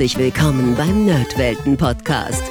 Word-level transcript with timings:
Herzlich 0.00 0.32
willkommen 0.32 0.74
beim 0.76 1.04
Nerdwelten 1.04 1.76
Podcast. 1.76 2.42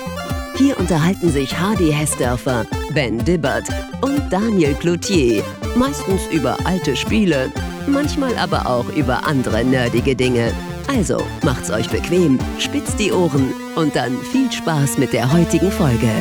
Hier 0.55 0.79
unterhalten 0.79 1.31
sich 1.31 1.59
Hardy 1.59 1.91
Hessdörfer, 1.91 2.63
Ben 2.93 3.17
Dibbert 3.25 3.67
und 4.03 4.21
Daniel 4.31 4.75
Cloutier. 4.75 5.43
Meistens 5.75 6.27
über 6.27 6.55
alte 6.65 6.95
Spiele, 6.95 7.51
manchmal 7.87 8.37
aber 8.37 8.67
auch 8.67 8.87
über 8.89 9.25
andere 9.25 9.65
nerdige 9.65 10.15
Dinge. 10.15 10.53
Also 10.87 11.25
macht's 11.41 11.71
euch 11.71 11.89
bequem, 11.89 12.37
spitzt 12.59 12.99
die 12.99 13.11
Ohren 13.11 13.51
und 13.75 13.95
dann 13.95 14.15
viel 14.19 14.51
Spaß 14.51 14.99
mit 14.99 15.11
der 15.11 15.33
heutigen 15.33 15.71
Folge. 15.71 16.11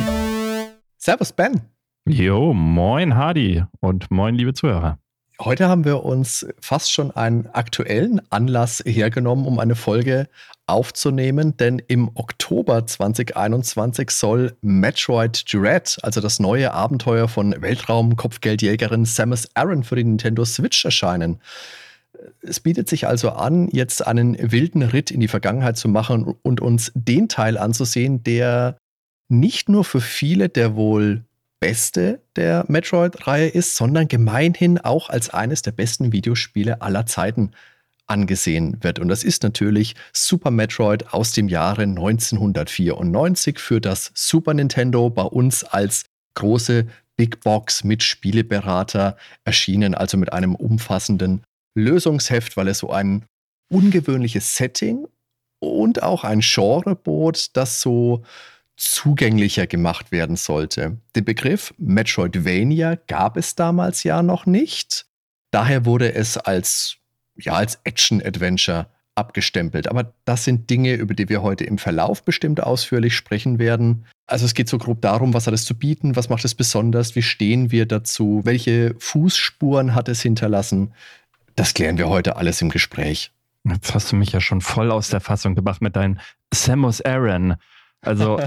Servus, 0.97 1.31
Ben. 1.31 1.61
Jo, 2.07 2.55
moin 2.55 3.15
Hardy 3.15 3.63
und 3.81 4.09
moin 4.09 4.33
liebe 4.33 4.55
Zuhörer. 4.55 4.97
Heute 5.41 5.69
haben 5.69 5.85
wir 5.85 6.03
uns 6.03 6.45
fast 6.59 6.91
schon 6.91 7.11
einen 7.11 7.47
aktuellen 7.53 8.21
Anlass 8.29 8.83
hergenommen, 8.85 9.45
um 9.45 9.59
eine 9.59 9.75
Folge 9.75 10.27
aufzunehmen, 10.69 11.57
denn 11.57 11.79
im 11.87 12.09
Oktober 12.15 12.85
2021 12.85 14.09
soll 14.11 14.55
Metroid 14.61 15.51
Dread, 15.51 15.97
also 16.01 16.21
das 16.21 16.39
neue 16.39 16.73
Abenteuer 16.73 17.27
von 17.27 17.55
Weltraum-Kopfgeldjägerin 17.61 19.05
Samus 19.05 19.49
Aran 19.55 19.83
für 19.83 19.95
die 19.95 20.03
Nintendo 20.03 20.45
Switch 20.45 20.85
erscheinen. 20.85 21.41
Es 22.41 22.59
bietet 22.59 22.89
sich 22.89 23.07
also 23.07 23.31
an, 23.31 23.69
jetzt 23.71 24.05
einen 24.05 24.37
wilden 24.51 24.81
Ritt 24.81 25.11
in 25.11 25.19
die 25.19 25.27
Vergangenheit 25.27 25.77
zu 25.77 25.87
machen 25.87 26.35
und 26.41 26.61
uns 26.61 26.91
den 26.95 27.29
Teil 27.29 27.57
anzusehen, 27.57 28.23
der 28.23 28.77
nicht 29.29 29.69
nur 29.69 29.83
für 29.83 30.01
viele 30.01 30.49
der 30.49 30.75
wohl 30.75 31.23
beste 31.59 32.21
der 32.35 32.65
Metroid-Reihe 32.67 33.47
ist, 33.47 33.75
sondern 33.75 34.07
gemeinhin 34.07 34.77
auch 34.77 35.09
als 35.09 35.29
eines 35.29 35.61
der 35.61 35.71
besten 35.71 36.11
Videospiele 36.11 36.81
aller 36.81 37.05
Zeiten 37.05 37.51
angesehen 38.09 38.77
wird. 38.81 38.99
Und 38.99 39.07
das 39.07 39.23
ist 39.23 39.43
natürlich 39.43 39.95
Super 40.13 40.51
Metroid 40.51 41.13
aus 41.13 41.31
dem 41.31 41.47
Jahre 41.47 41.83
1994 41.83 43.59
für 43.59 43.79
das 43.79 44.11
Super 44.13 44.53
Nintendo 44.53 45.09
bei 45.09 45.23
uns 45.23 45.63
als 45.63 46.05
große 46.35 46.87
Big 47.15 47.41
Box 47.41 47.83
mit 47.83 48.01
Spieleberater 48.01 49.17
erschienen, 49.43 49.93
also 49.93 50.17
mit 50.17 50.31
einem 50.31 50.55
umfassenden 50.55 51.43
Lösungsheft, 51.75 52.55
weil 52.57 52.69
es 52.69 52.79
so 52.79 52.91
ein 52.91 53.25
ungewöhnliches 53.69 54.55
Setting 54.55 55.05
und 55.59 56.01
auch 56.01 56.23
ein 56.23 56.39
Genre 56.39 56.95
bot, 56.95 57.49
das 57.53 57.81
so 57.81 58.23
zugänglicher 58.77 59.67
gemacht 59.67 60.11
werden 60.11 60.37
sollte. 60.37 60.97
Den 61.15 61.25
Begriff 61.25 61.73
Metroidvania 61.77 62.95
gab 63.07 63.35
es 63.35 63.55
damals 63.55 64.03
ja 64.03 64.23
noch 64.23 64.45
nicht. 64.45 65.05
Daher 65.51 65.85
wurde 65.85 66.13
es 66.13 66.37
als, 66.37 66.95
ja, 67.41 67.53
als 67.53 67.79
Action-Adventure 67.83 68.87
abgestempelt. 69.15 69.89
Aber 69.89 70.13
das 70.25 70.45
sind 70.45 70.69
Dinge, 70.69 70.93
über 70.93 71.13
die 71.13 71.29
wir 71.29 71.41
heute 71.41 71.65
im 71.65 71.77
Verlauf 71.77 72.23
bestimmt 72.23 72.63
ausführlich 72.63 73.15
sprechen 73.15 73.59
werden. 73.59 74.05
Also 74.25 74.45
es 74.45 74.53
geht 74.53 74.69
so 74.69 74.77
grob 74.77 75.01
darum, 75.01 75.33
was 75.33 75.45
hat 75.45 75.53
es 75.53 75.65
zu 75.65 75.75
bieten, 75.75 76.15
was 76.15 76.29
macht 76.29 76.45
es 76.45 76.55
besonders, 76.55 77.15
wie 77.15 77.21
stehen 77.21 77.71
wir 77.71 77.85
dazu, 77.85 78.41
welche 78.45 78.95
Fußspuren 78.97 79.93
hat 79.93 80.07
es 80.07 80.21
hinterlassen. 80.21 80.93
Das 81.55 81.73
klären 81.73 81.97
wir 81.97 82.07
heute 82.07 82.37
alles 82.37 82.61
im 82.61 82.69
Gespräch. 82.69 83.31
Jetzt 83.65 83.93
hast 83.93 84.11
du 84.11 84.15
mich 84.15 84.31
ja 84.31 84.39
schon 84.39 84.61
voll 84.61 84.89
aus 84.89 85.09
der 85.09 85.19
Fassung 85.19 85.53
gemacht 85.53 85.81
mit 85.81 85.97
deinem 85.97 86.19
Samus 86.53 87.01
Aran. 87.01 87.57
Also 88.01 88.39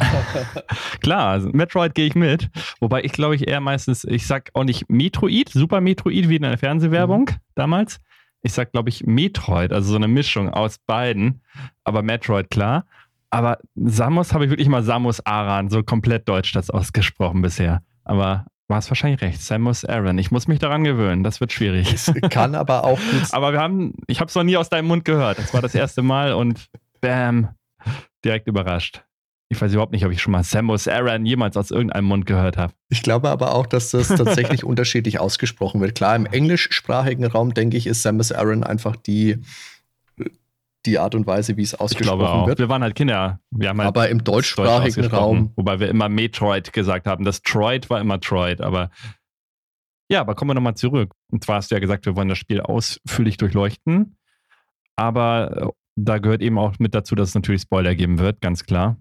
klar, 1.02 1.40
Metroid 1.40 1.94
gehe 1.94 2.06
ich 2.06 2.14
mit. 2.14 2.48
Wobei 2.80 3.02
ich 3.02 3.12
glaube 3.12 3.34
ich 3.36 3.46
eher 3.46 3.60
meistens, 3.60 4.04
ich 4.04 4.26
sag 4.26 4.50
auch 4.54 4.64
nicht 4.64 4.88
Metroid, 4.88 5.50
Super 5.50 5.82
Metroid 5.82 6.30
wie 6.30 6.36
in 6.36 6.42
der 6.42 6.56
Fernsehwerbung 6.56 7.26
mhm. 7.30 7.36
damals. 7.54 8.00
Ich 8.42 8.52
sag 8.52 8.72
glaube 8.72 8.88
ich 8.88 9.04
Metroid, 9.06 9.72
also 9.72 9.90
so 9.90 9.96
eine 9.96 10.08
Mischung 10.08 10.48
aus 10.50 10.78
beiden. 10.86 11.42
Aber 11.84 12.02
Metroid 12.02 12.50
klar. 12.50 12.86
Aber 13.30 13.58
Samus 13.74 14.34
habe 14.34 14.44
ich 14.44 14.50
wirklich 14.50 14.68
mal 14.68 14.82
Samus 14.82 15.24
Aran, 15.24 15.70
so 15.70 15.82
komplett 15.82 16.28
deutsch 16.28 16.52
das 16.52 16.68
ausgesprochen 16.70 17.40
bisher. 17.40 17.82
Aber 18.04 18.46
war 18.68 18.78
es 18.78 18.90
wahrscheinlich 18.90 19.20
recht. 19.22 19.40
Samus 19.40 19.84
Aran. 19.84 20.18
Ich 20.18 20.30
muss 20.30 20.48
mich 20.48 20.58
daran 20.58 20.84
gewöhnen. 20.84 21.22
Das 21.22 21.40
wird 21.40 21.52
schwierig. 21.52 21.92
Es 21.92 22.12
kann 22.30 22.54
aber 22.54 22.84
auch 22.84 22.98
gut. 23.10 23.32
aber 23.32 23.52
wir 23.52 23.60
haben, 23.60 23.94
ich 24.06 24.20
habe 24.20 24.28
es 24.28 24.34
noch 24.34 24.42
nie 24.44 24.56
aus 24.56 24.68
deinem 24.68 24.88
Mund 24.88 25.04
gehört. 25.04 25.38
Das 25.38 25.54
war 25.54 25.62
das 25.62 25.74
erste 25.74 26.02
Mal 26.02 26.32
und 26.32 26.66
bam, 27.00 27.50
direkt 28.24 28.48
überrascht. 28.48 29.04
Ich 29.52 29.60
weiß 29.60 29.70
überhaupt 29.74 29.92
nicht, 29.92 30.06
ob 30.06 30.12
ich 30.12 30.22
schon 30.22 30.32
mal 30.32 30.42
Samus 30.42 30.88
Aran 30.88 31.26
jemals 31.26 31.58
aus 31.58 31.70
irgendeinem 31.70 32.06
Mund 32.06 32.24
gehört 32.24 32.56
habe. 32.56 32.72
Ich 32.88 33.02
glaube 33.02 33.28
aber 33.28 33.54
auch, 33.54 33.66
dass 33.66 33.90
das 33.90 34.08
tatsächlich 34.08 34.64
unterschiedlich 34.64 35.20
ausgesprochen 35.20 35.82
wird. 35.82 35.94
Klar, 35.94 36.16
im 36.16 36.24
englischsprachigen 36.24 37.26
Raum, 37.26 37.52
denke 37.52 37.76
ich, 37.76 37.86
ist 37.86 38.00
Samus 38.00 38.32
Aran 38.32 38.64
einfach 38.64 38.96
die, 38.96 39.40
die 40.86 40.98
Art 40.98 41.14
und 41.14 41.26
Weise, 41.26 41.58
wie 41.58 41.62
es 41.62 41.74
ausgesprochen 41.74 42.20
ich 42.20 42.26
glaube 42.26 42.30
auch. 42.30 42.46
wird. 42.46 42.60
Wir 42.60 42.70
waren 42.70 42.82
halt 42.82 42.94
Kinder. 42.94 43.40
Halt 43.54 43.78
aber 43.80 44.08
im 44.08 44.24
deutschsprachigen 44.24 45.02
Deutsch 45.02 45.12
Raum. 45.12 45.52
Wobei 45.56 45.80
wir 45.80 45.90
immer 45.90 46.08
Metroid 46.08 46.72
gesagt 46.72 47.06
haben. 47.06 47.24
Das 47.26 47.42
Troid 47.42 47.90
war 47.90 48.00
immer 48.00 48.20
Troid, 48.20 48.62
aber 48.62 48.90
ja, 50.10 50.22
aber 50.22 50.34
kommen 50.34 50.48
wir 50.48 50.54
nochmal 50.54 50.76
zurück. 50.76 51.12
Und 51.30 51.44
zwar 51.44 51.56
hast 51.56 51.70
du 51.70 51.74
ja 51.74 51.78
gesagt, 51.78 52.06
wir 52.06 52.16
wollen 52.16 52.28
das 52.28 52.38
Spiel 52.38 52.62
ausführlich 52.62 53.36
durchleuchten. 53.36 54.16
Aber 54.96 55.56
äh, 55.56 55.68
da 55.96 56.16
gehört 56.16 56.40
eben 56.40 56.58
auch 56.58 56.78
mit 56.78 56.94
dazu, 56.94 57.14
dass 57.14 57.30
es 57.30 57.34
natürlich 57.34 57.60
Spoiler 57.60 57.94
geben 57.94 58.18
wird, 58.18 58.40
ganz 58.40 58.64
klar. 58.64 58.96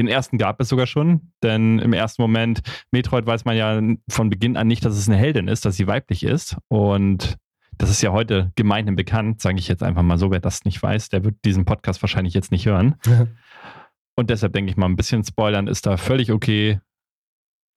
Den 0.00 0.08
ersten 0.08 0.38
gab 0.38 0.58
es 0.62 0.70
sogar 0.70 0.86
schon, 0.86 1.30
denn 1.42 1.78
im 1.78 1.92
ersten 1.92 2.22
Moment, 2.22 2.62
Metroid 2.90 3.26
weiß 3.26 3.44
man 3.44 3.54
ja 3.54 3.78
von 4.08 4.30
Beginn 4.30 4.56
an 4.56 4.66
nicht, 4.66 4.82
dass 4.82 4.96
es 4.96 5.10
eine 5.10 5.18
Heldin 5.18 5.46
ist, 5.46 5.66
dass 5.66 5.76
sie 5.76 5.86
weiblich 5.86 6.22
ist. 6.22 6.56
Und 6.68 7.36
das 7.76 7.90
ist 7.90 8.00
ja 8.00 8.10
heute 8.10 8.50
gemeinhin 8.56 8.96
bekannt, 8.96 9.42
sage 9.42 9.58
ich 9.58 9.68
jetzt 9.68 9.82
einfach 9.82 10.00
mal 10.00 10.16
so. 10.16 10.30
Wer 10.30 10.40
das 10.40 10.64
nicht 10.64 10.82
weiß, 10.82 11.10
der 11.10 11.22
wird 11.22 11.44
diesen 11.44 11.66
Podcast 11.66 12.00
wahrscheinlich 12.02 12.32
jetzt 12.32 12.50
nicht 12.50 12.64
hören. 12.64 12.94
Und 14.16 14.30
deshalb 14.30 14.54
denke 14.54 14.70
ich 14.70 14.78
mal, 14.78 14.86
ein 14.86 14.96
bisschen 14.96 15.22
spoilern 15.22 15.66
ist 15.66 15.84
da 15.84 15.98
völlig 15.98 16.32
okay. 16.32 16.80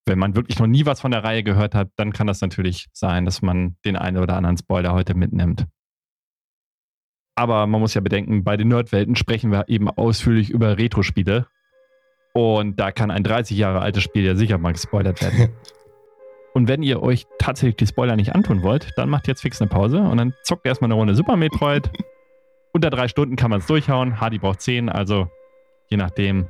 Wenn 0.06 0.18
man 0.18 0.38
wirklich 0.38 0.60
noch 0.60 0.68
nie 0.68 0.86
was 0.86 1.02
von 1.02 1.12
der 1.12 1.26
Reihe 1.26 1.44
gehört 1.44 1.76
hat, 1.76 1.90
dann 1.98 2.14
kann 2.14 2.28
das 2.28 2.40
natürlich 2.40 2.88
sein, 2.94 3.26
dass 3.26 3.42
man 3.42 3.76
den 3.84 3.98
einen 3.98 4.18
oder 4.18 4.38
anderen 4.38 4.56
Spoiler 4.56 4.94
heute 4.94 5.14
mitnimmt. 5.14 5.68
Aber 7.36 7.68
man 7.68 7.82
muss 7.82 7.96
ja 7.96 8.00
bedenken, 8.02 8.46
bei 8.46 8.56
den 8.56 8.70
Nerdwelten 8.70 9.18
sprechen 9.18 9.52
wir 9.52 9.68
eben 9.68 9.90
ausführlich 9.90 10.52
über 10.52 10.78
Retro-Spiele. 10.78 11.48
Und 12.34 12.80
da 12.80 12.92
kann 12.92 13.12
ein 13.12 13.24
30 13.24 13.58
Jahre 13.58 13.82
altes 13.82 14.04
Spiel 14.04 14.26
ja 14.26 14.36
sicher 14.36 14.58
mal 14.58 14.74
gespoilert 14.74 15.22
werden. 15.22 15.50
und 16.54 16.68
wenn 16.68 16.82
ihr 16.82 17.02
euch 17.02 17.28
tatsächlich 17.38 17.76
die 17.76 17.88
Spoiler 17.88 18.16
nicht 18.16 18.34
antun 18.34 18.64
wollt, 18.64 18.92
dann 18.98 19.10
macht 19.10 19.28
jetzt 19.28 19.42
fix 19.42 19.62
eine 19.62 19.70
Pause 19.70 20.00
und 20.00 20.18
dann 20.18 20.34
zockt 20.44 20.66
erstmal 20.66 20.88
eine 20.88 20.96
Runde 20.96 21.16
Super 21.16 21.36
Metroid. 21.36 21.90
Unter 22.74 22.90
drei 22.90 23.08
Stunden 23.08 23.36
kann 23.36 23.52
man 23.52 23.60
es 23.60 23.68
durchhauen. 23.68 24.20
Hardy 24.20 24.40
braucht 24.40 24.62
10, 24.62 24.90
also 24.90 25.28
je 25.90 25.98
nachdem. 25.98 26.50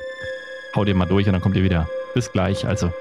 Haut 0.76 0.86
ihr 0.86 0.94
mal 0.94 1.06
durch 1.06 1.26
und 1.26 1.32
dann 1.32 1.42
kommt 1.42 1.56
ihr 1.56 1.64
wieder. 1.64 1.88
Bis 2.14 2.30
gleich, 2.30 2.64
also. 2.64 2.92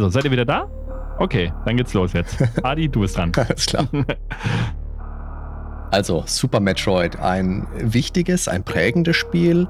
Also, 0.00 0.08
seid 0.08 0.24
ihr 0.24 0.30
wieder 0.30 0.46
da? 0.46 0.66
Okay, 1.18 1.52
dann 1.66 1.76
geht's 1.76 1.92
los 1.92 2.14
jetzt. 2.14 2.38
Adi, 2.62 2.88
du 2.88 3.00
bist 3.00 3.18
dran. 3.18 3.32
Alles 3.36 3.66
klar. 3.66 3.86
Also, 5.92 6.22
Super 6.24 6.60
Metroid, 6.60 7.16
ein 7.18 7.66
wichtiges, 7.74 8.46
ein 8.46 8.62
prägendes 8.62 9.16
Spiel, 9.16 9.66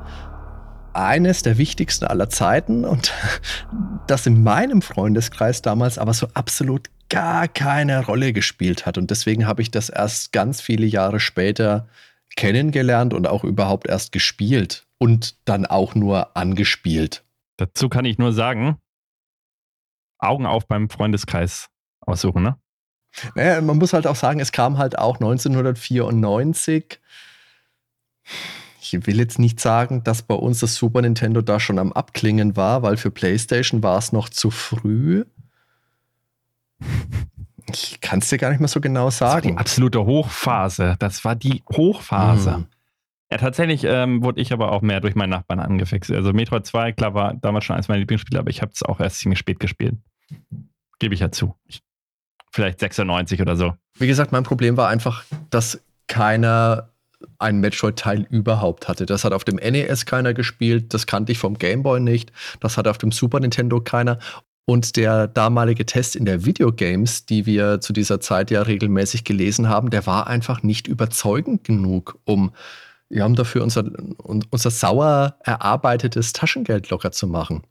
eines 0.93 1.43
der 1.43 1.57
wichtigsten 1.57 2.05
aller 2.05 2.29
Zeiten 2.29 2.85
und 2.85 3.15
das 4.07 4.27
in 4.27 4.43
meinem 4.43 4.83
Freundeskreis 4.83 5.63
damals 5.63 5.97
aber 5.97 6.13
so 6.13 6.29
absolut 6.35 6.91
gar 7.09 7.49
keine 7.49 8.05
Rolle 8.05 8.35
gespielt 8.35 8.85
hat. 8.85 8.99
Und 8.99 9.11
deswegen 9.11 9.47
habe 9.47 9.63
ich 9.63 9.71
das 9.71 9.89
erst 9.89 10.33
ganz 10.33 10.61
viele 10.61 10.85
Jahre 10.85 11.21
später 11.21 11.89
kennengelernt 12.37 13.15
und 13.15 13.27
auch 13.27 13.43
überhaupt 13.43 13.89
erst 13.89 14.13
gespielt 14.13 14.85
und 14.99 15.37
dann 15.47 15.65
auch 15.65 15.95
nur 15.95 16.37
angespielt. 16.37 17.25
Dazu 17.57 17.89
kann 17.89 18.05
ich 18.05 18.19
nur 18.19 18.35
sagen, 18.35 18.77
Augen 20.21 20.47
auf 20.47 20.67
beim 20.67 20.89
Freundeskreis 20.89 21.69
aussuchen, 22.01 22.43
ne? 22.43 22.57
Naja, 23.35 23.61
man 23.61 23.79
muss 23.79 23.93
halt 23.93 24.07
auch 24.07 24.17
sagen, 24.17 24.41
es 24.41 24.53
kam 24.53 24.79
halt 24.79 24.99
auch 24.99 25.17
1994. 25.17 27.01
Ich 28.81 29.07
will 29.07 29.19
jetzt 29.19 29.39
nicht 29.39 29.61
sagen, 29.61 30.05
dass 30.05 30.23
bei 30.23 30.35
uns 30.35 30.61
das 30.61 30.77
Super 30.77 31.03
Nintendo 31.03 31.43
da 31.43 31.61
schon 31.61 31.79
am 31.79 31.93
Abklingen 31.93 32.57
war, 32.57 32.83
weil 32.83 32.97
für 32.97 33.11
PlayStation 33.11 33.83
war 33.83 33.99
es 33.99 34.13
noch 34.13 34.29
zu 34.29 34.51
früh. 34.51 35.25
Ich 37.73 38.01
kann 38.01 38.21
es 38.21 38.29
dir 38.29 38.39
gar 38.39 38.51
nicht 38.51 38.61
mehr 38.61 38.69
so 38.69 38.81
genau 38.81 39.11
sagen. 39.11 39.31
Das 39.31 39.45
war 39.45 39.53
die 39.53 39.59
absolute 39.59 40.05
Hochphase. 40.05 40.97
Das 40.99 41.25
war 41.25 41.37
die 41.37 41.63
Hochphase. 41.71 42.55
Hm. 42.55 42.67
Ja, 43.31 43.39
tatsächlich 43.39 43.85
ähm, 43.85 44.25
wurde 44.25 44.41
ich 44.41 44.53
aber 44.53 44.73
auch 44.73 44.83
mehr 44.83 45.01
durch 45.01 45.15
meinen 45.15 45.31
Nachbarn 45.31 45.61
angefixt. 45.61 46.11
Also 46.11 46.33
Metroid 46.33 46.67
2, 46.67 46.93
klar, 46.93 47.15
war 47.15 47.35
damals 47.35 47.65
schon 47.65 47.75
eines 47.77 47.87
meiner 47.87 48.01
Lieblingsspiele, 48.01 48.41
aber 48.41 48.51
ich 48.51 48.61
habe 48.61 48.73
es 48.75 48.83
auch 48.83 48.99
erst 48.99 49.19
ziemlich 49.21 49.39
spät 49.39 49.61
gespielt. 49.61 49.95
Gebe 50.99 51.15
ich 51.15 51.21
ja 51.21 51.31
zu. 51.31 51.55
Ich, 51.67 51.83
vielleicht 52.53 52.81
96 52.81 53.41
oder 53.41 53.57
so. 53.57 53.75
Wie 53.99 54.07
gesagt, 54.07 54.33
mein 54.33 54.43
Problem 54.43 54.77
war 54.77 54.89
einfach, 54.89 55.25
dass 55.51 55.83
keiner 56.07 56.91
einen 57.39 57.61
Metroid-Teil 57.61 58.27
überhaupt 58.31 58.89
hatte. 58.89 59.07
Das 59.07 59.25
hat 59.25 59.33
auf 59.33 59.45
dem 59.45 59.57
NES 59.57 60.07
keiner 60.07 60.35
gespielt, 60.35 60.95
das 60.95 61.07
kannte 61.07 61.33
ich 61.33 61.39
vom 61.39 61.59
Game 61.59 61.83
Boy 61.83 62.01
nicht, 62.01 62.33
das 62.61 62.77
hat 62.77 62.89
auf 62.89 62.99
dem 62.99 63.13
Super 63.13 63.41
Nintendo 63.41 63.81
keiner. 63.81 64.19
Und 64.65 64.97
der 64.97 65.27
damalige 65.27 65.85
Test 65.85 66.15
in 66.15 66.25
der 66.25 66.45
Videogames, 66.45 67.27
die 67.27 67.45
wir 67.45 67.81
zu 67.81 67.93
dieser 67.93 68.21
Zeit 68.21 68.51
ja 68.51 68.63
regelmäßig 68.63 69.25
gelesen 69.25 69.69
haben, 69.69 69.91
der 69.91 70.07
war 70.07 70.29
einfach 70.29 70.63
nicht 70.63 70.87
überzeugend 70.87 71.65
genug, 71.65 72.19
um 72.25 72.53
wir 73.09 73.25
haben 73.25 73.35
dafür 73.35 73.65
unser, 73.65 73.85
unser 74.19 74.71
sauer 74.71 75.35
erarbeitetes 75.41 76.33
Taschengeld 76.33 76.91
locker 76.91 77.11
zu 77.11 77.27
machen. 77.27 77.65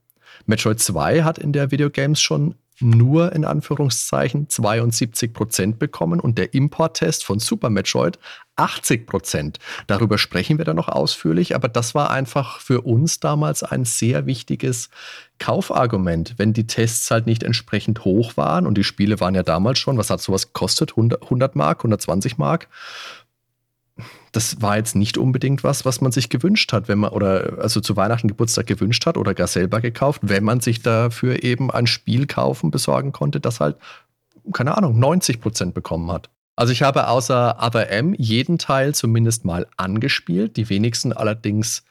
Metroid 0.45 0.79
2 0.79 1.23
hat 1.23 1.37
in 1.37 1.53
der 1.53 1.71
Videogames 1.71 2.21
schon 2.21 2.55
nur 2.81 3.33
in 3.33 3.45
Anführungszeichen 3.45 4.49
72 4.49 5.33
Prozent 5.33 5.79
bekommen 5.79 6.19
und 6.19 6.37
der 6.37 6.53
Importtest 6.53 7.23
von 7.23 7.39
Super 7.39 7.69
Metroid 7.69 8.19
80 8.55 9.07
Prozent. 9.07 9.59
Darüber 9.87 10.17
sprechen 10.17 10.57
wir 10.57 10.65
dann 10.65 10.75
noch 10.75 10.89
ausführlich, 10.89 11.55
aber 11.55 11.67
das 11.67 11.95
war 11.95 12.11
einfach 12.11 12.59
für 12.59 12.81
uns 12.81 13.19
damals 13.19 13.63
ein 13.63 13.85
sehr 13.85 14.25
wichtiges 14.25 14.89
Kaufargument. 15.39 16.35
Wenn 16.37 16.53
die 16.53 16.67
Tests 16.67 17.09
halt 17.09 17.25
nicht 17.25 17.43
entsprechend 17.43 18.03
hoch 18.03 18.35
waren 18.35 18.67
und 18.67 18.77
die 18.77 18.83
Spiele 18.83 19.19
waren 19.19 19.35
ja 19.35 19.43
damals 19.43 19.79
schon, 19.79 19.97
was 19.97 20.09
hat 20.09 20.21
sowas 20.21 20.47
gekostet? 20.47 20.93
100 20.97 21.55
Mark, 21.55 21.79
120 21.79 22.37
Mark? 22.37 22.67
Das 24.31 24.61
war 24.61 24.77
jetzt 24.77 24.95
nicht 24.95 25.17
unbedingt 25.17 25.63
was, 25.63 25.85
was 25.85 26.01
man 26.01 26.11
sich 26.11 26.29
gewünscht 26.29 26.71
hat, 26.73 26.87
wenn 26.87 26.99
man 26.99 27.11
oder 27.11 27.57
also 27.59 27.81
zu 27.81 27.95
Weihnachten 27.95 28.27
Geburtstag 28.27 28.67
gewünscht 28.67 29.05
hat 29.05 29.17
oder 29.17 29.33
gar 29.33 29.47
selber 29.47 29.81
gekauft, 29.81 30.21
wenn 30.23 30.43
man 30.43 30.59
sich 30.59 30.81
dafür 30.81 31.43
eben 31.43 31.71
ein 31.71 31.87
Spiel 31.87 32.27
kaufen 32.27 32.71
besorgen 32.71 33.11
konnte, 33.11 33.39
das 33.39 33.59
halt 33.59 33.77
keine 34.53 34.77
Ahnung 34.77 34.99
90 34.99 35.41
Prozent 35.41 35.73
bekommen 35.73 36.11
hat. 36.11 36.29
Also 36.55 36.73
ich 36.73 36.81
habe 36.81 37.07
außer 37.07 37.57
Other 37.61 37.89
M 37.89 38.13
jeden 38.17 38.57
Teil 38.57 38.93
zumindest 38.93 39.45
mal 39.45 39.67
angespielt, 39.77 40.57
die 40.57 40.69
wenigsten 40.69 41.13
allerdings 41.13 41.83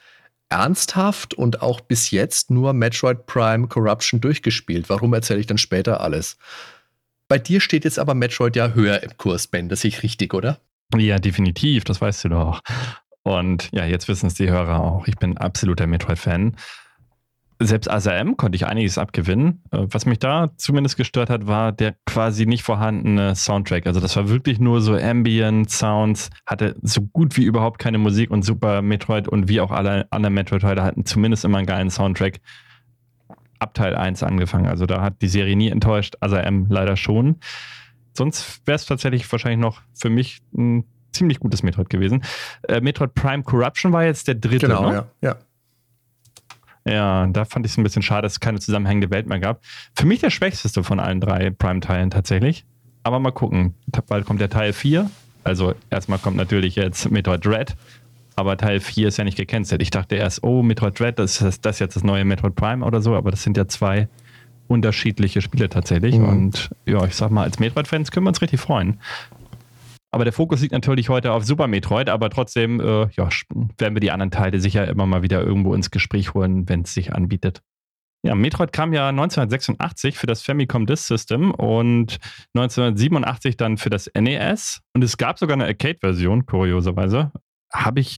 ernsthaft 0.50 1.34
und 1.34 1.62
auch 1.62 1.80
bis 1.80 2.10
jetzt 2.10 2.50
nur 2.50 2.72
Metroid 2.72 3.26
Prime 3.26 3.68
Corruption 3.68 4.20
durchgespielt. 4.20 4.88
Warum 4.88 5.14
erzähle 5.14 5.40
ich 5.40 5.46
dann 5.46 5.58
später 5.58 6.00
alles? 6.00 6.36
Bei 7.28 7.38
dir 7.38 7.60
steht 7.60 7.84
jetzt 7.84 7.98
aber 7.98 8.14
Metroid 8.14 8.56
ja 8.56 8.70
höher 8.70 9.02
im 9.02 9.16
Kurs, 9.18 9.46
Ben. 9.46 9.68
Das 9.68 9.82
sehe 9.82 9.90
ich 9.90 10.02
richtig, 10.02 10.32
oder? 10.32 10.58
Ja, 10.96 11.18
definitiv, 11.18 11.84
das 11.84 12.00
weißt 12.00 12.24
du 12.24 12.28
doch. 12.30 12.60
Und 13.22 13.68
ja, 13.72 13.84
jetzt 13.84 14.08
wissen 14.08 14.26
es 14.26 14.34
die 14.34 14.48
Hörer 14.48 14.80
auch. 14.80 15.06
Ich 15.06 15.16
bin 15.16 15.36
absoluter 15.36 15.86
Metroid-Fan. 15.86 16.56
Selbst 17.60 17.90
ASM 17.90 18.36
konnte 18.36 18.54
ich 18.56 18.66
einiges 18.66 18.98
abgewinnen. 18.98 19.64
Äh, 19.72 19.86
was 19.90 20.06
mich 20.06 20.20
da 20.20 20.50
zumindest 20.56 20.96
gestört 20.96 21.28
hat, 21.28 21.46
war 21.46 21.72
der 21.72 21.96
quasi 22.06 22.46
nicht 22.46 22.62
vorhandene 22.62 23.34
Soundtrack. 23.34 23.86
Also 23.86 24.00
das 24.00 24.16
war 24.16 24.28
wirklich 24.28 24.60
nur 24.60 24.80
so 24.80 24.94
Ambient 24.94 25.68
Sounds, 25.68 26.30
hatte 26.46 26.76
so 26.82 27.02
gut 27.02 27.36
wie 27.36 27.42
überhaupt 27.42 27.80
keine 27.80 27.98
Musik 27.98 28.30
und 28.30 28.42
Super 28.42 28.80
Metroid 28.80 29.28
und 29.28 29.48
wie 29.48 29.60
auch 29.60 29.72
alle 29.72 30.06
anderen 30.10 30.34
Metroid-Teile 30.34 30.82
hatten 30.84 31.04
zumindest 31.04 31.44
immer 31.44 31.58
einen 31.58 31.66
geilen 31.66 31.90
Soundtrack. 31.90 32.40
Ab 33.58 33.74
Teil 33.74 33.96
1 33.96 34.22
angefangen. 34.22 34.68
Also 34.68 34.86
da 34.86 35.02
hat 35.02 35.20
die 35.20 35.28
Serie 35.28 35.56
nie 35.56 35.68
enttäuscht, 35.68 36.14
ASM 36.20 36.66
leider 36.68 36.96
schon 36.96 37.40
sonst 38.18 38.60
wäre 38.66 38.76
es 38.76 38.84
tatsächlich 38.84 39.30
wahrscheinlich 39.30 39.60
noch 39.60 39.80
für 39.94 40.10
mich 40.10 40.40
ein 40.56 40.84
ziemlich 41.12 41.40
gutes 41.40 41.62
Metroid 41.62 41.88
gewesen. 41.88 42.22
Äh, 42.68 42.80
Metroid 42.80 43.14
Prime 43.14 43.42
Corruption 43.42 43.92
war 43.92 44.04
jetzt 44.04 44.28
der 44.28 44.34
dritte, 44.34 44.66
genau, 44.66 44.90
ne? 44.90 45.06
ja. 45.22 45.30
ja. 45.30 45.36
Ja, 46.84 47.26
da 47.26 47.44
fand 47.44 47.66
ich 47.66 47.72
es 47.72 47.78
ein 47.78 47.82
bisschen 47.82 48.02
schade, 48.02 48.22
dass 48.22 48.32
es 48.34 48.40
keine 48.40 48.60
zusammenhängende 48.60 49.10
Welt 49.10 49.26
mehr 49.26 49.38
gab. 49.38 49.60
Für 49.94 50.06
mich 50.06 50.20
der 50.20 50.30
schwächste 50.30 50.82
von 50.82 51.00
allen 51.00 51.20
drei 51.20 51.50
Prime-Teilen 51.50 52.10
tatsächlich. 52.10 52.64
Aber 53.02 53.18
mal 53.18 53.30
gucken. 53.30 53.74
Bald 54.06 54.24
kommt 54.24 54.40
der 54.40 54.48
Teil 54.48 54.72
4. 54.72 55.10
Also 55.44 55.74
erstmal 55.90 56.18
kommt 56.18 56.36
natürlich 56.36 56.76
jetzt 56.76 57.10
Metroid 57.10 57.44
Dread. 57.44 57.76
Aber 58.36 58.56
Teil 58.56 58.80
4 58.80 59.08
ist 59.08 59.18
ja 59.18 59.24
nicht 59.24 59.36
gecancelt. 59.36 59.82
Ich 59.82 59.90
dachte 59.90 60.14
erst, 60.14 60.42
oh, 60.44 60.62
Metroid 60.62 60.98
Dread, 60.98 61.18
das 61.18 61.42
ist 61.42 61.66
das 61.66 61.78
jetzt 61.78 61.96
das 61.96 62.04
neue 62.04 62.24
Metroid 62.24 62.54
Prime 62.54 62.84
oder 62.84 63.02
so. 63.02 63.16
Aber 63.16 63.30
das 63.30 63.42
sind 63.42 63.56
ja 63.56 63.68
zwei 63.68 64.08
unterschiedliche 64.68 65.40
Spiele 65.40 65.68
tatsächlich. 65.68 66.16
Mhm. 66.16 66.28
Und 66.28 66.70
ja, 66.86 67.04
ich 67.04 67.14
sag 67.14 67.30
mal, 67.30 67.42
als 67.42 67.58
Metroid-Fans 67.58 68.10
können 68.10 68.26
wir 68.26 68.30
uns 68.30 68.42
richtig 68.42 68.60
freuen. 68.60 69.00
Aber 70.10 70.24
der 70.24 70.32
Fokus 70.32 70.62
liegt 70.62 70.72
natürlich 70.72 71.08
heute 71.08 71.32
auf 71.32 71.44
Super 71.44 71.66
Metroid, 71.66 72.08
aber 72.08 72.30
trotzdem 72.30 72.80
äh, 72.80 73.08
ja, 73.12 73.28
werden 73.76 73.94
wir 73.94 74.00
die 74.00 74.10
anderen 74.10 74.30
Teile 74.30 74.60
sicher 74.60 74.88
immer 74.88 75.06
mal 75.06 75.22
wieder 75.22 75.42
irgendwo 75.42 75.74
ins 75.74 75.90
Gespräch 75.90 76.32
holen, 76.32 76.68
wenn 76.68 76.82
es 76.82 76.94
sich 76.94 77.12
anbietet. 77.12 77.60
Ja, 78.24 78.34
Metroid 78.34 78.72
kam 78.72 78.92
ja 78.92 79.10
1986 79.10 80.16
für 80.16 80.26
das 80.26 80.42
Famicom 80.42 80.86
Disk 80.86 81.06
System 81.06 81.52
und 81.52 82.18
1987 82.54 83.56
dann 83.56 83.76
für 83.76 83.90
das 83.90 84.10
NES. 84.18 84.80
Und 84.94 85.04
es 85.04 85.18
gab 85.18 85.38
sogar 85.38 85.54
eine 85.54 85.66
Arcade-Version, 85.66 86.46
kurioserweise. 86.46 87.30
Habe 87.72 88.00
ich 88.00 88.16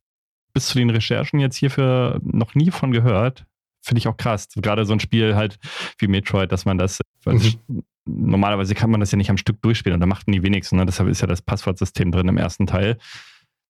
bis 0.55 0.69
zu 0.69 0.79
den 0.79 0.91
Recherchen 0.91 1.39
jetzt 1.39 1.57
hierfür 1.57 2.21
noch 2.23 2.55
nie 2.55 2.71
von 2.71 2.93
gehört 2.93 3.45
finde 3.91 3.99
ich 3.99 4.07
auch 4.07 4.17
krass. 4.17 4.47
Gerade 4.55 4.85
so 4.85 4.93
ein 4.93 5.01
Spiel 5.01 5.35
halt 5.35 5.59
wie 5.99 6.07
Metroid, 6.07 6.53
dass 6.53 6.65
man 6.65 6.79
das, 6.79 7.01
mhm. 7.27 7.83
normalerweise 8.07 8.77
kann 8.77 8.89
man 8.89 9.01
das 9.01 9.11
ja 9.11 9.17
nicht 9.17 9.31
am 9.31 9.37
Stück 9.37 9.61
durchspielen 9.63 9.95
und 9.95 10.01
da 10.01 10.07
machten 10.07 10.31
die 10.31 10.45
wenigsten. 10.45 10.77
Ne? 10.77 10.87
Deshalb 10.87 11.09
ist 11.09 11.21
ja 11.21 11.27
das 11.27 11.43
Passwortsystem 11.43 12.13
drin 12.13 12.29
im 12.29 12.37
ersten 12.37 12.69
Teil. 12.69 12.99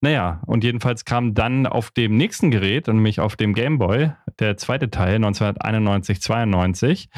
Naja, 0.03 0.43
und 0.47 0.63
jedenfalls 0.63 1.07
kam 1.07 1.33
dann 1.33 1.67
auf 1.67 1.91
dem 1.91 2.19
nächsten 2.19 2.51
Gerät, 2.51 2.87
nämlich 2.87 3.19
auf 3.19 3.37
dem 3.37 3.55
Game 3.55 3.79
Boy, 3.79 4.13
der 4.39 4.59
zweite 4.59 4.91
Teil 4.91 5.15
1991, 5.17 6.21
92, 6.21 7.09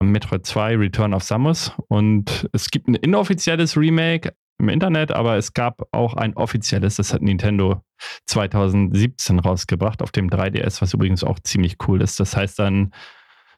Metroid 0.00 0.46
2 0.46 0.76
Return 0.76 1.14
of 1.14 1.24
Samus. 1.24 1.72
Und 1.88 2.48
es 2.52 2.70
gibt 2.70 2.86
ein 2.86 2.94
inoffizielles 2.94 3.76
Remake, 3.76 4.32
im 4.58 4.68
Internet, 4.68 5.12
aber 5.12 5.36
es 5.36 5.54
gab 5.54 5.82
auch 5.92 6.14
ein 6.14 6.34
offizielles, 6.34 6.96
das 6.96 7.14
hat 7.14 7.22
Nintendo 7.22 7.82
2017 8.26 9.38
rausgebracht 9.38 10.02
auf 10.02 10.12
dem 10.12 10.28
3DS, 10.28 10.82
was 10.82 10.94
übrigens 10.94 11.24
auch 11.24 11.38
ziemlich 11.40 11.76
cool 11.86 12.02
ist. 12.02 12.18
Das 12.18 12.36
heißt 12.36 12.58
dann 12.58 12.92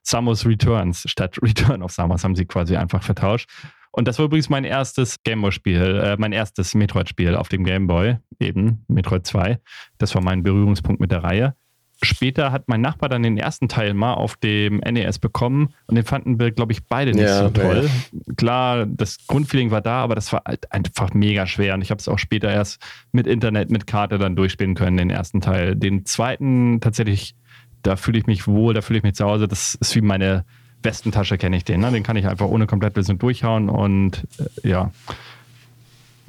Samus 0.03 0.47
Returns 0.47 1.05
statt 1.07 1.39
Return 1.43 1.83
of 1.83 1.93
Samus 1.93 2.25
haben 2.25 2.37
sie 2.37 2.47
quasi 2.47 2.77
einfach 2.77 3.03
vertauscht. 3.03 3.49
Und 3.93 4.07
das 4.07 4.19
war 4.19 4.27
übrigens 4.27 4.49
mein 4.49 4.65
erstes 4.65 5.23
Gameboy-Spiel, 5.25 6.01
äh, 6.05 6.17
mein 6.17 6.33
erstes 6.33 6.75
Metroid-Spiel 6.75 7.35
auf 7.35 7.49
dem 7.49 7.65
Gameboy, 7.65 8.19
eben 8.39 8.85
Metroid 8.87 9.27
2. 9.27 9.59
Das 9.99 10.15
war 10.15 10.23
mein 10.23 10.43
Berührungspunkt 10.45 11.01
mit 11.01 11.11
der 11.11 11.25
Reihe. 11.25 11.57
Später 12.03 12.51
hat 12.51 12.69
mein 12.69 12.81
Nachbar 12.81 13.09
dann 13.09 13.23
den 13.23 13.37
ersten 13.37 13.69
Teil 13.69 13.95
mal 13.95 14.15
auf 14.15 14.37
dem 14.37 14.79
NES 14.79 15.19
bekommen 15.19 15.75
und 15.87 15.97
den 15.97 16.05
fanden 16.05 16.39
wir, 16.39 16.51
glaube 16.51 16.73
ich, 16.73 16.87
beide 16.87 17.13
nicht 17.13 17.25
ja, 17.25 17.45
so 17.45 17.51
toll. 17.51 17.91
Ja. 18.13 18.35
Klar, 18.37 18.87
das 18.87 19.27
Grundfeeling 19.27 19.71
war 19.71 19.83
da, 19.83 20.03
aber 20.03 20.15
das 20.15 20.33
war 20.33 20.43
halt 20.47 20.73
einfach 20.73 21.13
mega 21.13 21.47
schwer 21.47 21.75
und 21.75 21.83
ich 21.83 21.91
habe 21.91 21.99
es 21.99 22.09
auch 22.09 22.19
später 22.19 22.51
erst 22.51 22.81
mit 23.13 23.27
Internet, 23.27 23.71
mit 23.71 23.87
Karte 23.87 24.19
dann 24.19 24.35
durchspielen 24.35 24.75
können, 24.75 24.97
den 24.97 25.11
ersten 25.11 25.41
Teil. 25.41 25.77
Den 25.77 26.07
zweiten 26.07 26.81
tatsächlich, 26.81 27.35
da 27.83 27.97
fühle 27.97 28.19
ich 28.19 28.27
mich 28.27 28.47
wohl, 28.47 28.73
da 28.73 28.81
fühle 28.81 28.99
ich 28.99 29.03
mich 29.03 29.15
zu 29.15 29.27
Hause. 29.27 29.47
Das 29.47 29.75
ist 29.75 29.95
wie 29.95 30.01
meine 30.01 30.45
Westentasche, 30.83 31.37
kenne 31.37 31.57
ich 31.57 31.65
den. 31.65 31.81
Ne? 31.81 31.93
Den 31.93 32.03
kann 32.03 32.17
ich 32.17 32.27
einfach 32.27 32.47
ohne 32.47 32.67
Komplettlösung 32.67 33.19
durchhauen 33.19 33.69
und 33.69 34.27
äh, 34.39 34.69
ja 34.69 34.91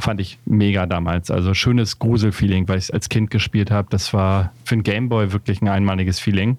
fand 0.01 0.21
ich 0.21 0.39
mega 0.45 0.85
damals. 0.85 1.31
Also 1.31 1.53
schönes 1.53 1.99
Gruselfeeling, 1.99 2.67
weil 2.67 2.77
ich 2.77 2.85
es 2.85 2.91
als 2.91 3.09
Kind 3.09 3.31
gespielt 3.31 3.71
habe. 3.71 3.87
Das 3.89 4.13
war 4.13 4.51
für 4.65 4.75
ein 4.75 4.83
Gameboy 4.83 5.31
wirklich 5.31 5.61
ein 5.61 5.67
einmaliges 5.67 6.19
Feeling. 6.19 6.57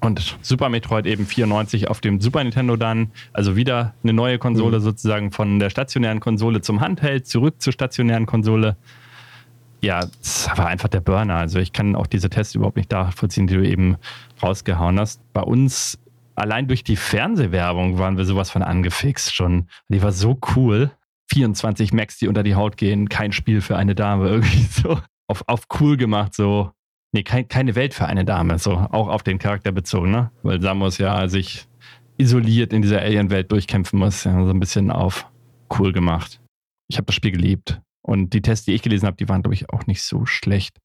Und 0.00 0.38
Super 0.42 0.68
Metroid 0.68 1.06
eben 1.06 1.26
94 1.26 1.88
auf 1.88 2.00
dem 2.00 2.20
Super 2.20 2.42
Nintendo 2.42 2.76
dann. 2.76 3.10
Also 3.32 3.56
wieder 3.56 3.94
eine 4.02 4.12
neue 4.12 4.38
Konsole 4.38 4.78
mhm. 4.78 4.82
sozusagen 4.82 5.30
von 5.32 5.58
der 5.58 5.70
stationären 5.70 6.20
Konsole 6.20 6.60
zum 6.60 6.80
Handheld, 6.80 7.26
zurück 7.26 7.60
zur 7.60 7.72
stationären 7.72 8.26
Konsole. 8.26 8.76
Ja, 9.80 10.00
das 10.00 10.48
war 10.56 10.68
einfach 10.68 10.88
der 10.88 11.00
Burner. 11.00 11.36
Also 11.36 11.58
ich 11.58 11.72
kann 11.72 11.96
auch 11.96 12.06
diese 12.06 12.30
Tests 12.30 12.54
überhaupt 12.54 12.76
nicht 12.76 12.90
nachvollziehen, 12.90 13.46
die 13.46 13.54
du 13.54 13.66
eben 13.66 13.96
rausgehauen 14.42 14.98
hast. 14.98 15.20
Bei 15.32 15.42
uns 15.42 15.98
allein 16.34 16.68
durch 16.68 16.84
die 16.84 16.96
Fernsehwerbung 16.96 17.98
waren 17.98 18.16
wir 18.16 18.24
sowas 18.24 18.50
von 18.50 18.62
angefixt 18.62 19.34
schon. 19.34 19.66
Die 19.88 20.02
war 20.02 20.12
so 20.12 20.38
cool. 20.54 20.90
24 21.32 21.92
Max, 21.92 22.18
die 22.18 22.28
unter 22.28 22.42
die 22.42 22.54
Haut 22.54 22.76
gehen, 22.76 23.08
kein 23.08 23.32
Spiel 23.32 23.60
für 23.60 23.76
eine 23.76 23.94
Dame, 23.94 24.28
irgendwie 24.30 24.62
so 24.62 25.00
auf, 25.28 25.44
auf 25.46 25.66
cool 25.80 25.96
gemacht, 25.96 26.34
so. 26.34 26.70
Nee, 27.12 27.22
kein, 27.22 27.48
keine 27.48 27.74
Welt 27.74 27.94
für 27.94 28.06
eine 28.06 28.24
Dame, 28.24 28.58
so 28.58 28.72
auch 28.72 29.08
auf 29.08 29.22
den 29.22 29.38
Charakter 29.38 29.72
bezogen, 29.72 30.10
ne? 30.10 30.30
Weil 30.42 30.60
Samus 30.60 30.98
ja 30.98 31.28
sich 31.28 31.66
isoliert 32.18 32.72
in 32.72 32.82
dieser 32.82 33.00
Alien-Welt 33.00 33.50
durchkämpfen 33.52 33.98
muss, 33.98 34.24
ja, 34.24 34.44
so 34.44 34.50
ein 34.50 34.60
bisschen 34.60 34.90
auf 34.90 35.26
cool 35.78 35.92
gemacht. 35.92 36.40
Ich 36.88 36.96
habe 36.98 37.06
das 37.06 37.14
Spiel 37.14 37.32
geliebt. 37.32 37.80
Und 38.02 38.34
die 38.34 38.42
Tests, 38.42 38.66
die 38.66 38.72
ich 38.72 38.82
gelesen 38.82 39.06
habe, 39.06 39.16
die 39.16 39.28
waren, 39.28 39.42
glaube 39.42 39.54
ich, 39.54 39.70
auch 39.70 39.86
nicht 39.86 40.02
so 40.02 40.26
schlecht. 40.26 40.78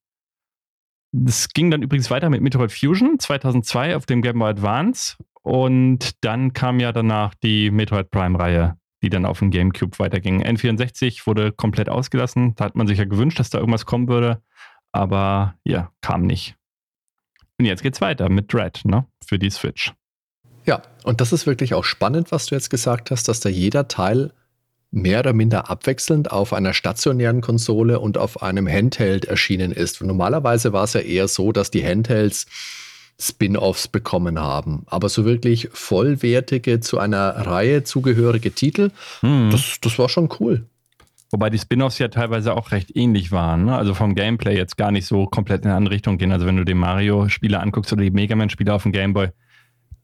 Das 1.14 1.48
ging 1.50 1.70
dann 1.70 1.82
übrigens 1.82 2.10
weiter 2.10 2.30
mit 2.30 2.40
Metroid 2.40 2.72
Fusion 2.72 3.18
2002 3.18 3.96
auf 3.96 4.06
dem 4.06 4.22
Game 4.22 4.38
Boy 4.38 4.50
Advance. 4.50 5.16
Und 5.42 6.24
dann 6.24 6.52
kam 6.52 6.80
ja 6.80 6.92
danach 6.92 7.34
die 7.34 7.70
Metroid 7.70 8.10
Prime-Reihe 8.10 8.76
die 9.02 9.10
dann 9.10 9.26
auf 9.26 9.40
dem 9.40 9.50
GameCube 9.50 9.98
weiterging. 9.98 10.42
N64 10.42 11.26
wurde 11.26 11.52
komplett 11.52 11.88
ausgelassen. 11.88 12.54
Da 12.56 12.64
hat 12.64 12.76
man 12.76 12.86
sich 12.86 12.98
ja 12.98 13.04
gewünscht, 13.04 13.38
dass 13.38 13.50
da 13.50 13.58
irgendwas 13.58 13.86
kommen 13.86 14.08
würde. 14.08 14.42
aber 14.92 15.54
ja, 15.64 15.90
kam 16.02 16.26
nicht. 16.26 16.54
Und 17.58 17.64
jetzt 17.64 17.82
geht's 17.82 18.00
weiter 18.00 18.28
mit 18.28 18.52
Dread, 18.52 18.82
ne? 18.84 19.06
Für 19.26 19.38
die 19.38 19.50
Switch. 19.50 19.92
Ja, 20.64 20.82
und 21.04 21.20
das 21.20 21.32
ist 21.32 21.46
wirklich 21.46 21.74
auch 21.74 21.84
spannend, 21.84 22.30
was 22.30 22.46
du 22.46 22.54
jetzt 22.54 22.70
gesagt 22.70 23.10
hast, 23.10 23.28
dass 23.28 23.40
da 23.40 23.48
jeder 23.48 23.88
Teil 23.88 24.32
mehr 24.90 25.20
oder 25.20 25.32
minder 25.32 25.70
abwechselnd 25.70 26.30
auf 26.30 26.52
einer 26.52 26.74
stationären 26.74 27.40
Konsole 27.40 27.98
und 27.98 28.18
auf 28.18 28.42
einem 28.42 28.68
Handheld 28.68 29.24
erschienen 29.24 29.72
ist. 29.72 30.02
Normalerweise 30.02 30.72
war 30.72 30.84
es 30.84 30.92
ja 30.92 31.00
eher 31.00 31.28
so, 31.28 31.50
dass 31.50 31.70
die 31.70 31.84
Handhelds 31.84 32.46
Spin-offs 33.20 33.88
bekommen 33.88 34.38
haben. 34.38 34.84
Aber 34.86 35.08
so 35.08 35.24
wirklich 35.24 35.68
vollwertige, 35.72 36.80
zu 36.80 36.98
einer 36.98 37.30
Reihe 37.30 37.84
zugehörige 37.84 38.52
Titel, 38.52 38.90
hm. 39.20 39.50
das, 39.50 39.78
das 39.80 39.98
war 39.98 40.08
schon 40.08 40.28
cool. 40.40 40.66
Wobei 41.30 41.48
die 41.48 41.58
Spin-offs 41.58 41.98
ja 41.98 42.08
teilweise 42.08 42.54
auch 42.54 42.72
recht 42.72 42.94
ähnlich 42.94 43.32
waren. 43.32 43.64
Ne? 43.64 43.76
Also 43.76 43.94
vom 43.94 44.14
Gameplay 44.14 44.54
jetzt 44.54 44.76
gar 44.76 44.90
nicht 44.90 45.06
so 45.06 45.26
komplett 45.26 45.62
in 45.62 45.68
eine 45.68 45.78
andere 45.78 45.94
Richtung 45.94 46.18
gehen. 46.18 46.30
Also 46.30 46.44
wenn 46.44 46.58
du 46.58 46.64
die 46.64 46.74
Mario-Spiele 46.74 47.58
anguckst 47.58 47.92
oder 47.92 48.02
die 48.02 48.10
Mega 48.10 48.36
Man-Spiele 48.36 48.72
auf 48.72 48.82
dem 48.82 48.92
Gameboy, 48.92 49.28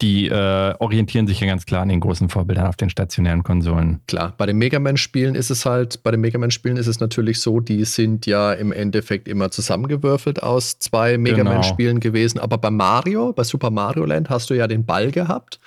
die 0.01 0.29
äh, 0.29 0.75
orientieren 0.79 1.27
sich 1.27 1.41
ja 1.41 1.47
ganz 1.47 1.67
klar 1.67 1.83
an 1.83 1.89
den 1.89 1.99
großen 1.99 2.29
Vorbildern 2.29 2.69
auf 2.69 2.77
den 2.77 2.89
stationären 2.89 3.43
Konsolen. 3.43 4.01
Klar, 4.07 4.33
bei 4.37 4.47
den 4.47 4.57
Mega 4.57 4.79
Man-Spielen 4.79 5.35
ist 5.35 5.51
es 5.51 5.67
halt, 5.67 6.03
bei 6.05 6.13
den 6.13 6.21
Mega 6.21 6.39
Man-Spielen 6.39 6.77
ist 6.77 6.87
es 6.87 7.01
natürlich 7.01 7.41
so, 7.41 7.59
die 7.59 7.85
sind 7.85 8.25
ja 8.27 8.53
im 8.53 8.71
Endeffekt 8.71 9.27
immer 9.27 9.51
zusammengewürfelt 9.51 10.43
aus 10.43 10.79
zwei 10.79 11.19
Mega 11.19 11.43
Man-Spielen 11.43 11.99
genau. 11.99 12.13
gewesen. 12.13 12.39
Aber 12.39 12.59
bei 12.59 12.71
Mario, 12.71 13.33
bei 13.33 13.43
Super 13.43 13.71
Mario 13.71 14.05
Land, 14.05 14.31
hast 14.31 14.51
du 14.51 14.55
ja 14.55 14.69
den 14.69 14.87
Ball 14.87 15.11
gehabt, 15.11 15.59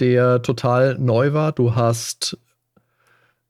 der 0.00 0.40
total 0.40 0.96
neu 0.98 1.34
war. 1.34 1.52
Du 1.52 1.74
hast 1.74 2.38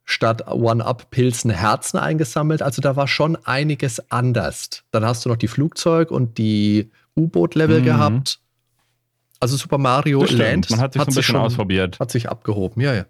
statt 0.04 0.48
One-Up-Pilzen 0.48 1.50
Herzen 1.50 1.98
eingesammelt. 1.98 2.60
Also 2.60 2.82
da 2.82 2.96
war 2.96 3.06
schon 3.06 3.36
einiges 3.44 4.10
anders. 4.10 4.82
Dann 4.90 5.04
hast 5.04 5.24
du 5.24 5.28
noch 5.28 5.36
die 5.36 5.48
Flugzeug- 5.48 6.10
und 6.10 6.38
die 6.38 6.90
U-Boot-Level 7.16 7.80
mhm. 7.80 7.84
gehabt. 7.84 8.40
Also 9.44 9.58
Super 9.58 9.76
Mario 9.76 10.24
Land 10.24 10.70
Man 10.70 10.80
hat 10.80 10.94
sich 10.94 11.00
hat 11.00 11.12
so 11.12 11.12
ein 11.12 11.16
bisschen 11.16 11.22
schon, 11.22 11.36
ausprobiert. 11.36 12.00
Hat 12.00 12.10
sich 12.10 12.30
abgehoben, 12.30 12.80
ja, 12.80 12.94
ja. 12.94 13.04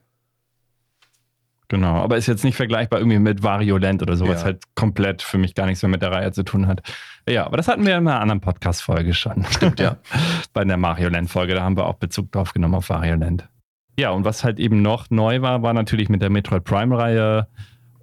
Genau, 1.68 1.94
aber 1.98 2.16
ist 2.16 2.26
jetzt 2.26 2.42
nicht 2.42 2.56
vergleichbar 2.56 2.98
irgendwie 2.98 3.20
mit 3.20 3.44
Wario 3.44 3.78
Land 3.78 4.02
oder 4.02 4.16
sowas, 4.16 4.40
ja. 4.40 4.46
halt 4.46 4.64
komplett 4.74 5.22
für 5.22 5.38
mich 5.38 5.54
gar 5.54 5.66
nichts 5.66 5.80
mehr 5.84 5.90
mit 5.90 6.02
der 6.02 6.10
Reihe 6.10 6.32
zu 6.32 6.42
tun 6.42 6.66
hat. 6.66 6.82
Ja, 7.28 7.46
aber 7.46 7.56
das 7.56 7.68
hatten 7.68 7.86
wir 7.86 7.96
in 7.96 8.08
einer 8.08 8.20
anderen 8.20 8.40
Podcast-Folge 8.40 9.14
schon. 9.14 9.44
Stimmt, 9.48 9.78
ja. 9.78 9.98
Bei 10.52 10.64
der 10.64 10.76
Mario 10.76 11.08
Land-Folge, 11.08 11.54
da 11.54 11.62
haben 11.62 11.76
wir 11.76 11.86
auch 11.86 11.94
Bezug 11.94 12.32
drauf 12.32 12.52
genommen 12.52 12.74
auf 12.74 12.88
Wario 12.88 13.14
Land. 13.14 13.48
Ja, 13.96 14.10
und 14.10 14.24
was 14.24 14.42
halt 14.42 14.58
eben 14.58 14.82
noch 14.82 15.10
neu 15.10 15.40
war, 15.40 15.62
war 15.62 15.72
natürlich 15.72 16.08
mit 16.08 16.20
der 16.20 16.30
Metroid 16.30 16.64
Prime-Reihe 16.64 17.46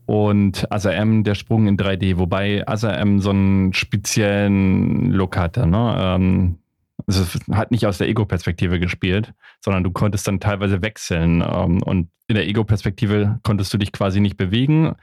und 0.06 0.72
ASM 0.72 1.24
der 1.24 1.36
Sprung 1.36 1.68
in 1.68 1.76
3D, 1.76 2.18
wobei 2.18 2.66
ASM 2.66 3.20
so 3.20 3.32
einen 3.32 3.74
speziellen 3.74 5.12
Look 5.12 5.36
hatte. 5.36 5.68
Ne? 5.68 5.96
Ähm, 6.00 6.61
also 7.08 7.24
es 7.24 7.40
hat 7.52 7.72
nicht 7.72 7.86
aus 7.86 7.98
der 7.98 8.08
Ego-Perspektive 8.10 8.80
gespielt, 8.80 9.34
sondern 9.60 9.84
du 9.84 9.92
konntest 9.92 10.28
dann 10.28 10.40
teilweise 10.40 10.82
wechseln. 10.82 11.42
Ähm, 11.42 11.82
und 11.84 12.10
in 12.28 12.36
der 12.36 12.48
Ego-Perspektive 12.48 13.40
konntest 13.44 13.74
du 13.74 13.78
dich 13.78 13.92
quasi 13.92 14.20
nicht 14.20 14.38
bewegen. 14.38 14.96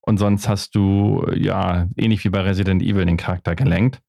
Und 0.00 0.18
sonst 0.18 0.48
hast 0.48 0.74
du, 0.74 1.26
ja, 1.34 1.88
ähnlich 1.96 2.24
wie 2.24 2.30
bei 2.30 2.40
Resident 2.40 2.82
Evil 2.82 3.06
den 3.06 3.16
Charakter 3.16 3.56
gelenkt. 3.56 4.00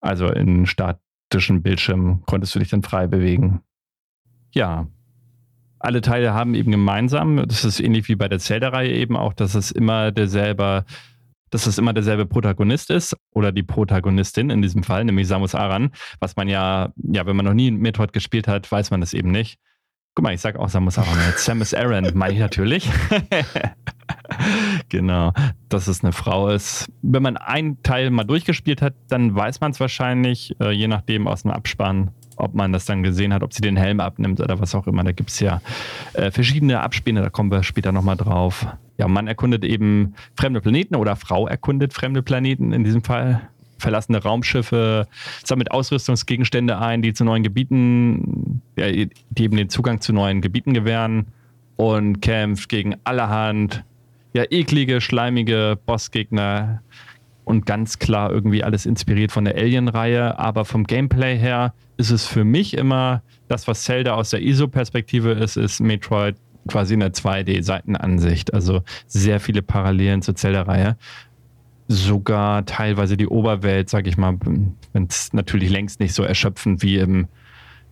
Also 0.00 0.28
in 0.28 0.66
statischen 0.66 1.62
Bildschirmen 1.62 2.22
konntest 2.26 2.54
du 2.54 2.58
dich 2.58 2.68
dann 2.68 2.82
frei 2.82 3.06
bewegen. 3.06 3.60
Ja. 4.52 4.86
Alle 5.78 6.00
Teile 6.00 6.32
haben 6.32 6.54
eben 6.54 6.70
gemeinsam, 6.70 7.46
das 7.46 7.64
ist 7.64 7.78
ähnlich 7.78 8.08
wie 8.08 8.16
bei 8.16 8.28
der 8.28 8.38
Zelda-Reihe 8.38 8.92
eben 8.92 9.16
auch, 9.16 9.34
dass 9.34 9.54
es 9.54 9.70
immer 9.70 10.12
derselbe 10.12 10.86
dass 11.54 11.68
es 11.68 11.78
immer 11.78 11.92
derselbe 11.92 12.26
Protagonist 12.26 12.90
ist 12.90 13.16
oder 13.32 13.52
die 13.52 13.62
Protagonistin 13.62 14.50
in 14.50 14.60
diesem 14.60 14.82
Fall, 14.82 15.04
nämlich 15.04 15.28
Samus 15.28 15.54
Aran, 15.54 15.92
was 16.18 16.34
man 16.34 16.48
ja, 16.48 16.92
ja, 16.96 17.26
wenn 17.26 17.36
man 17.36 17.46
noch 17.46 17.54
nie 17.54 17.70
Metroid 17.70 18.12
gespielt 18.12 18.48
hat, 18.48 18.70
weiß 18.70 18.90
man 18.90 19.00
das 19.00 19.14
eben 19.14 19.30
nicht. 19.30 19.60
Guck 20.16 20.24
mal, 20.24 20.34
ich 20.34 20.40
sag 20.40 20.56
auch 20.56 20.68
Samus 20.68 20.98
Aran 20.98 21.16
jetzt. 21.28 21.44
Samus 21.44 21.72
Aran, 21.72 22.10
meine 22.14 22.34
ich 22.34 22.40
natürlich. 22.40 22.90
genau, 24.88 25.32
dass 25.68 25.86
es 25.86 26.02
eine 26.02 26.12
Frau 26.12 26.48
ist. 26.48 26.90
Wenn 27.02 27.22
man 27.22 27.36
einen 27.36 27.80
Teil 27.84 28.10
mal 28.10 28.24
durchgespielt 28.24 28.82
hat, 28.82 28.94
dann 29.08 29.36
weiß 29.36 29.60
man 29.60 29.70
es 29.70 29.78
wahrscheinlich, 29.78 30.56
äh, 30.60 30.72
je 30.72 30.88
nachdem 30.88 31.28
aus 31.28 31.42
dem 31.42 31.52
Abspann, 31.52 32.10
ob 32.34 32.54
man 32.54 32.72
das 32.72 32.84
dann 32.84 33.04
gesehen 33.04 33.32
hat, 33.32 33.44
ob 33.44 33.54
sie 33.54 33.62
den 33.62 33.76
Helm 33.76 34.00
abnimmt 34.00 34.40
oder 34.40 34.58
was 34.58 34.74
auch 34.74 34.88
immer. 34.88 35.04
Da 35.04 35.12
gibt 35.12 35.30
es 35.30 35.38
ja 35.38 35.60
äh, 36.14 36.32
verschiedene 36.32 36.80
Abspiele, 36.80 37.22
da 37.22 37.30
kommen 37.30 37.52
wir 37.52 37.62
später 37.62 37.92
nochmal 37.92 38.16
drauf 38.16 38.66
ja, 38.98 39.08
man 39.08 39.26
erkundet 39.26 39.64
eben 39.64 40.14
fremde 40.36 40.60
Planeten 40.60 40.94
oder 40.96 41.16
Frau 41.16 41.46
erkundet 41.46 41.92
fremde 41.92 42.22
Planeten 42.22 42.72
in 42.72 42.84
diesem 42.84 43.02
Fall. 43.02 43.48
Verlassene 43.76 44.22
Raumschiffe, 44.22 45.08
sammelt 45.44 45.72
Ausrüstungsgegenstände 45.72 46.78
ein, 46.78 47.02
die 47.02 47.12
zu 47.12 47.24
neuen 47.24 47.42
Gebieten, 47.42 48.62
ja, 48.76 48.90
die 48.90 49.10
eben 49.38 49.56
den 49.56 49.68
Zugang 49.68 50.00
zu 50.00 50.12
neuen 50.12 50.40
Gebieten 50.40 50.72
gewähren 50.72 51.26
und 51.76 52.20
kämpft 52.20 52.68
gegen 52.68 52.94
allerhand, 53.04 53.84
ja, 54.32 54.44
eklige, 54.48 55.00
schleimige 55.00 55.76
Bossgegner 55.86 56.82
und 57.44 57.66
ganz 57.66 57.98
klar 57.98 58.30
irgendwie 58.30 58.64
alles 58.64 58.86
inspiriert 58.86 59.32
von 59.32 59.44
der 59.44 59.56
Alien-Reihe. 59.56 60.38
Aber 60.38 60.64
vom 60.64 60.84
Gameplay 60.84 61.36
her 61.36 61.74
ist 61.96 62.10
es 62.10 62.26
für 62.26 62.44
mich 62.44 62.74
immer 62.76 63.22
das, 63.48 63.68
was 63.68 63.84
Zelda 63.84 64.14
aus 64.14 64.30
der 64.30 64.40
ISO-Perspektive 64.40 65.32
ist, 65.32 65.56
ist 65.56 65.80
Metroid 65.80 66.36
quasi 66.68 66.94
in 66.94 67.00
der 67.00 67.12
2D-Seitenansicht. 67.12 68.54
Also 68.54 68.82
sehr 69.06 69.40
viele 69.40 69.62
Parallelen 69.62 70.22
zur 70.22 70.34
Zelda-Reihe. 70.34 70.96
Sogar 71.88 72.64
teilweise 72.64 73.16
die 73.16 73.26
Oberwelt, 73.26 73.90
sag 73.90 74.06
ich 74.06 74.16
mal, 74.16 74.38
wenn 74.92 75.06
es 75.08 75.32
natürlich 75.32 75.70
längst 75.70 76.00
nicht 76.00 76.14
so 76.14 76.22
erschöpfend 76.22 76.82
wie 76.82 76.96
im, 76.96 77.28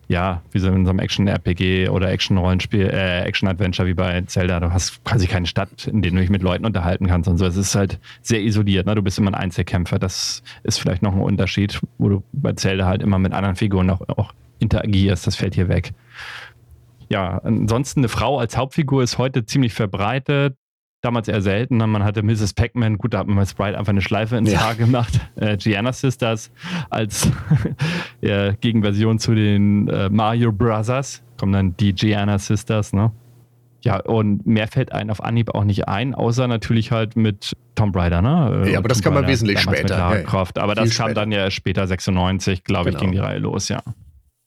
ja, 0.07 0.41
wie 0.51 0.59
so 0.59 0.67
in 0.69 0.85
so 0.85 0.89
einem 0.89 0.99
Action-RPG 0.99 1.89
oder 1.89 2.11
Action-Rollenspiel, 2.11 2.87
äh, 2.87 3.21
Action-Adventure 3.21 3.87
wie 3.87 3.93
bei 3.93 4.21
Zelda. 4.21 4.59
Du 4.59 4.73
hast 4.73 5.03
quasi 5.03 5.27
keine 5.27 5.45
Stadt, 5.45 5.87
in 5.87 6.01
der 6.01 6.11
du 6.11 6.17
dich 6.17 6.31
mit 6.31 6.41
Leuten 6.41 6.65
unterhalten 6.65 7.05
kannst 7.05 7.29
und 7.29 7.37
so. 7.37 7.45
Es 7.45 7.55
ist 7.55 7.75
halt 7.75 7.99
sehr 8.23 8.41
isoliert. 8.41 8.87
Ne? 8.87 8.95
Du 8.95 9.03
bist 9.03 9.19
immer 9.19 9.31
ein 9.31 9.35
Einzelkämpfer. 9.35 9.99
Das 9.99 10.41
ist 10.63 10.79
vielleicht 10.79 11.03
noch 11.03 11.13
ein 11.13 11.21
Unterschied, 11.21 11.79
wo 11.99 12.09
du 12.09 12.23
bei 12.31 12.53
Zelda 12.53 12.87
halt 12.87 13.03
immer 13.03 13.19
mit 13.19 13.31
anderen 13.33 13.55
Figuren 13.55 13.91
auch, 13.91 14.01
auch 14.09 14.33
interagierst. 14.57 15.27
Das 15.27 15.35
fällt 15.35 15.53
hier 15.53 15.69
weg 15.69 15.93
ja, 17.13 17.37
ansonsten 17.43 17.99
eine 17.99 18.09
Frau 18.09 18.39
als 18.39 18.57
Hauptfigur 18.57 19.03
ist 19.03 19.19
heute 19.19 19.45
ziemlich 19.45 19.75
verbreitet. 19.75 20.57
Damals 21.03 21.27
eher 21.27 21.43
selten. 21.43 21.77
Man 21.77 22.03
hatte 22.03 22.23
Mrs. 22.23 22.53
Pac-Man, 22.53 22.97
gut, 22.97 23.13
da 23.13 23.19
hat 23.19 23.27
man 23.27 23.35
bei 23.35 23.45
Sprite 23.45 23.77
einfach 23.77 23.91
eine 23.91 24.01
Schleife 24.01 24.35
ins 24.35 24.51
ja. 24.51 24.61
Haar 24.61 24.73
gemacht. 24.75 25.19
Äh, 25.35 25.57
Gianna 25.57 25.93
Sisters 25.93 26.49
als 26.89 27.29
ja, 28.21 28.53
Gegenversion 28.53 29.19
zu 29.19 29.35
den 29.35 29.87
äh, 29.89 30.09
Mario 30.09 30.51
Brothers. 30.51 31.21
Kommen 31.37 31.53
dann 31.53 31.77
die 31.77 31.93
Gianna 31.93 32.39
Sisters, 32.39 32.93
ne? 32.93 33.11
Ja, 33.83 33.99
und 33.99 34.47
mehr 34.47 34.67
fällt 34.67 34.91
einem 34.91 35.11
auf 35.11 35.21
Anhieb 35.21 35.53
auch 35.53 35.65
nicht 35.65 35.87
ein, 35.87 36.15
außer 36.15 36.47
natürlich 36.47 36.91
halt 36.91 37.15
mit 37.15 37.53
Tomb 37.75 37.95
Raider, 37.95 38.23
ne? 38.23 38.71
Ja, 38.71 38.79
aber 38.79 38.87
das 38.87 39.03
kam 39.03 39.13
man 39.13 39.27
wesentlich 39.27 39.59
später. 39.59 39.97
Lara 39.97 40.21
Croft. 40.21 40.57
Aber 40.57 40.73
das 40.73 40.97
kam 40.97 41.13
dann 41.13 41.31
ja 41.31 41.51
später 41.51 41.85
96, 41.85 42.63
glaube 42.63 42.85
genau. 42.85 42.97
ich, 42.97 43.01
ging 43.03 43.11
die 43.11 43.19
Reihe 43.19 43.39
los, 43.39 43.69
ja 43.69 43.83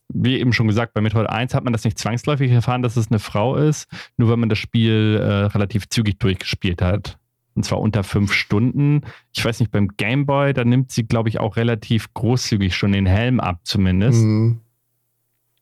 wie 0.09 0.39
eben 0.39 0.53
schon 0.53 0.69
gesagt, 0.69 0.95
bei 0.95 1.01
Metroid 1.01 1.29
1 1.29 1.55
hat 1.55 1.65
man 1.65 1.73
das 1.73 1.85
nicht 1.85 1.99
zwangsläufig 1.99 2.51
erfahren, 2.51 2.83
dass 2.83 2.97
es 2.97 3.11
eine 3.11 3.19
Frau 3.19 3.57
ist, 3.57 3.89
nur 4.17 4.31
wenn 4.31 4.41
man 4.41 4.49
das 4.49 4.59
Spiel 4.59 5.19
äh, 5.21 5.47
relativ 5.47 5.89
zügig 5.89 6.19
durchgespielt 6.19 6.83
hat. 6.83 7.19
Und 7.55 7.65
zwar 7.65 7.81
unter 7.81 8.05
fünf 8.05 8.33
Stunden. 8.33 9.01
Ich 9.35 9.45
weiß 9.45 9.61
nicht, 9.61 9.73
beim 9.73 9.89
Gameboy, 9.97 10.53
da 10.53 10.65
nimmt 10.65 10.93
sie, 10.93 11.05
glaube 11.05 11.31
ich, 11.31 11.41
auch 11.41 11.57
relativ 11.57 12.13
großzügig 12.13 12.77
schon 12.77 12.93
den 12.93 13.07
Helm 13.07 13.41
ab, 13.41 13.61
zumindest. 13.65 14.23
Mhm. 14.23 14.61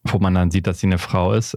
Wo 0.03 0.19
man 0.19 0.35
dann 0.35 0.51
sieht, 0.51 0.67
dass 0.67 0.81
sie 0.81 0.89
eine 0.89 0.99
Frau 0.99 1.33
ist. 1.33 1.57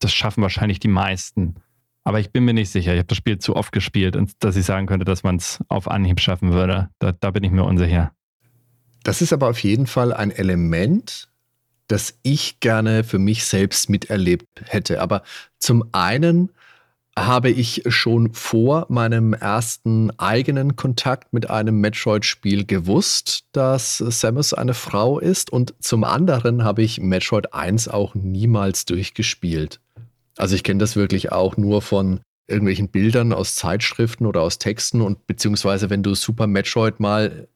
Das 0.00 0.12
schaffen 0.12 0.42
wahrscheinlich 0.42 0.80
die 0.80 0.88
meisten. 0.88 1.54
Aber 2.02 2.20
ich 2.20 2.30
bin 2.30 2.44
mir 2.44 2.52
nicht 2.52 2.70
sicher. 2.70 2.92
Ich 2.92 2.98
habe 2.98 3.06
das 3.06 3.16
Spiel 3.16 3.38
zu 3.38 3.56
oft 3.56 3.72
gespielt, 3.72 4.18
dass 4.40 4.56
ich 4.56 4.64
sagen 4.64 4.86
könnte, 4.86 5.04
dass 5.04 5.22
man 5.22 5.36
es 5.36 5.60
auf 5.68 5.88
Anhieb 5.88 6.20
schaffen 6.20 6.52
würde. 6.52 6.90
Da, 6.98 7.12
da 7.12 7.30
bin 7.30 7.44
ich 7.44 7.52
mir 7.52 7.64
unsicher. 7.64 8.12
Das 9.04 9.22
ist 9.22 9.32
aber 9.32 9.48
auf 9.48 9.60
jeden 9.60 9.86
Fall 9.86 10.12
ein 10.12 10.32
Element, 10.32 11.28
das 11.88 12.18
ich 12.22 12.60
gerne 12.60 13.04
für 13.04 13.18
mich 13.18 13.44
selbst 13.44 13.88
miterlebt 13.88 14.46
hätte. 14.64 15.00
Aber 15.00 15.22
zum 15.58 15.84
einen 15.92 16.50
habe 17.18 17.48
ich 17.48 17.82
schon 17.88 18.34
vor 18.34 18.86
meinem 18.90 19.32
ersten 19.32 20.10
eigenen 20.18 20.76
Kontakt 20.76 21.32
mit 21.32 21.48
einem 21.48 21.80
Metroid-Spiel 21.80 22.66
gewusst, 22.66 23.44
dass 23.52 23.98
Samus 23.98 24.52
eine 24.52 24.74
Frau 24.74 25.18
ist. 25.18 25.50
Und 25.50 25.74
zum 25.80 26.04
anderen 26.04 26.62
habe 26.62 26.82
ich 26.82 27.00
Metroid 27.00 27.54
1 27.54 27.88
auch 27.88 28.14
niemals 28.14 28.84
durchgespielt. 28.84 29.80
Also 30.36 30.54
ich 30.54 30.62
kenne 30.62 30.78
das 30.78 30.96
wirklich 30.96 31.32
auch 31.32 31.56
nur 31.56 31.80
von 31.80 32.20
irgendwelchen 32.48 32.88
Bildern 32.88 33.32
aus 33.32 33.56
Zeitschriften 33.56 34.26
oder 34.26 34.42
aus 34.42 34.58
Texten 34.58 35.00
und 35.00 35.26
beziehungsweise 35.26 35.90
wenn 35.90 36.02
du 36.02 36.14
Super 36.14 36.46
Metroid 36.46 37.00
mal 37.00 37.48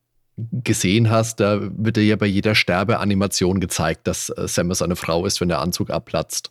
gesehen 0.52 1.10
hast, 1.10 1.40
da 1.40 1.60
wird 1.60 1.96
dir 1.96 2.04
ja 2.04 2.16
bei 2.16 2.26
jeder 2.26 2.54
Sterbeanimation 2.54 3.60
gezeigt, 3.60 4.06
dass 4.06 4.28
äh, 4.30 4.48
Samus 4.48 4.82
eine 4.82 4.96
Frau 4.96 5.26
ist, 5.26 5.40
wenn 5.40 5.48
der 5.48 5.60
Anzug 5.60 5.90
abplatzt. 5.90 6.50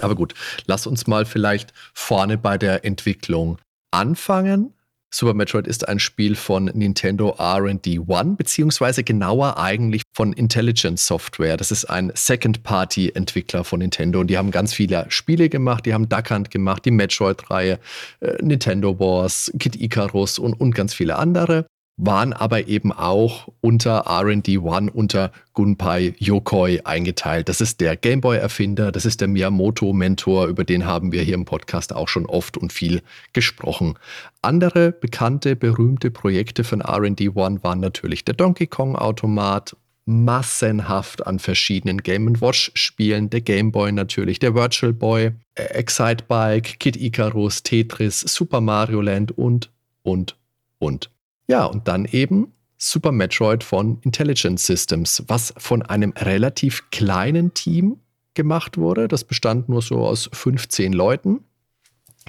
Aber 0.00 0.14
gut, 0.14 0.34
lass 0.66 0.86
uns 0.86 1.06
mal 1.06 1.24
vielleicht 1.24 1.72
vorne 1.94 2.36
bei 2.36 2.58
der 2.58 2.84
Entwicklung 2.84 3.58
anfangen. 3.90 4.74
Super 5.14 5.32
Metroid 5.32 5.68
ist 5.68 5.86
ein 5.86 6.00
Spiel 6.00 6.34
von 6.34 6.64
Nintendo 6.64 7.36
RD 7.38 8.00
One, 8.08 8.34
beziehungsweise 8.34 9.04
genauer 9.04 9.58
eigentlich 9.58 10.02
von 10.12 10.32
Intelligence 10.32 11.06
Software. 11.06 11.56
Das 11.56 11.70
ist 11.70 11.84
ein 11.84 12.10
Second-Party-Entwickler 12.12 13.62
von 13.62 13.78
Nintendo 13.78 14.18
und 14.18 14.26
die 14.26 14.36
haben 14.36 14.50
ganz 14.50 14.74
viele 14.74 15.06
Spiele 15.10 15.48
gemacht. 15.48 15.86
Die 15.86 15.94
haben 15.94 16.08
Duck 16.08 16.32
Hunt 16.32 16.50
gemacht, 16.50 16.84
die 16.84 16.90
Metroid-Reihe, 16.90 17.78
äh, 18.22 18.42
Nintendo 18.42 18.98
Wars, 18.98 19.52
Kid 19.60 19.76
Icarus 19.76 20.40
und, 20.40 20.54
und 20.54 20.74
ganz 20.74 20.94
viele 20.94 21.14
andere 21.14 21.66
waren 21.96 22.32
aber 22.32 22.66
eben 22.66 22.92
auch 22.92 23.48
unter 23.60 24.04
RD 24.08 24.58
One, 24.58 24.90
unter 24.90 25.30
Gunpei 25.52 26.14
Yokoi 26.18 26.80
eingeteilt. 26.82 27.48
Das 27.48 27.60
ist 27.60 27.80
der 27.80 27.96
Gameboy-Erfinder, 27.96 28.90
das 28.90 29.04
ist 29.04 29.20
der 29.20 29.28
Miyamoto-Mentor, 29.28 30.48
über 30.48 30.64
den 30.64 30.86
haben 30.86 31.12
wir 31.12 31.22
hier 31.22 31.34
im 31.34 31.44
Podcast 31.44 31.94
auch 31.94 32.08
schon 32.08 32.26
oft 32.26 32.56
und 32.56 32.72
viel 32.72 33.02
gesprochen. 33.32 33.96
Andere 34.42 34.90
bekannte, 34.90 35.54
berühmte 35.54 36.10
Projekte 36.10 36.64
von 36.64 36.82
RD 36.82 37.36
One 37.36 37.62
waren 37.62 37.80
natürlich 37.80 38.24
der 38.24 38.34
Donkey 38.34 38.66
Kong-Automat, 38.66 39.76
massenhaft 40.06 41.26
an 41.26 41.38
verschiedenen 41.38 42.02
Game 42.02 42.40
Watch-Spielen, 42.40 43.30
der 43.30 43.40
Gameboy 43.40 43.92
natürlich, 43.92 44.38
der 44.38 44.54
Virtual 44.54 44.92
Boy, 44.92 45.32
Excite 45.54 46.24
Bike, 46.26 46.78
Kid 46.78 46.96
Icarus, 46.96 47.62
Tetris, 47.62 48.20
Super 48.20 48.60
Mario 48.60 49.00
Land 49.00 49.32
und, 49.38 49.70
und, 50.02 50.36
und. 50.78 51.13
Ja, 51.48 51.64
und 51.64 51.88
dann 51.88 52.06
eben 52.06 52.52
Super 52.76 53.12
Metroid 53.12 53.64
von 53.64 53.98
Intelligent 54.02 54.60
Systems, 54.60 55.22
was 55.26 55.54
von 55.56 55.82
einem 55.82 56.12
relativ 56.16 56.90
kleinen 56.90 57.54
Team 57.54 58.00
gemacht 58.34 58.76
wurde. 58.76 59.08
Das 59.08 59.24
bestand 59.24 59.68
nur 59.68 59.80
so 59.80 60.06
aus 60.06 60.28
15 60.32 60.92
Leuten. 60.92 61.44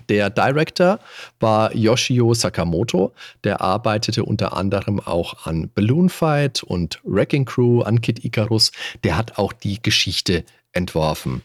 Der 0.09 0.29
Director 0.29 0.99
war 1.39 1.75
Yoshio 1.75 2.33
Sakamoto. 2.33 3.13
Der 3.43 3.61
arbeitete 3.61 4.23
unter 4.23 4.55
anderem 4.55 4.99
auch 4.99 5.45
an 5.45 5.69
Balloon 5.73 6.09
Fight 6.09 6.63
und 6.63 6.99
Wrecking 7.03 7.45
Crew, 7.45 7.81
an 7.81 8.01
Kid 8.01 8.23
Icarus. 8.23 8.71
Der 9.03 9.17
hat 9.17 9.37
auch 9.37 9.53
die 9.53 9.81
Geschichte 9.81 10.43
entworfen. 10.73 11.41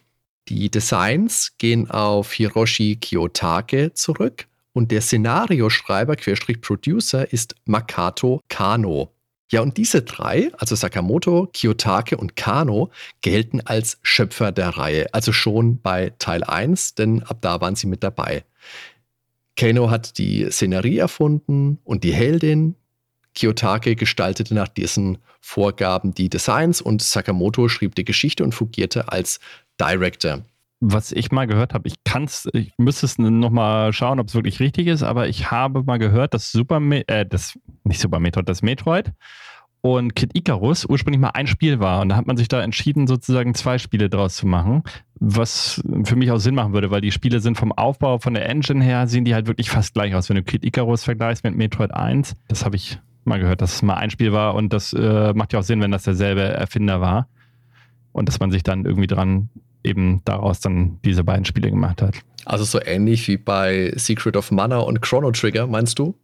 Die 0.48 0.70
Designs 0.70 1.52
gehen 1.58 1.90
auf 1.90 2.32
Hiroshi 2.32 2.96
Kiyotake 2.96 3.94
zurück. 3.94 4.46
Und 4.72 4.92
der 4.92 5.00
Szenarioschreiber, 5.00 6.16
Querstrich 6.16 6.60
Producer, 6.60 7.32
ist 7.32 7.54
Makato 7.64 8.40
Kano. 8.48 9.12
Ja, 9.50 9.62
und 9.62 9.76
diese 9.76 10.02
drei, 10.02 10.52
also 10.58 10.76
Sakamoto, 10.76 11.48
Kiyotake 11.52 12.16
und 12.16 12.36
Kano, 12.36 12.90
gelten 13.20 13.60
als 13.62 13.98
Schöpfer 14.02 14.52
der 14.52 14.70
Reihe. 14.70 15.12
Also 15.12 15.32
schon 15.32 15.80
bei 15.80 16.12
Teil 16.20 16.44
1, 16.44 16.94
denn 16.94 17.24
ab 17.24 17.38
da 17.40 17.60
waren 17.60 17.74
sie 17.74 17.88
mit 17.88 18.04
dabei. 18.04 18.44
Kano 19.56 19.90
hat 19.90 20.18
die 20.18 20.48
Szenerie 20.50 20.98
erfunden 20.98 21.78
und 21.82 22.04
die 22.04 22.12
Heldin. 22.12 22.76
Kiyotake 23.34 23.96
gestaltete 23.96 24.54
nach 24.54 24.68
diesen 24.68 25.18
Vorgaben 25.40 26.14
die 26.14 26.28
Designs 26.28 26.80
und 26.80 27.02
Sakamoto 27.02 27.68
schrieb 27.68 27.96
die 27.96 28.04
Geschichte 28.04 28.44
und 28.44 28.54
fungierte 28.54 29.10
als 29.10 29.40
Director 29.80 30.44
was 30.80 31.12
ich 31.12 31.30
mal 31.30 31.46
gehört 31.46 31.74
habe, 31.74 31.86
ich 31.86 32.02
kann 32.04 32.24
es, 32.24 32.48
ich 32.54 32.72
müsste 32.78 33.06
es 33.06 33.18
nochmal 33.18 33.92
schauen, 33.92 34.18
ob 34.18 34.28
es 34.28 34.34
wirklich 34.34 34.60
richtig 34.60 34.86
ist, 34.86 35.02
aber 35.02 35.28
ich 35.28 35.50
habe 35.50 35.82
mal 35.82 35.98
gehört, 35.98 36.32
dass 36.32 36.50
Super, 36.50 36.80
äh, 37.06 37.26
das, 37.26 37.58
nicht 37.84 38.00
Super 38.00 38.18
Metroid, 38.18 38.48
das 38.48 38.62
Metroid 38.62 39.12
und 39.82 40.14
Kid 40.14 40.36
Icarus 40.36 40.86
ursprünglich 40.86 41.20
mal 41.20 41.30
ein 41.30 41.46
Spiel 41.46 41.80
war. 41.80 42.00
Und 42.00 42.10
da 42.10 42.16
hat 42.16 42.26
man 42.26 42.36
sich 42.36 42.48
da 42.48 42.62
entschieden, 42.62 43.06
sozusagen 43.06 43.54
zwei 43.54 43.78
Spiele 43.78 44.10
draus 44.10 44.36
zu 44.36 44.46
machen, 44.46 44.82
was 45.18 45.82
für 46.04 46.16
mich 46.16 46.30
auch 46.30 46.38
Sinn 46.38 46.54
machen 46.54 46.72
würde, 46.72 46.90
weil 46.90 47.00
die 47.00 47.12
Spiele 47.12 47.40
sind 47.40 47.56
vom 47.56 47.72
Aufbau, 47.72 48.18
von 48.18 48.34
der 48.34 48.48
Engine 48.48 48.82
her, 48.82 49.06
sehen 49.06 49.24
die 49.24 49.34
halt 49.34 49.46
wirklich 49.46 49.70
fast 49.70 49.94
gleich 49.94 50.14
aus. 50.14 50.28
Wenn 50.28 50.36
du 50.36 50.42
Kid 50.42 50.64
Icarus 50.64 51.04
vergleichst 51.04 51.44
mit 51.44 51.56
Metroid 51.56 51.92
1, 51.92 52.36
das 52.48 52.64
habe 52.64 52.76
ich 52.76 52.98
mal 53.24 53.38
gehört, 53.38 53.60
dass 53.60 53.74
es 53.74 53.82
mal 53.82 53.94
ein 53.94 54.10
Spiel 54.10 54.32
war 54.32 54.54
und 54.54 54.72
das 54.72 54.92
äh, 54.92 55.32
macht 55.34 55.52
ja 55.52 55.58
auch 55.58 55.64
Sinn, 55.64 55.80
wenn 55.80 55.90
das 55.90 56.04
derselbe 56.04 56.42
Erfinder 56.42 57.00
war. 57.00 57.28
Und 58.12 58.28
dass 58.28 58.40
man 58.40 58.50
sich 58.50 58.64
dann 58.64 58.84
irgendwie 58.84 59.06
dran 59.06 59.50
eben 59.84 60.22
daraus 60.24 60.60
dann 60.60 60.98
diese 61.04 61.24
beiden 61.24 61.44
Spiele 61.44 61.70
gemacht 61.70 62.02
hat. 62.02 62.14
Also 62.44 62.64
so 62.64 62.80
ähnlich 62.82 63.28
wie 63.28 63.36
bei 63.36 63.92
Secret 63.96 64.36
of 64.36 64.50
Mana 64.50 64.78
und 64.78 65.00
Chrono 65.02 65.30
Trigger, 65.30 65.66
meinst 65.66 65.98
du? 65.98 66.14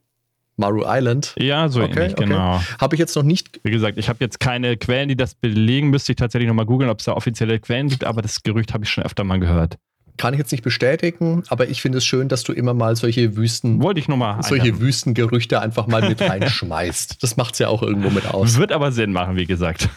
Maru 0.57 0.83
Island? 0.87 1.35
Ja, 1.37 1.69
so 1.69 1.83
okay, 1.83 1.99
ähnlich, 1.99 2.13
okay. 2.13 2.25
genau. 2.25 2.61
Habe 2.79 2.95
ich 2.95 2.99
jetzt 2.99 3.15
noch 3.15 3.23
nicht. 3.23 3.59
Wie 3.63 3.71
gesagt, 3.71 3.97
ich 3.97 4.09
habe 4.09 4.17
jetzt 4.21 4.39
keine 4.39 4.75
Quellen, 4.75 5.07
die 5.07 5.15
das 5.15 5.35
belegen. 5.35 5.91
Müsste 5.91 6.11
ich 6.11 6.15
tatsächlich 6.15 6.47
nochmal 6.47 6.65
googeln, 6.65 6.89
ob 6.89 6.99
es 6.99 7.05
da 7.05 7.13
offizielle 7.13 7.59
Quellen 7.59 7.89
gibt, 7.89 8.03
aber 8.03 8.23
das 8.23 8.41
Gerücht 8.41 8.73
habe 8.73 8.83
ich 8.83 8.89
schon 8.89 9.03
öfter 9.03 9.23
mal 9.23 9.39
gehört. 9.39 9.77
Kann 10.17 10.33
ich 10.33 10.39
jetzt 10.39 10.51
nicht 10.51 10.63
bestätigen, 10.63 11.43
aber 11.49 11.69
ich 11.69 11.79
finde 11.79 11.99
es 11.99 12.05
schön, 12.05 12.27
dass 12.27 12.43
du 12.43 12.51
immer 12.51 12.73
mal 12.73 12.95
solche 12.95 13.37
Wüsten, 13.37 13.83
Wollte 13.83 13.99
ich 13.99 14.07
noch 14.07 14.17
mal 14.17 14.41
solche 14.41 14.79
Wüstengerüchte 14.79 15.61
einfach 15.61 15.85
mal 15.85 16.09
mit 16.09 16.19
reinschmeißt. 16.27 17.21
Das 17.21 17.37
macht 17.37 17.53
es 17.53 17.59
ja 17.59 17.67
auch 17.67 17.83
irgendwo 17.83 18.09
mit 18.09 18.25
aus. 18.25 18.57
Wird 18.57 18.71
aber 18.71 18.91
Sinn 18.91 19.13
machen, 19.13 19.35
wie 19.35 19.45
gesagt. 19.45 19.89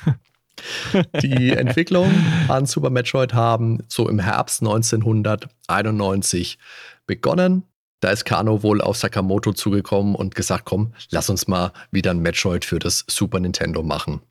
Die 1.23 1.51
Entwicklung 1.51 2.11
an 2.49 2.67
Super 2.67 2.91
Metroid 2.91 3.33
haben 3.35 3.79
so 3.89 4.09
im 4.09 4.19
Herbst 4.19 4.63
1991 4.63 6.59
begonnen. 7.07 7.65
Da 8.01 8.11
ist 8.11 8.25
Kano 8.25 8.63
wohl 8.63 8.81
auf 8.81 8.97
Sakamoto 8.97 9.53
zugekommen 9.53 10.15
und 10.15 10.35
gesagt, 10.35 10.65
komm, 10.65 10.95
lass 11.11 11.29
uns 11.29 11.47
mal 11.49 11.73
wieder 11.91 12.13
ein 12.13 12.21
Metroid 12.21 12.65
für 12.65 12.79
das 12.79 13.05
Super 13.09 13.41
Nintendo 13.41 13.83
machen. 13.83 14.23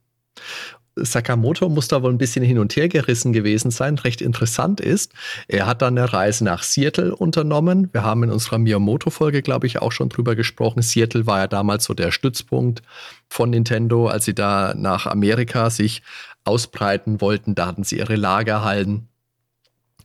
Sakamoto 1.05 1.69
muss 1.69 1.87
da 1.87 2.01
wohl 2.03 2.11
ein 2.11 2.17
bisschen 2.17 2.43
hin 2.43 2.59
und 2.59 2.75
her 2.75 2.89
gerissen 2.89 3.33
gewesen 3.33 3.71
sein. 3.71 3.97
Recht 3.97 4.21
interessant 4.21 4.79
ist, 4.81 5.13
er 5.47 5.65
hat 5.65 5.81
dann 5.81 5.97
eine 5.97 6.11
Reise 6.11 6.43
nach 6.43 6.63
Seattle 6.63 7.15
unternommen. 7.15 7.89
Wir 7.91 8.03
haben 8.03 8.23
in 8.23 8.31
unserer 8.31 8.57
Miyamoto-Folge, 8.57 9.41
glaube 9.41 9.67
ich, 9.67 9.81
auch 9.81 9.91
schon 9.91 10.09
drüber 10.09 10.35
gesprochen. 10.35 10.81
Seattle 10.81 11.25
war 11.25 11.39
ja 11.39 11.47
damals 11.47 11.85
so 11.85 11.93
der 11.93 12.11
Stützpunkt 12.11 12.81
von 13.29 13.49
Nintendo, 13.49 14.07
als 14.07 14.25
sie 14.25 14.35
da 14.35 14.73
nach 14.75 15.05
Amerika 15.05 15.69
sich 15.69 16.01
ausbreiten 16.43 17.21
wollten. 17.21 17.55
Da 17.55 17.67
hatten 17.67 17.83
sie 17.83 17.97
ihre 17.97 18.15
Lagerhallen. 18.15 19.07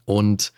Und 0.05 0.53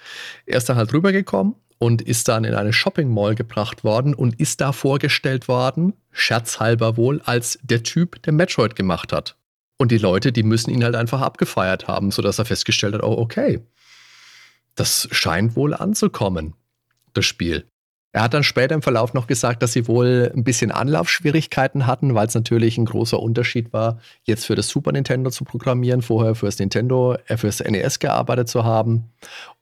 er 0.44 0.58
ist 0.58 0.68
dann 0.68 0.76
halt 0.76 0.92
rübergekommen 0.92 1.54
und 1.78 2.02
ist 2.02 2.28
dann 2.28 2.44
in 2.44 2.54
eine 2.54 2.72
Shopping 2.72 3.12
Mall 3.12 3.34
gebracht 3.34 3.84
worden 3.84 4.14
und 4.14 4.40
ist 4.40 4.60
da 4.60 4.72
vorgestellt 4.72 5.48
worden, 5.48 5.94
scherzhalber 6.10 6.96
wohl, 6.96 7.20
als 7.24 7.58
der 7.62 7.82
Typ, 7.82 8.22
der 8.22 8.32
Metroid 8.32 8.76
gemacht 8.76 9.12
hat. 9.12 9.36
Und 9.78 9.92
die 9.92 9.98
Leute, 9.98 10.32
die 10.32 10.42
müssen 10.42 10.70
ihn 10.70 10.84
halt 10.84 10.94
einfach 10.94 11.20
abgefeiert 11.20 11.86
haben, 11.86 12.10
sodass 12.10 12.38
er 12.38 12.46
festgestellt 12.46 12.94
hat, 12.94 13.02
oh, 13.02 13.18
okay, 13.18 13.60
das 14.74 15.08
scheint 15.10 15.56
wohl 15.56 15.74
anzukommen, 15.74 16.54
das 17.12 17.24
Spiel. 17.24 17.66
Er 18.16 18.22
hat 18.22 18.32
dann 18.32 18.44
später 18.44 18.74
im 18.74 18.80
Verlauf 18.80 19.12
noch 19.12 19.26
gesagt, 19.26 19.62
dass 19.62 19.74
sie 19.74 19.88
wohl 19.88 20.32
ein 20.34 20.42
bisschen 20.42 20.72
Anlaufschwierigkeiten 20.72 21.86
hatten, 21.86 22.14
weil 22.14 22.26
es 22.26 22.34
natürlich 22.34 22.78
ein 22.78 22.86
großer 22.86 23.20
Unterschied 23.20 23.74
war, 23.74 24.00
jetzt 24.24 24.46
für 24.46 24.54
das 24.54 24.68
Super 24.68 24.92
Nintendo 24.92 25.28
zu 25.28 25.44
programmieren, 25.44 26.00
vorher 26.00 26.34
fürs 26.34 26.58
Nintendo, 26.58 27.18
äh, 27.26 27.36
fürs 27.36 27.60
NES 27.60 27.98
gearbeitet 27.98 28.48
zu 28.48 28.64
haben. 28.64 29.10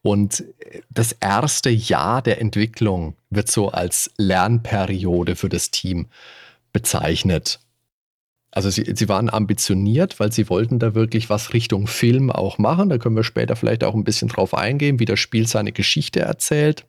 Und 0.02 0.44
das 0.88 1.10
erste 1.10 1.70
Jahr 1.70 2.22
der 2.22 2.40
Entwicklung 2.40 3.16
wird 3.28 3.50
so 3.50 3.70
als 3.70 4.12
Lernperiode 4.18 5.34
für 5.34 5.48
das 5.48 5.72
Team 5.72 6.06
bezeichnet. 6.72 7.58
Also 8.54 8.70
sie, 8.70 8.92
sie 8.94 9.08
waren 9.08 9.28
ambitioniert, 9.30 10.20
weil 10.20 10.30
sie 10.30 10.48
wollten 10.48 10.78
da 10.78 10.94
wirklich 10.94 11.28
was 11.28 11.52
Richtung 11.54 11.88
Film 11.88 12.30
auch 12.30 12.56
machen. 12.56 12.88
Da 12.88 12.98
können 12.98 13.16
wir 13.16 13.24
später 13.24 13.56
vielleicht 13.56 13.82
auch 13.82 13.94
ein 13.94 14.04
bisschen 14.04 14.28
drauf 14.28 14.54
eingehen, 14.54 15.00
wie 15.00 15.06
das 15.06 15.18
Spiel 15.18 15.48
seine 15.48 15.72
Geschichte 15.72 16.20
erzählt. 16.20 16.86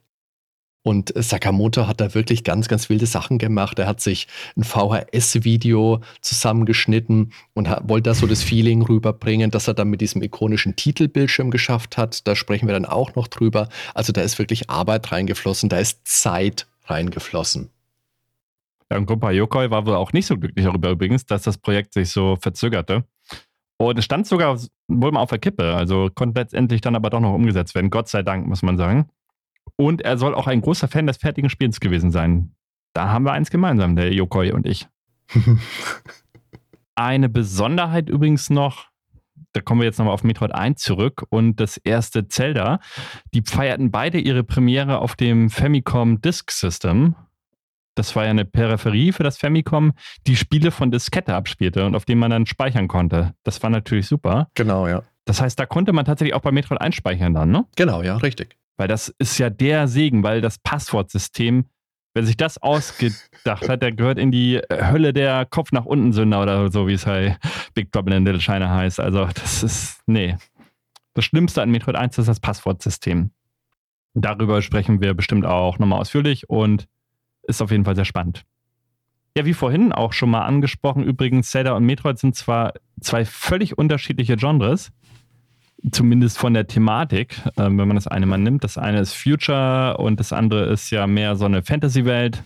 Und 0.84 1.12
Sakamoto 1.16 1.88
hat 1.88 2.00
da 2.00 2.14
wirklich 2.14 2.44
ganz, 2.44 2.68
ganz 2.68 2.90
wilde 2.90 3.08
Sachen 3.08 3.40
gemacht. 3.40 3.80
Er 3.80 3.88
hat 3.88 4.00
sich 4.00 4.28
ein 4.56 4.64
VHS-Video 4.64 6.02
zusammengeschnitten 6.22 7.34
und 7.56 7.68
hat, 7.68 7.90
wollte 7.90 8.12
da 8.12 8.14
so 8.14 8.28
das 8.28 8.44
Feeling 8.44 8.84
rüberbringen, 8.84 9.50
dass 9.50 9.68
er 9.68 9.74
dann 9.74 9.88
mit 9.88 10.02
diesem 10.02 10.22
ikonischen 10.22 10.76
Titelbildschirm 10.76 11.50
geschafft 11.50 11.98
hat. 11.98 12.28
Da 12.28 12.36
sprechen 12.36 12.68
wir 12.68 12.76
dann 12.76 12.86
auch 12.86 13.16
noch 13.16 13.28
drüber. 13.28 13.70
Also 13.96 14.14
da 14.14 14.22
ist 14.22 14.38
wirklich 14.38 14.70
Arbeit 14.70 15.12
reingeflossen, 15.12 15.70
da 15.70 15.80
ist 15.80 16.08
Zeit 16.08 16.68
reingeflossen. 16.86 17.72
Ja, 18.92 18.98
und 18.98 19.08
Grupa 19.08 19.32
Yokoi 19.32 19.72
war 19.72 19.86
wohl 19.86 19.96
auch 19.96 20.14
nicht 20.14 20.28
so 20.28 20.38
glücklich 20.38 20.66
darüber 20.66 20.92
übrigens, 20.92 21.26
dass 21.26 21.44
das 21.44 21.58
Projekt 21.58 21.94
sich 21.94 22.12
so 22.12 22.36
verzögerte. 22.36 23.04
Und 23.78 23.98
es 23.98 24.06
stand 24.06 24.28
sogar 24.28 24.58
wohl 24.88 25.12
mal 25.12 25.22
auf 25.22 25.30
der 25.30 25.40
Kippe, 25.40 25.76
also 25.76 26.10
konnte 26.14 26.40
letztendlich 26.40 26.82
dann 26.82 26.96
aber 26.96 27.10
doch 27.10 27.20
noch 27.20 27.34
umgesetzt 27.34 27.76
werden. 27.76 27.90
Gott 27.90 28.08
sei 28.08 28.24
Dank, 28.24 28.48
muss 28.48 28.62
man 28.62 28.78
sagen. 28.78 29.10
Und 29.76 30.02
er 30.02 30.18
soll 30.18 30.36
auch 30.36 30.48
ein 30.48 30.62
großer 30.62 30.88
Fan 30.88 31.08
des 31.08 31.18
fertigen 31.18 31.50
Spiels 31.50 31.80
gewesen 31.80 32.12
sein. 32.12 32.56
Da 32.94 33.10
haben 33.10 33.26
wir 33.26 33.34
eins 33.34 33.50
gemeinsam, 33.50 33.96
der 33.96 34.14
Yokoi 34.14 34.52
und 34.52 34.66
ich. 34.66 34.88
Eine 36.96 37.28
Besonderheit 37.28 38.10
übrigens 38.10 38.50
noch, 38.50 38.88
da 39.52 39.60
kommen 39.62 39.82
wir 39.82 39.86
jetzt 39.86 39.98
nochmal 39.98 40.14
auf 40.14 40.24
Metroid 40.24 40.54
1 40.54 40.82
zurück 40.82 41.26
und 41.30 41.60
das 41.60 41.76
erste 41.78 42.28
Zelda. 42.28 42.80
Die 43.34 43.42
feierten 43.42 43.92
beide 43.92 44.20
ihre 44.20 44.44
Premiere 44.44 45.00
auf 45.00 45.16
dem 45.16 45.50
Famicom 45.50 46.22
Disk 46.22 46.52
System 46.52 47.16
das 47.96 48.16
war 48.16 48.26
ja 48.26 48.30
eine 48.30 48.46
Peripherie 48.46 49.12
für 49.12 49.24
das 49.24 49.38
Famicom, 49.38 49.94
die 50.28 50.36
Spiele 50.36 50.72
von 50.72 50.92
Diskette 50.92 51.34
abspielte 51.34 51.86
und 51.86 51.96
auf 51.96 52.06
dem 52.06 52.20
man 52.20 52.32
dann 52.32 52.46
speichern 52.46 52.88
konnte. 52.88 53.34
Das 53.44 53.62
war 53.64 53.70
natürlich 53.70 54.08
super. 54.08 54.50
Genau, 54.54 54.88
ja. 54.88 55.04
Das 55.26 55.42
heißt, 55.42 55.60
da 55.60 55.66
konnte 55.66 55.92
man 55.92 56.06
tatsächlich 56.06 56.36
auch 56.36 56.42
bei 56.42 56.52
Metroid 56.52 56.80
einspeichern 56.80 57.34
dann, 57.34 57.50
ne? 57.50 57.66
Genau, 57.76 58.04
ja, 58.04 58.18
richtig. 58.18 58.58
Weil 58.78 58.88
das 58.88 59.10
ist 59.18 59.38
ja 59.38 59.50
der 59.50 59.88
Segen, 59.88 60.22
weil 60.24 60.42
das 60.42 60.60
Passwortsystem 60.60 61.66
Wer 62.16 62.24
sich 62.24 62.38
das 62.38 62.58
ausgedacht 62.58 63.68
hat, 63.68 63.84
der 63.84 63.92
gehört 63.92 64.18
in 64.18 64.32
die 64.32 64.62
Hölle 64.72 65.12
der 65.12 65.46
Kopf 65.46 65.74
nach 65.74 65.84
unten 65.84 66.14
Sünder 66.14 66.42
oder 66.42 66.72
so, 66.72 66.88
wie 66.88 66.94
es 66.94 67.04
bei 67.04 67.38
Big 67.74 67.92
Trouble 67.92 68.16
in 68.16 68.24
Little 68.24 68.40
China 68.40 68.74
heißt. 68.74 69.02
Also, 69.02 69.26
das 69.26 69.64
ist, 69.64 70.02
nee. 70.06 70.38
Das 71.14 71.26
Schlimmste 71.26 71.62
an 71.62 71.72
Metroid 71.72 71.98
1 71.98 72.18
ist 72.18 72.30
das 72.30 72.40
Passwortsystem. 72.40 73.32
Darüber 74.14 74.62
sprechen 74.62 75.02
wir 75.02 75.14
bestimmt 75.14 75.46
auch 75.46 75.78
nochmal 75.78 76.00
ausführlich 76.00 76.50
und 76.50 76.88
ist 77.48 77.62
auf 77.62 77.72
jeden 77.72 77.86
Fall 77.86 77.96
sehr 77.96 78.06
spannend. 78.06 78.44
Ja, 79.38 79.46
wie 79.46 79.54
vorhin 79.54 79.92
auch 79.92 80.14
schon 80.14 80.30
mal 80.30 80.46
angesprochen, 80.46 81.04
übrigens, 81.04 81.52
Zelda 81.52 81.74
und 81.74 81.86
Metroid 81.86 82.18
sind 82.18 82.36
zwar 82.36 82.74
zwei 83.02 83.26
völlig 83.26 83.78
unterschiedliche 83.78 84.38
Genres, 84.38 84.92
zumindest 85.92 86.38
von 86.38 86.54
der 86.54 86.68
Thematik, 86.68 87.42
äh, 87.58 87.64
wenn 87.64 87.76
man 87.76 87.96
das 87.96 88.08
eine 88.08 88.26
mal 88.26 88.38
nimmt. 88.38 88.64
Das 88.64 88.78
eine 88.78 89.00
ist 89.00 89.14
Future 89.14 89.98
und 89.98 90.20
das 90.20 90.32
andere 90.32 90.66
ist 90.68 90.90
ja 90.90 91.06
mehr 91.06 91.36
so 91.36 91.46
eine 91.46 91.64
Fantasy-Welt. 91.64 92.44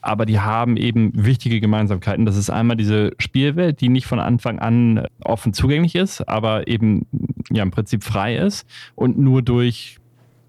Aber 0.00 0.26
die 0.26 0.38
haben 0.38 0.76
eben 0.76 1.10
wichtige 1.14 1.60
Gemeinsamkeiten. 1.60 2.24
Das 2.24 2.36
ist 2.36 2.50
einmal 2.50 2.76
diese 2.76 3.12
Spielwelt, 3.18 3.80
die 3.80 3.88
nicht 3.88 4.06
von 4.06 4.20
Anfang 4.20 4.58
an 4.58 5.06
offen 5.24 5.52
zugänglich 5.52 5.96
ist, 5.96 6.28
aber 6.28 6.68
eben 6.68 7.06
ja 7.50 7.62
im 7.62 7.72
Prinzip 7.72 8.04
frei 8.04 8.36
ist 8.36 8.66
und 8.94 9.18
nur 9.18 9.42
durch 9.42 9.98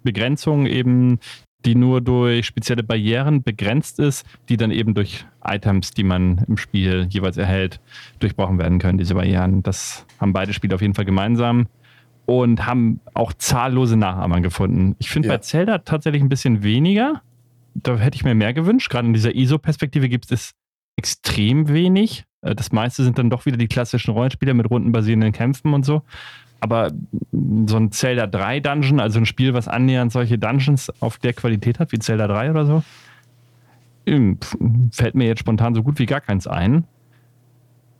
Begrenzungen 0.02 0.66
eben, 0.66 1.18
die 1.64 1.74
nur 1.74 2.00
durch 2.00 2.46
spezielle 2.46 2.82
Barrieren 2.82 3.42
begrenzt 3.42 3.98
ist, 3.98 4.24
die 4.48 4.56
dann 4.56 4.70
eben 4.70 4.94
durch 4.94 5.26
Items, 5.44 5.90
die 5.90 6.04
man 6.04 6.44
im 6.48 6.56
Spiel 6.56 7.06
jeweils 7.10 7.36
erhält, 7.36 7.80
durchbrochen 8.18 8.58
werden 8.58 8.78
können, 8.78 8.98
diese 8.98 9.14
Barrieren. 9.14 9.62
Das 9.62 10.06
haben 10.18 10.32
beide 10.32 10.52
Spiele 10.52 10.74
auf 10.74 10.82
jeden 10.82 10.94
Fall 10.94 11.04
gemeinsam 11.04 11.66
und 12.26 12.66
haben 12.66 13.00
auch 13.14 13.32
zahllose 13.32 13.96
Nachahmer 13.96 14.40
gefunden. 14.40 14.96
Ich 14.98 15.10
finde 15.10 15.28
ja. 15.28 15.34
bei 15.34 15.38
Zelda 15.38 15.78
tatsächlich 15.78 16.22
ein 16.22 16.28
bisschen 16.28 16.62
weniger. 16.62 17.22
Da 17.74 17.96
hätte 17.96 18.16
ich 18.16 18.24
mir 18.24 18.34
mehr 18.34 18.52
gewünscht. 18.52 18.90
Gerade 18.90 19.06
in 19.08 19.14
dieser 19.14 19.34
ISO-Perspektive 19.34 20.08
gibt 20.08 20.30
es 20.32 20.52
extrem 20.96 21.68
wenig. 21.68 22.24
Äh, 22.42 22.54
das 22.54 22.72
meiste 22.72 23.04
sind 23.04 23.18
dann 23.18 23.30
doch 23.30 23.46
wieder 23.46 23.56
die 23.56 23.68
klassischen 23.68 24.12
Rollenspiele 24.12 24.54
mit 24.54 24.70
rundenbasierenden 24.70 25.32
Kämpfen 25.32 25.74
und 25.74 25.84
so. 25.84 26.02
Aber 26.60 26.92
so 27.66 27.76
ein 27.76 27.90
Zelda 27.90 28.26
3 28.26 28.60
Dungeon, 28.60 29.00
also 29.00 29.18
ein 29.18 29.26
Spiel, 29.26 29.54
was 29.54 29.66
annähernd 29.66 30.12
solche 30.12 30.38
Dungeons 30.38 30.92
auf 31.00 31.18
der 31.18 31.32
Qualität 31.32 31.78
hat 31.78 31.92
wie 31.92 31.98
Zelda 31.98 32.28
3 32.28 32.50
oder 32.50 32.66
so, 32.66 32.82
hm, 34.06 34.38
fällt 34.92 35.14
mir 35.14 35.26
jetzt 35.26 35.40
spontan 35.40 35.74
so 35.74 35.82
gut 35.82 35.98
wie 35.98 36.06
gar 36.06 36.20
keins 36.20 36.46
ein. 36.46 36.84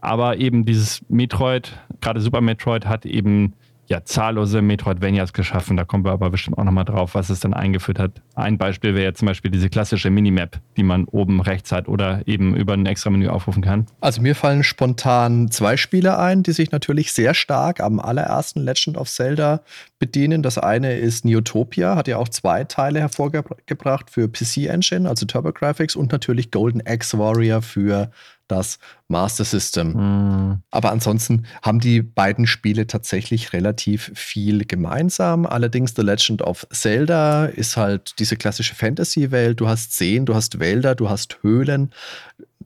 Aber 0.00 0.38
eben 0.38 0.64
dieses 0.64 1.02
Metroid, 1.08 1.78
gerade 2.00 2.20
Super 2.20 2.40
Metroid, 2.40 2.86
hat 2.86 3.04
eben 3.04 3.54
ja 3.90 4.04
zahllose 4.04 4.62
Metroidvanias 4.62 5.32
geschaffen. 5.32 5.76
Da 5.76 5.84
kommen 5.84 6.04
wir 6.04 6.12
aber 6.12 6.30
bestimmt 6.30 6.56
auch 6.58 6.64
nochmal 6.64 6.84
drauf, 6.84 7.14
was 7.14 7.28
es 7.28 7.40
dann 7.40 7.52
eingeführt 7.52 7.98
hat. 7.98 8.22
Ein 8.36 8.56
Beispiel 8.56 8.94
wäre 8.94 9.04
jetzt 9.04 9.18
zum 9.18 9.26
Beispiel 9.26 9.50
diese 9.50 9.68
klassische 9.68 10.10
Minimap, 10.10 10.60
die 10.76 10.84
man 10.84 11.06
oben 11.06 11.40
rechts 11.40 11.72
hat 11.72 11.88
oder 11.88 12.22
eben 12.26 12.54
über 12.54 12.74
ein 12.74 12.86
extra 12.86 13.10
Menü 13.10 13.28
aufrufen 13.28 13.62
kann. 13.62 13.86
Also 14.00 14.22
mir 14.22 14.36
fallen 14.36 14.62
spontan 14.62 15.50
zwei 15.50 15.76
Spiele 15.76 16.18
ein, 16.18 16.44
die 16.44 16.52
sich 16.52 16.70
natürlich 16.70 17.12
sehr 17.12 17.34
stark 17.34 17.80
am 17.80 17.98
allerersten 17.98 18.60
Legend 18.60 18.96
of 18.96 19.10
Zelda 19.10 19.60
bedienen. 19.98 20.44
Das 20.44 20.56
eine 20.56 20.96
ist 20.96 21.24
Neotopia, 21.24 21.96
hat 21.96 22.06
ja 22.06 22.18
auch 22.18 22.28
zwei 22.28 22.62
Teile 22.64 23.00
hervorgebracht 23.00 24.08
für 24.08 24.28
PC 24.28 24.68
Engine, 24.68 25.08
also 25.08 25.26
TurboGrafx 25.26 25.96
und 25.96 26.12
natürlich 26.12 26.52
Golden 26.52 26.80
Axe 26.86 27.18
Warrior 27.18 27.60
für 27.60 28.12
das 28.50 28.78
Master 29.08 29.44
System. 29.44 29.92
Mhm. 29.92 30.62
Aber 30.70 30.92
ansonsten 30.92 31.46
haben 31.62 31.80
die 31.80 32.02
beiden 32.02 32.46
Spiele 32.46 32.86
tatsächlich 32.86 33.52
relativ 33.52 34.10
viel 34.14 34.64
gemeinsam. 34.64 35.46
Allerdings 35.46 35.94
The 35.94 36.02
Legend 36.02 36.42
of 36.42 36.66
Zelda 36.70 37.46
ist 37.46 37.76
halt 37.76 38.18
diese 38.18 38.36
klassische 38.36 38.74
Fantasy-Welt. 38.74 39.60
Du 39.60 39.68
hast 39.68 39.96
Seen, 39.96 40.26
du 40.26 40.34
hast 40.34 40.58
Wälder, 40.58 40.94
du 40.94 41.08
hast 41.08 41.38
Höhlen. 41.42 41.90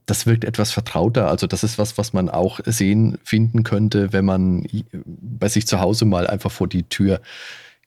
Das 0.07 0.27
wirkt 0.27 0.45
etwas 0.45 0.71
vertrauter. 0.71 1.29
Also 1.29 1.47
das 1.47 1.65
ist 1.65 1.79
was, 1.79 1.97
was 1.97 2.13
man 2.13 2.29
auch 2.29 2.61
sehen, 2.67 3.19
finden 3.25 3.63
könnte, 3.63 4.13
wenn 4.13 4.25
man 4.25 4.67
bei 5.05 5.49
sich 5.49 5.67
zu 5.67 5.81
Hause 5.81 6.05
mal 6.05 6.27
einfach 6.27 6.51
vor 6.51 6.69
die 6.69 6.83
Tür 6.85 7.21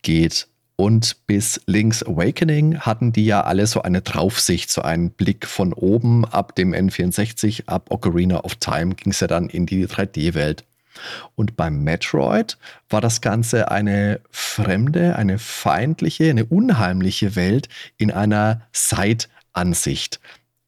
geht. 0.02 0.48
Und 0.80 1.26
bis 1.26 1.60
Link's 1.66 2.04
Awakening 2.04 2.82
hatten 2.82 3.12
die 3.12 3.26
ja 3.26 3.42
alle 3.42 3.66
so 3.66 3.82
eine 3.82 4.02
Draufsicht, 4.04 4.70
so 4.70 4.84
einen 4.84 5.10
Blick 5.10 5.48
von 5.48 5.74
oben. 5.74 6.24
Ab 6.24 6.56
dem 6.56 6.72
N64, 6.72 7.64
ab 7.66 7.88
Ocarina 7.90 8.44
of 8.44 8.56
Time 8.56 8.94
ging 8.94 9.12
es 9.12 9.20
ja 9.20 9.26
dann 9.26 9.50
in 9.50 9.66
die 9.66 9.88
3D-Welt. 9.88 10.66
Und 11.36 11.56
beim 11.56 11.84
Metroid 11.84 12.60
war 12.90 13.02
das 13.02 13.22
Ganze 13.22 13.72
eine 13.72 14.20
fremde, 14.30 15.16
eine 15.16 15.40
feindliche, 15.40 16.30
eine 16.30 16.46
unheimliche 16.46 17.36
Welt 17.36 17.70
in 17.98 18.12
einer 18.12 18.62
Side-Ansicht. 18.72 20.20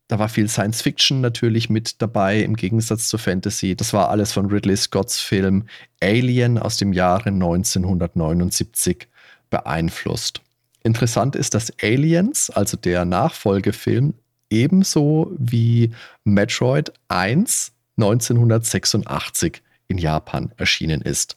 Da 0.07 0.17
war 0.17 0.27
viel 0.27 0.49
Science 0.49 0.81
Fiction 0.81 1.21
natürlich 1.21 1.69
mit 1.69 2.01
dabei, 2.01 2.39
im 2.39 2.55
Gegensatz 2.55 3.09
zur 3.09 3.19
Fantasy. 3.19 3.75
Das 3.75 3.93
war 3.93 4.09
alles 4.09 4.31
von 4.31 4.47
Ridley 4.47 4.75
Scotts 4.75 5.19
Film 5.19 5.65
Alien 6.01 6.57
aus 6.57 6.77
dem 6.77 6.93
Jahre 6.93 7.29
1979 7.29 9.07
beeinflusst. 9.49 10.41
Interessant 10.83 11.35
ist, 11.35 11.53
dass 11.53 11.73
Aliens, 11.81 12.49
also 12.49 12.77
der 12.77 13.05
Nachfolgefilm, 13.05 14.13
ebenso 14.49 15.31
wie 15.37 15.91
Metroid 16.23 16.93
1 17.09 17.73
1986 17.99 19.61
in 19.87 19.97
Japan 19.97 20.51
erschienen 20.57 21.01
ist. 21.01 21.35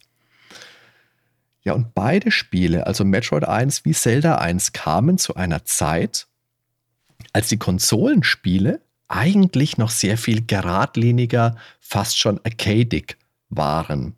Ja, 1.64 1.74
und 1.74 1.94
beide 1.94 2.30
Spiele, 2.30 2.86
also 2.86 3.04
Metroid 3.04 3.44
1 3.44 3.84
wie 3.84 3.92
Zelda 3.92 4.36
1, 4.36 4.72
kamen 4.72 5.18
zu 5.18 5.34
einer 5.34 5.64
Zeit, 5.64 6.26
als 7.32 7.48
die 7.48 7.58
Konsolenspiele 7.58 8.80
eigentlich 9.08 9.78
noch 9.78 9.90
sehr 9.90 10.18
viel 10.18 10.44
geradliniger, 10.44 11.56
fast 11.80 12.18
schon 12.18 12.40
arcadic 12.44 13.16
waren. 13.48 14.16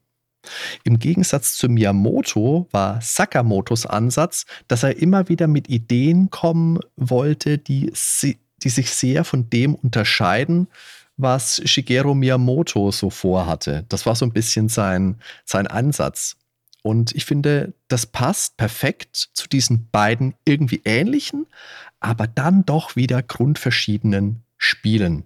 Im 0.85 0.99
Gegensatz 0.99 1.57
zu 1.57 1.69
Miyamoto 1.69 2.69
war 2.71 3.01
Sakamotos 3.01 3.87
Ansatz, 3.87 4.47
dass 4.69 4.83
er 4.83 4.97
immer 4.99 5.29
wieder 5.29 5.47
mit 5.47 5.69
Ideen 5.69 6.31
kommen 6.31 6.81
wollte, 6.97 7.59
die, 7.59 7.93
die 8.63 8.69
sich 8.69 8.91
sehr 8.91 9.25
von 9.25 9.51
dem 9.51 9.75
unterscheiden, 9.75 10.69
was 11.17 11.63
Shigeru 11.65 12.15
Miyamoto 12.15 12.91
so 12.91 13.11
vorhatte. 13.11 13.85
Das 13.89 14.07
war 14.07 14.17
so 14.17 14.25
ein 14.25 14.33
bisschen 14.33 14.69
sein, 14.69 15.21
sein 15.45 15.67
Ansatz. 15.67 16.37
Und 16.83 17.15
ich 17.15 17.25
finde, 17.25 17.73
das 17.89 18.05
passt 18.05 18.57
perfekt 18.57 19.31
zu 19.33 19.49
diesen 19.49 19.89
beiden 19.91 20.35
irgendwie 20.45 20.83
ähnlichen, 20.85 21.47
aber 22.01 22.27
dann 22.27 22.67
doch 22.67 22.95
wieder 22.95 23.23
grundverschiedenen 23.23 24.43
Spielen. 24.59 25.25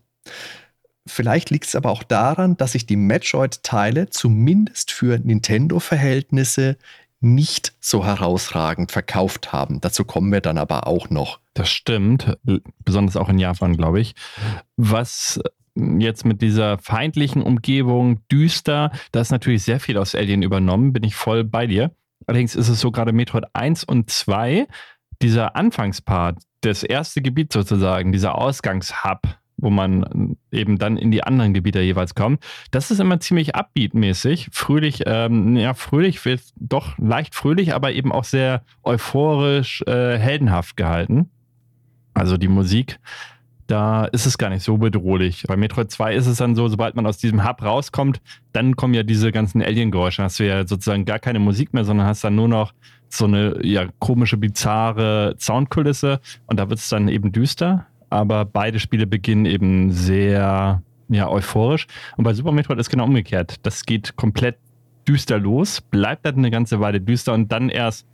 Vielleicht 1.09 1.51
liegt 1.51 1.67
es 1.67 1.75
aber 1.75 1.91
auch 1.91 2.03
daran, 2.03 2.57
dass 2.57 2.73
sich 2.73 2.87
die 2.87 2.97
Metroid-Teile 2.97 4.11
zumindest 4.11 4.93
für 4.93 5.19
Nintendo-Verhältnisse 5.19 6.77
nicht 7.21 7.75
so 7.81 8.05
herausragend 8.05 8.93
verkauft 8.93 9.53
haben. 9.53 9.81
Dazu 9.81 10.05
kommen 10.05 10.31
wir 10.31 10.41
dann 10.41 10.59
aber 10.59 10.87
auch 10.87 11.11
noch. 11.11 11.41
Das 11.55 11.71
stimmt, 11.71 12.37
besonders 12.85 13.17
auch 13.17 13.29
in 13.29 13.39
Japan, 13.39 13.77
glaube 13.77 14.01
ich. 14.01 14.15
Was 14.77 15.41
jetzt 15.75 16.25
mit 16.25 16.43
dieser 16.43 16.79
feindlichen 16.79 17.43
Umgebung 17.43 18.27
düster, 18.29 18.93
da 19.13 19.21
ist 19.21 19.31
natürlich 19.31 19.63
sehr 19.65 19.81
viel 19.81 19.99
aus 19.99 20.15
Alien 20.15 20.43
übernommen, 20.43 20.93
bin 20.93 21.05
ich 21.05 21.15
voll 21.15 21.45
bei 21.45 21.67
dir. 21.67 21.91
Allerdings 22.27 22.55
ist 22.55 22.69
es 22.69 22.81
so 22.81 22.91
gerade 22.91 23.13
Metroid 23.13 23.47
1 23.53 23.85
und 23.85 24.11
2, 24.11 24.67
dieser 25.23 25.57
Anfangspart, 25.57 26.39
das 26.61 26.83
erste 26.83 27.23
Gebiet 27.23 27.53
sozusagen, 27.53 28.13
dieser 28.13 28.37
Ausgangshub, 28.37 29.23
wo 29.59 29.71
man 29.71 30.37
eben 30.51 30.79
dann 30.79 30.97
in 30.97 31.11
die 31.11 31.23
anderen 31.25 31.53
Gebiete 31.53 31.81
jeweils 31.81 32.15
kommt. 32.15 32.43
Das 32.71 32.91
ist 32.91 33.01
immer 33.01 33.21
ziemlich 33.21 33.55
upbeat-mäßig. 33.55 34.49
Fröhlich, 34.53 35.03
ähm, 35.07 35.57
ja, 35.57 35.75
fröhlich 35.75 36.25
wird 36.25 36.43
doch 36.57 36.97
leicht 36.99 37.35
fröhlich, 37.35 37.75
aber 37.75 37.93
eben 37.93 38.13
auch 38.13 38.25
sehr 38.25 38.63
euphorisch, 38.85 39.83
äh, 39.87 40.17
heldenhaft 40.17 40.77
gehalten. 40.77 41.31
Also 42.15 42.37
die 42.37 42.49
Musik, 42.49 42.99
da 43.67 44.07
ist 44.07 44.27
es 44.27 44.39
gar 44.39 44.49
nicht 44.49 44.63
so 44.63 44.79
bedrohlich. 44.79 45.45
Bei 45.47 45.57
Metroid 45.57 45.91
2 45.91 46.15
ist 46.15 46.27
es 46.27 46.39
dann 46.39 46.55
so, 46.55 46.69
sobald 46.69 46.97
man 46.97 47.07
aus 47.07 47.19
diesem 47.19 47.47
Hub 47.47 47.63
rauskommt, 47.63 48.21
dann 48.53 48.77
kommen 48.77 48.95
ja 48.95 49.03
diese 49.03 49.31
ganzen 49.31 49.61
Alien-Geräusche. 49.61 50.23
Hast 50.23 50.39
du 50.39 50.47
ja 50.47 50.67
sozusagen 50.67 51.05
gar 51.05 51.19
keine 51.19 51.39
Musik 51.39 51.75
mehr, 51.75 51.85
sondern 51.85 52.07
hast 52.07 52.25
dann 52.25 52.35
nur 52.35 52.49
noch 52.49 52.73
so 53.11 53.25
eine 53.25 53.65
ja, 53.65 53.87
komische, 53.99 54.37
bizarre 54.37 55.35
Soundkulisse 55.39 56.21
und 56.47 56.59
da 56.59 56.69
wird 56.71 56.79
es 56.79 56.89
dann 56.89 57.09
eben 57.09 57.33
düster 57.33 57.87
aber 58.11 58.45
beide 58.45 58.81
Spiele 58.81 59.07
beginnen 59.07 59.47
eben 59.47 59.91
sehr 59.93 60.83
ja, 61.09 61.29
euphorisch. 61.29 61.87
Und 62.17 62.25
bei 62.25 62.35
Super 62.35 62.53
Metroid 62.53 62.79
ist 62.79 62.91
genau 62.91 63.05
umgekehrt. 63.05 63.57
Das 63.63 63.85
geht 63.85 64.17
komplett 64.17 64.57
düster 65.07 65.39
los, 65.39 65.81
bleibt 65.81 66.27
dann 66.27 66.37
eine 66.37 66.51
ganze 66.51 66.81
Weile 66.81 67.01
düster 67.01 67.33
und 67.33 67.51
dann 67.51 67.71
erst, 67.71 68.07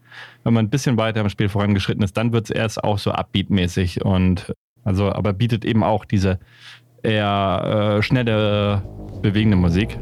wenn 0.45 0.55
man 0.55 0.67
ein 0.67 0.71
bisschen 0.71 0.97
weiter 0.97 1.21
im 1.21 1.29
Spiel 1.29 1.49
vorangeschritten 1.49 2.05
ist, 2.05 2.17
dann 2.17 2.33
wird 2.33 2.45
es 2.45 2.51
erst 2.51 2.85
auch 2.85 2.99
so 2.99 3.13
upbeat-mäßig 3.13 4.03
und 4.03 4.53
also, 4.85 5.11
aber 5.11 5.33
bietet 5.33 5.65
eben 5.65 5.83
auch 5.83 6.05
diese 6.05 6.39
eher 7.03 7.97
äh, 7.99 8.03
schnelle, 8.03 8.83
bewegende 9.23 9.57
Musik. 9.57 9.99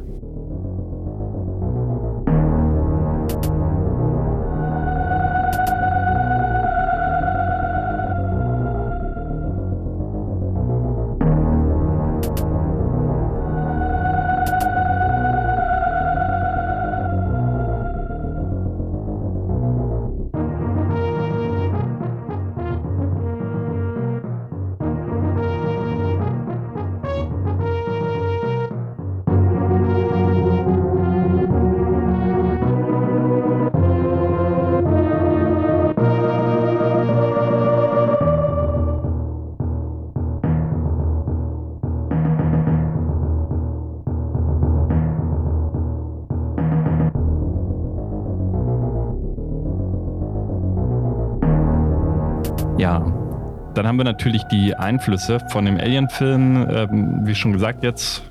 Haben 53.92 53.98
wir 53.98 54.04
natürlich 54.04 54.44
die 54.44 54.74
Einflüsse 54.74 55.38
von 55.50 55.66
dem 55.66 55.76
Alien-Film, 55.76 56.66
ähm, 56.70 57.20
wie 57.24 57.34
schon 57.34 57.52
gesagt 57.52 57.84
jetzt 57.84 58.22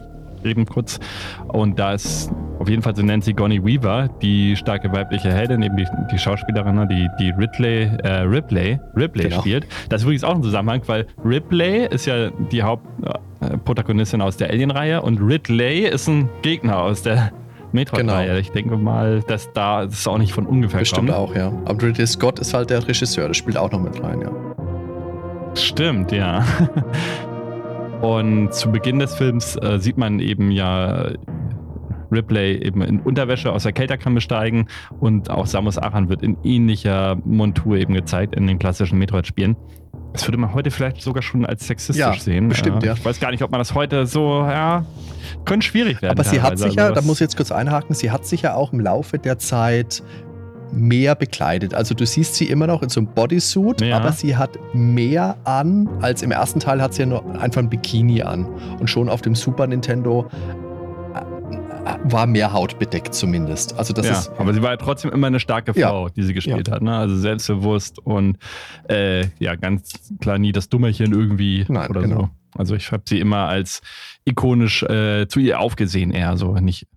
eben 0.43 0.65
kurz. 0.65 0.99
Und 1.49 1.77
da 1.77 1.93
ist 1.93 2.31
auf 2.57 2.67
jeden 2.67 2.81
Fall 2.81 2.95
so 2.95 3.03
Nancy 3.03 3.33
Gonny 3.33 3.63
Weaver, 3.63 4.09
die 4.23 4.55
starke 4.55 4.91
weibliche 4.91 5.31
Heldin, 5.31 5.61
eben 5.61 5.77
die, 5.77 5.85
die 6.11 6.17
Schauspielerin, 6.17 6.73
ne, 6.73 6.87
die, 6.87 7.07
die 7.19 7.29
Ridley, 7.29 7.91
äh, 8.01 8.21
Ripley, 8.21 8.79
Ripley 8.95 9.25
genau. 9.25 9.41
spielt. 9.41 9.67
Das 9.89 10.01
ist 10.01 10.05
übrigens 10.05 10.23
auch 10.23 10.33
ein 10.33 10.41
Zusammenhang, 10.41 10.81
weil 10.87 11.05
Ripley 11.23 11.85
ist 11.85 12.07
ja 12.07 12.31
die 12.31 12.63
Hauptprotagonistin 12.63 14.19
aus 14.19 14.37
der 14.37 14.49
Alien-Reihe 14.49 15.03
und 15.03 15.19
Ridley 15.19 15.81
ist 15.81 16.07
ein 16.07 16.27
Gegner 16.41 16.79
aus 16.79 17.03
der 17.03 17.31
Metroid-Reihe. 17.71 18.27
Genau. 18.29 18.39
Ich 18.39 18.51
denke 18.51 18.77
mal, 18.77 19.21
dass 19.27 19.53
da 19.53 19.85
das 19.85 20.07
auch 20.07 20.17
nicht 20.17 20.33
von 20.33 20.47
ungefähr 20.47 20.79
Bestimmt 20.79 21.09
kommt. 21.09 21.19
auch, 21.19 21.35
ja. 21.35 21.51
Aber 21.65 21.83
Ridley 21.83 22.07
Scott 22.07 22.39
ist 22.39 22.55
halt 22.55 22.71
der 22.71 22.87
Regisseur, 22.87 23.27
das 23.27 23.37
spielt 23.37 23.57
auch 23.57 23.71
noch 23.71 23.79
mit 23.79 24.01
rein, 24.03 24.21
ja. 24.21 24.30
Stimmt, 25.55 26.11
ja. 26.11 26.45
Und 28.01 28.53
zu 28.53 28.71
Beginn 28.71 28.99
des 28.99 29.13
Films 29.15 29.55
äh, 29.57 29.77
sieht 29.79 29.97
man 29.97 30.19
eben 30.19 30.51
ja 30.51 31.11
Ripley 32.11 32.61
eben 32.61 32.81
in 32.81 32.99
Unterwäsche 32.99 33.51
aus 33.51 33.63
der 33.63 33.71
Kälterkammer 33.71 34.21
steigen 34.21 34.67
und 34.99 35.29
auch 35.29 35.45
Samus 35.45 35.77
Aran 35.77 36.09
wird 36.09 36.21
in 36.23 36.37
ähnlicher 36.43 37.17
Montur 37.23 37.77
eben 37.77 37.93
gezeigt 37.93 38.35
in 38.35 38.47
den 38.47 38.59
klassischen 38.59 38.99
Metroid-Spielen. 38.99 39.55
Das 40.13 40.27
würde 40.27 40.37
man 40.37 40.53
heute 40.53 40.71
vielleicht 40.71 41.01
sogar 41.01 41.23
schon 41.23 41.45
als 41.45 41.67
sexistisch 41.67 41.97
ja, 42.05 42.13
sehen. 42.13 42.49
Bestimmt, 42.49 42.83
ja. 42.83 42.93
Ich 42.93 43.05
weiß 43.05 43.21
gar 43.21 43.31
nicht, 43.31 43.43
ob 43.43 43.51
man 43.51 43.59
das 43.59 43.73
heute 43.73 44.05
so, 44.05 44.41
ja, 44.41 44.85
könnte 45.45 45.65
schwierig 45.65 46.01
werden. 46.01 46.19
Aber 46.19 46.27
sie 46.27 46.41
hat 46.41 46.59
sich 46.59 46.75
ja, 46.75 46.87
also 46.87 46.95
da 46.95 47.01
muss 47.01 47.17
ich 47.17 47.21
jetzt 47.21 47.37
kurz 47.37 47.51
einhaken, 47.51 47.95
sie 47.95 48.11
hat 48.11 48.25
sich 48.25 48.41
ja 48.41 48.55
auch 48.55 48.73
im 48.73 48.81
Laufe 48.81 49.19
der 49.19 49.37
Zeit 49.37 50.03
mehr 50.71 51.15
bekleidet. 51.15 51.73
Also 51.73 51.93
du 51.93 52.05
siehst 52.05 52.35
sie 52.35 52.45
immer 52.45 52.67
noch 52.67 52.81
in 52.81 52.89
so 52.89 52.99
einem 52.99 53.07
Bodysuit, 53.07 53.81
ja. 53.81 53.97
aber 53.97 54.11
sie 54.11 54.35
hat 54.35 54.57
mehr 54.73 55.37
an 55.43 55.87
als 56.01 56.21
im 56.21 56.31
ersten 56.31 56.59
Teil 56.59 56.81
hat 56.81 56.93
sie 56.93 57.03
ja 57.03 57.05
nur 57.07 57.39
einfach 57.39 57.61
ein 57.61 57.69
Bikini 57.69 58.21
an. 58.21 58.45
Und 58.79 58.89
schon 58.89 59.09
auf 59.09 59.21
dem 59.21 59.35
Super 59.35 59.67
Nintendo 59.67 60.29
äh, 61.13 61.95
war 62.03 62.25
mehr 62.25 62.53
Haut 62.53 62.79
bedeckt 62.79 63.13
zumindest. 63.13 63.77
Also 63.77 63.93
das 63.93 64.05
ja, 64.05 64.13
ist, 64.13 64.31
aber 64.37 64.53
sie 64.53 64.61
war 64.61 64.71
ja 64.71 64.77
trotzdem 64.77 65.11
immer 65.11 65.27
eine 65.27 65.39
starke 65.39 65.73
Frau, 65.73 66.07
ja, 66.07 66.13
die 66.15 66.23
sie 66.23 66.33
gespielt 66.33 66.67
ja. 66.67 66.75
hat. 66.75 66.81
Ne? 66.81 66.95
Also 66.95 67.17
selbstbewusst 67.17 67.99
und 67.99 68.37
äh, 68.89 69.27
ja, 69.39 69.55
ganz 69.55 69.93
klar 70.19 70.37
nie 70.37 70.51
das 70.51 70.69
Dummerchen 70.69 71.11
irgendwie 71.13 71.65
Nein, 71.67 71.89
oder 71.89 72.01
genau. 72.01 72.21
so. 72.21 72.29
Also 72.53 72.75
ich 72.75 72.91
habe 72.91 73.03
sie 73.07 73.19
immer 73.19 73.47
als 73.47 73.81
ikonisch 74.25 74.83
äh, 74.83 75.27
zu 75.27 75.39
ihr 75.39 75.59
aufgesehen, 75.59 76.11
eher 76.11 76.35
so 76.37 76.53
nicht. 76.55 76.87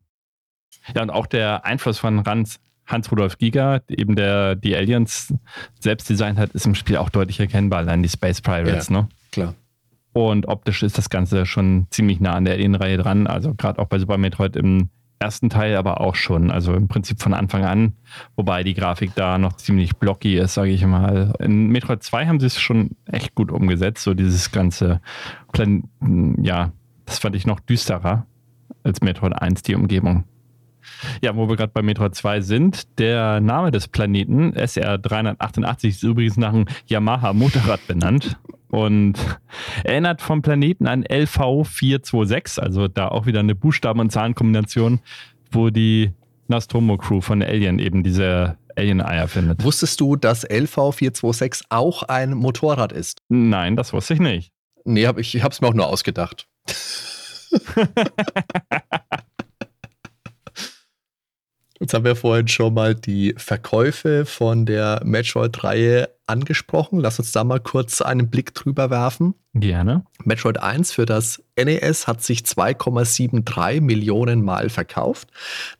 Ja, 0.95 1.03
und 1.03 1.11
auch 1.11 1.27
der 1.27 1.65
Einfluss 1.65 1.99
von 1.99 2.19
Ranz 2.19 2.61
Hans-Rudolf 2.87 3.39
Giger, 3.39 3.83
eben 3.89 4.17
der 4.17 4.57
die 4.57 4.77
Aliens 4.77 5.35
selbst 5.81 6.09
designt 6.09 6.39
hat, 6.39 6.51
ist 6.51 6.67
im 6.67 6.75
Spiel 6.75 6.97
auch 6.97 7.11
deutlich 7.11 7.41
erkennbar, 7.41 7.81
allein 7.81 8.03
die 8.03 8.09
Space 8.09 8.41
Pirates, 8.41 8.89
ja, 8.89 9.03
ne? 9.03 9.09
Klar. 9.33 9.55
Und 10.13 10.47
optisch 10.47 10.83
ist 10.83 10.97
das 10.97 11.11
Ganze 11.11 11.45
schon 11.45 11.87
ziemlich 11.91 12.21
nah 12.21 12.35
an 12.35 12.45
der 12.45 12.55
Alien-Reihe 12.55 12.99
dran, 12.99 13.27
also 13.27 13.55
gerade 13.55 13.81
auch 13.81 13.87
bei 13.87 13.99
Super 13.99 14.17
Metroid 14.17 14.55
im 14.55 14.91
ersten 15.19 15.49
Teil, 15.49 15.77
aber 15.77 16.01
auch 16.01 16.15
schon, 16.15 16.51
also 16.51 16.75
im 16.75 16.87
Prinzip 16.87 17.21
von 17.21 17.35
Anfang 17.35 17.65
an, 17.65 17.95
wobei 18.37 18.63
die 18.63 18.75
Grafik 18.75 19.15
da 19.15 19.39
noch 19.39 19.55
ziemlich 19.55 19.97
blocky 19.97 20.37
ist, 20.37 20.55
sage 20.55 20.71
ich 20.71 20.85
mal. 20.85 21.33
In 21.41 21.69
Metroid 21.69 22.03
2 22.03 22.27
haben 22.27 22.41
sie 22.41 22.47
es 22.47 22.61
schon 22.61 22.91
echt 23.07 23.35
gut 23.35 23.51
umgesetzt, 23.51 24.05
so 24.05 24.15
dieses 24.15 24.53
ganze, 24.53 25.01
Plan 25.53 25.85
ja, 26.43 26.73
das 27.07 27.19
fand 27.19 27.37
ich 27.37 27.47
noch 27.47 27.61
düsterer 27.61 28.27
als 28.83 29.01
Metroid 29.01 29.35
1, 29.35 29.63
die 29.63 29.75
Umgebung. 29.75 30.25
Ja, 31.23 31.37
wo 31.37 31.49
wir 31.49 31.57
gerade 31.57 31.73
bei 31.73 31.83
Metroid 31.83 32.15
2 32.15 32.41
sind, 32.41 32.99
der 32.99 33.41
Name 33.41 33.71
des 33.71 33.89
Planeten 33.89 34.53
SR388 34.55 35.89
ist 35.89 36.03
übrigens 36.03 36.37
nach 36.37 36.53
einem 36.53 36.67
Yamaha-Motorrad 36.87 37.87
benannt 37.87 38.37
und 38.69 39.15
erinnert 39.85 40.21
vom 40.21 40.43
Planeten 40.43 40.87
an 40.87 41.05
LV426, 41.05 42.61
also 42.61 42.89
da 42.89 43.09
auch 43.09 43.27
wieder 43.27 43.41
eine 43.41 43.55
Buchstaben- 43.55 44.01
und 44.01 44.11
Zahlenkombination, 44.11 45.01
wo 45.51 45.71
die 45.71 46.13
Nostromo-Crew 46.49 47.21
von 47.21 47.43
Alien 47.43 47.79
eben 47.79 48.03
diese 48.03 48.57
Alien-Eier 48.77 49.29
findet. 49.29 49.63
Wusstest 49.63 50.01
du, 50.01 50.17
dass 50.17 50.49
LV426 50.49 51.65
auch 51.69 52.03
ein 52.03 52.35
Motorrad 52.35 52.93
ist? 52.93 53.19
Nein, 53.29 53.77
das 53.77 53.93
wusste 53.93 54.15
ich 54.15 54.21
nicht. 54.21 54.53
Nee, 54.85 55.07
hab 55.07 55.19
ich, 55.19 55.35
ich 55.35 55.43
habe 55.43 55.53
es 55.53 55.61
mir 55.61 55.69
auch 55.69 55.75
nur 55.75 55.87
ausgedacht. 55.87 56.49
Jetzt 61.81 61.93
haben 61.93 62.05
wir 62.05 62.15
vorhin 62.15 62.47
schon 62.47 62.73
mal 62.73 62.95
die 62.95 63.35
Verkäufe 63.37 64.27
von 64.27 64.65
der 64.65 65.01
Metroid-Reihe 65.05 66.09
angesprochen. 66.27 67.01
Lass 67.01 67.19
uns 67.19 67.33
da 67.33 67.43
mal 67.43 67.59
kurz 67.59 68.01
einen 68.01 68.31
Blick 68.31 68.55
drüber 68.55 68.91
werfen. 68.91 69.35
Gerne. 69.55 70.05
Metroid 70.25 70.59
1 70.59 70.93
für 70.93 71.05
das 71.05 71.43
NES 71.57 72.07
hat 72.07 72.23
sich 72.23 72.41
2,73 72.41 73.81
Millionen 73.81 74.43
Mal 74.43 74.69
verkauft. 74.69 75.29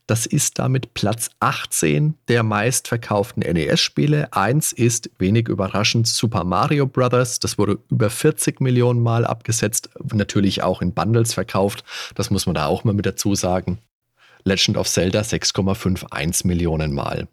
Das 0.07 0.27
ist 0.27 0.59
damit 0.59 0.95
Platz 0.95 1.31
18 1.41 2.15
der 2.29 2.43
meistverkauften 2.43 3.43
NES-Spiele. 3.43 4.33
Eins 4.33 4.73
ist, 4.73 5.11
wenig 5.19 5.49
überraschend, 5.49 6.07
Super 6.07 6.45
Mario 6.45 6.87
Bros. 6.87 7.39
Das 7.39 7.57
wurde 7.57 7.79
über 7.91 8.11
40 8.11 8.61
Millionen 8.61 9.01
Mal 9.01 9.25
abgesetzt, 9.25 9.91
natürlich 10.13 10.63
auch 10.63 10.83
in 10.83 10.93
Bundles 10.93 11.35
verkauft. 11.35 11.85
Das 12.15 12.31
muss 12.31 12.47
man 12.47 12.55
da 12.55 12.67
auch 12.67 12.85
mal 12.85 12.95
mit 12.95 13.07
dazu 13.07 13.35
sagen. 13.35 13.79
Legend 14.45 14.77
of 14.77 14.89
Zelda 14.89 15.21
6,51 15.21 16.47
Millionen 16.47 16.93
Mal. 16.93 17.29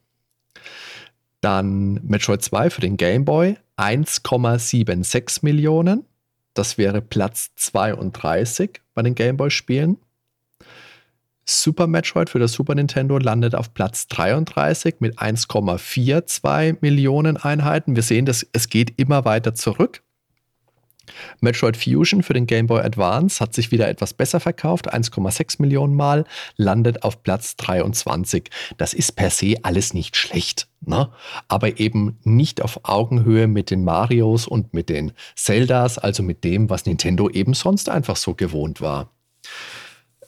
Dann 1.41 1.99
Metroid 2.03 2.41
2 2.41 2.69
für 2.69 2.81
den 2.81 2.97
Game 2.97 3.25
Boy 3.25 3.57
1,76 3.77 5.39
Millionen. 5.41 6.05
Das 6.53 6.77
wäre 6.77 7.01
Platz 7.01 7.51
32 7.55 8.81
bei 8.93 9.01
den 9.01 9.15
Game 9.15 9.37
Boy-Spielen. 9.37 9.97
Super 11.45 11.87
Metroid 11.87 12.29
für 12.29 12.39
das 12.39 12.53
Super 12.53 12.75
Nintendo 12.75 13.17
landet 13.17 13.55
auf 13.55 13.73
Platz 13.73 14.07
33 14.07 14.95
mit 14.99 15.17
1,42 15.19 16.77
Millionen 16.81 17.37
Einheiten. 17.37 17.95
Wir 17.95 18.03
sehen, 18.03 18.25
dass 18.25 18.45
es 18.53 18.69
geht 18.69 18.99
immer 18.99 19.25
weiter 19.25 19.55
zurück. 19.55 20.03
Metroid 21.39 21.77
Fusion 21.77 22.23
für 22.23 22.33
den 22.33 22.47
Game 22.47 22.67
Boy 22.67 22.81
Advance 22.81 23.39
hat 23.39 23.53
sich 23.53 23.71
wieder 23.71 23.87
etwas 23.87 24.13
besser 24.13 24.39
verkauft, 24.39 24.93
1,6 24.93 25.61
Millionen 25.61 25.95
Mal, 25.95 26.25
landet 26.57 27.03
auf 27.03 27.23
Platz 27.23 27.55
23. 27.57 28.49
Das 28.77 28.93
ist 28.93 29.13
per 29.13 29.29
se 29.29 29.55
alles 29.63 29.93
nicht 29.93 30.15
schlecht, 30.15 30.67
ne? 30.81 31.09
aber 31.47 31.79
eben 31.79 32.19
nicht 32.23 32.61
auf 32.61 32.81
Augenhöhe 32.83 33.47
mit 33.47 33.71
den 33.71 33.83
Marios 33.83 34.47
und 34.47 34.73
mit 34.73 34.89
den 34.89 35.11
Zeldas, 35.35 35.97
also 35.97 36.23
mit 36.23 36.43
dem, 36.43 36.69
was 36.69 36.85
Nintendo 36.85 37.29
eben 37.29 37.53
sonst 37.53 37.89
einfach 37.89 38.15
so 38.15 38.35
gewohnt 38.35 38.81
war. 38.81 39.11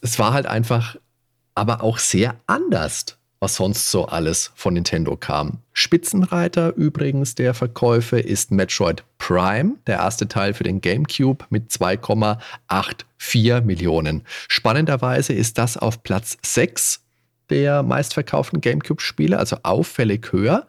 Es 0.02 0.20
war 0.20 0.34
halt 0.34 0.46
einfach 0.46 0.98
aber 1.56 1.84
auch 1.84 1.98
sehr 2.00 2.36
anders 2.48 3.18
was 3.44 3.56
sonst 3.56 3.92
so 3.92 4.06
alles 4.06 4.52
von 4.56 4.74
Nintendo 4.74 5.18
kam. 5.18 5.60
Spitzenreiter 5.74 6.74
übrigens 6.76 7.36
der 7.36 7.54
Verkäufe 7.54 8.18
ist 8.18 8.52
Metroid 8.52 9.04
Prime, 9.18 9.74
der 9.86 9.98
erste 9.98 10.30
Teil 10.30 10.54
für 10.54 10.64
den 10.64 10.80
GameCube 10.80 11.46
mit 11.50 11.70
2,84 11.70 13.62
Millionen. 13.62 14.24
Spannenderweise 14.48 15.34
ist 15.34 15.58
das 15.58 15.76
auf 15.76 16.04
Platz 16.04 16.38
6 16.42 17.02
der 17.50 17.84
meistverkauften 17.84 18.62
GameCube-Spiele, 18.62 19.38
also 19.38 19.58
auffällig 19.64 20.32
höher. 20.32 20.66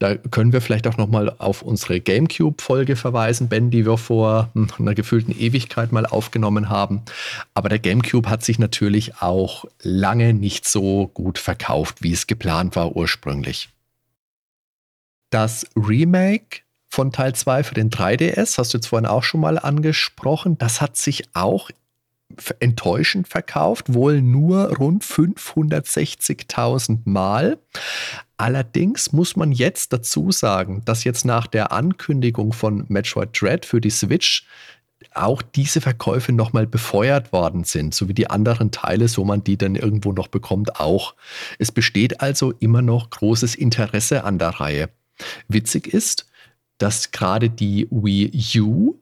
Da 0.00 0.16
können 0.16 0.54
wir 0.54 0.62
vielleicht 0.62 0.86
auch 0.86 0.96
nochmal 0.96 1.36
auf 1.36 1.60
unsere 1.60 2.00
GameCube-Folge 2.00 2.96
verweisen, 2.96 3.50
Ben, 3.50 3.70
die 3.70 3.84
wir 3.84 3.98
vor 3.98 4.48
hm, 4.54 4.68
einer 4.78 4.94
gefühlten 4.94 5.38
Ewigkeit 5.38 5.92
mal 5.92 6.06
aufgenommen 6.06 6.70
haben. 6.70 7.02
Aber 7.52 7.68
der 7.68 7.78
GameCube 7.78 8.28
hat 8.30 8.42
sich 8.42 8.58
natürlich 8.58 9.20
auch 9.20 9.66
lange 9.82 10.32
nicht 10.32 10.66
so 10.66 11.08
gut 11.08 11.38
verkauft, 11.38 12.02
wie 12.02 12.12
es 12.12 12.26
geplant 12.26 12.76
war 12.76 12.96
ursprünglich. 12.96 13.68
Das 15.28 15.66
Remake 15.76 16.62
von 16.88 17.12
Teil 17.12 17.34
2 17.34 17.62
für 17.62 17.74
den 17.74 17.90
3DS, 17.90 18.56
hast 18.56 18.72
du 18.72 18.78
jetzt 18.78 18.86
vorhin 18.86 19.06
auch 19.06 19.22
schon 19.22 19.40
mal 19.40 19.58
angesprochen, 19.58 20.56
das 20.56 20.80
hat 20.80 20.96
sich 20.96 21.24
auch 21.34 21.70
enttäuschend 22.60 23.28
verkauft, 23.28 23.92
wohl 23.92 24.22
nur 24.22 24.76
rund 24.76 25.04
560.000 25.04 27.00
Mal. 27.04 27.58
Allerdings 28.36 29.12
muss 29.12 29.36
man 29.36 29.52
jetzt 29.52 29.92
dazu 29.92 30.30
sagen, 30.32 30.82
dass 30.84 31.04
jetzt 31.04 31.24
nach 31.24 31.46
der 31.46 31.72
Ankündigung 31.72 32.52
von 32.52 32.84
Metroid 32.88 33.30
Dread 33.38 33.66
für 33.66 33.80
die 33.80 33.90
Switch 33.90 34.46
auch 35.14 35.42
diese 35.42 35.80
Verkäufe 35.80 36.32
nochmal 36.32 36.66
befeuert 36.66 37.32
worden 37.32 37.64
sind, 37.64 37.94
so 37.94 38.08
wie 38.08 38.14
die 38.14 38.30
anderen 38.30 38.70
Teile, 38.70 39.08
so 39.08 39.24
man 39.24 39.42
die 39.42 39.56
dann 39.56 39.74
irgendwo 39.74 40.12
noch 40.12 40.28
bekommt, 40.28 40.78
auch. 40.78 41.14
Es 41.58 41.72
besteht 41.72 42.20
also 42.20 42.52
immer 42.60 42.82
noch 42.82 43.10
großes 43.10 43.54
Interesse 43.54 44.24
an 44.24 44.38
der 44.38 44.48
Reihe. 44.48 44.90
Witzig 45.48 45.86
ist, 45.86 46.26
dass 46.78 47.10
gerade 47.10 47.50
die 47.50 47.88
Wii 47.90 48.60
U 48.60 48.98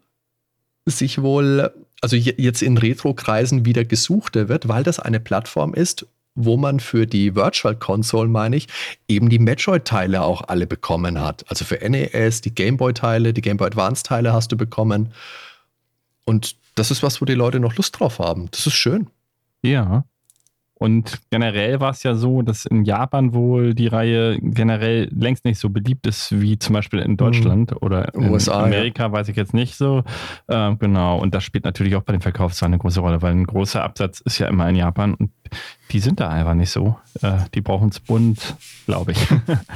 sich 0.87 1.23
wohl, 1.23 1.73
also 2.01 2.17
jetzt 2.17 2.63
in 2.63 2.79
Retro-Kreisen 2.79 3.65
wieder 3.65 3.85
gesuchter 3.85 4.49
wird, 4.49 4.69
weil 4.69 4.83
das 4.83 5.01
eine 5.01 5.21
Plattform 5.21 5.75
ist, 5.75 6.07
wo 6.35 6.57
man 6.57 6.79
für 6.79 7.07
die 7.07 7.35
Virtual 7.35 7.75
Console, 7.75 8.29
meine 8.29 8.57
ich, 8.57 8.69
eben 9.09 9.29
die 9.29 9.41
Metroid-Teile 9.41 10.23
auch 10.23 10.43
alle 10.47 10.67
bekommen 10.67 11.21
hat. 11.21 11.45
Also 11.49 11.65
für 11.65 11.77
NES, 11.77 12.41
die 12.43 12.55
Game 12.55 12.77
Boy-Teile, 12.77 13.33
die 13.33 13.41
Game 13.41 13.57
Boy 13.57 13.67
Advance-Teile 13.67 14.33
hast 14.33 14.53
du 14.53 14.57
bekommen. 14.57 15.13
Und 16.25 16.55
das 16.77 16.93
ist 16.93 17.03
was, 17.03 17.21
wo 17.21 17.25
die 17.25 17.35
Leute 17.35 17.59
noch 17.59 17.75
Lust 17.77 17.99
drauf 17.99 18.21
haben. 18.21 18.49
Das 18.53 18.67
ist 18.67 18.75
schön. 18.75 19.09
Ja. 19.63 20.05
Und 20.79 21.19
generell 21.31 21.81
war 21.81 21.91
es 21.91 22.05
ja 22.05 22.14
so, 22.14 22.43
dass 22.43 22.64
in 22.64 22.85
Japan 22.85 23.35
wohl 23.35 23.75
die 23.75 23.88
Reihe 23.88 24.38
generell 24.41 25.09
längst 25.12 25.45
nicht 25.45 25.59
so 25.59 25.71
beliebt 25.71 26.07
ist 26.07 26.41
wie 26.41 26.57
zum 26.57 26.75
Beispiel 26.75 27.01
in 27.01 27.17
Deutschland 27.17 27.73
mhm. 27.73 27.79
oder 27.81 28.14
in 28.14 28.31
USA, 28.31 28.62
Amerika, 28.62 29.07
ja. 29.07 29.12
weiß 29.12 29.29
ich 29.29 29.35
jetzt 29.35 29.55
nicht 29.55 29.75
so. 29.75 30.05
Äh, 30.47 30.77
genau. 30.77 31.19
Und 31.19 31.35
das 31.35 31.43
spielt 31.43 31.64
natürlich 31.64 31.97
auch 31.97 32.03
bei 32.03 32.12
den 32.12 32.21
Verkaufszahlen 32.21 32.75
eine 32.75 32.81
große 32.81 33.01
Rolle, 33.01 33.21
weil 33.23 33.33
ein 33.33 33.45
großer 33.45 33.83
Absatz 33.83 34.21
ist 34.21 34.38
ja 34.38 34.47
immer 34.47 34.69
in 34.69 34.77
Japan 34.77 35.14
und 35.14 35.33
die 35.91 35.99
sind 35.99 36.21
da 36.21 36.29
einfach 36.29 36.55
nicht 36.55 36.71
so. 36.71 36.97
Äh, 37.23 37.38
die 37.55 37.61
brauchen 37.61 37.88
es 37.88 37.99
bunt, 37.99 38.55
glaube 38.87 39.12
ich. 39.12 39.27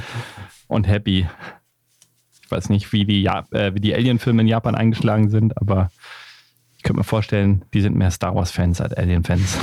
und 0.67 0.87
happy. 0.87 1.27
Ich 2.43 2.51
weiß 2.51 2.69
nicht, 2.69 2.93
wie 2.93 3.03
die, 3.03 3.21
ja 3.23 3.43
äh, 3.51 3.75
wie 3.75 3.81
die 3.81 3.93
Alien-Filme 3.93 4.43
in 4.43 4.47
Japan 4.47 4.75
eingeschlagen 4.75 5.29
sind, 5.29 5.57
aber 5.59 5.91
ich 6.77 6.83
könnte 6.83 6.99
mir 6.99 7.03
vorstellen, 7.03 7.65
die 7.73 7.81
sind 7.81 7.97
mehr 7.97 8.11
Star 8.11 8.35
Wars-Fans 8.35 8.79
als 8.79 8.93
Alien-Fans. 8.93 9.59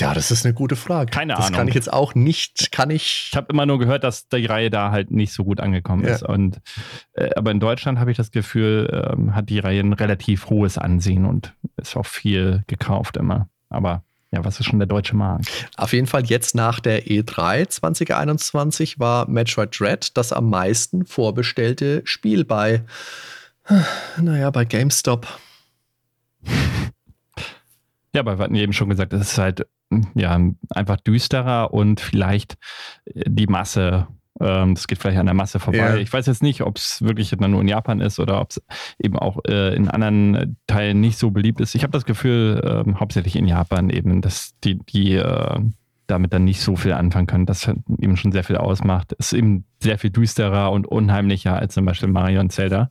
Ja, 0.00 0.14
das 0.14 0.30
ist 0.30 0.44
eine 0.44 0.54
gute 0.54 0.76
Frage. 0.76 1.10
Keine 1.10 1.32
das 1.32 1.38
Ahnung. 1.38 1.52
Das 1.52 1.58
kann 1.58 1.68
ich 1.68 1.74
jetzt 1.74 1.92
auch 1.92 2.14
nicht, 2.14 2.70
kann 2.72 2.90
ich. 2.90 3.28
Ich 3.30 3.36
habe 3.36 3.48
immer 3.50 3.66
nur 3.66 3.78
gehört, 3.78 4.04
dass 4.04 4.28
die 4.28 4.46
Reihe 4.46 4.70
da 4.70 4.90
halt 4.90 5.10
nicht 5.10 5.32
so 5.32 5.44
gut 5.44 5.60
angekommen 5.60 6.04
ja. 6.04 6.14
ist. 6.14 6.22
Und, 6.22 6.60
äh, 7.14 7.30
aber 7.34 7.50
in 7.50 7.60
Deutschland 7.60 7.98
habe 7.98 8.10
ich 8.10 8.16
das 8.16 8.30
Gefühl, 8.30 9.12
ähm, 9.12 9.34
hat 9.34 9.48
die 9.48 9.58
Reihe 9.58 9.80
ein 9.80 9.92
relativ 9.92 10.50
hohes 10.50 10.78
Ansehen 10.78 11.24
und 11.24 11.54
ist 11.76 11.96
auch 11.96 12.06
viel 12.06 12.62
gekauft 12.66 13.16
immer. 13.16 13.48
Aber 13.68 14.02
ja, 14.32 14.44
was 14.44 14.60
ist 14.60 14.66
schon 14.66 14.78
der 14.78 14.86
deutsche 14.86 15.16
Markt? 15.16 15.48
Auf 15.76 15.92
jeden 15.92 16.06
Fall 16.06 16.26
jetzt 16.26 16.54
nach 16.54 16.80
der 16.80 17.04
E3 17.06 17.68
2021 17.68 18.98
war 18.98 19.28
Metroid 19.28 19.78
Dread 19.78 20.16
das 20.16 20.32
am 20.32 20.50
meisten 20.50 21.06
vorbestellte 21.06 22.02
Spiel 22.04 22.44
bei, 22.44 22.82
naja, 24.20 24.50
bei 24.50 24.64
GameStop. 24.64 25.26
Ja, 28.12 28.20
aber 28.20 28.38
wir 28.38 28.44
hatten 28.44 28.54
eben 28.54 28.72
schon 28.72 28.88
gesagt, 28.88 29.12
es 29.12 29.32
ist 29.32 29.38
halt 29.38 29.66
ja, 30.14 30.40
einfach 30.70 30.96
düsterer 30.98 31.72
und 31.72 32.00
vielleicht 32.00 32.56
äh, 33.06 33.24
die 33.26 33.46
Masse. 33.46 34.08
Ähm, 34.40 34.74
das 34.74 34.86
geht 34.86 34.98
vielleicht 34.98 35.18
an 35.18 35.26
der 35.26 35.34
Masse 35.34 35.58
vorbei. 35.58 35.78
Ja. 35.78 35.96
Ich 35.96 36.12
weiß 36.12 36.26
jetzt 36.26 36.42
nicht, 36.42 36.62
ob 36.62 36.76
es 36.76 37.00
wirklich 37.02 37.34
nur 37.36 37.60
in 37.60 37.68
Japan 37.68 38.00
ist 38.00 38.18
oder 38.20 38.40
ob 38.40 38.50
es 38.50 38.62
eben 38.98 39.18
auch 39.18 39.38
äh, 39.48 39.74
in 39.74 39.88
anderen 39.88 40.58
Teilen 40.66 41.00
nicht 41.00 41.18
so 41.18 41.30
beliebt 41.30 41.60
ist. 41.60 41.74
Ich 41.74 41.82
habe 41.82 41.92
das 41.92 42.04
Gefühl, 42.04 42.60
äh, 42.62 42.92
hauptsächlich 42.94 43.36
in 43.36 43.46
Japan 43.46 43.88
eben, 43.88 44.20
dass 44.20 44.54
die, 44.62 44.78
die 44.78 45.14
äh, 45.14 45.60
damit 46.06 46.32
dann 46.32 46.44
nicht 46.44 46.60
so 46.60 46.76
viel 46.76 46.92
anfangen 46.92 47.26
können. 47.26 47.46
Das 47.46 47.66
eben 47.98 48.16
schon 48.16 48.32
sehr 48.32 48.44
viel 48.44 48.56
ausmacht. 48.56 49.14
Es 49.18 49.32
ist 49.32 49.38
eben 49.38 49.64
sehr 49.82 49.98
viel 49.98 50.10
düsterer 50.10 50.70
und 50.70 50.86
unheimlicher 50.86 51.56
als 51.56 51.74
zum 51.74 51.84
Beispiel 51.84 52.08
Mario 52.08 52.40
und 52.40 52.52
Zelda. 52.52 52.90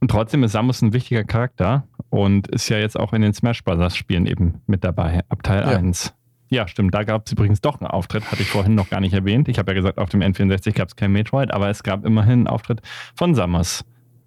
Und 0.00 0.10
trotzdem 0.10 0.44
ist 0.44 0.52
Samus 0.52 0.82
ein 0.82 0.92
wichtiger 0.92 1.24
Charakter 1.24 1.88
und 2.14 2.46
ist 2.46 2.68
ja 2.68 2.78
jetzt 2.78 2.96
auch 2.96 3.12
in 3.12 3.22
den 3.22 3.34
Smash 3.34 3.64
Bros. 3.64 3.96
Spielen 3.96 4.26
eben 4.26 4.62
mit 4.68 4.84
dabei, 4.84 5.24
ab 5.28 5.42
Teil 5.42 5.62
ja. 5.62 5.76
1. 5.76 6.14
Ja, 6.48 6.68
stimmt. 6.68 6.94
Da 6.94 7.02
gab 7.02 7.26
es 7.26 7.32
übrigens 7.32 7.60
doch 7.60 7.80
einen 7.80 7.90
Auftritt, 7.90 8.30
hatte 8.30 8.40
ich 8.40 8.48
vorhin 8.48 8.76
noch 8.76 8.88
gar 8.88 9.00
nicht 9.00 9.14
erwähnt. 9.14 9.48
Ich 9.48 9.58
habe 9.58 9.72
ja 9.72 9.74
gesagt, 9.74 9.98
auf 9.98 10.10
dem 10.10 10.20
N64 10.20 10.74
gab 10.74 10.86
es 10.86 10.94
kein 10.94 11.10
Metroid, 11.10 11.50
aber 11.50 11.70
es 11.70 11.82
gab 11.82 12.06
immerhin 12.06 12.32
einen 12.32 12.46
Auftritt 12.46 12.82
von 13.16 13.34
Samus. 13.34 13.84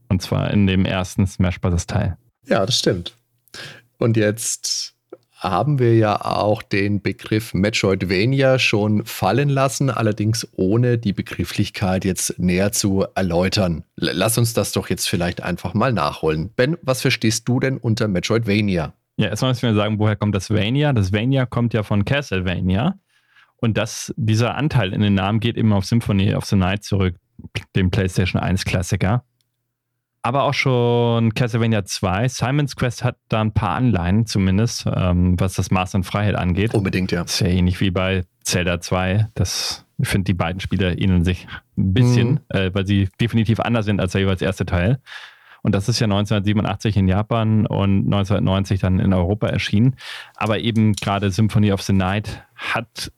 Und 0.10 0.22
zwar 0.22 0.52
in 0.52 0.68
dem 0.68 0.84
ersten 0.84 1.26
Smash 1.28 1.62
Bros. 1.62 1.88
Teil. 1.88 2.18
Ja, 2.46 2.66
das 2.66 2.78
stimmt. 2.78 3.16
Und 4.00 4.18
jetzt 4.18 4.97
haben 5.38 5.80
wir 5.80 5.96
ja 5.96 6.26
auch 6.26 6.62
den 6.62 7.02
Begriff 7.02 7.54
Metroidvania 7.54 8.58
schon 8.58 9.06
fallen 9.06 9.50
lassen, 9.50 9.90
allerdings 9.90 10.48
ohne 10.54 10.98
die 10.98 11.14
Begrifflichkeit 11.14 12.06
jetzt 12.06 12.40
näher 12.40 12.72
zu 12.72 13.06
erläutern. 13.14 13.84
Lass 13.96 14.38
uns 14.38 14.54
das 14.54 14.72
doch 14.72 14.90
jetzt 14.90 15.08
vielleicht 15.08 15.44
einfach 15.44 15.74
mal 15.74 15.94
nachholen. 15.94 16.50
Ben, 16.56 16.78
was 16.82 17.02
verstehst 17.02 17.48
du 17.48 17.60
denn 17.60 17.78
unter 17.78 18.08
Metroidvania? 18.08 18.94
Ja, 19.18 19.30
erstmal 19.30 19.52
müssen 19.52 19.70
wir 19.70 19.76
sagen, 19.76 20.00
woher 20.00 20.16
kommt 20.16 20.36
das 20.36 20.50
Vania? 20.50 20.94
Das 20.94 21.14
Vania 21.14 21.46
kommt 21.46 21.74
ja 21.74 21.84
von 21.84 22.06
Castlevania. 22.06 22.96
Und 23.58 23.78
das, 23.78 24.14
dieser 24.16 24.56
Anteil 24.56 24.94
in 24.94 25.02
den 25.02 25.16
Namen 25.16 25.40
geht 25.40 25.58
eben 25.58 25.74
auf 25.74 25.86
Symphony 25.86 26.36
of 26.36 26.46
the 26.46 26.56
Night 26.56 26.84
zurück, 26.84 27.16
dem 27.76 27.90
PlayStation 27.90 28.42
1 28.42 28.66
Klassiker 28.66 29.24
aber 30.22 30.44
auch 30.44 30.54
schon 30.54 31.34
Castlevania 31.34 31.86
2. 31.86 32.28
Simon's 32.28 32.76
Quest 32.76 33.04
hat 33.04 33.18
da 33.30 33.42
ein 33.42 33.54
paar 33.54 33.76
Anleihen 33.76 34.26
zumindest, 34.26 34.86
ähm, 34.94 35.40
was 35.40 35.54
das 35.54 35.72
Maß 35.72 35.96
an 35.96 36.04
Freiheit 36.04 36.36
angeht. 36.36 36.74
Unbedingt, 36.74 37.12
ja. 37.12 37.22
Ist 37.22 37.40
ja 37.40 37.48
ähnlich 37.48 37.80
wie 37.80 37.92
bei 37.92 38.26
Zelda 38.44 38.82
2. 38.82 39.28
Das, 39.36 39.86
ich 39.98 40.08
finde, 40.08 40.26
die 40.26 40.34
beiden 40.34 40.60
Spiele 40.60 40.94
ähneln 40.94 41.24
sich 41.24 41.48
ein 41.78 41.94
bisschen, 41.94 42.32
mhm. 42.32 42.40
äh, 42.50 42.74
weil 42.74 42.86
sie 42.86 43.10
definitiv 43.22 43.60
anders 43.60 43.86
sind 43.86 44.02
als 44.02 44.14
der 44.14 44.22
jeweils 44.22 44.42
erste 44.42 44.66
Teil. 44.66 45.00
Und 45.64 45.76
das 45.76 45.90
ist 45.90 46.00
ja 46.00 46.06
1987 46.06 46.98
in 46.98 47.08
Japan 47.08 47.66
und 47.66 48.06
1990 48.06 48.80
dann 48.80 49.00
in 49.00 49.14
Europa 49.14 49.48
erschienen. 49.48 49.96
Aber 50.36 50.60
eben 50.60 50.94
gerade 50.94 51.30
Symphony 51.32 51.72
of 51.72 51.82
the 51.82 51.94
Night 51.94 52.44
hat 52.56 53.12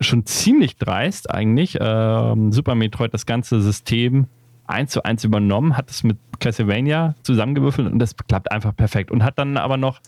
schon 0.00 0.26
ziemlich 0.26 0.76
dreist 0.76 1.30
eigentlich 1.30 1.78
ähm, 1.80 2.52
Super 2.52 2.74
Metroid 2.74 3.14
das 3.14 3.26
ganze 3.26 3.62
System 3.62 4.26
eins 4.72 4.92
zu 4.92 5.04
eins 5.04 5.24
übernommen, 5.24 5.76
hat 5.76 5.90
es 5.90 6.02
mit 6.02 6.18
Castlevania 6.40 7.14
zusammengewürfelt 7.22 7.90
und 7.90 7.98
das 7.98 8.16
klappt 8.16 8.50
einfach 8.50 8.74
perfekt. 8.74 9.10
Und 9.10 9.22
hat 9.22 9.38
dann 9.38 9.56
aber 9.56 9.76
noch 9.76 10.00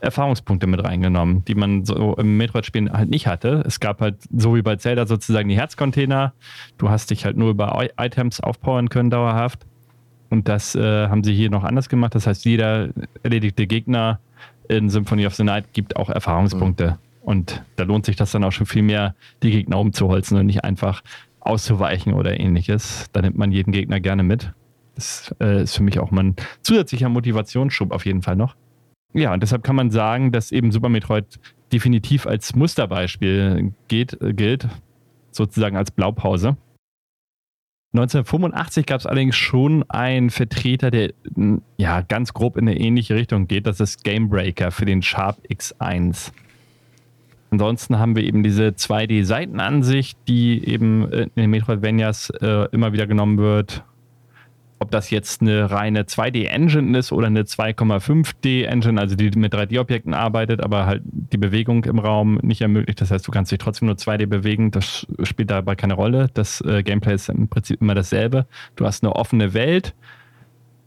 Erfahrungspunkte 0.00 0.66
mit 0.66 0.82
reingenommen, 0.82 1.44
die 1.44 1.54
man 1.54 1.84
so 1.84 2.14
im 2.14 2.36
Metroid-Spielen 2.36 2.92
halt 2.92 3.10
nicht 3.10 3.26
hatte. 3.26 3.62
Es 3.66 3.80
gab 3.80 4.00
halt, 4.00 4.16
so 4.34 4.54
wie 4.54 4.62
bei 4.62 4.76
Zelda, 4.76 5.06
sozusagen 5.06 5.48
die 5.48 5.56
Herzcontainer. 5.56 6.32
Du 6.78 6.90
hast 6.90 7.10
dich 7.10 7.24
halt 7.24 7.36
nur 7.36 7.50
über 7.50 7.86
Items 7.98 8.40
aufpowern 8.40 8.88
können 8.88 9.10
dauerhaft. 9.10 9.66
Und 10.30 10.48
das 10.48 10.76
äh, 10.76 11.08
haben 11.08 11.24
sie 11.24 11.34
hier 11.34 11.50
noch 11.50 11.64
anders 11.64 11.88
gemacht. 11.88 12.14
Das 12.14 12.26
heißt, 12.26 12.44
jeder 12.44 12.90
erledigte 13.22 13.66
Gegner 13.66 14.20
in 14.68 14.88
Symphony 14.88 15.26
of 15.26 15.34
the 15.34 15.42
Night 15.42 15.72
gibt 15.72 15.96
auch 15.96 16.08
Erfahrungspunkte. 16.08 16.92
Mhm. 16.92 16.98
Und 17.22 17.62
da 17.76 17.84
lohnt 17.84 18.06
sich 18.06 18.16
das 18.16 18.30
dann 18.30 18.44
auch 18.44 18.52
schon 18.52 18.66
viel 18.66 18.82
mehr, 18.82 19.14
die 19.42 19.50
Gegner 19.50 19.78
umzuholzen 19.78 20.38
und 20.38 20.46
nicht 20.46 20.64
einfach 20.64 21.02
auszuweichen 21.40 22.14
oder 22.14 22.38
ähnliches. 22.38 23.08
Da 23.12 23.22
nimmt 23.22 23.36
man 23.36 23.52
jeden 23.52 23.72
Gegner 23.72 24.00
gerne 24.00 24.22
mit. 24.22 24.52
Das 24.94 25.34
äh, 25.40 25.62
ist 25.62 25.76
für 25.76 25.82
mich 25.82 25.98
auch 25.98 26.10
mal 26.10 26.24
ein 26.24 26.36
zusätzlicher 26.62 27.08
Motivationsschub 27.08 27.92
auf 27.92 28.04
jeden 28.04 28.22
Fall 28.22 28.36
noch. 28.36 28.56
Ja, 29.12 29.32
und 29.32 29.42
deshalb 29.42 29.64
kann 29.64 29.76
man 29.76 29.90
sagen, 29.90 30.30
dass 30.30 30.52
eben 30.52 30.70
Super 30.70 30.88
Metroid 30.88 31.40
definitiv 31.72 32.26
als 32.26 32.54
Musterbeispiel 32.54 33.72
geht, 33.88 34.20
äh, 34.20 34.32
gilt, 34.32 34.68
sozusagen 35.30 35.76
als 35.76 35.90
Blaupause. 35.90 36.56
1985 37.92 38.86
gab 38.86 39.00
es 39.00 39.06
allerdings 39.06 39.34
schon 39.34 39.88
einen 39.90 40.30
Vertreter, 40.30 40.92
der 40.92 41.12
ja 41.76 42.02
ganz 42.02 42.32
grob 42.32 42.56
in 42.56 42.68
eine 42.68 42.78
ähnliche 42.78 43.16
Richtung 43.16 43.48
geht. 43.48 43.66
Das 43.66 43.80
ist 43.80 44.04
Gamebreaker 44.04 44.70
für 44.70 44.84
den 44.84 45.02
Sharp 45.02 45.38
X1. 45.48 46.30
Ansonsten 47.50 47.98
haben 47.98 48.14
wir 48.14 48.22
eben 48.22 48.42
diese 48.42 48.68
2D-Seitenansicht, 48.68 50.16
die 50.28 50.66
eben 50.66 51.10
in 51.10 51.30
den 51.36 51.50
Metroidvanias 51.50 52.30
äh, 52.40 52.68
immer 52.70 52.92
wieder 52.92 53.06
genommen 53.06 53.38
wird. 53.38 53.84
Ob 54.78 54.90
das 54.90 55.10
jetzt 55.10 55.42
eine 55.42 55.70
reine 55.70 56.04
2D-Engine 56.04 56.96
ist 56.96 57.12
oder 57.12 57.26
eine 57.26 57.42
2,5D-Engine, 57.42 58.98
also 58.98 59.14
die 59.14 59.30
mit 59.36 59.52
3D-Objekten 59.52 60.14
arbeitet, 60.14 60.62
aber 60.62 60.86
halt 60.86 61.02
die 61.04 61.36
Bewegung 61.36 61.84
im 61.84 61.98
Raum 61.98 62.38
nicht 62.42 62.62
ermöglicht. 62.62 63.00
Das 63.00 63.10
heißt, 63.10 63.26
du 63.26 63.30
kannst 63.30 63.52
dich 63.52 63.58
trotzdem 63.58 63.86
nur 63.86 63.96
2D 63.96 64.26
bewegen. 64.26 64.70
Das 64.70 65.06
spielt 65.24 65.50
dabei 65.50 65.74
keine 65.74 65.94
Rolle. 65.94 66.30
Das 66.32 66.62
äh, 66.62 66.82
Gameplay 66.82 67.14
ist 67.14 67.28
im 67.28 67.48
Prinzip 67.48 67.82
immer 67.82 67.94
dasselbe. 67.94 68.46
Du 68.76 68.86
hast 68.86 69.02
eine 69.02 69.14
offene 69.14 69.52
Welt. 69.52 69.94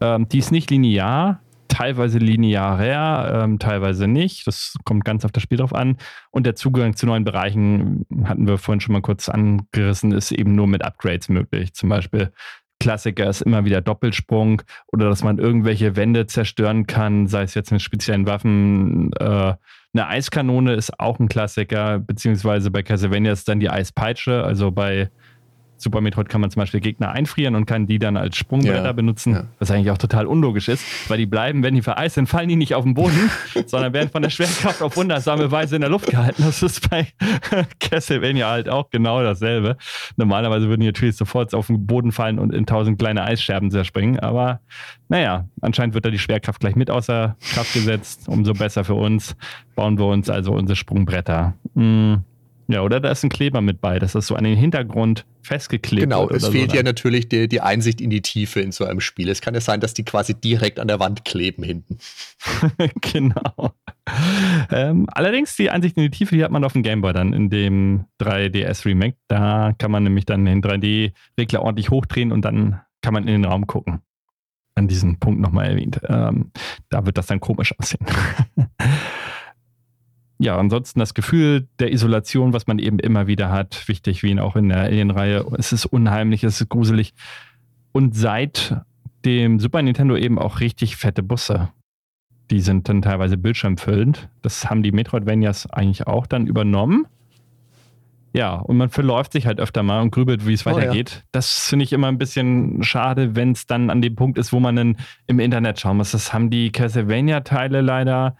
Ähm, 0.01 0.27
die 0.27 0.39
ist 0.39 0.51
nicht 0.51 0.71
linear 0.71 1.42
teilweise 1.73 2.19
linearer, 2.19 3.43
ähm, 3.43 3.57
teilweise 3.57 4.07
nicht. 4.07 4.45
Das 4.45 4.75
kommt 4.85 5.05
ganz 5.05 5.25
auf 5.25 5.31
das 5.31 5.41
Spiel 5.41 5.57
drauf 5.57 5.73
an. 5.73 5.97
Und 6.29 6.45
der 6.45 6.55
Zugang 6.55 6.95
zu 6.95 7.07
neuen 7.07 7.23
Bereichen, 7.23 8.05
hatten 8.25 8.47
wir 8.47 8.59
vorhin 8.59 8.79
schon 8.79 8.93
mal 8.93 9.01
kurz 9.01 9.27
angerissen, 9.27 10.11
ist 10.11 10.31
eben 10.31 10.53
nur 10.53 10.67
mit 10.67 10.83
Upgrades 10.83 11.29
möglich. 11.29 11.73
Zum 11.73 11.89
Beispiel 11.89 12.31
Klassiker 12.79 13.27
ist 13.27 13.41
immer 13.41 13.65
wieder 13.65 13.81
Doppelsprung 13.81 14.61
oder 14.91 15.09
dass 15.09 15.23
man 15.23 15.39
irgendwelche 15.39 15.95
Wände 15.95 16.27
zerstören 16.27 16.85
kann, 16.85 17.27
sei 17.27 17.43
es 17.43 17.55
jetzt 17.55 17.71
mit 17.71 17.81
speziellen 17.81 18.27
Waffen. 18.27 19.11
Äh, 19.13 19.53
eine 19.95 20.07
Eiskanone 20.07 20.73
ist 20.73 20.99
auch 20.99 21.19
ein 21.19 21.27
Klassiker, 21.27 21.99
beziehungsweise 21.99 22.69
bei 22.71 22.83
Castlevania 22.83 23.31
ist 23.31 23.47
dann 23.47 23.59
die 23.59 23.69
Eispeitsche, 23.69 24.43
also 24.43 24.71
bei 24.71 25.09
Super 25.83 26.01
Metroid 26.01 26.29
kann 26.29 26.41
man 26.41 26.49
zum 26.49 26.61
Beispiel 26.61 26.79
Gegner 26.79 27.11
einfrieren 27.11 27.55
und 27.55 27.65
kann 27.65 27.85
die 27.85 27.99
dann 27.99 28.17
als 28.17 28.37
Sprungbretter 28.37 28.85
ja, 28.85 28.91
benutzen, 28.91 29.33
ja. 29.33 29.43
was 29.59 29.69
eigentlich 29.69 29.91
auch 29.91 29.97
total 29.97 30.25
unlogisch 30.25 30.69
ist, 30.69 30.83
weil 31.09 31.17
die 31.17 31.25
bleiben, 31.25 31.63
wenn 31.63 31.75
die 31.75 31.81
vereist 31.81 32.15
sind, 32.15 32.27
fallen 32.27 32.49
die 32.49 32.55
nicht 32.55 32.75
auf 32.75 32.83
den 32.83 32.93
Boden, 32.93 33.29
sondern 33.65 33.93
werden 33.93 34.09
von 34.09 34.21
der 34.21 34.29
Schwerkraft 34.29 34.81
auf 34.81 34.95
wundersame 34.97 35.51
Weise 35.51 35.75
in 35.75 35.81
der 35.81 35.89
Luft 35.89 36.07
gehalten. 36.07 36.43
Das 36.43 36.63
ist 36.63 36.89
bei 36.89 37.07
Castlevania 37.79 38.49
halt 38.49 38.69
auch 38.69 38.89
genau 38.89 39.21
dasselbe. 39.21 39.77
Normalerweise 40.15 40.67
würden 40.67 40.81
die 40.81 40.87
natürlich 40.87 41.15
sofort 41.15 41.53
auf 41.53 41.67
den 41.67 41.85
Boden 41.85 42.11
fallen 42.11 42.39
und 42.39 42.53
in 42.53 42.65
tausend 42.65 42.97
kleine 42.97 43.23
Eisscherben 43.23 43.69
zerspringen, 43.69 44.19
aber 44.19 44.61
naja, 45.09 45.47
anscheinend 45.61 45.93
wird 45.93 46.05
da 46.05 46.09
die 46.09 46.19
Schwerkraft 46.19 46.59
gleich 46.59 46.75
mit 46.75 46.89
außer 46.89 47.35
Kraft 47.53 47.73
gesetzt. 47.73 48.27
Umso 48.27 48.53
besser 48.53 48.83
für 48.83 48.95
uns 48.95 49.35
bauen 49.75 49.97
wir 49.99 50.05
uns 50.05 50.29
also 50.29 50.53
unsere 50.53 50.75
Sprungbretter. 50.75 51.53
Hm 51.75 52.23
Ja, 52.67 52.81
oder 52.81 52.99
da 52.99 53.11
ist 53.11 53.23
ein 53.23 53.29
Kleber 53.29 53.61
mit 53.61 53.81
bei, 53.81 53.99
dass 53.99 54.13
das 54.13 54.27
so 54.27 54.35
an 54.35 54.43
den 54.43 54.57
Hintergrund 54.57 55.25
festgeklebt 55.41 56.03
genau, 56.03 56.29
wird. 56.29 56.39
Genau, 56.39 56.47
es 56.47 56.53
fehlt 56.53 56.71
so 56.71 56.77
ja 56.77 56.83
natürlich 56.83 57.27
die, 57.27 57.47
die 57.47 57.61
Einsicht 57.61 57.99
in 57.99 58.09
die 58.09 58.21
Tiefe 58.21 58.61
in 58.61 58.71
so 58.71 58.85
einem 58.85 59.01
Spiel. 59.01 59.29
Es 59.29 59.41
kann 59.41 59.53
ja 59.53 59.61
sein, 59.61 59.81
dass 59.81 59.93
die 59.93 60.05
quasi 60.05 60.33
direkt 60.33 60.79
an 60.79 60.87
der 60.87 60.99
Wand 60.99 61.25
kleben 61.25 61.63
hinten. 61.63 61.97
genau. 63.01 63.73
Ähm, 64.71 65.07
allerdings 65.11 65.55
die 65.55 65.69
Einsicht 65.69 65.97
in 65.97 66.03
die 66.03 66.09
Tiefe, 66.09 66.35
die 66.35 66.43
hat 66.43 66.51
man 66.51 66.63
auf 66.63 66.73
dem 66.73 66.83
Gameboy 66.83 67.13
dann 67.13 67.33
in 67.33 67.49
dem 67.49 68.05
3DS 68.21 68.85
Remake. 68.85 69.17
Da 69.27 69.73
kann 69.77 69.91
man 69.91 70.03
nämlich 70.03 70.25
dann 70.25 70.45
den 70.45 70.61
3D-Regler 70.61 71.61
ordentlich 71.61 71.89
hochdrehen 71.89 72.31
und 72.31 72.43
dann 72.45 72.81
kann 73.01 73.13
man 73.13 73.27
in 73.27 73.41
den 73.41 73.45
Raum 73.45 73.67
gucken. 73.67 74.01
An 74.75 74.87
diesem 74.87 75.19
Punkt 75.19 75.39
nochmal 75.39 75.69
erwähnt. 75.69 75.99
Ähm, 76.07 76.51
da 76.89 77.05
wird 77.05 77.17
das 77.17 77.27
dann 77.27 77.39
komisch 77.39 77.75
aussehen. 77.77 78.05
ja, 80.43 80.57
ansonsten 80.57 80.99
das 80.99 81.13
Gefühl 81.13 81.67
der 81.79 81.93
Isolation, 81.93 82.51
was 82.51 82.67
man 82.67 82.77
eben 82.77 82.99
immer 82.99 83.27
wieder 83.27 83.49
hat, 83.49 83.87
wichtig 83.87 84.23
wie 84.23 84.31
ihn 84.31 84.39
auch 84.39 84.57
in 84.57 84.67
der 84.67 84.79
Alien-Reihe. 84.79 85.45
Es 85.57 85.71
ist 85.71 85.85
unheimlich, 85.85 86.43
es 86.43 86.59
ist 86.59 86.69
gruselig. 86.69 87.13
Und 87.93 88.13
seit 88.13 88.75
dem 89.23 89.59
Super 89.59 89.81
Nintendo 89.81 90.17
eben 90.17 90.37
auch 90.37 90.59
richtig 90.59 90.97
fette 90.97 91.23
Busse. 91.23 91.69
Die 92.51 92.59
sind 92.59 92.89
dann 92.89 93.01
teilweise 93.01 93.37
bildschirmfüllend. 93.37 94.27
Das 94.41 94.69
haben 94.69 94.83
die 94.83 94.91
Metroidvanias 94.91 95.69
eigentlich 95.71 96.07
auch 96.07 96.27
dann 96.27 96.45
übernommen. 96.45 97.07
Ja, 98.33 98.55
und 98.55 98.75
man 98.77 98.89
verläuft 98.89 99.31
sich 99.31 99.45
halt 99.45 99.61
öfter 99.61 99.81
mal 99.81 100.01
und 100.01 100.11
grübelt, 100.11 100.45
wie 100.45 100.53
es 100.53 100.65
weitergeht. 100.65 101.11
Oh, 101.13 101.19
ja. 101.19 101.23
Das 101.31 101.67
finde 101.69 101.83
ich 101.83 101.93
immer 101.93 102.07
ein 102.07 102.17
bisschen 102.17 102.83
schade, 102.83 103.35
wenn 103.35 103.51
es 103.51 103.65
dann 103.65 103.89
an 103.89 104.01
dem 104.01 104.15
Punkt 104.15 104.37
ist, 104.37 104.51
wo 104.51 104.59
man 104.59 104.75
dann 104.75 104.97
im 105.27 105.39
Internet 105.39 105.79
schauen 105.79 105.97
muss. 105.97 106.11
Das 106.11 106.33
haben 106.33 106.49
die 106.49 106.71
Castlevania-Teile 106.71 107.79
leider. 107.79 108.35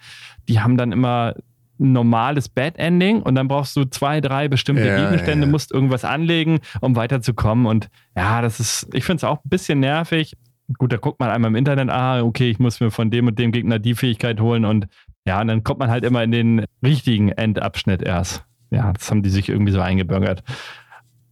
Die 0.49 0.59
haben 0.59 0.75
dann 0.75 0.91
immer 0.91 1.35
normales 1.77 2.49
Bad 2.49 2.77
Ending 2.77 3.21
und 3.21 3.35
dann 3.35 3.47
brauchst 3.47 3.75
du 3.75 3.85
zwei, 3.85 4.21
drei 4.21 4.47
bestimmte 4.47 4.85
ja, 4.85 4.97
Gegenstände, 4.97 5.45
ja. 5.45 5.51
musst 5.51 5.71
irgendwas 5.71 6.05
anlegen, 6.05 6.59
um 6.81 6.95
weiterzukommen. 6.95 7.65
Und 7.65 7.89
ja, 8.15 8.41
das 8.41 8.59
ist, 8.59 8.87
ich 8.93 9.03
finde 9.03 9.17
es 9.17 9.23
auch 9.23 9.43
ein 9.43 9.49
bisschen 9.49 9.79
nervig. 9.79 10.35
Gut, 10.77 10.93
da 10.93 10.97
guckt 10.97 11.19
man 11.19 11.29
einmal 11.29 11.49
im 11.49 11.55
Internet, 11.55 11.89
ah, 11.89 12.21
okay, 12.23 12.49
ich 12.49 12.59
muss 12.59 12.79
mir 12.79 12.89
von 12.89 13.11
dem 13.11 13.27
und 13.27 13.37
dem 13.37 13.51
Gegner 13.51 13.79
die 13.79 13.95
Fähigkeit 13.95 14.39
holen 14.39 14.65
und 14.65 14.87
ja, 15.25 15.39
und 15.41 15.47
dann 15.47 15.63
kommt 15.63 15.79
man 15.79 15.89
halt 15.89 16.03
immer 16.03 16.23
in 16.23 16.31
den 16.31 16.65
richtigen 16.83 17.29
Endabschnitt 17.29 18.01
erst. 18.01 18.43
Ja, 18.71 18.91
das 18.91 19.09
haben 19.09 19.23
die 19.23 19.29
sich 19.29 19.49
irgendwie 19.49 19.71
so 19.71 19.79
eingebürgert. 19.79 20.43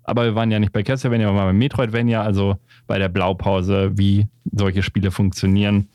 Aber 0.03 0.25
wir 0.25 0.35
waren 0.35 0.51
ja 0.51 0.59
nicht 0.59 0.73
bei 0.73 0.83
Castlevania, 0.83 1.29
wir 1.29 1.35
waren 1.35 1.47
bei 1.47 1.53
Metroidvania, 1.53 2.21
also 2.21 2.57
bei 2.87 2.97
der 2.99 3.09
Blaupause, 3.09 3.91
wie 3.97 4.27
solche 4.51 4.83
Spiele 4.83 5.11
funktionieren. 5.11 5.89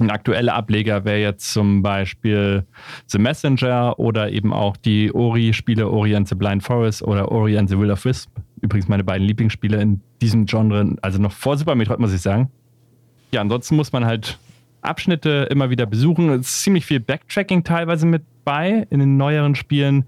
Ein 0.00 0.10
aktueller 0.10 0.54
Ableger 0.54 1.04
wäre 1.04 1.20
jetzt 1.20 1.52
zum 1.52 1.82
Beispiel 1.82 2.64
The 3.06 3.18
Messenger 3.18 3.98
oder 3.98 4.30
eben 4.30 4.52
auch 4.52 4.76
die 4.76 5.14
Ori-Spiele 5.14 5.88
Ori 5.88 6.16
and 6.16 6.28
the 6.28 6.34
Blind 6.34 6.62
Forest 6.62 7.02
oder 7.02 7.30
Ori 7.30 7.56
and 7.56 7.68
the 7.68 7.78
Will 7.78 7.90
of 7.90 8.04
Wisp. 8.04 8.30
Übrigens 8.60 8.88
meine 8.88 9.04
beiden 9.04 9.26
Lieblingsspiele 9.26 9.80
in 9.80 10.00
diesem 10.20 10.46
Genre, 10.46 10.96
also 11.02 11.20
noch 11.20 11.32
vor 11.32 11.56
Super 11.56 11.74
Metroid, 11.74 12.00
muss 12.00 12.12
ich 12.12 12.20
sagen. 12.20 12.50
Ja, 13.30 13.40
ansonsten 13.40 13.76
muss 13.76 13.92
man 13.92 14.04
halt 14.04 14.38
Abschnitte 14.82 15.48
immer 15.50 15.70
wieder 15.70 15.86
besuchen. 15.86 16.28
Es 16.30 16.48
ist 16.48 16.62
ziemlich 16.62 16.86
viel 16.86 17.00
Backtracking 17.00 17.64
teilweise 17.64 18.06
mit 18.06 18.22
bei 18.44 18.86
in 18.90 19.00
den 19.00 19.16
neueren 19.16 19.54
Spielen 19.54 20.06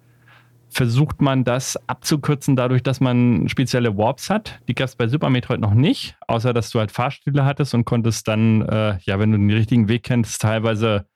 versucht 0.68 1.22
man 1.22 1.44
das 1.44 1.78
abzukürzen 1.88 2.56
dadurch, 2.56 2.82
dass 2.82 3.00
man 3.00 3.48
spezielle 3.48 3.96
Warps 3.96 4.30
hat. 4.30 4.60
Die 4.68 4.74
gab 4.74 4.86
es 4.86 4.96
bei 4.96 5.08
Super 5.08 5.30
Metroid 5.30 5.60
noch 5.60 5.74
nicht, 5.74 6.16
außer 6.26 6.52
dass 6.52 6.70
du 6.70 6.78
halt 6.78 6.90
Fahrstühle 6.90 7.44
hattest 7.44 7.74
und 7.74 7.84
konntest 7.84 8.28
dann, 8.28 8.62
äh, 8.62 8.98
ja, 9.02 9.18
wenn 9.18 9.32
du 9.32 9.38
den 9.38 9.50
richtigen 9.50 9.88
Weg 9.88 10.02
kennst, 10.02 10.42
teilweise 10.42 11.06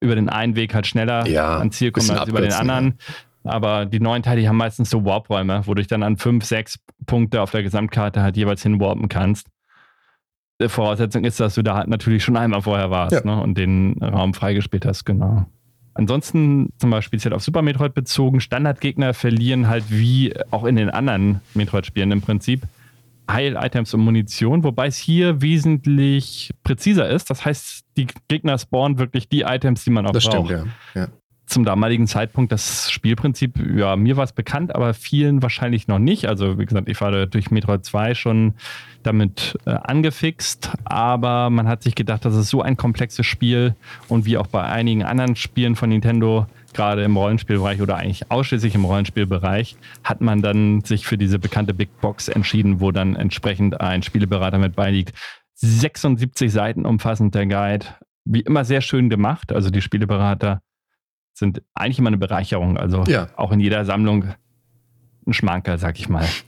über 0.00 0.14
den 0.14 0.28
einen 0.28 0.56
Weg 0.56 0.74
halt 0.74 0.86
schneller 0.86 1.26
ja, 1.26 1.58
ans 1.58 1.76
Ziel 1.76 1.92
kommen 1.92 2.10
als 2.10 2.28
über 2.28 2.40
den 2.40 2.52
anderen. 2.52 2.98
Ja. 3.44 3.52
Aber 3.52 3.86
die 3.86 4.00
neuen 4.00 4.22
Teile, 4.22 4.40
die 4.40 4.48
haben 4.48 4.56
meistens 4.56 4.90
so 4.90 5.04
Warp-Räume, 5.04 5.62
wo 5.66 5.74
du 5.74 5.80
dich 5.80 5.88
dann 5.88 6.02
an 6.02 6.16
fünf, 6.16 6.44
sechs 6.44 6.78
Punkte 7.06 7.42
auf 7.42 7.50
der 7.50 7.62
Gesamtkarte 7.62 8.22
halt 8.22 8.36
jeweils 8.36 8.62
hinwarpen 8.62 9.08
kannst. 9.08 9.48
Die 10.60 10.68
Voraussetzung 10.68 11.24
ist, 11.24 11.40
dass 11.40 11.54
du 11.54 11.62
da 11.62 11.76
halt 11.76 11.88
natürlich 11.88 12.22
schon 12.22 12.36
einmal 12.36 12.62
vorher 12.62 12.90
warst 12.90 13.12
ja. 13.12 13.24
ne, 13.24 13.40
und 13.40 13.58
den 13.58 13.98
Raum 14.00 14.32
freigespielt 14.32 14.86
hast, 14.86 15.04
genau. 15.04 15.46
Ansonsten, 15.94 16.70
zum 16.78 16.90
Beispiel 16.90 17.18
speziell 17.18 17.34
auf 17.34 17.42
Super 17.42 17.62
Metroid 17.62 17.94
bezogen, 17.94 18.40
Standardgegner 18.40 19.12
verlieren 19.14 19.68
halt 19.68 19.84
wie 19.88 20.34
auch 20.50 20.64
in 20.64 20.76
den 20.76 20.88
anderen 20.88 21.40
Metroid-Spielen 21.54 22.10
im 22.12 22.22
Prinzip 22.22 22.62
Heil-Items 23.30 23.94
und 23.94 24.00
Munition, 24.00 24.64
wobei 24.64 24.86
es 24.88 24.96
hier 24.96 25.42
wesentlich 25.42 26.50
präziser 26.64 27.08
ist. 27.08 27.30
Das 27.30 27.44
heißt, 27.44 27.84
die 27.96 28.06
Gegner 28.28 28.58
spawnen 28.58 28.98
wirklich 28.98 29.28
die 29.28 29.42
Items, 29.42 29.84
die 29.84 29.90
man 29.90 30.06
auch 30.06 30.12
das 30.12 30.24
braucht. 30.24 30.46
Stimmt, 30.46 30.70
ja. 30.94 31.02
ja 31.02 31.08
zum 31.46 31.64
damaligen 31.64 32.06
Zeitpunkt 32.06 32.52
das 32.52 32.90
Spielprinzip, 32.90 33.58
ja, 33.76 33.96
mir 33.96 34.16
war 34.16 34.24
es 34.24 34.32
bekannt, 34.32 34.74
aber 34.74 34.94
vielen 34.94 35.42
wahrscheinlich 35.42 35.88
noch 35.88 35.98
nicht. 35.98 36.26
Also, 36.26 36.58
wie 36.58 36.66
gesagt, 36.66 36.88
ich 36.88 37.00
war 37.00 37.26
durch 37.26 37.50
Metroid 37.50 37.84
2 37.84 38.14
schon 38.14 38.54
damit 39.02 39.58
äh, 39.66 39.70
angefixt, 39.70 40.70
aber 40.84 41.50
man 41.50 41.68
hat 41.68 41.82
sich 41.82 41.94
gedacht, 41.94 42.24
das 42.24 42.36
ist 42.36 42.48
so 42.48 42.62
ein 42.62 42.76
komplexes 42.76 43.26
Spiel 43.26 43.74
und 44.08 44.24
wie 44.24 44.38
auch 44.38 44.46
bei 44.46 44.62
einigen 44.62 45.02
anderen 45.02 45.36
Spielen 45.36 45.76
von 45.76 45.88
Nintendo, 45.88 46.46
gerade 46.72 47.02
im 47.02 47.16
Rollenspielbereich 47.16 47.82
oder 47.82 47.96
eigentlich 47.96 48.30
ausschließlich 48.30 48.74
im 48.74 48.84
Rollenspielbereich, 48.84 49.76
hat 50.04 50.20
man 50.20 50.40
dann 50.40 50.82
sich 50.82 51.06
für 51.06 51.18
diese 51.18 51.38
bekannte 51.38 51.74
Big 51.74 52.00
Box 52.00 52.28
entschieden, 52.28 52.80
wo 52.80 52.92
dann 52.92 53.16
entsprechend 53.16 53.80
ein 53.80 54.02
Spieleberater 54.02 54.58
mit 54.58 54.74
beiliegt. 54.74 55.12
76 55.56 56.50
Seiten 56.50 56.86
umfassend 56.86 57.34
der 57.34 57.46
Guide. 57.46 57.86
Wie 58.24 58.40
immer 58.40 58.64
sehr 58.64 58.80
schön 58.80 59.10
gemacht. 59.10 59.52
Also 59.52 59.70
die 59.70 59.82
Spieleberater 59.82 60.60
sind 61.34 61.62
eigentlich 61.74 61.98
immer 61.98 62.08
eine 62.08 62.18
Bereicherung. 62.18 62.76
Also 62.76 63.04
ja. 63.04 63.28
auch 63.36 63.52
in 63.52 63.60
jeder 63.60 63.84
Sammlung 63.84 64.34
ein 65.26 65.32
Schmankerl, 65.32 65.78
sag 65.78 65.98
ich 65.98 66.08
mal. 66.08 66.26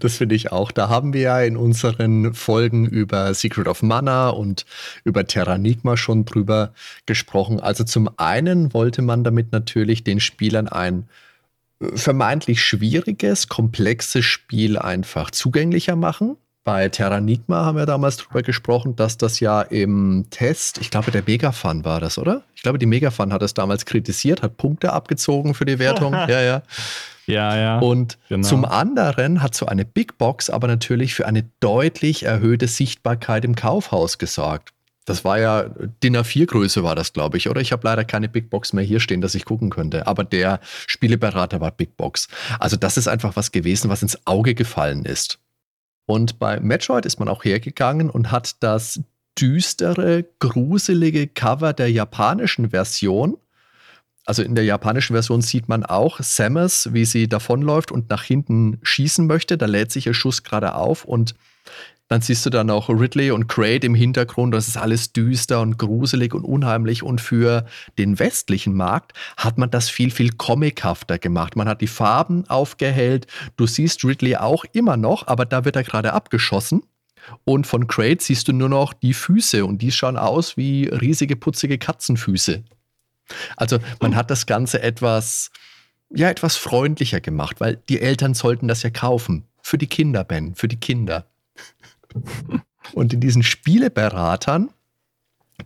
Das 0.00 0.18
finde 0.18 0.34
ich 0.34 0.52
auch. 0.52 0.72
Da 0.72 0.88
haben 0.88 1.12
wir 1.12 1.20
ja 1.20 1.40
in 1.42 1.56
unseren 1.56 2.34
Folgen 2.34 2.86
über 2.86 3.32
Secret 3.34 3.66
of 3.66 3.82
Mana 3.82 4.28
und 4.28 4.66
über 5.04 5.26
Terranigma 5.26 5.96
schon 5.96 6.24
drüber 6.24 6.72
gesprochen. 7.06 7.60
Also 7.60 7.84
zum 7.84 8.10
einen 8.18 8.72
wollte 8.72 9.02
man 9.02 9.24
damit 9.24 9.52
natürlich 9.52 10.04
den 10.04 10.20
Spielern 10.20 10.68
ein 10.68 11.08
äh, 11.80 11.96
vermeintlich 11.96 12.62
schwieriges, 12.62 13.48
komplexes 13.48 14.24
Spiel 14.24 14.78
einfach 14.78 15.30
zugänglicher 15.30 15.96
machen. 15.96 16.36
Bei 16.64 16.88
Terranigma 16.88 17.66
haben 17.66 17.76
wir 17.76 17.84
damals 17.84 18.16
drüber 18.16 18.42
gesprochen, 18.42 18.96
dass 18.96 19.18
das 19.18 19.38
ja 19.38 19.60
im 19.60 20.24
Test, 20.30 20.78
ich 20.78 20.90
glaube, 20.90 21.10
der 21.10 21.22
Megafan 21.26 21.84
war 21.84 22.00
das, 22.00 22.16
oder? 22.16 22.42
Ich 22.54 22.62
glaube, 22.62 22.78
die 22.78 22.86
Megafan 22.86 23.34
hat 23.34 23.42
es 23.42 23.52
damals 23.52 23.84
kritisiert, 23.84 24.42
hat 24.42 24.56
Punkte 24.56 24.94
abgezogen 24.94 25.52
für 25.52 25.66
die 25.66 25.78
Wertung. 25.78 26.12
ja, 26.28 26.40
ja. 26.40 26.62
Ja, 27.26 27.56
ja. 27.56 27.78
Und 27.78 28.18
genau. 28.28 28.46
zum 28.46 28.64
anderen 28.64 29.42
hat 29.42 29.54
so 29.54 29.66
eine 29.66 29.84
Big 29.84 30.18
Box 30.18 30.50
aber 30.50 30.66
natürlich 30.66 31.14
für 31.14 31.26
eine 31.26 31.44
deutlich 31.60 32.24
erhöhte 32.24 32.66
Sichtbarkeit 32.66 33.44
im 33.44 33.54
Kaufhaus 33.54 34.18
gesorgt. 34.18 34.70
Das 35.06 35.24
war 35.24 35.38
ja 35.38 35.66
DIN 36.02 36.16
A4-Größe 36.16 36.82
war 36.82 36.94
das, 36.94 37.12
glaube 37.12 37.36
ich, 37.36 37.50
oder? 37.50 37.60
Ich 37.60 37.72
habe 37.72 37.86
leider 37.86 38.04
keine 38.04 38.28
Big 38.28 38.48
Box 38.48 38.72
mehr 38.72 38.84
hier 38.84 39.00
stehen, 39.00 39.20
dass 39.20 39.34
ich 39.34 39.44
gucken 39.44 39.68
könnte. 39.68 40.06
Aber 40.06 40.24
der 40.24 40.60
Spieleberater 40.86 41.60
war 41.60 41.70
Big 41.72 41.96
Box. 41.98 42.28
Also 42.58 42.76
das 42.76 42.96
ist 42.96 43.08
einfach 43.08 43.36
was 43.36 43.52
gewesen, 43.52 43.90
was 43.90 44.00
ins 44.00 44.26
Auge 44.26 44.54
gefallen 44.54 45.04
ist. 45.04 45.38
Und 46.06 46.38
bei 46.38 46.60
Metroid 46.60 47.06
ist 47.06 47.18
man 47.18 47.28
auch 47.28 47.44
hergegangen 47.44 48.10
und 48.10 48.30
hat 48.30 48.62
das 48.62 49.00
düstere, 49.40 50.24
gruselige 50.38 51.26
Cover 51.26 51.72
der 51.72 51.90
japanischen 51.90 52.70
Version. 52.70 53.36
Also 54.26 54.42
in 54.42 54.54
der 54.54 54.64
japanischen 54.64 55.14
Version 55.14 55.42
sieht 55.42 55.68
man 55.68 55.84
auch 55.84 56.20
Samus, 56.20 56.92
wie 56.92 57.04
sie 57.04 57.28
davonläuft 57.28 57.92
und 57.92 58.10
nach 58.10 58.22
hinten 58.22 58.78
schießen 58.82 59.26
möchte. 59.26 59.58
Da 59.58 59.66
lädt 59.66 59.92
sich 59.92 60.06
ihr 60.06 60.14
Schuss 60.14 60.42
gerade 60.42 60.74
auf 60.74 61.04
und 61.04 61.34
dann 62.08 62.20
siehst 62.20 62.44
du 62.44 62.50
dann 62.50 62.70
auch 62.70 62.90
Ridley 62.90 63.30
und 63.30 63.48
Kraid 63.48 63.82
im 63.82 63.94
Hintergrund. 63.94 64.54
Das 64.54 64.68
ist 64.68 64.76
alles 64.76 65.12
düster 65.12 65.60
und 65.60 65.78
gruselig 65.78 66.34
und 66.34 66.44
unheimlich. 66.44 67.02
Und 67.02 67.20
für 67.20 67.64
den 67.96 68.18
westlichen 68.18 68.74
Markt 68.74 69.12
hat 69.36 69.56
man 69.56 69.70
das 69.70 69.88
viel, 69.88 70.10
viel 70.10 70.32
comichafter 70.32 71.18
gemacht. 71.18 71.56
Man 71.56 71.68
hat 71.68 71.80
die 71.80 71.86
Farben 71.86 72.48
aufgehellt. 72.48 73.26
Du 73.56 73.66
siehst 73.66 74.04
Ridley 74.04 74.36
auch 74.36 74.64
immer 74.72 74.96
noch, 74.96 75.26
aber 75.26 75.46
da 75.46 75.64
wird 75.64 75.76
er 75.76 75.82
gerade 75.82 76.12
abgeschossen. 76.12 76.82
Und 77.44 77.66
von 77.66 77.86
Kraid 77.86 78.20
siehst 78.20 78.48
du 78.48 78.52
nur 78.52 78.68
noch 78.68 78.92
die 78.92 79.14
Füße 79.14 79.64
und 79.64 79.80
die 79.80 79.90
schauen 79.90 80.18
aus 80.18 80.58
wie 80.58 80.88
riesige, 80.88 81.36
putzige 81.36 81.78
Katzenfüße. 81.78 82.64
Also 83.56 83.78
man 84.00 84.14
hat 84.14 84.30
das 84.30 84.44
Ganze 84.44 84.82
etwas, 84.82 85.50
ja, 86.10 86.28
etwas 86.28 86.56
freundlicher 86.56 87.22
gemacht, 87.22 87.60
weil 87.60 87.76
die 87.88 88.02
Eltern 88.02 88.34
sollten 88.34 88.68
das 88.68 88.82
ja 88.82 88.90
kaufen. 88.90 89.44
Für 89.62 89.78
die 89.78 89.86
Kinder, 89.86 90.22
Ben, 90.24 90.54
für 90.54 90.68
die 90.68 90.78
Kinder. 90.78 91.26
Und 92.92 93.12
in 93.12 93.20
diesen 93.20 93.42
Spieleberatern, 93.42 94.70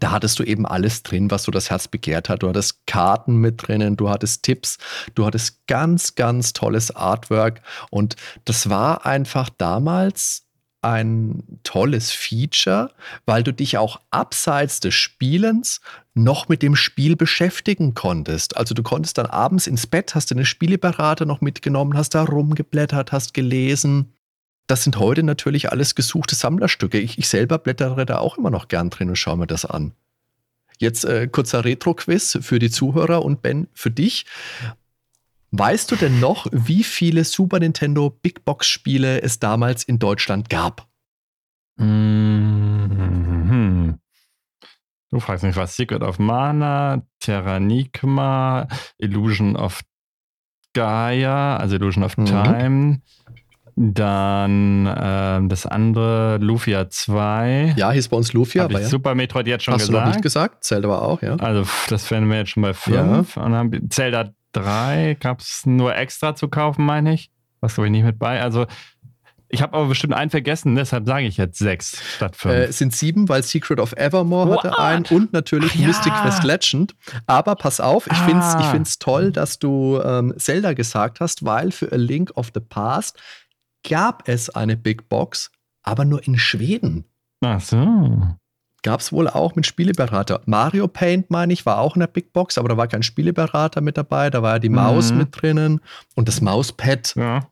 da 0.01 0.13
hattest 0.13 0.39
du 0.39 0.45
eben 0.45 0.67
alles 0.67 1.03
drin, 1.03 1.31
was 1.31 1.45
so 1.45 1.53
das 1.53 1.71
Herz 1.71 1.89
begehrt 1.89 2.29
hat. 2.29 2.43
Du 2.43 2.49
hattest 2.49 2.87
Karten 2.87 3.37
mit 3.37 3.67
drinnen, 3.67 3.97
du 3.97 4.11
hattest 4.11 4.43
Tipps, 4.43 4.79
du 5.15 5.25
hattest 5.25 5.67
ganz, 5.67 6.15
ganz 6.15 6.53
tolles 6.53 6.95
Artwork. 6.95 7.63
Und 7.91 8.17
das 8.45 8.69
war 8.69 9.07
einfach 9.07 9.49
damals 9.49 10.45
ein 10.81 11.43
tolles 11.65 12.13
Feature, 12.13 12.93
weil 13.27 13.43
du 13.43 13.53
dich 13.53 13.79
auch 13.79 14.01
abseits 14.11 14.79
des 14.79 14.95
Spielens 14.95 15.81
noch 16.15 16.49
mit 16.49 16.63
dem 16.63 16.77
Spiel 16.77 17.17
beschäftigen 17.17 17.95
konntest. 17.95 18.57
Also 18.57 18.75
du 18.75 18.83
konntest 18.83 19.19
dann 19.19 19.27
abends 19.27 19.67
ins 19.67 19.87
Bett, 19.87 20.15
hast 20.15 20.31
den 20.31 20.45
Spieleberater 20.45 21.25
noch 21.25 21.41
mitgenommen, 21.41 21.97
hast 21.97 22.15
da 22.15 22.23
rumgeblättert, 22.23 23.11
hast 23.11 23.35
gelesen. 23.35 24.13
Das 24.69 24.85
sind 24.85 24.99
heute 24.99 25.23
natürlich 25.23 25.73
alles 25.73 25.95
gesuchte 25.95 26.35
Sammlerstücke. 26.35 26.99
Ich, 26.99 27.19
ich 27.19 27.29
selber 27.29 27.59
blättere 27.59 28.05
da 28.05 28.19
auch 28.19 28.37
immer 28.37 28.51
noch 28.51 28.69
gern 28.69 28.91
drin 28.91 29.09
und 29.09 29.17
schaue 29.17 29.39
mir 29.39 29.47
das 29.47 29.65
an. 29.65 29.93
Jetzt 30.77 31.07
äh, 31.07 31.27
kurzer 31.27 31.65
Retro-Quiz 31.65 32.39
für 32.43 32.59
die 32.59 32.71
Zuhörer 32.71 33.25
und 33.25 33.41
Ben, 33.41 33.69
für 33.73 33.91
dich. 33.91 34.27
Weißt 35.53 35.91
du 35.91 35.97
denn 35.97 36.21
noch, 36.21 36.47
wie 36.53 36.85
viele 36.85 37.25
Super 37.25 37.61
Nintendo 37.61 38.11
Big 38.11 38.45
Box 38.45 38.69
Spiele 38.69 39.23
es 39.23 39.39
damals 39.39 39.85
in 39.85 39.99
Deutschland 39.99 40.51
gab? 40.51 40.87
Mhm. 41.77 43.99
Du 45.11 45.21
fragst 45.21 45.45
mich 45.45 45.57
was. 45.57 45.77
Secret 45.77 46.03
of 46.03 46.19
Mana, 46.19 47.07
Terranigma, 47.21 48.69
Illusion 48.99 49.57
of 49.57 49.81
Gaia, 50.75 51.57
also 51.57 51.77
Illusion 51.77 52.05
of 52.05 52.19
mhm. 52.19 53.01
Dann 53.81 54.87
äh, 54.87 55.49
das 55.49 55.65
andere, 55.65 56.39
Lufia 56.39 56.91
2. 56.91 57.75
Ja, 57.77 57.93
hieß 57.93 58.09
bei 58.09 58.17
uns 58.17 58.33
Lufia. 58.33 58.65
aber 58.65 58.81
ja. 58.81 58.89
Super 58.89 59.15
Metroid 59.15 59.47
jetzt 59.47 59.63
schon 59.63 59.75
Hast 59.75 59.83
gesagt. 59.83 59.95
Hast 59.95 60.05
du 60.05 60.09
noch 60.09 60.15
nicht 60.17 60.23
gesagt? 60.23 60.65
Zelda 60.65 60.89
war 60.89 61.03
auch, 61.03 61.23
ja. 61.23 61.37
Also 61.37 61.65
das 61.89 62.11
wären 62.11 62.29
wir 62.29 62.39
jetzt 62.39 62.51
schon 62.51 62.65
bei 62.65 62.75
5. 62.75 62.97
Ja. 62.97 63.03
Und 63.45 63.53
dann 63.53 63.55
haben 63.55 63.91
Zelda 63.91 64.31
3 64.53 65.17
gab 65.21 65.41
es 65.41 65.65
nur 65.65 65.95
extra 65.95 66.35
zu 66.35 66.49
kaufen, 66.49 66.85
meine 66.85 67.15
ich. 67.15 67.31
Was 67.61 67.75
glaube 67.75 67.87
ich 67.87 67.93
nicht 67.93 68.05
mit 68.05 68.19
bei. 68.19 68.43
Also 68.43 68.67
ich 69.49 69.63
habe 69.63 69.77
aber 69.77 69.87
bestimmt 69.87 70.13
einen 70.13 70.31
vergessen, 70.31 70.75
deshalb 70.75 71.07
sage 71.07 71.27
ich 71.27 71.37
jetzt 71.37 71.59
sechs 71.59 72.03
statt 72.17 72.35
fünf. 72.35 72.55
Äh, 72.55 72.73
sind 72.73 72.95
sieben, 72.95 73.29
weil 73.29 73.45
Secret 73.45 73.79
of 73.79 73.93
Evermore 73.93 74.49
What? 74.49 74.65
hatte 74.65 74.79
einen 74.79 75.05
und 75.07 75.33
natürlich 75.33 75.73
Ach, 75.77 75.87
Mystic 75.87 76.13
ja. 76.13 76.23
Quest 76.23 76.43
Legend. 76.43 76.95
Aber 77.27 77.55
pass 77.55 77.79
auf, 77.79 78.09
ich 78.09 78.19
finde 78.19 78.41
es 78.41 78.55
ah. 78.57 78.75
ich 78.75 78.99
toll, 78.99 79.31
dass 79.31 79.61
du 79.61 80.01
ähm, 80.05 80.35
Zelda 80.37 80.73
gesagt 80.73 81.21
hast, 81.21 81.45
weil 81.45 81.71
für 81.71 81.93
A 81.93 81.97
Link 81.97 82.33
of 82.35 82.51
the 82.55 82.61
Past 82.61 83.19
gab 83.89 84.29
es 84.29 84.51
eine 84.51 84.77
Big 84.77 85.09
Box, 85.09 85.51
aber 85.83 86.05
nur 86.05 86.27
in 86.27 86.39
Schweden. 86.39 87.05
Ach 87.41 87.61
so. 87.61 88.37
Gab 88.83 89.01
es 89.01 89.13
wohl 89.13 89.29
auch 89.29 89.57
mit 89.57 89.67
Spieleberater. 89.67 90.41
Mario 90.47 90.87
Paint, 90.87 91.31
meine 91.31 91.53
ich, 91.53 91.67
war 91.67 91.79
auch 91.79 91.97
in 91.97 92.01
der 92.01 92.07
Big 92.07 92.33
Box, 92.33 92.59
aber 92.59 92.69
da 92.69 92.77
war 92.77 92.87
kein 92.87 93.03
Spieleberater 93.03 93.81
mit 93.81 93.97
dabei. 93.97 94.31
Da 94.31 94.43
war 94.43 94.55
ja 94.55 94.59
die 94.61 94.69
Maus 94.69 95.11
mhm. 95.11 95.19
mit 95.19 95.29
drinnen 95.33 95.81
und 96.15 96.29
das 96.29 96.41
Mauspad. 96.41 97.15
Ja. 97.17 97.49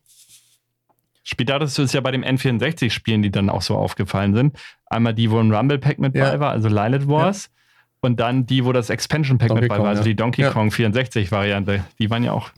Später 1.23 1.55
hattest 1.55 1.77
du 1.77 1.81
es 1.81 1.91
ja 1.91 1.99
bei 1.99 2.11
dem 2.11 2.23
N64-Spielen, 2.23 3.21
die 3.21 3.31
dann 3.31 3.49
auch 3.49 3.61
so 3.61 3.75
aufgefallen 3.75 4.33
sind. 4.33 4.57
Einmal 4.85 5.13
die, 5.13 5.29
wo 5.29 5.39
ein 5.39 5.53
Rumble 5.53 5.77
Pack 5.77 5.99
mit 5.99 6.15
ja. 6.15 6.31
bei 6.31 6.39
war, 6.39 6.51
also 6.51 6.69
Lilith 6.69 7.09
Wars. 7.09 7.45
Ja. 7.45 7.51
Und 7.99 8.19
dann 8.21 8.45
die, 8.45 8.63
wo 8.63 8.71
das 8.71 8.89
Expansion 8.89 9.37
Pack 9.37 9.49
Donkey 9.49 9.63
mit 9.63 9.69
bei 9.69 9.79
war, 9.79 9.89
also 9.89 10.03
die 10.03 10.15
Donkey 10.15 10.43
Kong 10.43 10.69
64-Variante. 10.69 11.83
Die 11.99 12.09
waren 12.09 12.23
ja 12.23 12.31
auch 12.31 12.51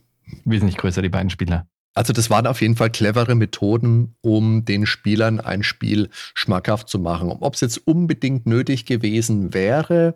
wesentlich 0.45 0.77
größer, 0.77 1.01
die 1.01 1.09
beiden 1.09 1.31
Spieler. 1.31 1.65
Also 1.93 2.13
das 2.13 2.29
waren 2.29 2.47
auf 2.47 2.61
jeden 2.61 2.75
Fall 2.75 2.91
clevere 2.91 3.35
Methoden, 3.35 4.15
um 4.21 4.63
den 4.63 4.85
Spielern 4.85 5.39
ein 5.39 5.63
Spiel 5.63 6.09
schmackhaft 6.33 6.87
zu 6.87 6.99
machen. 6.99 7.29
Ob 7.29 7.55
es 7.55 7.61
jetzt 7.61 7.77
unbedingt 7.87 8.45
nötig 8.45 8.85
gewesen 8.85 9.53
wäre, 9.53 10.15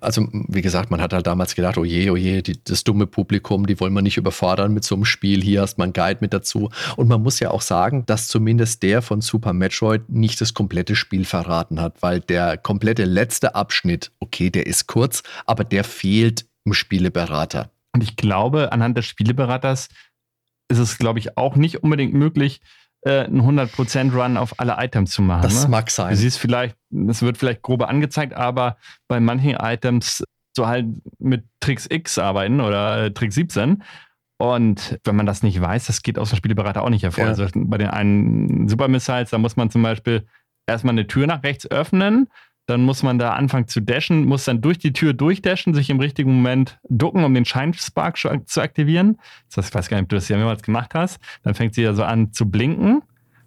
also 0.00 0.28
wie 0.32 0.62
gesagt, 0.62 0.90
man 0.90 1.00
hat 1.00 1.12
halt 1.12 1.26
damals 1.26 1.54
gedacht, 1.54 1.78
oh 1.78 1.84
je, 1.84 2.10
oh 2.10 2.16
je, 2.16 2.42
die, 2.42 2.62
das 2.62 2.84
dumme 2.84 3.06
Publikum, 3.06 3.66
die 3.66 3.78
wollen 3.80 3.92
wir 3.92 4.02
nicht 4.02 4.16
überfordern 4.16 4.72
mit 4.72 4.84
so 4.84 4.94
einem 4.94 5.04
Spiel. 5.04 5.42
Hier 5.42 5.62
hast 5.62 5.78
man 5.78 5.92
Guide 5.92 6.18
mit 6.20 6.32
dazu. 6.32 6.70
Und 6.96 7.08
man 7.08 7.22
muss 7.22 7.40
ja 7.40 7.50
auch 7.50 7.62
sagen, 7.62 8.04
dass 8.06 8.28
zumindest 8.28 8.82
der 8.82 9.02
von 9.02 9.20
Super 9.20 9.52
Metroid 9.52 10.08
nicht 10.08 10.40
das 10.40 10.54
komplette 10.54 10.96
Spiel 10.96 11.24
verraten 11.24 11.80
hat, 11.80 12.02
weil 12.02 12.20
der 12.20 12.56
komplette 12.56 13.04
letzte 13.04 13.54
Abschnitt, 13.54 14.10
okay, 14.20 14.50
der 14.50 14.66
ist 14.66 14.86
kurz, 14.86 15.22
aber 15.46 15.64
der 15.64 15.84
fehlt 15.84 16.46
im 16.64 16.74
Spieleberater. 16.74 17.70
Und 17.94 18.02
ich 18.02 18.16
glaube, 18.16 18.72
anhand 18.72 18.96
des 18.98 19.06
Spieleberaters 19.06 19.88
ist 20.68 20.78
es, 20.78 20.98
glaube 20.98 21.18
ich, 21.18 21.36
auch 21.36 21.56
nicht 21.56 21.82
unbedingt 21.82 22.14
möglich, 22.14 22.60
äh, 23.02 23.24
einen 23.24 23.42
100% 23.42 24.12
Run 24.14 24.36
auf 24.36 24.58
alle 24.58 24.76
Items 24.78 25.10
zu 25.10 25.22
machen. 25.22 25.42
Das 25.42 25.64
ne? 25.64 25.70
mag 25.70 25.90
sein. 25.90 26.10
Du 26.10 26.16
siehst 26.16 26.38
vielleicht, 26.38 26.76
es 27.08 27.22
wird 27.22 27.38
vielleicht 27.38 27.62
grobe 27.62 27.88
angezeigt, 27.88 28.34
aber 28.34 28.76
bei 29.06 29.20
manchen 29.20 29.54
Items 29.54 30.24
so 30.56 30.66
halt 30.66 30.86
mit 31.18 31.44
Tricks 31.60 31.86
X 31.88 32.18
arbeiten 32.18 32.60
oder 32.60 33.04
äh, 33.04 33.10
Trick 33.12 33.32
17. 33.32 33.82
Und 34.40 34.98
wenn 35.04 35.16
man 35.16 35.26
das 35.26 35.42
nicht 35.42 35.60
weiß, 35.60 35.86
das 35.86 36.02
geht 36.02 36.18
aus 36.18 36.30
dem 36.30 36.36
Spieleberater 36.36 36.82
auch 36.82 36.90
nicht 36.90 37.02
hervor. 37.02 37.24
Ja. 37.24 37.30
Also 37.30 37.46
bei 37.54 37.78
den 37.78 37.88
einen 37.88 38.68
Super 38.68 38.88
Missiles, 38.88 39.30
da 39.30 39.38
muss 39.38 39.56
man 39.56 39.70
zum 39.70 39.82
Beispiel 39.82 40.26
erstmal 40.66 40.92
eine 40.92 41.06
Tür 41.06 41.26
nach 41.26 41.42
rechts 41.42 41.68
öffnen, 41.70 42.28
dann 42.68 42.82
muss 42.82 43.02
man 43.02 43.18
da 43.18 43.32
anfangen 43.32 43.66
zu 43.66 43.80
dashen, 43.80 44.26
muss 44.26 44.44
dann 44.44 44.60
durch 44.60 44.76
die 44.78 44.92
Tür 44.92 45.14
durchdashen, 45.14 45.72
sich 45.72 45.88
im 45.88 46.00
richtigen 46.00 46.34
Moment 46.34 46.78
ducken, 46.90 47.24
um 47.24 47.32
den 47.32 47.46
Shine 47.46 47.72
Spark 47.72 48.18
zu 48.18 48.60
aktivieren. 48.60 49.16
Ich 49.50 49.56
weiß 49.56 49.88
gar 49.88 49.96
nicht, 49.96 50.04
ob 50.04 50.08
du 50.10 50.16
das 50.16 50.28
ja 50.28 50.36
mehrmals 50.36 50.62
gemacht 50.62 50.94
hast. 50.94 51.18
Dann 51.44 51.54
fängt 51.54 51.74
sie 51.74 51.80
ja 51.80 51.94
so 51.94 52.04
an 52.04 52.30
zu 52.32 52.50
blinken. 52.50 53.00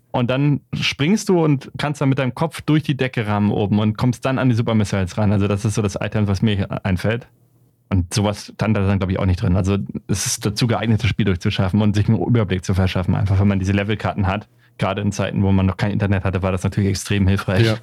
Und 0.09 0.31
dann 0.31 0.61
springst 0.73 1.29
du 1.29 1.43
und 1.43 1.71
kannst 1.77 2.01
dann 2.01 2.09
mit 2.09 2.17
deinem 2.17 2.33
Kopf 2.33 2.61
durch 2.61 2.81
die 2.81 2.97
Decke 2.97 3.27
rahmen 3.27 3.51
oben 3.51 3.77
und 3.77 3.95
kommst 3.95 4.25
dann 4.25 4.39
an 4.39 4.49
die 4.49 4.55
Super 4.55 4.73
Missiles 4.73 5.15
ran. 5.19 5.31
Also, 5.31 5.47
das 5.47 5.65
ist 5.65 5.75
so 5.75 5.83
das 5.83 5.99
Item, 6.01 6.27
was 6.27 6.41
mir 6.41 6.83
einfällt. 6.83 7.27
Und 7.89 8.11
sowas 8.13 8.51
stand 8.55 8.75
da 8.75 8.87
dann, 8.87 8.97
glaube 8.97 9.11
ich, 9.13 9.19
auch 9.19 9.27
nicht 9.27 9.41
drin. 9.41 9.55
Also, 9.55 9.77
es 10.07 10.25
ist 10.25 10.47
dazu 10.47 10.65
geeignet, 10.65 11.03
das 11.03 11.09
Spiel 11.11 11.25
durchzuschaffen 11.25 11.79
und 11.79 11.95
sich 11.95 12.09
einen 12.09 12.17
Überblick 12.17 12.65
zu 12.65 12.73
verschaffen, 12.73 13.15
einfach 13.15 13.39
wenn 13.39 13.47
man 13.47 13.59
diese 13.59 13.71
Levelkarten 13.71 14.25
hat. 14.25 14.49
Gerade 14.81 15.01
in 15.01 15.11
Zeiten, 15.11 15.43
wo 15.43 15.51
man 15.51 15.67
noch 15.67 15.77
kein 15.77 15.91
Internet 15.91 16.23
hatte, 16.23 16.41
war 16.41 16.51
das 16.51 16.63
natürlich 16.63 16.89
extrem 16.89 17.27
hilfreich. 17.27 17.67
Ja. 17.67 17.77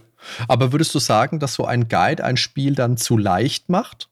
Aber 0.49 0.73
würdest 0.73 0.93
du 0.97 0.99
sagen, 0.99 1.39
dass 1.39 1.55
so 1.55 1.65
ein 1.65 1.87
Guide 1.87 2.25
ein 2.25 2.37
Spiel 2.37 2.75
dann 2.75 2.97
zu 2.97 3.17
leicht 3.17 3.69
macht? 3.69 4.11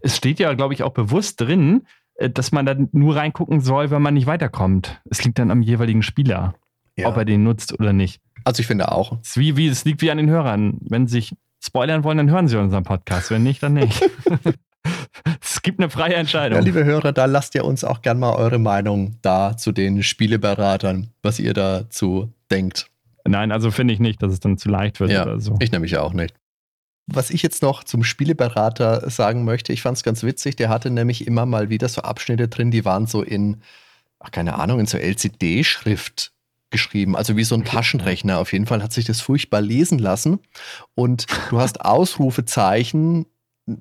Es 0.00 0.16
steht 0.16 0.38
ja, 0.38 0.54
glaube 0.54 0.72
ich, 0.72 0.82
auch 0.82 0.94
bewusst 0.94 1.42
drin, 1.42 1.86
äh, 2.14 2.30
dass 2.30 2.52
man 2.52 2.64
da 2.64 2.74
nur 2.92 3.16
reingucken 3.16 3.60
soll, 3.60 3.90
wenn 3.90 4.00
man 4.00 4.14
nicht 4.14 4.26
weiterkommt. 4.26 5.02
Es 5.10 5.22
liegt 5.22 5.38
dann 5.38 5.50
am 5.50 5.60
jeweiligen 5.60 6.02
Spieler, 6.02 6.54
ja. 6.96 7.06
ob 7.06 7.18
er 7.18 7.26
den 7.26 7.42
nutzt 7.42 7.78
oder 7.78 7.92
nicht. 7.92 8.22
Also 8.44 8.60
ich 8.60 8.66
finde 8.66 8.90
auch. 8.90 9.18
Es, 9.20 9.36
wie, 9.36 9.58
wie, 9.58 9.68
es 9.68 9.84
liegt 9.84 10.00
wie 10.00 10.10
an 10.10 10.16
den 10.16 10.30
Hörern. 10.30 10.78
Wenn 10.80 11.06
sie 11.06 11.16
sich 11.16 11.36
spoilern 11.62 12.02
wollen, 12.02 12.16
dann 12.16 12.30
hören 12.30 12.48
sie 12.48 12.58
unseren 12.58 12.84
Podcast. 12.84 13.30
Wenn 13.30 13.42
nicht, 13.42 13.62
dann 13.62 13.74
nicht. 13.74 14.10
es 15.40 15.62
gibt 15.62 15.80
eine 15.80 15.90
freie 15.90 16.14
Entscheidung. 16.14 16.58
Ja, 16.58 16.64
liebe 16.64 16.84
Hörer, 16.84 17.12
da 17.12 17.24
lasst 17.24 17.54
ihr 17.54 17.64
uns 17.64 17.84
auch 17.84 18.02
gerne 18.02 18.20
mal 18.20 18.34
eure 18.34 18.58
Meinung 18.58 19.16
da 19.22 19.56
zu 19.56 19.72
den 19.72 20.02
Spieleberatern, 20.02 21.08
was 21.22 21.38
ihr 21.38 21.54
dazu 21.54 22.32
denkt. 22.50 22.90
Nein, 23.26 23.52
also 23.52 23.70
finde 23.70 23.94
ich 23.94 24.00
nicht, 24.00 24.22
dass 24.22 24.32
es 24.32 24.40
dann 24.40 24.58
zu 24.58 24.68
leicht 24.68 25.00
wird 25.00 25.10
ja, 25.10 25.22
oder 25.22 25.40
so. 25.40 25.56
Ich 25.60 25.72
nämlich 25.72 25.96
auch 25.98 26.12
nicht. 26.12 26.34
Was 27.06 27.30
ich 27.30 27.42
jetzt 27.42 27.62
noch 27.62 27.84
zum 27.84 28.04
Spieleberater 28.04 29.08
sagen 29.10 29.44
möchte, 29.44 29.72
ich 29.72 29.82
fand 29.82 29.96
es 29.96 30.02
ganz 30.02 30.22
witzig, 30.22 30.56
der 30.56 30.68
hatte 30.68 30.90
nämlich 30.90 31.26
immer 31.26 31.46
mal 31.46 31.70
wieder 31.70 31.88
so 31.88 32.02
Abschnitte 32.02 32.48
drin, 32.48 32.70
die 32.70 32.84
waren 32.84 33.06
so 33.06 33.22
in, 33.22 33.58
ach, 34.18 34.30
keine 34.30 34.58
Ahnung, 34.58 34.80
in 34.80 34.86
so 34.86 34.98
LCD-Schrift 34.98 36.32
geschrieben, 36.70 37.16
also 37.16 37.36
wie 37.36 37.44
so 37.44 37.54
ein 37.54 37.64
Taschenrechner. 37.66 38.38
Auf 38.38 38.52
jeden 38.52 38.66
Fall 38.66 38.82
hat 38.82 38.92
sich 38.92 39.06
das 39.06 39.20
furchtbar 39.20 39.60
lesen 39.60 39.98
lassen. 39.98 40.40
Und 40.94 41.26
du 41.50 41.60
hast 41.60 41.82
Ausrufezeichen 41.82 43.26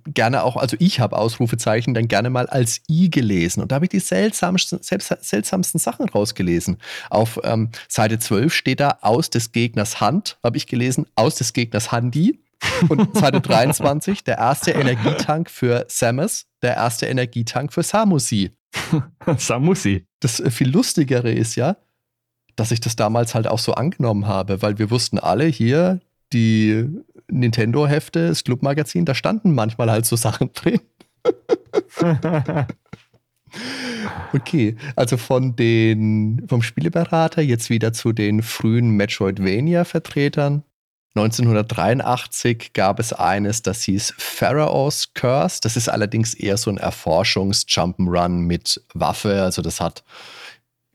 gerne 0.06 0.44
auch, 0.44 0.58
also 0.58 0.76
ich 0.80 1.00
habe 1.00 1.18
Ausrufezeichen 1.18 1.94
dann 1.94 2.08
gerne 2.08 2.30
mal 2.30 2.48
als 2.48 2.82
I 2.90 3.10
gelesen. 3.10 3.62
Und 3.62 3.72
da 3.72 3.76
habe 3.76 3.86
ich 3.86 3.90
die 3.90 4.00
seltsamsten, 4.00 4.80
seltsamsten 4.82 5.80
Sachen 5.80 6.10
rausgelesen. 6.10 6.78
Auf 7.10 7.40
ähm, 7.44 7.70
Seite 7.88 8.20
12 8.20 8.54
steht 8.54 8.80
da 8.80 9.00
aus 9.02 9.30
des 9.30 9.52
Gegners 9.52 10.02
Hand, 10.02 10.38
habe 10.44 10.58
ich 10.58 10.68
gelesen, 10.68 11.06
aus 11.16 11.36
des 11.36 11.54
Gegners 11.54 11.92
Handi. 11.92 12.40
Und 12.90 13.16
Seite 13.18 13.42
23, 13.42 14.24
der 14.24 14.38
erste 14.38 14.72
Energietank 14.72 15.50
für 15.50 15.86
Samus, 15.88 16.46
der 16.62 16.76
erste 16.76 17.06
Energietank 17.06 17.74
für 17.74 17.84
Samusi. 17.84 18.52
Samusi. 19.38 20.06
Das 20.20 20.40
äh, 20.40 20.52
viel 20.52 20.70
lustigere 20.70 21.32
ist 21.32 21.56
ja, 21.56 21.78
dass 22.56 22.72
ich 22.72 22.80
das 22.80 22.96
damals 22.96 23.36
halt 23.36 23.48
auch 23.48 23.60
so 23.60 23.74
angenommen 23.74 24.28
habe, 24.28 24.62
weil 24.62 24.80
wir 24.80 24.90
wussten 24.90 25.20
alle 25.20 25.46
hier, 25.46 26.00
die 26.34 26.90
Nintendo-Hefte, 27.30 28.30
das 28.30 28.44
Clubmagazin, 28.44 29.06
da 29.06 29.16
standen 29.16 29.54
manchmal 29.54 29.92
halt 29.92 30.06
so 30.06 30.16
Sachen 30.16 30.52
drin. 30.54 30.80
okay, 34.34 34.76
also 34.96 35.18
von 35.18 35.56
den, 35.56 36.46
vom 36.48 36.62
Spieleberater 36.62 37.42
jetzt 37.42 37.70
wieder 37.70 37.94
zu 37.94 38.14
den 38.14 38.44
frühen 38.44 38.92
Metroidvania-Vertretern. 38.92 40.64
1983 41.16 42.74
gab 42.74 43.00
es 43.00 43.12
eines, 43.12 43.64
das 43.64 43.82
hieß 43.84 44.14
Pharaoh's 44.18 45.14
Curse. 45.16 45.60
Das 45.64 45.76
ist 45.76 45.90
allerdings 45.90 46.36
eher 46.36 46.58
so 46.58 46.70
ein 46.70 46.78
Erforschungs-Jump'n'Run 46.78 48.30
mit 48.30 48.84
Waffe. 48.94 49.42
Also 49.42 49.64
das 49.64 49.82
hat 49.82 50.04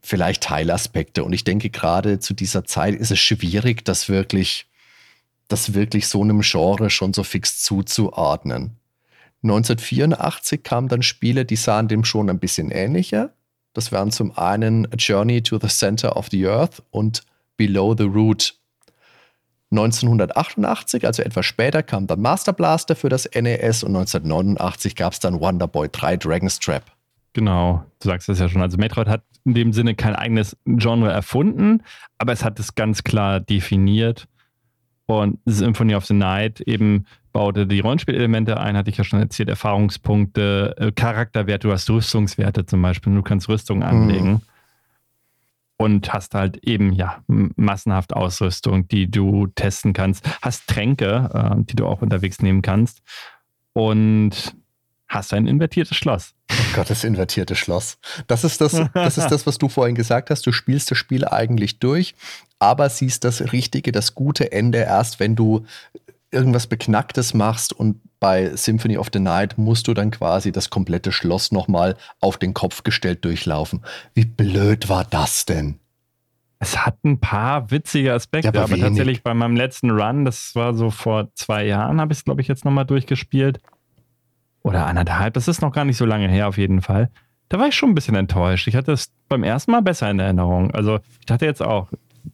vielleicht 0.01 0.45
Teilaspekte. 0.45 1.24
Und 1.24 1.33
ich 1.33 1.43
denke, 1.43 1.70
gerade 1.70 2.20
zu 2.20 2.35
dieser 2.35 2.64
Zeit 2.64 2.95
ist 2.95 3.11
es 3.11 3.18
schwierig, 3.18 3.85
das 3.85 4.09
wirklich 4.09 4.66
das 5.53 5.74
wirklich 5.74 6.09
so 6.09 6.22
einem 6.22 6.40
Genre 6.40 6.90
schon 6.90 7.12
so 7.12 7.22
fix 7.22 7.62
zuzuordnen. 7.62 8.76
1984 9.42 10.62
kamen 10.62 10.88
dann 10.88 11.03
Spiele, 11.03 11.44
die 11.44 11.57
sahen 11.57 11.88
dem 11.88 12.05
schon 12.05 12.30
ein 12.30 12.38
bisschen 12.38 12.70
ähnlicher. 12.70 13.30
Das 13.72 13.90
wären 13.90 14.11
zum 14.11 14.36
einen 14.36 14.86
A 14.86 14.96
Journey 14.96 15.42
to 15.42 15.59
the 15.59 15.68
Center 15.68 16.16
of 16.16 16.28
the 16.30 16.46
Earth 16.46 16.82
und 16.90 17.22
Below 17.57 17.94
the 17.96 18.05
Root. 18.05 18.55
1988, 19.70 21.07
also 21.07 21.22
etwas 21.22 21.46
später, 21.46 21.82
kam 21.82 22.07
dann 22.07 22.20
Master 22.20 22.53
Blaster 22.53 22.94
für 22.94 23.09
das 23.09 23.24
NES 23.24 23.82
und 23.82 23.96
1989 23.96 24.96
gab 24.96 25.14
es 25.14 25.20
dann 25.20 25.40
Wonder 25.40 25.66
Boy 25.66 25.88
3 25.90 26.18
Dragon's 26.18 26.59
Trap. 26.59 26.84
Genau, 27.32 27.84
du 28.00 28.09
sagst 28.09 28.28
es 28.28 28.38
ja 28.38 28.48
schon. 28.48 28.61
Also 28.61 28.76
Metroid 28.76 29.09
hat 29.09 29.22
in 29.44 29.55
dem 29.55 29.72
Sinne 29.72 29.94
kein 29.94 30.14
eigenes 30.14 30.57
Genre 30.66 31.11
erfunden, 31.11 31.82
aber 32.18 32.32
es 32.32 32.44
hat 32.44 32.61
es 32.61 32.74
ganz 32.74 33.03
klar 33.03 33.40
definiert. 33.40 34.28
Und 35.21 35.39
Symphony 35.47 35.95
of 35.95 36.07
the 36.07 36.15
Night 36.15 36.61
eben 36.61 37.07
baute 37.33 37.67
die 37.67 37.81
Rollenspielelemente 37.81 38.59
ein, 38.59 38.77
hatte 38.77 38.91
ich 38.91 38.97
ja 38.97 39.05
schon 39.05 39.21
erzählt, 39.21 39.49
Erfahrungspunkte, 39.49 40.75
äh, 40.79 40.93
Charakterwerte, 40.93 41.69
du 41.69 41.73
hast 41.73 41.89
Rüstungswerte 41.89 42.67
zum 42.67 42.83
Beispiel, 42.83 43.15
du 43.15 43.23
kannst 43.23 43.49
Rüstung 43.49 43.83
anlegen. 43.83 44.33
Mhm. 44.33 44.41
Und 45.79 46.13
hast 46.13 46.35
halt 46.35 46.59
eben, 46.59 46.93
ja, 46.93 47.23
massenhaft 47.27 48.15
Ausrüstung, 48.15 48.87
die 48.87 49.11
du 49.11 49.49
testen 49.49 49.93
kannst. 49.93 50.25
Hast 50.41 50.69
Tränke, 50.69 51.31
äh, 51.35 51.65
die 51.65 51.75
du 51.75 51.87
auch 51.87 52.03
unterwegs 52.03 52.41
nehmen 52.41 52.63
kannst. 52.63 53.03
Und 53.73 54.55
hast 55.13 55.33
ein 55.35 55.47
invertiertes 55.47 55.97
Schloss. 55.97 56.35
Oh 56.51 56.55
Gott, 56.75 56.91
das 56.91 57.05
invertierte 57.05 57.55
Schloss. 57.55 57.99
Das 58.27 58.45
ist 58.45 58.61
das, 58.61 58.81
das 58.95 59.19
ist 59.19 59.29
das, 59.29 59.47
was 59.47 59.59
du 59.59 59.69
vorhin 59.69 59.95
gesagt 59.95 60.31
hast. 60.31 60.47
Du 60.47 60.53
spielst 60.53 60.91
das 60.91 60.99
Spiel 60.99 61.27
eigentlich 61.27 61.79
durch, 61.79 62.15
aber 62.59 62.89
siehst 62.89 63.25
das 63.25 63.53
richtige, 63.53 63.93
das 63.93 64.15
gute 64.15 64.53
Ende 64.53 64.79
erst, 64.79 65.21
wenn 65.21 65.37
du 65.37 65.65
irgendwas 66.31 66.67
Beknacktes 66.67 67.35
machst 67.35 67.73
und 67.73 68.01
bei 68.19 68.57
Symphony 68.57 68.97
of 68.97 69.09
the 69.13 69.19
Night 69.19 69.59
musst 69.59 69.87
du 69.87 69.95
dann 69.95 70.11
quasi 70.11 70.51
das 70.51 70.71
komplette 70.71 71.13
Schloss 71.13 71.53
nochmal 71.53 71.97
auf 72.21 72.39
den 72.39 72.55
Kopf 72.55 72.85
gestellt 72.85 73.25
durchlaufen. 73.25 73.85
Wie 74.15 74.25
blöd 74.25 74.89
war 74.89 75.05
das 75.05 75.45
denn? 75.45 75.79
Es 76.59 76.87
hat 76.87 77.05
ein 77.05 77.19
paar 77.19 77.71
witzige 77.71 78.15
Aspekte, 78.15 78.53
ja, 78.55 78.63
aber, 78.63 78.73
aber 78.73 78.81
tatsächlich 78.81 79.25
bei 79.25 79.35
meinem 79.35 79.57
letzten 79.57 79.91
Run, 79.91 80.25
das 80.25 80.55
war 80.55 80.75
so 80.75 80.91
vor 80.91 81.35
zwei 81.35 81.67
Jahren, 81.67 82.01
habe 82.01 82.13
ich 82.13 82.21
es, 82.21 82.25
glaube 82.25 82.41
ich, 82.41 82.49
jetzt 82.49 82.65
nochmal 82.65 82.87
durchgespielt 82.87 83.61
oder 84.63 84.87
anderthalb, 84.87 85.35
das 85.35 85.49
ist 85.49 85.63
noch 85.63 85.73
gar 85.73 85.85
nicht 85.85 85.97
so 85.97 86.05
lange 86.05 86.29
her 86.29 86.49
auf 86.49 86.59
jeden 86.59 86.83
Fall. 86.83 87.11
Da 87.49 87.59
war 87.59 87.69
ich 87.69 87.75
schon 87.75 87.91
ein 87.91 87.95
bisschen 87.95 88.15
enttäuscht. 88.15 88.67
Ich 88.69 88.77
hatte 88.77 88.93
es 88.93 89.13
beim 89.29 89.43
ersten 89.43 89.73
Mal 89.73 89.83
besser 89.83 90.11
in 90.11 90.19
Erinnerung. 90.19 90.71
Also 90.71 91.01
ich 91.21 91.27
dachte 91.27 91.45
jetzt 91.45 91.63
auch, 91.63 91.89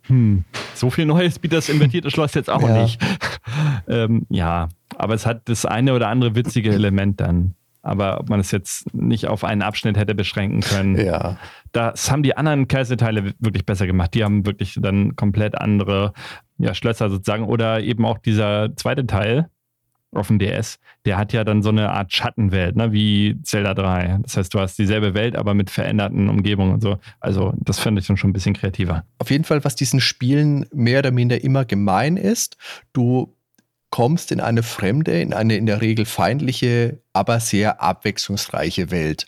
hm, 0.07 0.45
so 0.74 0.91
viel 0.91 1.07
Neues 1.07 1.39
bietet 1.39 1.59
das 1.59 1.68
invertierte 1.68 2.11
Schloss 2.11 2.35
jetzt 2.35 2.51
auch 2.51 2.62
ja. 2.62 2.83
nicht. 2.83 3.01
ähm, 3.89 4.26
ja, 4.29 4.68
aber 4.97 5.14
es 5.14 5.26
hat 5.26 5.49
das 5.49 5.64
eine 5.64 5.95
oder 5.95 6.09
andere 6.09 6.35
witzige 6.35 6.70
Element 6.70 7.20
dann. 7.20 7.55
Aber 7.83 8.20
ob 8.20 8.29
man 8.29 8.41
es 8.41 8.51
jetzt 8.51 8.93
nicht 8.95 9.26
auf 9.26 9.45
einen 9.45 9.62
Abschnitt 9.62 9.97
hätte 9.97 10.14
beschränken 10.14 10.61
können, 10.61 10.97
ja. 10.97 11.39
das 11.72 12.11
haben 12.11 12.22
die 12.22 12.37
anderen 12.37 12.68
Kaiserteile 12.68 13.33
wirklich 13.39 13.64
besser 13.64 13.87
gemacht. 13.87 14.14
Die 14.14 14.24
haben 14.24 14.45
wirklich 14.45 14.79
dann 14.81 15.16
komplett 15.16 15.59
andere 15.59 16.12
ja, 16.59 16.74
Schlösser 16.74 17.09
sozusagen. 17.09 17.45
Oder 17.45 17.81
eben 17.81 18.05
auch 18.05 18.18
dieser 18.18 18.76
zweite 18.76 19.07
Teil, 19.07 19.49
auf 20.12 20.28
dem 20.28 20.38
DS, 20.38 20.78
der 21.04 21.18
hat 21.18 21.32
ja 21.32 21.44
dann 21.44 21.62
so 21.62 21.68
eine 21.68 21.90
Art 21.90 22.12
Schattenwelt, 22.12 22.76
ne, 22.76 22.92
wie 22.92 23.36
Zelda 23.42 23.74
3. 23.74 24.20
Das 24.22 24.36
heißt, 24.36 24.54
du 24.54 24.61
hast 24.61 24.78
dieselbe 24.78 25.14
Welt, 25.14 25.36
aber 25.36 25.54
mit 25.54 25.70
veränderten 25.70 26.28
Umgebungen 26.28 26.74
und 26.74 26.80
so. 26.80 26.98
Also, 27.20 27.52
das 27.59 27.78
finde 27.78 28.00
ich 28.00 28.06
dann 28.06 28.16
schon 28.16 28.30
ein 28.30 28.32
bisschen 28.32 28.54
kreativer. 28.54 29.04
Auf 29.18 29.30
jeden 29.30 29.44
Fall, 29.44 29.64
was 29.64 29.76
diesen 29.76 30.00
Spielen 30.00 30.66
mehr 30.72 31.00
oder 31.00 31.11
minder 31.11 31.42
immer 31.42 31.64
gemein 31.64 32.16
ist, 32.16 32.56
du 32.92 33.34
kommst 33.90 34.32
in 34.32 34.40
eine 34.40 34.62
fremde, 34.62 35.20
in 35.20 35.32
eine 35.32 35.56
in 35.56 35.66
der 35.66 35.80
Regel 35.80 36.04
feindliche, 36.04 37.00
aber 37.12 37.40
sehr 37.40 37.82
abwechslungsreiche 37.82 38.90
Welt. 38.90 39.26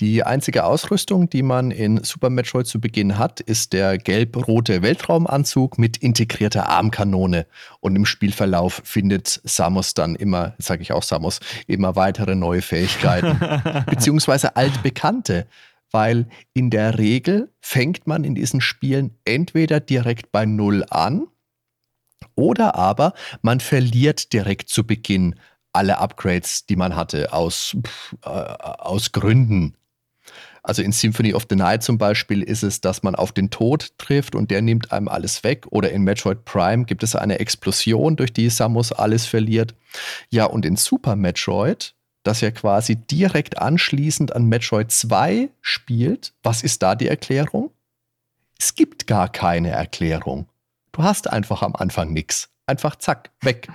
Die 0.00 0.22
einzige 0.22 0.64
Ausrüstung, 0.64 1.28
die 1.28 1.42
man 1.42 1.72
in 1.72 2.04
Super 2.04 2.30
Metroid 2.30 2.68
zu 2.68 2.80
Beginn 2.80 3.18
hat, 3.18 3.40
ist 3.40 3.72
der 3.72 3.98
gelb-rote 3.98 4.82
Weltraumanzug 4.82 5.76
mit 5.76 5.96
integrierter 5.96 6.68
Armkanone. 6.68 7.46
Und 7.80 7.96
im 7.96 8.06
Spielverlauf 8.06 8.80
findet 8.84 9.40
Samus 9.42 9.94
dann 9.94 10.14
immer, 10.14 10.54
sage 10.58 10.82
ich 10.82 10.92
auch 10.92 11.02
Samus, 11.02 11.40
immer 11.66 11.96
weitere 11.96 12.36
neue 12.36 12.62
Fähigkeiten, 12.62 13.40
beziehungsweise 13.90 14.54
altbekannte. 14.54 15.48
Weil 15.90 16.28
in 16.54 16.70
der 16.70 16.98
Regel 16.98 17.50
fängt 17.60 18.06
man 18.06 18.22
in 18.22 18.36
diesen 18.36 18.60
Spielen 18.60 19.16
entweder 19.24 19.80
direkt 19.80 20.30
bei 20.30 20.46
Null 20.46 20.84
an 20.90 21.26
oder 22.36 22.76
aber 22.76 23.14
man 23.42 23.58
verliert 23.58 24.32
direkt 24.32 24.68
zu 24.68 24.86
Beginn 24.86 25.34
alle 25.72 25.98
Upgrades, 25.98 26.66
die 26.66 26.76
man 26.76 26.94
hatte, 26.94 27.32
aus, 27.32 27.76
äh, 28.24 28.28
aus 28.28 29.10
Gründen. 29.12 29.74
Also 30.68 30.82
in 30.82 30.92
Symphony 30.92 31.32
of 31.32 31.46
the 31.48 31.56
Night 31.56 31.82
zum 31.82 31.96
Beispiel 31.96 32.42
ist 32.42 32.62
es, 32.62 32.82
dass 32.82 33.02
man 33.02 33.14
auf 33.14 33.32
den 33.32 33.48
Tod 33.48 33.96
trifft 33.96 34.34
und 34.34 34.50
der 34.50 34.60
nimmt 34.60 34.92
einem 34.92 35.08
alles 35.08 35.42
weg. 35.42 35.64
Oder 35.70 35.90
in 35.92 36.02
Metroid 36.02 36.44
Prime 36.44 36.84
gibt 36.84 37.02
es 37.02 37.16
eine 37.16 37.38
Explosion, 37.38 38.16
durch 38.16 38.34
die 38.34 38.50
Samus 38.50 38.92
alles 38.92 39.24
verliert. 39.24 39.74
Ja, 40.28 40.44
und 40.44 40.66
in 40.66 40.76
Super 40.76 41.16
Metroid, 41.16 41.94
das 42.22 42.42
ja 42.42 42.50
quasi 42.50 42.96
direkt 42.96 43.58
anschließend 43.58 44.36
an 44.36 44.44
Metroid 44.44 44.92
2 44.92 45.48
spielt, 45.62 46.34
was 46.42 46.62
ist 46.62 46.82
da 46.82 46.94
die 46.94 47.08
Erklärung? 47.08 47.70
Es 48.58 48.74
gibt 48.74 49.06
gar 49.06 49.30
keine 49.30 49.70
Erklärung. 49.70 50.48
Du 50.92 51.02
hast 51.02 51.30
einfach 51.30 51.62
am 51.62 51.76
Anfang 51.76 52.12
nichts. 52.12 52.50
Einfach 52.66 52.96
zack, 52.96 53.30
weg. 53.40 53.68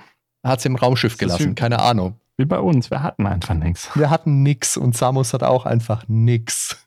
Hat 0.44 0.60
sie 0.60 0.68
im 0.68 0.76
Raumschiff 0.76 1.18
gelassen, 1.18 1.56
keine 1.56 1.80
Ahnung. 1.80 2.20
Wie 2.36 2.44
bei 2.44 2.60
uns, 2.60 2.90
wir 2.92 3.02
hatten 3.02 3.26
einfach 3.26 3.54
nichts. 3.54 3.90
Wir 3.96 4.10
hatten 4.10 4.44
nichts 4.44 4.76
und 4.76 4.96
Samus 4.96 5.32
hat 5.32 5.42
auch 5.42 5.66
einfach 5.66 6.04
nichts. 6.06 6.83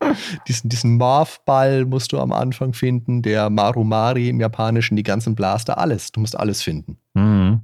diesen, 0.48 0.68
diesen 0.68 0.96
Morph-Ball 0.96 1.84
musst 1.84 2.12
du 2.12 2.18
am 2.18 2.32
Anfang 2.32 2.72
finden, 2.72 3.22
der 3.22 3.50
Marumari 3.50 4.28
im 4.28 4.40
Japanischen, 4.40 4.96
die 4.96 5.02
ganzen 5.02 5.34
Blaster, 5.34 5.78
alles. 5.78 6.12
Du 6.12 6.20
musst 6.20 6.38
alles 6.38 6.62
finden. 6.62 6.98
Mhm. 7.14 7.62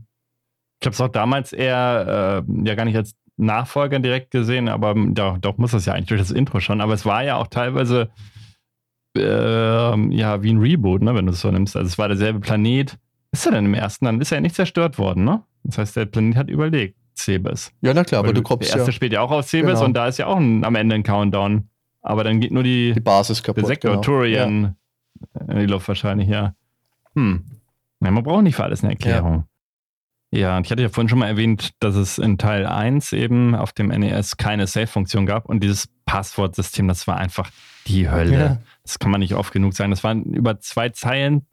Ich 0.81 0.87
habe 0.87 0.95
es 0.95 1.01
auch 1.01 1.09
damals 1.09 1.53
eher 1.53 2.45
äh, 2.47 2.67
ja 2.67 2.75
gar 2.75 2.85
nicht 2.85 2.97
als 2.97 3.15
Nachfolger 3.39 3.99
direkt 3.99 4.31
gesehen, 4.31 4.69
aber 4.69 4.95
doch, 4.95 5.39
doch 5.39 5.59
muss 5.59 5.73
das 5.73 5.87
ja 5.87 5.95
eigentlich 5.95 6.09
durch 6.09 6.21
das 6.21 6.31
Intro 6.31 6.61
schon. 6.61 6.81
Aber 6.81 6.95
es 6.95 7.05
war 7.05 7.25
ja 7.25 7.37
auch 7.37 7.47
teilweise 7.49 8.11
äh, 9.17 9.21
ja 9.21 10.43
wie 10.43 10.53
ein 10.53 10.59
Reboot, 10.59 11.03
ne, 11.03 11.15
wenn 11.15 11.27
du 11.27 11.33
es 11.33 11.41
so 11.41 11.51
nimmst. 11.51 11.77
Also 11.77 11.87
es 11.89 11.99
war 11.99 12.09
derselbe 12.09 12.41
Planet 12.41 12.99
ist 13.37 13.45
er 13.45 13.53
denn 13.53 13.67
im 13.67 13.75
ersten? 13.75 14.07
Dann 14.07 14.21
ist 14.21 14.33
er 14.33 14.39
ja 14.39 14.41
nicht 14.41 14.55
zerstört 14.55 14.99
worden, 14.99 15.25
ne? 15.25 15.43
Das 15.65 15.77
heißt, 15.79 15.97
der 15.97 16.07
Planet 16.07 16.37
hat 16.37 16.49
überlegt, 16.49 16.97
Cebes. 17.15 17.73
Ja, 17.83 17.93
na 17.93 18.05
klar, 18.05 18.21
aber 18.21 18.33
du 18.33 18.43
kommst 18.43 18.71
Der 18.71 18.77
erste 18.77 18.91
ja. 18.91 18.95
spielt 18.95 19.13
ja 19.13 19.21
auch 19.21 19.31
aus 19.31 19.49
Cebes 19.49 19.75
genau. 19.75 19.85
und 19.85 19.95
da 19.95 20.07
ist 20.07 20.19
ja 20.19 20.27
auch 20.27 20.39
ein, 20.39 20.65
am 20.65 20.75
Ende 20.75 20.95
ein 20.95 21.03
Countdown. 21.03 21.69
Aber 22.07 22.23
dann 22.23 22.41
geht 22.41 22.53
nur 22.53 22.63
die, 22.63 22.93
die 22.93 23.01
Basis 23.01 23.43
kaputt. 23.43 23.63
Der 23.63 23.69
Sektor 23.69 23.91
genau. 23.91 24.03
Turian 24.03 24.77
ja. 25.35 25.53
in 25.53 25.59
die 25.59 25.67
Luft 25.67 25.89
wahrscheinlich, 25.89 26.29
ja. 26.29 26.55
Hm. 27.15 27.45
Ja, 28.01 28.11
man 28.11 28.23
braucht 28.23 28.45
nicht 28.45 28.55
für 28.55 28.65
alles 28.65 28.85
eine 28.85 28.93
Erklärung. 28.93 29.47
Ja. 30.31 30.39
ja, 30.39 30.57
und 30.57 30.67
ich 30.67 30.71
hatte 30.71 30.83
ja 30.83 30.89
vorhin 30.89 31.09
schon 31.09 31.19
mal 31.19 31.27
erwähnt, 31.27 31.71
dass 31.81 31.97
es 31.97 32.19
in 32.19 32.39
Teil 32.39 32.65
1 32.65 33.13
eben 33.13 33.57
auf 33.57 33.73
dem 33.73 33.89
NES 33.89 34.37
keine 34.37 34.69
Save-Funktion 34.69 35.27
gab 35.27 35.47
und 35.47 35.65
dieses 35.65 35.89
Passwortsystem, 36.05 36.87
das 36.87 37.09
war 37.09 37.17
einfach 37.17 37.51
die 37.89 38.09
Hölle. 38.09 38.33
Ja. 38.33 38.59
Das 38.85 39.01
kann 39.01 39.11
man 39.11 39.21
nicht 39.21 39.35
oft 39.35 39.53
genug 39.53 39.75
sagen. 39.75 39.91
Das 39.91 40.05
waren 40.05 40.23
über 40.25 40.61
zwei 40.61 40.91
Zeilen 40.91 41.45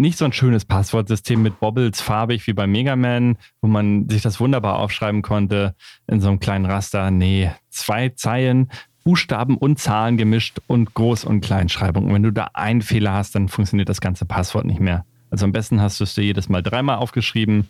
nicht 0.00 0.16
so 0.16 0.24
ein 0.24 0.32
schönes 0.32 0.64
Passwortsystem 0.64 1.42
mit 1.42 1.60
Bobbles 1.60 2.00
farbig 2.00 2.46
wie 2.46 2.54
bei 2.54 2.66
Mega 2.66 2.96
Man, 2.96 3.36
wo 3.60 3.68
man 3.68 4.08
sich 4.08 4.22
das 4.22 4.40
wunderbar 4.40 4.78
aufschreiben 4.78 5.20
konnte 5.20 5.74
in 6.06 6.20
so 6.20 6.28
einem 6.28 6.40
kleinen 6.40 6.64
Raster. 6.64 7.10
Nee, 7.10 7.52
zwei 7.68 8.08
Zeilen, 8.08 8.70
Buchstaben 9.10 9.56
und 9.56 9.80
Zahlen 9.80 10.16
gemischt 10.16 10.60
und 10.68 10.92
Groß- 10.92 11.26
und 11.26 11.40
Kleinschreibung. 11.40 12.06
Und 12.06 12.14
wenn 12.14 12.22
du 12.22 12.30
da 12.30 12.50
einen 12.54 12.80
Fehler 12.80 13.12
hast, 13.12 13.34
dann 13.34 13.48
funktioniert 13.48 13.88
das 13.88 14.00
ganze 14.00 14.24
Passwort 14.24 14.64
nicht 14.64 14.78
mehr. 14.78 15.04
Also 15.30 15.46
am 15.46 15.50
besten 15.50 15.80
hast 15.80 15.98
du 15.98 16.04
es 16.04 16.14
dir 16.14 16.22
jedes 16.22 16.48
Mal 16.48 16.62
dreimal 16.62 16.98
aufgeschrieben 16.98 17.66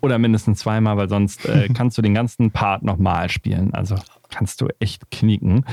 oder 0.00 0.18
mindestens 0.18 0.60
zweimal, 0.60 0.96
weil 0.96 1.10
sonst 1.10 1.44
äh, 1.44 1.68
kannst 1.74 1.98
du 1.98 2.02
den 2.02 2.14
ganzen 2.14 2.50
Part 2.50 2.82
nochmal 2.82 3.28
spielen. 3.28 3.74
Also 3.74 3.96
kannst 4.30 4.62
du 4.62 4.68
echt 4.78 5.10
knicken. 5.10 5.66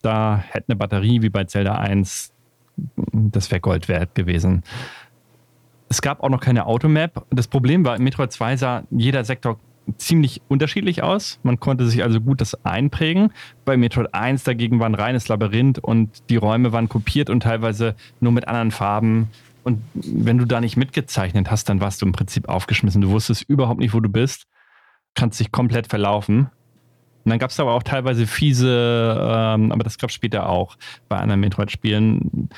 Da 0.00 0.44
hätte 0.48 0.68
eine 0.68 0.76
Batterie 0.76 1.22
wie 1.22 1.30
bei 1.30 1.42
Zelda 1.42 1.74
1, 1.74 2.32
das 3.12 3.50
wäre 3.50 3.60
Gold 3.60 3.88
wert 3.88 4.14
gewesen. 4.14 4.62
Es 5.88 6.02
gab 6.02 6.22
auch 6.22 6.28
noch 6.28 6.40
keine 6.40 6.66
Automap. 6.66 7.26
Das 7.30 7.48
Problem 7.48 7.84
war, 7.84 7.96
in 7.96 8.04
Metroid 8.04 8.30
2 8.30 8.56
sah 8.56 8.84
jeder 8.92 9.24
Sektor 9.24 9.58
ziemlich 9.98 10.42
unterschiedlich 10.48 11.02
aus. 11.02 11.38
Man 11.42 11.60
konnte 11.60 11.86
sich 11.86 12.02
also 12.02 12.20
gut 12.20 12.40
das 12.40 12.64
einprägen. 12.64 13.32
Bei 13.64 13.76
Metroid 13.76 14.14
1 14.14 14.44
dagegen 14.44 14.80
war 14.80 14.88
ein 14.88 14.94
reines 14.94 15.28
Labyrinth 15.28 15.78
und 15.78 16.28
die 16.30 16.36
Räume 16.36 16.72
waren 16.72 16.88
kopiert 16.88 17.30
und 17.30 17.42
teilweise 17.42 17.94
nur 18.20 18.32
mit 18.32 18.48
anderen 18.48 18.70
Farben. 18.70 19.30
Und 19.62 19.82
wenn 19.94 20.38
du 20.38 20.44
da 20.44 20.60
nicht 20.60 20.76
mitgezeichnet 20.76 21.50
hast, 21.50 21.68
dann 21.68 21.80
warst 21.80 22.02
du 22.02 22.06
im 22.06 22.12
Prinzip 22.12 22.48
aufgeschmissen. 22.48 23.00
Du 23.00 23.10
wusstest 23.10 23.42
überhaupt 23.48 23.80
nicht, 23.80 23.94
wo 23.94 24.00
du 24.00 24.08
bist, 24.08 24.46
kannst 25.14 25.40
dich 25.40 25.50
komplett 25.50 25.88
verlaufen. 25.88 26.50
Und 27.24 27.30
dann 27.30 27.40
gab 27.40 27.50
es 27.50 27.58
aber 27.58 27.72
auch 27.72 27.82
teilweise 27.82 28.26
fiese, 28.26 29.16
ähm, 29.20 29.72
aber 29.72 29.82
das 29.82 29.98
gab 29.98 30.10
es 30.10 30.14
später 30.14 30.48
auch 30.48 30.76
bei 31.08 31.16
anderen 31.16 31.40
Metroid-Spielen, 31.40 32.48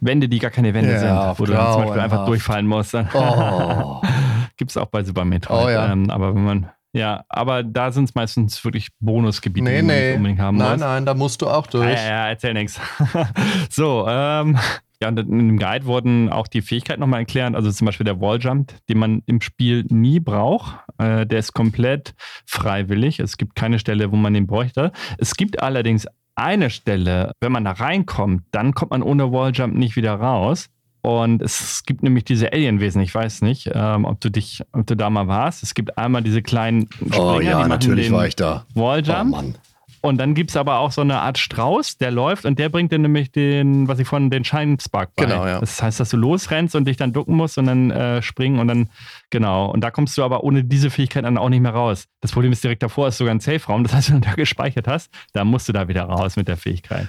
Wände, 0.00 0.28
die 0.28 0.38
gar 0.38 0.50
keine 0.50 0.74
Wände 0.74 0.92
ja, 0.92 0.98
sind, 0.98 1.40
wo 1.40 1.44
du 1.44 1.52
dann 1.52 1.72
zum 1.72 1.82
Beispiel 1.82 2.00
einfach 2.00 2.26
durchfallen 2.26 2.66
musst. 2.66 2.94
Oh. 2.94 4.00
Gibt 4.56 4.70
es 4.70 4.76
auch 4.76 4.86
bei 4.86 5.04
Super 5.04 5.24
Metroid. 5.24 5.66
Oh, 5.66 5.68
ja. 5.68 5.92
ähm, 5.92 6.10
aber 6.10 6.34
wenn 6.34 6.44
man, 6.44 6.70
ja, 6.92 7.24
aber 7.28 7.62
da 7.62 7.92
sind 7.92 8.08
es 8.08 8.14
meistens 8.14 8.64
wirklich 8.64 8.88
Bonusgebiete, 9.00 9.64
nee, 9.64 9.76
die 9.80 9.86
man 9.86 9.96
nee. 9.96 10.14
unbedingt 10.14 10.40
haben 10.40 10.56
Nein, 10.56 10.72
muss. 10.72 10.80
nein, 10.80 11.06
da 11.06 11.14
musst 11.14 11.42
du 11.42 11.48
auch 11.48 11.66
durch. 11.66 11.96
Ja, 11.96 12.08
ja, 12.08 12.28
erzähl 12.28 12.54
nichts. 12.54 12.80
so, 13.70 14.06
ähm, 14.08 14.58
Ja, 15.00 15.08
und 15.08 15.18
in 15.20 15.38
dem 15.38 15.58
Guide 15.58 15.86
wurden 15.86 16.28
auch 16.28 16.48
die 16.48 16.60
Fähigkeiten 16.60 17.00
nochmal 17.00 17.20
erklärt. 17.20 17.54
Also 17.54 17.70
zum 17.70 17.84
Beispiel 17.86 18.04
der 18.04 18.20
Walljump, 18.20 18.72
den 18.88 18.98
man 18.98 19.22
im 19.26 19.40
Spiel 19.40 19.84
nie 19.88 20.18
braucht. 20.18 20.76
Äh, 20.98 21.24
der 21.24 21.38
ist 21.38 21.52
komplett 21.52 22.14
freiwillig. 22.46 23.20
Es 23.20 23.36
gibt 23.36 23.54
keine 23.54 23.78
Stelle, 23.78 24.10
wo 24.10 24.16
man 24.16 24.34
den 24.34 24.48
bräuchte. 24.48 24.90
Es 25.18 25.36
gibt 25.36 25.62
allerdings 25.62 26.08
eine 26.38 26.70
Stelle, 26.70 27.32
wenn 27.40 27.52
man 27.52 27.64
da 27.64 27.72
reinkommt, 27.72 28.42
dann 28.50 28.74
kommt 28.74 28.90
man 28.92 29.02
ohne 29.02 29.32
Walljump 29.32 29.74
nicht 29.74 29.96
wieder 29.96 30.14
raus. 30.14 30.68
Und 31.00 31.42
es 31.42 31.84
gibt 31.86 32.02
nämlich 32.02 32.24
diese 32.24 32.52
Alienwesen, 32.52 33.00
ich 33.00 33.14
weiß 33.14 33.42
nicht, 33.42 33.70
ähm, 33.72 34.04
ob 34.04 34.20
du 34.20 34.30
dich, 34.30 34.62
ob 34.72 34.86
du 34.86 34.96
da 34.96 35.08
mal 35.10 35.28
warst. 35.28 35.62
Es 35.62 35.74
gibt 35.74 35.96
einmal 35.96 36.22
diese 36.22 36.42
kleinen 36.42 36.88
Springer, 36.92 37.34
Oh 37.36 37.40
ja, 37.40 37.66
natürlich 37.68 38.10
war 38.10 38.26
ich 38.26 38.36
da. 38.36 38.66
Walljump. 38.74 39.20
Oh 39.20 39.24
Mann. 39.24 39.54
Und 40.00 40.18
dann 40.18 40.34
gibt 40.34 40.50
es 40.50 40.56
aber 40.56 40.78
auch 40.78 40.92
so 40.92 41.00
eine 41.00 41.20
Art 41.20 41.38
Strauß, 41.38 41.98
der 41.98 42.10
läuft 42.10 42.44
und 42.44 42.58
der 42.58 42.68
bringt 42.68 42.92
dir 42.92 42.98
nämlich 42.98 43.32
den, 43.32 43.88
was 43.88 43.98
ich 43.98 44.06
von 44.06 44.30
den 44.30 44.44
Scheinspark 44.44 45.14
bei. 45.16 45.24
Genau, 45.24 45.46
ja. 45.46 45.58
Das 45.58 45.82
heißt, 45.82 45.98
dass 45.98 46.10
du 46.10 46.16
losrennst 46.16 46.76
und 46.76 46.86
dich 46.86 46.96
dann 46.96 47.12
ducken 47.12 47.34
musst 47.34 47.58
und 47.58 47.66
dann 47.66 47.90
äh, 47.90 48.22
springen 48.22 48.60
und 48.60 48.68
dann, 48.68 48.90
genau. 49.30 49.70
Und 49.70 49.80
da 49.82 49.90
kommst 49.90 50.16
du 50.16 50.22
aber 50.22 50.44
ohne 50.44 50.62
diese 50.62 50.90
Fähigkeit 50.90 51.24
dann 51.24 51.36
auch 51.36 51.48
nicht 51.48 51.60
mehr 51.60 51.74
raus. 51.74 52.06
Das 52.20 52.32
Problem 52.32 52.52
ist 52.52 52.62
direkt 52.62 52.82
davor, 52.82 53.08
ist 53.08 53.18
sogar 53.18 53.34
ein 53.34 53.40
Safe-Raum. 53.40 53.82
Das 53.82 53.94
heißt, 53.94 54.10
wenn 54.10 54.20
du 54.20 54.28
da 54.28 54.34
gespeichert 54.34 54.86
hast, 54.86 55.12
da 55.32 55.44
musst 55.44 55.68
du 55.68 55.72
da 55.72 55.88
wieder 55.88 56.04
raus 56.04 56.36
mit 56.36 56.46
der 56.48 56.56
Fähigkeit. 56.56 57.08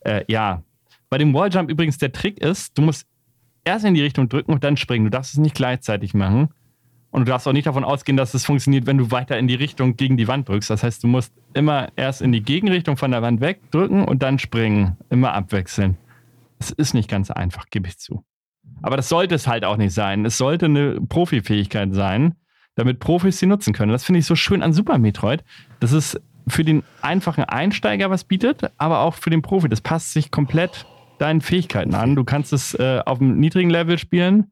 Äh, 0.00 0.24
ja. 0.28 0.62
Bei 1.08 1.18
dem 1.18 1.32
Walljump 1.32 1.70
übrigens 1.70 1.98
der 1.98 2.10
Trick 2.10 2.38
ist, 2.38 2.76
du 2.76 2.82
musst 2.82 3.06
erst 3.64 3.84
in 3.84 3.94
die 3.94 4.02
Richtung 4.02 4.28
drücken 4.28 4.52
und 4.52 4.64
dann 4.64 4.76
springen. 4.76 5.04
Du 5.04 5.10
darfst 5.10 5.34
es 5.34 5.38
nicht 5.38 5.54
gleichzeitig 5.54 6.14
machen. 6.14 6.48
Und 7.16 7.26
du 7.26 7.30
darfst 7.30 7.48
auch 7.48 7.54
nicht 7.54 7.66
davon 7.66 7.82
ausgehen, 7.82 8.18
dass 8.18 8.34
es 8.34 8.44
funktioniert, 8.44 8.84
wenn 8.84 8.98
du 8.98 9.10
weiter 9.10 9.38
in 9.38 9.48
die 9.48 9.54
Richtung 9.54 9.96
gegen 9.96 10.18
die 10.18 10.28
Wand 10.28 10.50
drückst. 10.50 10.68
Das 10.68 10.82
heißt, 10.82 11.02
du 11.02 11.08
musst 11.08 11.32
immer 11.54 11.88
erst 11.96 12.20
in 12.20 12.30
die 12.30 12.42
Gegenrichtung 12.42 12.98
von 12.98 13.10
der 13.10 13.22
Wand 13.22 13.40
wegdrücken 13.40 14.04
und 14.04 14.22
dann 14.22 14.38
springen. 14.38 14.98
Immer 15.08 15.32
abwechseln. 15.32 15.96
Es 16.58 16.72
ist 16.72 16.92
nicht 16.92 17.08
ganz 17.08 17.30
einfach, 17.30 17.70
gebe 17.70 17.88
ich 17.88 17.96
zu. 17.96 18.22
Aber 18.82 18.98
das 18.98 19.08
sollte 19.08 19.34
es 19.34 19.46
halt 19.46 19.64
auch 19.64 19.78
nicht 19.78 19.94
sein. 19.94 20.26
Es 20.26 20.36
sollte 20.36 20.66
eine 20.66 21.00
Profifähigkeit 21.00 21.94
sein, 21.94 22.34
damit 22.74 23.00
Profis 23.00 23.38
sie 23.38 23.46
nutzen 23.46 23.72
können. 23.72 23.92
Das 23.92 24.04
finde 24.04 24.18
ich 24.18 24.26
so 24.26 24.36
schön 24.36 24.62
an 24.62 24.74
Super 24.74 24.98
Metroid. 24.98 25.42
Das 25.80 25.92
ist 25.92 26.20
für 26.46 26.64
den 26.64 26.82
einfachen 27.00 27.44
Einsteiger 27.44 28.10
was 28.10 28.24
bietet, 28.24 28.70
aber 28.76 29.00
auch 29.00 29.14
für 29.14 29.30
den 29.30 29.40
Profi. 29.40 29.70
Das 29.70 29.80
passt 29.80 30.12
sich 30.12 30.30
komplett 30.30 30.84
deinen 31.18 31.40
Fähigkeiten 31.40 31.94
an. 31.94 32.14
Du 32.14 32.24
kannst 32.24 32.52
es 32.52 32.74
äh, 32.74 33.00
auf 33.06 33.22
einem 33.22 33.40
niedrigen 33.40 33.70
Level 33.70 33.96
spielen 33.96 34.50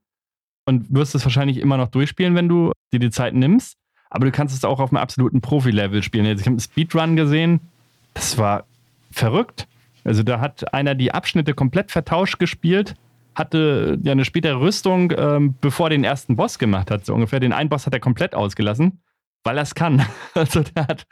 und 0.67 0.93
wirst 0.93 1.15
es 1.15 1.25
wahrscheinlich 1.25 1.59
immer 1.59 1.77
noch 1.77 1.89
durchspielen, 1.89 2.35
wenn 2.35 2.49
du 2.49 2.73
dir 2.93 3.01
die 3.01 3.11
Zeit 3.11 3.35
nimmst. 3.35 3.77
Aber 4.11 4.27
du 4.27 4.33
kannst 4.33 4.55
es 4.57 4.65
auch 4.65 4.81
auf 4.81 4.91
einem 4.91 4.99
absoluten 4.99 5.41
Profi-Level 5.41 6.03
spielen. 6.03 6.27
Ich 6.27 6.41
habe 6.41 6.51
einen 6.51 6.61
Speedrun 6.61 7.17
gesehen, 7.17 7.61
das 8.15 8.39
war 8.39 8.65
verrückt. 9.11 9.67
Also 10.05 10.23
da 10.23 10.41
hat 10.41 10.73
einer 10.73 10.95
die 10.95 11.13
Abschnitte 11.13 11.55
komplett 11.55 11.91
vertauscht 11.91 12.39
gespielt, 12.39 12.95
hatte 13.35 13.99
ja 14.03 14.13
eine 14.13 14.25
spätere 14.25 14.61
Rüstung, 14.61 15.13
ähm, 15.17 15.55
bevor 15.61 15.87
er 15.87 15.91
den 15.91 16.05
ersten 16.05 16.37
Boss 16.37 16.59
gemacht 16.59 16.91
hat, 16.91 17.07
so 17.07 17.15
ungefähr. 17.15 17.41
Den 17.41 17.53
einen 17.53 17.69
Boss 17.69 17.87
hat 17.87 17.95
er 17.95 18.01
komplett 18.01 18.35
ausgelassen 18.35 19.01
weil 19.45 19.59
er 19.59 19.63
es 19.63 19.75
kann. 19.75 20.05
Also 20.37 20.63
der 20.63 20.89
hat, 20.89 21.07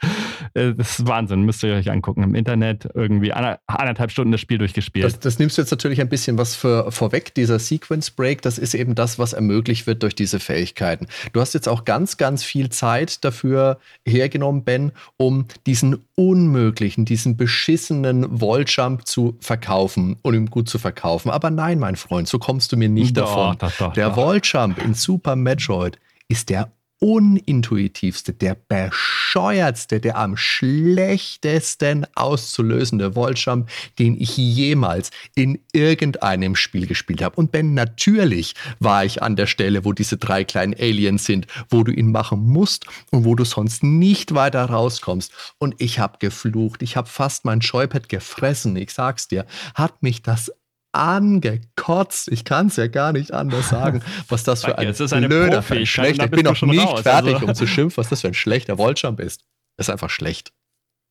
äh, 0.53 0.73
das 0.73 0.99
ist 0.99 1.07
Wahnsinn, 1.07 1.43
müsst 1.43 1.63
ihr 1.63 1.73
euch 1.73 1.89
angucken. 1.89 2.23
Im 2.23 2.35
Internet 2.35 2.89
irgendwie 2.93 3.31
anderthalb 3.31 4.11
Stunden 4.11 4.33
das 4.33 4.41
Spiel 4.41 4.57
durchgespielt. 4.57 5.05
Das, 5.05 5.17
das 5.17 5.39
nimmst 5.39 5.57
du 5.57 5.61
jetzt 5.61 5.71
natürlich 5.71 6.01
ein 6.01 6.09
bisschen 6.09 6.37
was 6.37 6.55
für, 6.55 6.91
vorweg, 6.91 7.33
dieser 7.35 7.57
Sequence 7.57 8.11
Break, 8.11 8.41
das 8.41 8.57
ist 8.57 8.73
eben 8.73 8.95
das, 8.95 9.17
was 9.17 9.31
ermöglicht 9.31 9.87
wird 9.87 10.03
durch 10.03 10.13
diese 10.13 10.41
Fähigkeiten. 10.41 11.07
Du 11.31 11.39
hast 11.39 11.53
jetzt 11.53 11.69
auch 11.69 11.85
ganz, 11.85 12.17
ganz 12.17 12.43
viel 12.43 12.69
Zeit 12.69 13.23
dafür 13.23 13.79
hergenommen, 14.05 14.65
Ben, 14.65 14.91
um 15.15 15.45
diesen 15.65 16.03
unmöglichen, 16.15 17.05
diesen 17.05 17.37
beschissenen 17.37 18.41
Walljump 18.41 19.07
zu 19.07 19.37
verkaufen 19.39 20.17
und 20.21 20.33
ihm 20.33 20.49
gut 20.49 20.67
zu 20.67 20.79
verkaufen. 20.79 21.29
Aber 21.31 21.49
nein, 21.49 21.79
mein 21.79 21.95
Freund, 21.95 22.27
so 22.27 22.39
kommst 22.39 22.73
du 22.73 22.77
mir 22.77 22.89
nicht 22.89 23.15
doch, 23.15 23.25
davon. 23.25 23.57
Doch, 23.57 23.77
doch, 23.77 23.93
der 23.93 24.17
Walljump 24.17 24.83
in 24.83 24.93
Super 24.93 25.37
Metroid 25.37 25.97
ist 26.27 26.49
der 26.49 26.71
unintuitivste, 27.03 28.31
der 28.31 28.55
bescheuertste, 28.55 29.99
der 29.99 30.15
am 30.17 30.37
schlechtesten 30.37 32.07
auszulösende 32.15 33.17
Walljump, 33.17 33.69
den 33.99 34.15
ich 34.19 34.37
jemals 34.37 35.11
in 35.35 35.59
irgendeinem 35.73 36.55
Spiel 36.55 36.87
gespielt 36.87 37.21
habe. 37.21 37.35
Und 37.35 37.51
Ben, 37.51 37.73
natürlich 37.73 38.55
war 38.79 39.03
ich 39.03 39.21
an 39.21 39.35
der 39.35 39.47
Stelle, 39.47 39.83
wo 39.83 39.91
diese 39.91 40.15
drei 40.15 40.45
kleinen 40.45 40.75
Aliens 40.75 41.25
sind, 41.25 41.47
wo 41.69 41.83
du 41.83 41.91
ihn 41.91 42.09
machen 42.09 42.39
musst 42.41 42.85
und 43.11 43.25
wo 43.25 43.35
du 43.35 43.43
sonst 43.43 43.83
nicht 43.83 44.33
weiter 44.33 44.63
rauskommst. 44.63 45.33
Und 45.57 45.75
ich 45.79 45.99
habe 45.99 46.19
geflucht, 46.19 46.81
ich 46.81 46.95
habe 46.95 47.09
fast 47.09 47.43
mein 47.43 47.59
Joypad 47.59 48.07
gefressen, 48.07 48.77
ich 48.77 48.91
sag's 48.91 49.27
dir, 49.27 49.45
hat 49.75 50.01
mich 50.03 50.21
das 50.21 50.53
angekotzt. 50.93 52.29
Ich 52.31 52.45
kann 52.45 52.67
es 52.67 52.77
ja 52.77 52.87
gar 52.87 53.11
nicht 53.11 53.33
anders 53.33 53.69
sagen, 53.69 54.01
was 54.29 54.43
das 54.43 54.63
für 54.63 54.77
ein 54.77 54.87
das 54.87 54.99
ist 54.99 55.13
eine 55.13 55.27
blöder, 55.27 55.61
Profi. 55.61 55.85
schlechter. 55.85 56.25
Ich 56.25 56.31
bin 56.31 56.45
noch 56.45 56.61
nicht 56.61 56.85
raus, 56.85 57.01
fertig, 57.01 57.35
also. 57.35 57.47
um 57.47 57.55
zu 57.55 57.67
schimpfen, 57.67 57.97
was 57.97 58.09
das 58.09 58.21
für 58.21 58.27
ein 58.27 58.33
schlechter 58.33 58.77
Walljump 58.77 59.19
ist. 59.19 59.43
Das 59.77 59.87
ist 59.87 59.91
einfach 59.91 60.09
schlecht. 60.09 60.53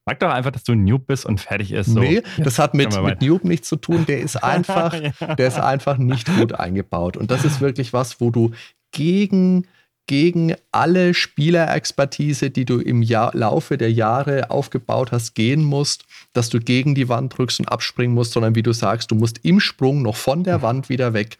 Sag 0.08 0.18
doch 0.18 0.30
einfach, 0.30 0.50
dass 0.50 0.64
du 0.64 0.72
ein 0.72 0.84
Noob 0.84 1.06
bist 1.06 1.26
und 1.26 1.40
fertig 1.40 1.72
ist. 1.72 1.86
So. 1.86 2.00
Nee, 2.00 2.22
das 2.38 2.58
hat 2.58 2.74
mit, 2.74 3.00
mit 3.02 3.22
Noob 3.22 3.44
nichts 3.44 3.68
zu 3.68 3.76
tun. 3.76 4.04
Der 4.06 4.20
ist 4.20 4.36
einfach, 4.42 4.94
ja. 4.94 5.34
der 5.34 5.48
ist 5.48 5.58
einfach 5.58 5.96
nicht 5.98 6.26
gut 6.34 6.52
eingebaut. 6.58 7.16
Und 7.16 7.30
das 7.30 7.44
ist 7.44 7.60
wirklich 7.60 7.92
was, 7.92 8.20
wo 8.20 8.30
du 8.30 8.52
gegen 8.92 9.66
gegen 10.08 10.54
alle 10.72 11.14
Spielerexpertise, 11.14 12.50
die 12.50 12.64
du 12.64 12.80
im 12.80 13.02
Jahr, 13.02 13.30
Laufe 13.34 13.78
der 13.78 13.92
Jahre 13.92 14.50
aufgebaut 14.50 15.12
hast, 15.12 15.34
gehen 15.34 15.62
musst, 15.62 16.04
dass 16.32 16.48
du 16.48 16.60
gegen 16.60 16.94
die 16.94 17.08
Wand 17.08 17.36
drückst 17.36 17.60
und 17.60 17.66
abspringen 17.66 18.14
musst, 18.14 18.32
sondern 18.32 18.54
wie 18.54 18.62
du 18.62 18.72
sagst, 18.72 19.10
du 19.10 19.14
musst 19.14 19.44
im 19.44 19.60
Sprung 19.60 20.02
noch 20.02 20.16
von 20.16 20.44
der 20.44 20.62
Wand 20.62 20.88
wieder 20.88 21.12
weg. 21.12 21.38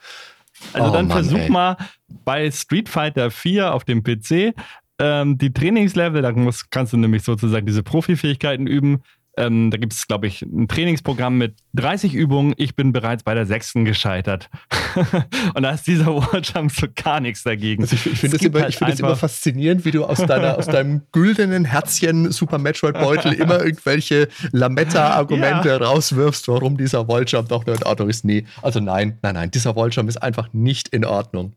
Also 0.73 0.91
oh, 0.91 0.93
dann 0.93 1.09
Mann, 1.09 1.25
versuch 1.25 1.39
ey. 1.39 1.51
mal 1.51 1.77
bei 2.25 2.51
Street 2.51 2.89
Fighter 2.89 3.31
4 3.31 3.75
auf 3.75 3.85
dem 3.85 4.03
PC 4.03 4.55
ähm, 5.03 5.37
die 5.37 5.53
Trainingslevel, 5.53 6.23
da 6.23 6.33
musst, 6.33 6.71
kannst 6.71 6.93
du 6.93 6.97
nämlich 6.97 7.25
sozusagen 7.25 7.67
diese 7.67 7.83
Profifähigkeiten 7.83 8.69
üben, 8.69 9.03
ähm, 9.37 9.71
da 9.71 9.79
gibt 9.79 9.95
es, 9.95 10.07
glaube 10.07 10.27
ich, 10.27 10.43
ein 10.43 10.69
Trainingsprogramm 10.69 11.39
mit 11.39 11.57
30 11.75 12.15
Übungen. 12.15 12.53
Ich 12.59 12.77
bin 12.77 12.93
bereits 12.93 13.23
bei 13.23 13.35
der 13.35 13.47
sechsten 13.47 13.85
gescheitert. 13.85 14.51
und 15.55 15.63
da 15.63 15.71
ist 15.71 15.87
dieser 15.87 16.07
Walljump 16.33 16.71
so 16.71 16.87
gar 16.95 17.21
nichts 17.21 17.43
dagegen. 17.43 17.83
Also 17.83 17.97
ich, 17.97 18.07
ich 18.07 18.19
finde 18.19 18.37
es 18.37 18.43
immer, 18.43 18.61
halt 18.61 18.75
find 18.75 19.01
immer 19.01 19.17
faszinierend, 19.17 19.85
wie 19.85 19.91
du 19.91 20.05
aus, 20.05 20.19
deiner, 20.27 20.59
aus 20.59 20.67
deinem 20.67 21.03
güldenen 21.13 21.65
Herzchen 21.65 22.31
Super 22.31 22.59
Metroid 22.59 22.95
Beutel 22.95 23.33
immer 23.33 23.65
irgendwelche 23.65 24.29
Lametta-Argumente 24.53 25.69
ja. 25.69 25.77
rauswirfst, 25.79 26.49
warum 26.49 26.77
dieser 26.77 27.09
Walljump 27.09 27.49
doch 27.49 27.65
nur 27.65 27.77
in 27.77 27.83
Ordnung 27.85 28.11
ist. 28.11 28.25
Nee, 28.25 28.45
also 28.61 28.81
nein, 28.81 29.19
nein, 29.23 29.35
nein, 29.35 29.51
dieser 29.51 29.75
Walljump 29.75 30.11
ist 30.11 30.23
einfach 30.23 30.53
nicht 30.53 30.89
in 30.89 31.07
Ordnung. 31.07 31.55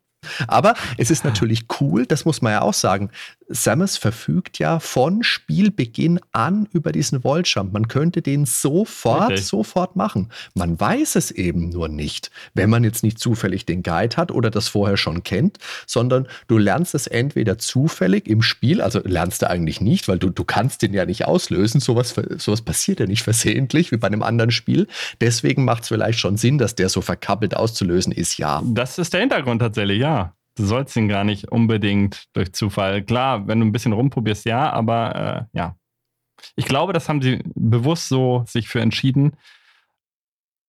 Aber 0.47 0.75
es 0.97 1.11
ist 1.11 1.23
natürlich 1.25 1.65
cool, 1.79 2.05
das 2.05 2.25
muss 2.25 2.41
man 2.41 2.53
ja 2.53 2.61
auch 2.61 2.73
sagen. 2.73 3.09
Samus 3.47 3.97
verfügt 3.97 4.57
ja 4.57 4.79
von 4.79 5.21
Spielbeginn 5.21 6.19
an 6.31 6.67
über 6.71 6.91
diesen 6.91 7.23
Volljump. 7.23 7.73
Man 7.73 7.87
könnte 7.87 8.21
den 8.21 8.45
sofort, 8.45 9.33
okay. 9.33 9.37
sofort 9.37 9.95
machen. 9.95 10.31
Man 10.55 10.79
weiß 10.79 11.15
es 11.15 11.29
eben 11.31 11.69
nur 11.69 11.87
nicht, 11.87 12.31
wenn 12.55 12.69
man 12.69 12.83
jetzt 12.83 13.03
nicht 13.03 13.19
zufällig 13.19 13.65
den 13.65 13.83
Guide 13.83 14.17
hat 14.17 14.31
oder 14.31 14.49
das 14.49 14.67
vorher 14.67 14.97
schon 14.97 15.23
kennt, 15.23 15.59
sondern 15.85 16.27
du 16.47 16.57
lernst 16.57 16.95
es 16.95 17.05
entweder 17.05 17.57
zufällig 17.59 18.27
im 18.27 18.41
Spiel, 18.41 18.81
also 18.81 18.99
lernst 19.03 19.43
du 19.43 19.49
eigentlich 19.49 19.79
nicht, 19.79 20.07
weil 20.07 20.17
du, 20.17 20.29
du 20.29 20.43
kannst 20.43 20.81
den 20.81 20.93
ja 20.93 21.05
nicht 21.05 21.25
auslösen. 21.25 21.79
Sowas, 21.79 22.15
sowas 22.37 22.61
passiert 22.63 22.99
ja 22.99 23.05
nicht 23.05 23.21
versehentlich 23.21 23.91
wie 23.91 23.97
bei 23.97 24.07
einem 24.07 24.23
anderen 24.23 24.51
Spiel. 24.51 24.87
Deswegen 25.21 25.65
macht 25.65 25.83
es 25.83 25.89
vielleicht 25.89 26.19
schon 26.19 26.37
Sinn, 26.37 26.57
dass 26.57 26.73
der 26.73 26.89
so 26.89 27.01
verkappelt 27.01 27.55
auszulösen 27.55 28.11
ist, 28.11 28.37
ja. 28.39 28.63
Das 28.65 28.97
ist 28.97 29.13
der 29.13 29.19
Hintergrund 29.21 29.61
tatsächlich, 29.61 29.99
ja 29.99 30.14
du 30.55 30.65
sollst 30.65 30.95
ihn 30.95 31.07
gar 31.07 31.23
nicht 31.23 31.51
unbedingt 31.51 32.25
durch 32.33 32.53
Zufall. 32.53 33.03
Klar, 33.03 33.47
wenn 33.47 33.59
du 33.59 33.65
ein 33.65 33.71
bisschen 33.71 33.93
rumprobierst, 33.93 34.45
ja, 34.45 34.71
aber 34.71 35.47
äh, 35.53 35.57
ja. 35.57 35.75
Ich 36.55 36.65
glaube, 36.65 36.93
das 36.93 37.07
haben 37.07 37.21
sie 37.21 37.41
bewusst 37.55 38.09
so 38.09 38.43
sich 38.47 38.67
für 38.67 38.81
entschieden. 38.81 39.33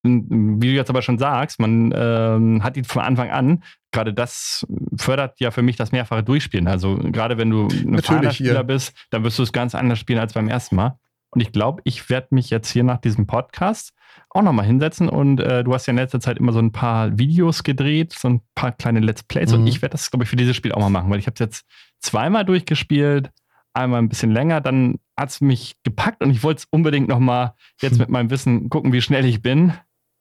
Wie 0.03 0.69
du 0.69 0.73
jetzt 0.73 0.91
aber 0.91 1.03
schon 1.03 1.19
sagst, 1.19 1.59
man 1.59 1.93
ähm, 1.95 2.63
hat 2.63 2.77
ihn 2.77 2.85
von 2.85 3.03
Anfang 3.03 3.31
an. 3.31 3.65
Gerade 3.91 4.15
das 4.15 4.65
fördert 4.97 5.41
ja 5.41 5.51
für 5.51 5.63
mich 5.63 5.77
das 5.77 5.91
mehrfache 5.91 6.23
Durchspielen. 6.23 6.69
Also 6.69 6.97
gerade 6.97 7.39
wenn 7.39 7.51
du 7.51 7.67
ein 7.67 8.33
Spieler 8.33 8.63
bist, 8.63 8.97
dann 9.11 9.25
wirst 9.25 9.39
du 9.39 9.43
es 9.43 9.53
ganz 9.53 9.75
anders 9.75 9.99
spielen 9.99 10.21
als 10.21 10.35
beim 10.35 10.49
ersten 10.49 10.77
Mal. 10.77 10.99
Und 11.31 11.41
ich 11.41 11.51
glaube, 11.51 11.83
ich 11.85 12.09
werde 12.09 12.29
mich 12.31 12.51
jetzt 12.51 12.71
hier 12.71 12.85
nach 12.85 12.99
diesem 12.99 13.27
Podcast 13.27 13.93
auch 14.31 14.43
nochmal 14.43 14.67
hinsetzen. 14.67 15.09
Und 15.09 15.41
äh, 15.41 15.65
du 15.65 15.75
hast 15.75 15.87
ja 15.87 15.93
in 15.93 15.97
letzter 15.97 16.21
Zeit 16.21 16.39
immer 16.39 16.53
so 16.53 16.59
ein 16.59 16.73
paar 16.73 17.19
Videos 17.19 17.63
gedreht, 17.63 18.13
so 18.13 18.29
ein 18.29 18.41
paar 18.55 18.73
kleine 18.73 19.01
Let's 19.01 19.23
Plays. 19.23 19.53
Mhm. 19.53 19.61
Und 19.61 19.67
ich 19.67 19.83
werde 19.83 19.93
das, 19.93 20.11
glaube 20.11 20.25
ich, 20.25 20.31
für 20.31 20.37
dieses 20.37 20.57
Spiel 20.57 20.73
auch 20.73 20.81
mal 20.81 20.91
machen, 20.91 21.11
weil 21.11 21.19
ich 21.19 21.27
habe 21.27 21.35
es 21.35 21.41
jetzt 21.41 21.65
zweimal 22.01 22.45
durchgespielt, 22.45 23.31
einmal 23.75 24.01
ein 24.01 24.09
bisschen 24.09 24.31
länger, 24.31 24.61
dann 24.61 24.99
hat 25.17 25.31
es 25.31 25.41
mich 25.41 25.77
gepackt 25.83 26.23
und 26.23 26.31
ich 26.31 26.43
wollte 26.43 26.61
es 26.61 26.65
unbedingt 26.71 27.09
nochmal 27.09 27.55
jetzt 27.81 27.99
mit 27.99 28.09
meinem 28.09 28.31
Wissen 28.31 28.69
gucken, 28.69 28.93
wie 28.93 29.03
schnell 29.03 29.25
ich 29.25 29.43
bin. 29.43 29.73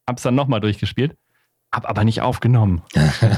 Habe 0.07 0.17
es 0.17 0.23
dann 0.23 0.35
nochmal 0.35 0.59
durchgespielt. 0.59 1.15
Hab 1.73 1.89
aber 1.89 2.03
nicht 2.03 2.21
aufgenommen. 2.21 2.83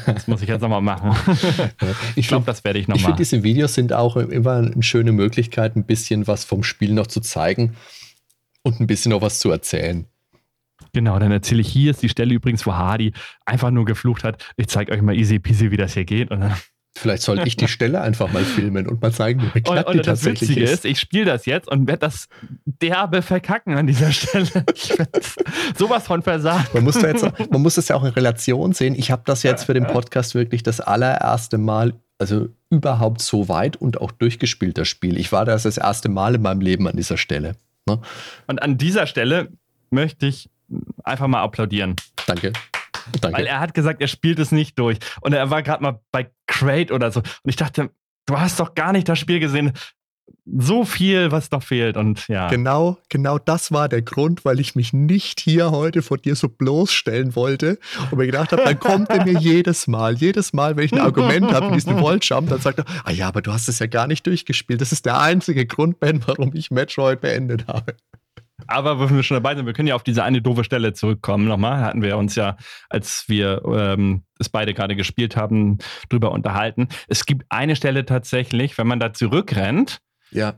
Das 0.06 0.28
muss 0.28 0.42
ich 0.42 0.50
jetzt 0.50 0.62
nochmal 0.62 0.82
machen. 0.82 1.16
ich 2.16 2.28
glaube, 2.28 2.46
das 2.46 2.64
werde 2.64 2.80
ich 2.80 2.88
nochmal. 2.88 3.00
Ich 3.00 3.06
finde, 3.06 3.18
diese 3.18 3.44
Videos 3.44 3.74
sind 3.74 3.94
auch 3.94 4.16
immer 4.16 4.58
eine 4.58 4.84
schöne 4.84 5.12
Möglichkeit, 5.12 5.76
ein 5.76 5.86
bisschen 5.86 6.28
was 6.28 6.44
vom 6.44 6.64
Spiel 6.64 6.94
noch 6.94 7.08
zu 7.08 7.20
zeigen 7.20 7.76
und 8.64 8.80
ein 8.80 8.88
bisschen 8.88 9.12
noch 9.12 9.22
was 9.22 9.40
zu 9.40 9.52
erzählen. 9.52 10.06
Genau, 10.94 11.20
dann 11.20 11.32
erzähle 11.32 11.62
ich, 11.62 11.68
hier 11.68 11.92
ist 11.92 12.02
die 12.02 12.10
Stelle 12.10 12.34
übrigens, 12.34 12.66
wo 12.66 12.74
Hardy 12.74 13.14
einfach 13.46 13.72
nur 13.72 13.86
geflucht 13.86 14.24
hat. 14.24 14.44
Ich 14.58 14.68
zeige 14.68 14.92
euch 14.92 15.02
mal 15.02 15.16
easy 15.16 15.40
peasy, 15.40 15.72
wie 15.72 15.78
das 15.78 15.94
hier 15.94 16.06
geht. 16.06 16.32
Und 16.32 16.42
dann 16.42 16.56
Vielleicht 16.98 17.22
soll 17.22 17.40
ich 17.46 17.56
die 17.56 17.68
Stelle 17.68 18.02
einfach 18.02 18.32
mal 18.32 18.44
filmen 18.44 18.88
und 18.88 19.02
mal 19.02 19.12
zeigen, 19.12 19.42
wie 19.42 19.60
und, 19.60 19.64
knapp 19.64 19.88
und 19.88 19.94
die 19.94 19.98
das 20.00 20.06
tatsächlich 20.22 20.50
Witzige 20.50 20.66
ist. 20.66 20.72
ist, 20.72 20.86
ich 20.86 21.00
spiele 21.00 21.26
das 21.26 21.46
jetzt 21.46 21.68
und 21.68 21.88
werde 21.88 22.00
das 22.00 22.28
derbe 22.66 23.22
verkacken 23.22 23.76
an 23.76 23.86
dieser 23.86 24.12
Stelle. 24.12 24.66
Sowas 25.78 26.08
von 26.08 26.24
versagen. 26.24 26.68
Man 26.74 26.84
muss, 26.84 27.00
da 27.00 27.08
jetzt, 27.08 27.24
man 27.52 27.62
muss 27.62 27.76
das 27.76 27.88
ja 27.88 27.96
auch 27.96 28.04
in 28.04 28.10
Relation 28.10 28.74
sehen. 28.74 28.96
Ich 28.96 29.12
habe 29.12 29.22
das 29.26 29.44
jetzt 29.44 29.66
für 29.66 29.76
den 29.76 29.86
Podcast 29.86 30.34
wirklich 30.34 30.64
das 30.64 30.82
allererste 30.82 31.60
Mal, 31.60 31.94
also 32.18 32.48
überhaupt 32.70 33.22
so 33.22 33.48
weit 33.48 33.76
und 33.76 34.02
auch 34.02 34.12
durchgespielt, 34.12 34.78
das 34.78 34.88
Spiel. 34.88 35.20
Ich 35.20 35.32
war 35.32 35.46
das 35.46 35.64
das 35.64 35.78
erste 35.78 36.10
Mal 36.10 36.36
in 36.36 36.42
meinem 36.42 36.62
Leben 36.62 36.88
an 36.88 36.96
dieser 36.98 37.18
Stelle. 37.18 37.54
Ne? 37.88 38.02
Und 38.48 38.62
an 38.62 38.78
dieser 38.78 39.06
Stelle 39.06 39.50
möchte 39.92 40.26
ich 40.26 40.50
einfach 41.04 41.28
mal 41.28 41.42
applaudieren. 41.42 41.96
Danke. 42.26 42.54
Danke. 43.22 43.38
Weil 43.38 43.46
er 43.46 43.60
hat 43.60 43.74
gesagt, 43.74 44.02
er 44.02 44.08
spielt 44.08 44.40
es 44.40 44.52
nicht 44.52 44.78
durch. 44.80 44.98
Und 45.22 45.34
er 45.34 45.50
war 45.50 45.64
gerade 45.64 45.84
mal 45.84 46.00
bei 46.12 46.30
Crate 46.48 46.94
oder 46.94 47.12
so. 47.12 47.22
Und 47.22 47.50
ich 47.50 47.56
dachte, 47.56 47.90
du 48.26 48.40
hast 48.40 48.60
doch 48.60 48.76
gar 48.76 48.92
nicht 48.92 49.08
das 49.10 49.20
Spiel 49.20 49.40
gesehen. 49.40 49.74
So 50.46 50.86
viel, 50.86 51.32
was 51.32 51.50
doch 51.50 51.64
fehlt. 51.64 51.98
Und 51.98 52.28
ja. 52.28 52.50
Genau, 52.50 52.98
genau 53.10 53.38
das 53.38 53.72
war 53.72 53.88
der 53.90 54.02
Grund, 54.02 54.44
weil 54.44 54.60
ich 54.60 54.76
mich 54.76 54.94
nicht 54.94 55.40
hier 55.40 55.72
heute 55.72 56.02
vor 56.02 56.18
dir 56.18 56.36
so 56.36 56.50
bloßstellen 56.50 57.36
wollte 57.36 57.80
und 58.12 58.18
mir 58.18 58.26
gedacht 58.26 58.52
habe, 58.52 58.64
dann 58.64 58.80
kommt 58.80 59.10
er 59.10 59.26
mir 59.26 59.34
jedes 59.40 59.88
Mal, 59.88 60.16
jedes 60.16 60.54
Mal, 60.54 60.76
wenn 60.76 60.86
ich 60.86 60.94
ein 60.94 61.00
Argument 61.00 61.54
habe, 61.54 61.74
diesen 61.74 61.98
Voltjump, 62.02 62.50
dann 62.50 62.60
sagt 62.60 62.80
er, 62.80 62.86
ah 63.04 63.12
ja, 63.12 63.28
aber 63.28 63.42
du 63.42 63.52
hast 63.52 63.68
es 63.70 63.80
ja 63.80 63.88
gar 63.88 64.08
nicht 64.08 64.26
durchgespielt. 64.26 64.82
Das 64.82 64.92
ist 64.92 65.06
der 65.06 65.20
einzige 65.20 65.66
Grund, 65.66 66.00
Ben, 66.00 66.22
warum 66.26 66.52
ich 66.54 66.72
Metroid 66.72 67.22
beendet 67.22 67.68
habe. 67.68 67.96
Aber 68.66 69.00
wenn 69.00 69.16
wir 69.16 69.24
schon 69.24 69.36
dabei 69.36 69.56
sind, 69.56 69.68
wir 69.68 69.74
können 69.74 69.88
ja 69.88 69.96
auf 69.96 70.04
diese 70.04 70.24
eine 70.24 70.42
doofe 70.42 70.64
Stelle 70.64 70.94
zurückkommen. 70.94 71.46
Nochmal 71.46 71.82
hatten 71.82 72.02
wir 72.02 72.18
uns 72.18 72.36
ja, 72.36 72.58
als 72.90 73.26
wir 73.28 73.62
ähm, 73.66 74.24
es 74.40 74.50
beide 74.50 74.74
gerade 74.74 74.96
gespielt 74.96 75.38
haben, 75.38 75.78
drüber 76.10 76.32
unterhalten. 76.32 76.88
Es 77.08 77.26
gibt 77.26 77.46
eine 77.50 77.76
Stelle 77.76 78.06
tatsächlich, 78.06 78.78
wenn 78.78 78.88
man 78.88 79.00
da 79.00 79.14
zurückrennt, 79.14 80.00
Ja, 80.32 80.56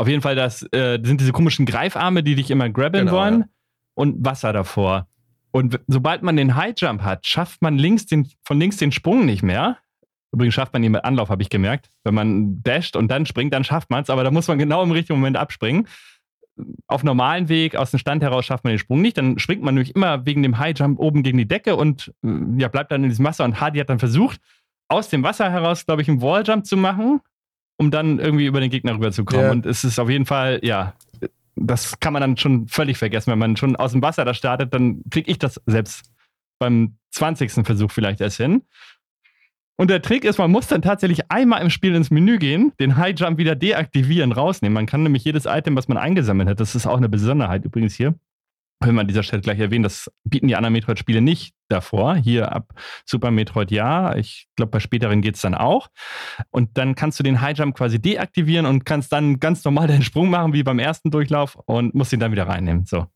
auf 0.00 0.08
jeden 0.08 0.22
Fall, 0.22 0.34
das 0.34 0.62
äh, 0.72 0.98
sind 1.02 1.20
diese 1.20 1.32
komischen 1.32 1.66
Greifarme, 1.66 2.22
die 2.22 2.34
dich 2.34 2.50
immer 2.50 2.70
grabben 2.70 3.00
Genau, 3.00 3.12
wollen 3.12 3.40
ja. 3.40 3.46
und 3.94 4.24
Wasser 4.24 4.54
davor. 4.54 5.08
Und 5.50 5.78
sobald 5.88 6.22
man 6.22 6.36
den 6.36 6.54
High 6.54 6.72
Jump 6.78 7.02
hat, 7.02 7.26
schafft 7.26 7.60
man 7.60 7.76
links 7.76 8.06
den, 8.06 8.26
von 8.42 8.58
links 8.58 8.78
den 8.78 8.92
Sprung 8.92 9.26
nicht 9.26 9.42
mehr. 9.42 9.76
Übrigens 10.32 10.54
schafft 10.54 10.72
man 10.72 10.82
ihn 10.84 10.92
mit 10.92 11.04
Anlauf, 11.04 11.28
habe 11.28 11.42
ich 11.42 11.50
gemerkt. 11.50 11.90
Wenn 12.02 12.14
man 12.14 12.62
dasht 12.62 12.96
und 12.96 13.08
dann 13.10 13.26
springt, 13.26 13.52
dann 13.52 13.62
schafft 13.62 13.90
man 13.90 14.02
es, 14.02 14.08
aber 14.08 14.24
da 14.24 14.30
muss 14.30 14.48
man 14.48 14.58
genau 14.58 14.82
im 14.82 14.92
richtigen 14.92 15.18
Moment 15.18 15.36
abspringen. 15.36 15.86
Auf 16.86 17.04
normalen 17.04 17.48
Weg, 17.48 17.76
aus 17.76 17.90
dem 17.90 17.98
Stand 17.98 18.22
heraus 18.22 18.46
schafft 18.46 18.64
man 18.64 18.72
den 18.72 18.78
Sprung 18.78 19.00
nicht. 19.00 19.18
Dann 19.18 19.38
springt 19.38 19.62
man 19.62 19.74
nämlich 19.74 19.94
immer 19.94 20.26
wegen 20.26 20.42
dem 20.42 20.58
High 20.58 20.78
Jump 20.78 20.98
oben 20.98 21.22
gegen 21.22 21.38
die 21.38 21.48
Decke 21.48 21.76
und 21.76 22.12
äh, 22.24 22.28
ja, 22.58 22.68
bleibt 22.68 22.90
dann 22.92 23.02
in 23.02 23.10
diesem 23.10 23.24
Wasser. 23.24 23.44
Und 23.44 23.60
Hardy 23.60 23.78
hat 23.78 23.90
dann 23.90 23.98
versucht, 23.98 24.40
aus 24.88 25.08
dem 25.08 25.22
Wasser 25.22 25.50
heraus, 25.50 25.86
glaube 25.86 26.02
ich, 26.02 26.08
einen 26.08 26.20
Wall 26.20 26.42
Jump 26.44 26.66
zu 26.66 26.76
machen, 26.76 27.20
um 27.78 27.90
dann 27.90 28.18
irgendwie 28.18 28.46
über 28.46 28.60
den 28.60 28.70
Gegner 28.70 28.94
rüberzukommen. 28.94 29.44
Ja. 29.44 29.52
Und 29.52 29.66
es 29.66 29.84
ist 29.84 29.98
auf 29.98 30.10
jeden 30.10 30.26
Fall, 30.26 30.60
ja, 30.62 30.94
das 31.56 32.00
kann 32.00 32.12
man 32.12 32.20
dann 32.20 32.36
schon 32.36 32.68
völlig 32.68 32.98
vergessen. 32.98 33.30
Wenn 33.30 33.38
man 33.38 33.56
schon 33.56 33.76
aus 33.76 33.92
dem 33.92 34.02
Wasser 34.02 34.24
da 34.24 34.34
startet, 34.34 34.74
dann 34.74 35.02
kriege 35.10 35.30
ich 35.30 35.38
das 35.38 35.60
selbst 35.66 36.10
beim 36.58 36.96
20. 37.12 37.64
Versuch 37.64 37.90
vielleicht 37.90 38.20
erst 38.20 38.38
hin. 38.38 38.62
Und 39.80 39.88
der 39.88 40.02
Trick 40.02 40.26
ist, 40.26 40.36
man 40.36 40.50
muss 40.50 40.66
dann 40.66 40.82
tatsächlich 40.82 41.30
einmal 41.30 41.62
im 41.62 41.70
Spiel 41.70 41.94
ins 41.94 42.10
Menü 42.10 42.36
gehen, 42.36 42.70
den 42.78 42.98
High 42.98 43.18
Jump 43.18 43.38
wieder 43.38 43.54
deaktivieren, 43.54 44.30
rausnehmen. 44.30 44.74
Man 44.74 44.84
kann 44.84 45.02
nämlich 45.02 45.24
jedes 45.24 45.46
Item, 45.46 45.74
was 45.74 45.88
man 45.88 45.96
eingesammelt 45.96 46.50
hat, 46.50 46.60
das 46.60 46.74
ist 46.74 46.86
auch 46.86 46.98
eine 46.98 47.08
Besonderheit 47.08 47.64
übrigens 47.64 47.94
hier, 47.94 48.14
wenn 48.80 48.94
man 48.94 49.04
an 49.04 49.08
dieser 49.08 49.22
Stelle 49.22 49.40
gleich 49.40 49.58
erwähnt, 49.58 49.86
das 49.86 50.12
bieten 50.24 50.48
die 50.48 50.56
anderen 50.56 50.74
Metroid-Spiele 50.74 51.22
nicht 51.22 51.54
davor. 51.70 52.14
Hier 52.14 52.52
ab 52.52 52.74
Super 53.06 53.30
Metroid 53.30 53.70
ja. 53.70 54.14
Ich 54.16 54.48
glaube, 54.54 54.70
bei 54.70 54.80
späteren 54.80 55.22
geht 55.22 55.36
es 55.36 55.40
dann 55.40 55.54
auch. 55.54 55.88
Und 56.50 56.76
dann 56.76 56.94
kannst 56.94 57.18
du 57.18 57.22
den 57.22 57.40
High 57.40 57.56
Jump 57.56 57.74
quasi 57.74 57.98
deaktivieren 57.98 58.66
und 58.66 58.84
kannst 58.84 59.10
dann 59.14 59.40
ganz 59.40 59.64
normal 59.64 59.86
deinen 59.86 60.02
Sprung 60.02 60.28
machen, 60.28 60.52
wie 60.52 60.62
beim 60.62 60.78
ersten 60.78 61.10
Durchlauf, 61.10 61.56
und 61.56 61.94
musst 61.94 62.12
ihn 62.12 62.20
dann 62.20 62.32
wieder 62.32 62.46
reinnehmen. 62.46 62.84
So. 62.84 63.06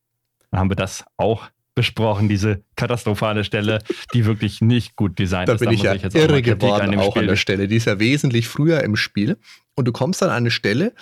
Dann 0.51 0.61
haben 0.61 0.71
wir 0.71 0.77
das 0.77 1.05
auch 1.19 1.51
besprochen, 1.75 2.29
diese 2.29 2.63
katastrophale 2.77 3.45
Stelle, 3.45 3.81
die 4.13 4.25
wirklich 4.25 4.61
nicht 4.61 4.97
gut 4.97 5.19
designt 5.19 5.49
Da 5.49 5.55
ist. 5.55 5.61
bin 5.61 5.71
ich 5.71 5.83
ja 5.83 5.95
jetzt 5.95 6.17
auch 6.17 6.21
mal 6.21 6.31
irre 6.31 6.43
geworden, 6.43 6.91
dem 6.91 7.01
auch 7.01 7.07
an 7.07 7.13
Spiel 7.13 7.27
der 7.27 7.37
Stelle. 7.37 7.69
Die 7.69 7.77
ist 7.77 7.87
ja 7.87 7.99
wesentlich 7.99 8.49
früher 8.49 8.83
im 8.83 8.97
Spiel. 8.97 9.39
Und 9.75 9.87
du 9.87 9.93
kommst 9.93 10.23
dann 10.23 10.31
an 10.31 10.37
eine 10.37 10.51
Stelle, 10.51 10.93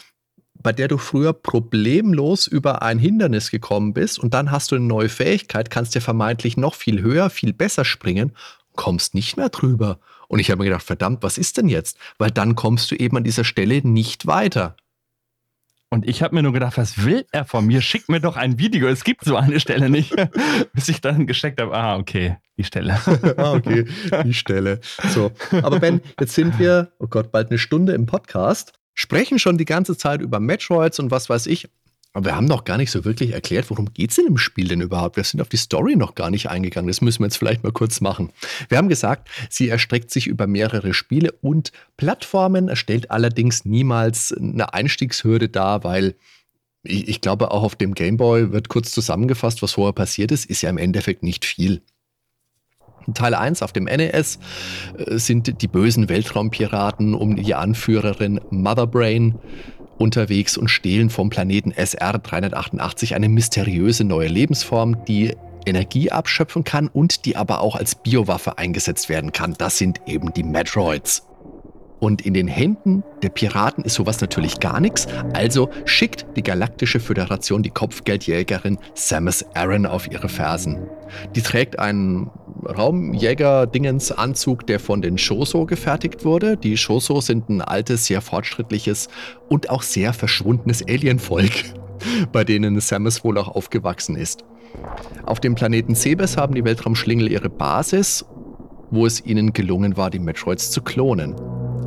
bei 0.62 0.73
der 0.73 0.89
du 0.89 0.97
früher 0.97 1.33
problemlos 1.33 2.47
über 2.47 2.83
ein 2.83 2.99
Hindernis 2.99 3.51
gekommen 3.51 3.93
bist 3.93 4.18
und 4.18 4.33
dann 4.33 4.51
hast 4.51 4.70
du 4.70 4.77
eine 4.77 4.85
neue 4.85 5.09
Fähigkeit, 5.09 5.70
kannst 5.70 5.95
dir 5.95 6.01
vermeintlich 6.01 6.57
noch 6.57 6.75
viel 6.75 7.03
höher, 7.03 7.31
viel 7.31 7.53
besser 7.53 7.85
springen, 7.85 8.33
kommst 8.75 9.14
nicht 9.14 9.37
mehr 9.37 9.49
drüber. 9.49 9.99
Und 10.29 10.39
ich 10.39 10.51
habe 10.51 10.61
mir 10.61 10.70
gedacht, 10.70 10.85
verdammt, 10.85 11.23
was 11.23 11.37
ist 11.37 11.59
denn 11.59 11.68
jetzt? 11.68 11.99
Weil 12.18 12.31
dann 12.31 12.55
kommst 12.55 12.91
du 12.91 12.95
eben 12.95 13.16
an 13.16 13.25
dieser 13.25 13.45
Stelle 13.45 13.87
nicht 13.87 14.27
weiter. 14.27 14.77
Und 15.93 16.09
ich 16.09 16.22
habe 16.22 16.34
mir 16.34 16.43
nur 16.43 16.55
gedacht, 16.55 16.78
was 16.78 17.05
will 17.05 17.26
er 17.32 17.45
von 17.45 17.66
mir? 17.66 17.82
Schick 17.82 18.09
mir 18.09 18.18
doch 18.18 18.38
ein 18.38 18.59
Video. 18.59 18.88
Es 18.88 19.05
gibt 19.05 19.26
so 19.26 19.36
eine 19.36 19.61
Stelle 19.61 19.90
nicht. 19.90 20.16
Bis 20.72 20.88
ich 20.88 21.03
dann 21.03 21.26
gesteckt 21.26 21.61
habe, 21.61 21.76
ah, 21.76 21.99
okay, 21.99 22.38
die 22.57 22.64
Stelle. 22.64 22.99
ah, 23.36 23.53
okay, 23.53 23.84
die 24.24 24.32
Stelle. 24.32 24.80
So, 25.11 25.32
aber 25.51 25.80
Ben, 25.80 26.01
jetzt 26.18 26.32
sind 26.32 26.59
wir, 26.59 26.93
oh 26.99 27.09
Gott, 27.09 27.30
bald 27.30 27.51
eine 27.51 27.59
Stunde 27.59 27.93
im 27.93 28.07
Podcast, 28.07 28.72
sprechen 28.95 29.38
schon 29.38 29.59
die 29.59 29.66
ganze 29.66 29.95
Zeit 29.95 30.22
über 30.22 30.40
Metroids 30.40 30.99
und 30.99 31.11
was 31.11 31.28
weiß 31.28 31.47
ich. 31.47 31.68
Aber 32.15 32.27
wir 32.27 32.37
haben 32.37 32.45
noch 32.45 32.65
gar 32.65 32.77
nicht 32.77 32.91
so 32.91 33.05
wirklich 33.05 33.33
erklärt, 33.33 33.71
worum 33.71 33.93
geht's 33.95 34.17
denn 34.17 34.27
im 34.27 34.37
Spiel 34.37 34.69
denn 34.69 34.83
überhaupt? 34.83 35.17
Wir 35.17 35.25
sind 35.25 35.41
auf 35.41 35.49
die 35.49 35.57
Story 35.57 35.97
noch 35.97 36.15
gar 36.15 36.31
nicht 36.31 36.49
eingegangen. 36.51 36.89
Das 36.89 37.01
müssen 37.01 37.21
wir 37.21 37.27
jetzt 37.27 37.39
vielleicht 37.39 37.65
mal 37.65 37.73
kurz 37.73 38.03
machen. 38.03 38.31
Wir 38.69 38.77
haben 38.77 38.91
gesagt, 38.91 39.29
sie 39.49 39.71
erstreckt 39.71 40.11
sich 40.11 40.27
über 40.27 40.47
mehrere 40.47 40.93
Spiele 40.93 41.33
und 41.41 41.73
Plattformen, 41.97 42.75
stellt 42.77 43.11
allerdings 43.11 43.65
niemals 43.65 44.33
eine 44.33 44.75
Einstiegshürde 44.75 45.49
dar, 45.49 45.85
weil 45.85 46.15
ich, 46.83 47.09
ich 47.09 47.21
glaube, 47.23 47.51
auch 47.51 47.63
auf 47.63 47.77
dem 47.77 47.95
Gameboy 47.95 48.53
wird 48.53 48.69
kurz 48.69 48.91
zusammengefasst, 48.91 49.63
was 49.63 49.73
vorher 49.73 49.95
passiert 49.95 50.33
ist, 50.33 50.45
ist 50.45 50.63
ja 50.63 50.69
im 50.69 50.79
Endeffekt 50.79 51.23
nicht 51.23 51.45
viel. 51.47 51.81
Teil 53.15 53.35
1 53.35 53.63
auf 53.63 53.73
dem 53.73 53.85
NES 53.85 54.39
äh, 54.97 55.19
sind 55.19 55.63
die 55.63 55.69
bösen 55.69 56.09
Weltraumpiraten 56.09 57.15
um 57.15 57.37
die 57.37 57.55
Anführerin 57.55 58.41
Motherbrain 58.51 59.39
unterwegs 60.03 60.57
und 60.59 60.68
stehlen 60.68 61.09
vom 61.09 61.30
Planeten 61.30 61.72
SR 61.72 62.18
388 62.18 63.14
eine 63.14 63.28
mysteriöse 63.28 64.05
neue 64.05 64.28
Lebensform, 64.28 65.05
die 65.07 65.34
Energie 65.64 66.11
abschöpfen 66.11 66.64
kann 66.64 66.88
und 66.88 67.24
die 67.24 67.36
aber 67.36 67.61
auch 67.61 67.76
als 67.76 67.94
Biowaffe 67.94 68.59
eingesetzt 68.59 69.09
werden 69.09 69.32
kann. 69.32 69.55
Das 69.57 69.78
sind 69.78 70.00
eben 70.07 70.34
die 70.34 70.42
Metroids. 70.42 71.26
Und 72.00 72.26
in 72.26 72.34
den 72.34 72.48
Händen 72.48 73.05
der 73.22 73.28
Piraten 73.28 73.84
ist 73.84 73.94
sowas 73.94 74.20
natürlich 74.20 74.59
gar 74.59 74.80
nichts. 74.80 75.07
Also 75.34 75.70
schickt 75.84 76.26
die 76.36 76.42
Galaktische 76.42 76.98
Föderation 76.98 77.62
die 77.62 77.70
Kopfgeldjägerin 77.70 78.78
Samus 78.94 79.44
Aran 79.55 79.86
auf 79.86 80.11
ihre 80.11 80.28
Fersen. 80.28 80.88
Die 81.36 81.42
trägt 81.42 81.78
einen 81.78 82.28
Raumjäger-Dingens-Anzug, 82.65 84.67
der 84.67 84.81
von 84.81 85.03
den 85.03 85.19
Shoso 85.19 85.67
gefertigt 85.67 86.25
wurde. 86.25 86.57
Die 86.57 86.77
Shoso 86.77 87.21
sind 87.21 87.49
ein 87.49 87.61
altes, 87.61 88.07
sehr 88.07 88.21
fortschrittliches 88.21 89.09
und 89.49 89.71
auch 89.71 89.83
sehr 89.83 90.13
verschwundenes 90.13 90.87
Alienvolk, 90.87 91.53
bei 92.33 92.45
denen 92.45 92.81
Samus 92.81 93.25
wohl 93.25 93.39
auch 93.39 93.49
aufgewachsen 93.49 94.17
ist. 94.17 94.45
Auf 95.27 95.41
dem 95.41 95.55
Planeten 95.55 95.95
Sebes 95.95 96.37
haben 96.37 96.55
die 96.55 96.65
Weltraumschlingel 96.65 97.31
ihre 97.31 97.51
Basis, 97.51 98.25
wo 98.91 99.07
es 99.07 99.25
ihnen 99.25 99.53
gelungen 99.53 99.97
war, 99.97 100.11
die 100.11 100.19
Metroids 100.19 100.71
zu 100.71 100.83
klonen. 100.83 101.35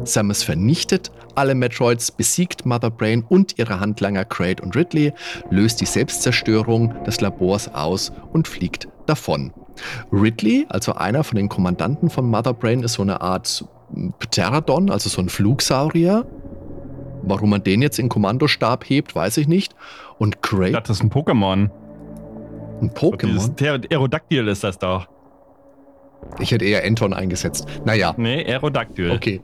Samus 0.03 0.43
vernichtet 0.43 1.11
alle 1.35 1.55
Metroids, 1.55 2.11
besiegt 2.11 2.65
Mother 2.65 2.89
Brain 2.89 3.23
und 3.27 3.57
ihre 3.57 3.79
Handlanger 3.79 4.25
Kraid 4.25 4.61
und 4.61 4.75
Ridley, 4.75 5.13
löst 5.49 5.81
die 5.81 5.85
Selbstzerstörung 5.85 7.03
des 7.03 7.21
Labors 7.21 7.73
aus 7.73 8.11
und 8.31 8.47
fliegt 8.47 8.87
davon. 9.05 9.51
Ridley, 10.11 10.65
also 10.69 10.93
einer 10.93 11.23
von 11.23 11.37
den 11.37 11.49
Kommandanten 11.49 12.09
von 12.09 12.29
Mother 12.29 12.53
Brain, 12.53 12.83
ist 12.83 12.93
so 12.93 13.01
eine 13.01 13.21
Art 13.21 13.65
Pterodon, 14.19 14.89
also 14.89 15.09
so 15.09 15.21
ein 15.21 15.29
Flugsaurier. 15.29 16.25
Warum 17.23 17.49
man 17.49 17.63
den 17.63 17.81
jetzt 17.81 17.97
in 17.97 18.09
Kommandostab 18.09 18.87
hebt, 18.87 19.15
weiß 19.15 19.37
ich 19.37 19.47
nicht. 19.47 19.75
Und 20.19 20.37
dachte, 20.41 20.71
das 20.71 20.97
ist 20.97 21.03
ein 21.03 21.09
Pokémon. 21.09 21.69
ein 22.81 22.91
Pokémon. 22.91 23.91
Aerodactyl 23.91 24.47
ist 24.47 24.63
das 24.63 24.77
doch. 24.77 25.07
Ich 26.39 26.51
hätte 26.51 26.65
eher 26.65 26.83
Anton 26.83 27.13
eingesetzt. 27.13 27.67
Naja, 27.85 28.13
Nee, 28.17 28.45
Aerodactyl. 28.45 29.11
Okay. 29.11 29.41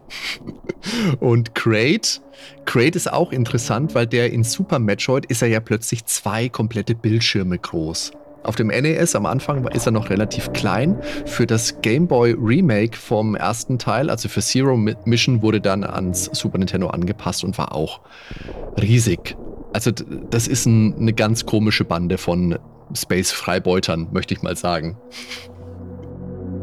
Und 1.20 1.54
Kraid, 1.54 2.22
Kraid 2.66 2.96
ist 2.96 3.12
auch 3.12 3.32
interessant, 3.32 3.94
weil 3.94 4.08
der 4.08 4.32
in 4.32 4.44
Super 4.44 4.80
Metroid 4.80 5.26
ist 5.28 5.42
er 5.42 5.48
ja 5.48 5.60
plötzlich 5.60 6.06
zwei 6.06 6.50
komplette 6.50 6.96
Bildschirme 6.96 7.58
groß. 7.58 8.12
Auf 8.44 8.56
dem 8.56 8.68
NES 8.68 9.16
am 9.16 9.26
Anfang 9.26 9.68
ist 9.68 9.86
er 9.86 9.92
noch 9.92 10.10
relativ 10.10 10.52
klein. 10.54 10.98
Für 11.26 11.46
das 11.46 11.82
Game 11.82 12.08
Boy 12.08 12.36
Remake 12.40 12.98
vom 12.98 13.36
ersten 13.36 13.78
Teil, 13.78 14.10
also 14.10 14.30
für 14.30 14.42
Zero 14.42 14.76
Mission, 14.78 15.42
wurde 15.42 15.62
dann 15.62 15.84
ans 15.84 16.26
Super 16.34 16.58
Nintendo 16.58 16.88
angepasst 16.88 17.44
und 17.44 17.58
war 17.58 17.76
auch 17.76 18.02
riesig. 18.82 19.36
Also 19.74 19.92
das 19.92 20.48
ist 20.48 20.66
ein, 20.66 20.96
eine 20.98 21.14
ganz 21.14 21.46
komische 21.46 21.86
Bande 21.86 22.18
von 22.18 22.58
Space-Freibeutern, 22.94 24.08
möchte 24.12 24.34
ich 24.34 24.42
mal 24.42 24.56
sagen. 24.56 24.98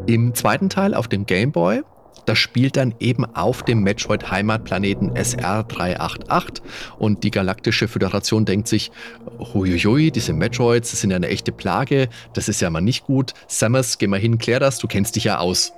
Im 0.05 0.33
zweiten 0.35 0.69
Teil 0.69 0.93
auf 0.93 1.07
dem 1.07 1.25
Game 1.25 1.51
Boy 1.51 1.81
das 2.29 2.37
spielt 2.37 2.77
dann 2.77 2.93
eben 2.99 3.25
auf 3.25 3.63
dem 3.63 3.81
Metroid-Heimatplaneten 3.81 5.13
SR388 5.15 6.61
und 6.99 7.23
die 7.23 7.31
Galaktische 7.31 7.87
Föderation 7.87 8.45
denkt 8.45 8.67
sich, 8.67 8.91
huiuiui, 9.39 10.11
diese 10.11 10.33
Metroids, 10.33 10.91
das 10.91 11.01
sind 11.01 11.09
ja 11.09 11.15
eine 11.15 11.29
echte 11.29 11.51
Plage, 11.51 12.07
das 12.35 12.47
ist 12.47 12.61
ja 12.61 12.69
mal 12.69 12.81
nicht 12.81 13.05
gut. 13.05 13.33
Samus, 13.47 13.97
geh 13.97 14.05
mal 14.05 14.19
hin, 14.19 14.37
klär 14.37 14.59
das, 14.59 14.77
du 14.77 14.85
kennst 14.85 15.15
dich 15.15 15.23
ja 15.23 15.39
aus. 15.39 15.73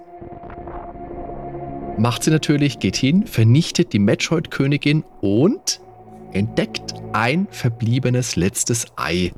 Macht 1.98 2.24
sie 2.24 2.32
natürlich, 2.32 2.80
geht 2.80 2.98
hin, 2.98 3.26
vernichtet 3.26 3.94
die 3.94 4.00
Metroid-Königin 4.00 5.06
und 5.22 5.80
entdeckt 6.34 6.96
ein 7.14 7.48
verbliebenes 7.50 8.36
letztes 8.36 8.88
Ei. 8.98 9.32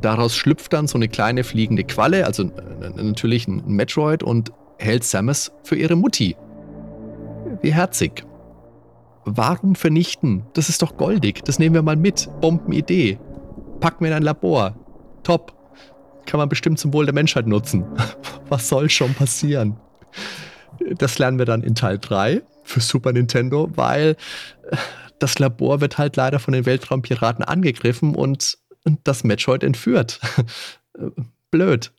Daraus 0.00 0.34
schlüpft 0.34 0.72
dann 0.72 0.86
so 0.86 0.96
eine 0.96 1.08
kleine 1.08 1.44
fliegende 1.44 1.84
Qualle, 1.84 2.24
also 2.24 2.50
natürlich 2.96 3.46
ein 3.48 3.62
Metroid 3.66 4.22
und 4.22 4.50
hält 4.82 5.04
Samus 5.04 5.52
für 5.62 5.76
ihre 5.76 5.96
Mutti. 5.96 6.36
Wie 7.62 7.72
herzig. 7.72 8.24
Warum 9.24 9.74
vernichten? 9.74 10.44
Das 10.54 10.68
ist 10.68 10.82
doch 10.82 10.96
goldig. 10.96 11.44
Das 11.44 11.58
nehmen 11.58 11.74
wir 11.74 11.82
mal 11.82 11.96
mit. 11.96 12.28
Bombenidee. 12.40 13.18
Packen 13.80 14.04
wir 14.04 14.08
in 14.10 14.16
ein 14.16 14.22
Labor. 14.22 14.76
Top. 15.22 15.54
Kann 16.26 16.38
man 16.38 16.48
bestimmt 16.48 16.78
zum 16.78 16.92
Wohl 16.92 17.04
der 17.04 17.14
Menschheit 17.14 17.46
nutzen. 17.46 17.84
Was 18.48 18.68
soll 18.68 18.90
schon 18.90 19.14
passieren? 19.14 19.76
Das 20.98 21.18
lernen 21.18 21.38
wir 21.38 21.46
dann 21.46 21.62
in 21.62 21.74
Teil 21.74 21.98
3 21.98 22.42
für 22.64 22.80
Super 22.80 23.12
Nintendo, 23.12 23.70
weil 23.74 24.16
das 25.18 25.38
Labor 25.38 25.80
wird 25.80 25.98
halt 25.98 26.16
leider 26.16 26.38
von 26.38 26.52
den 26.52 26.66
Weltraumpiraten 26.66 27.44
angegriffen 27.44 28.14
und 28.14 28.58
das 29.04 29.22
Metroid 29.22 29.62
entführt. 29.62 30.20
Blöd. 31.50 31.92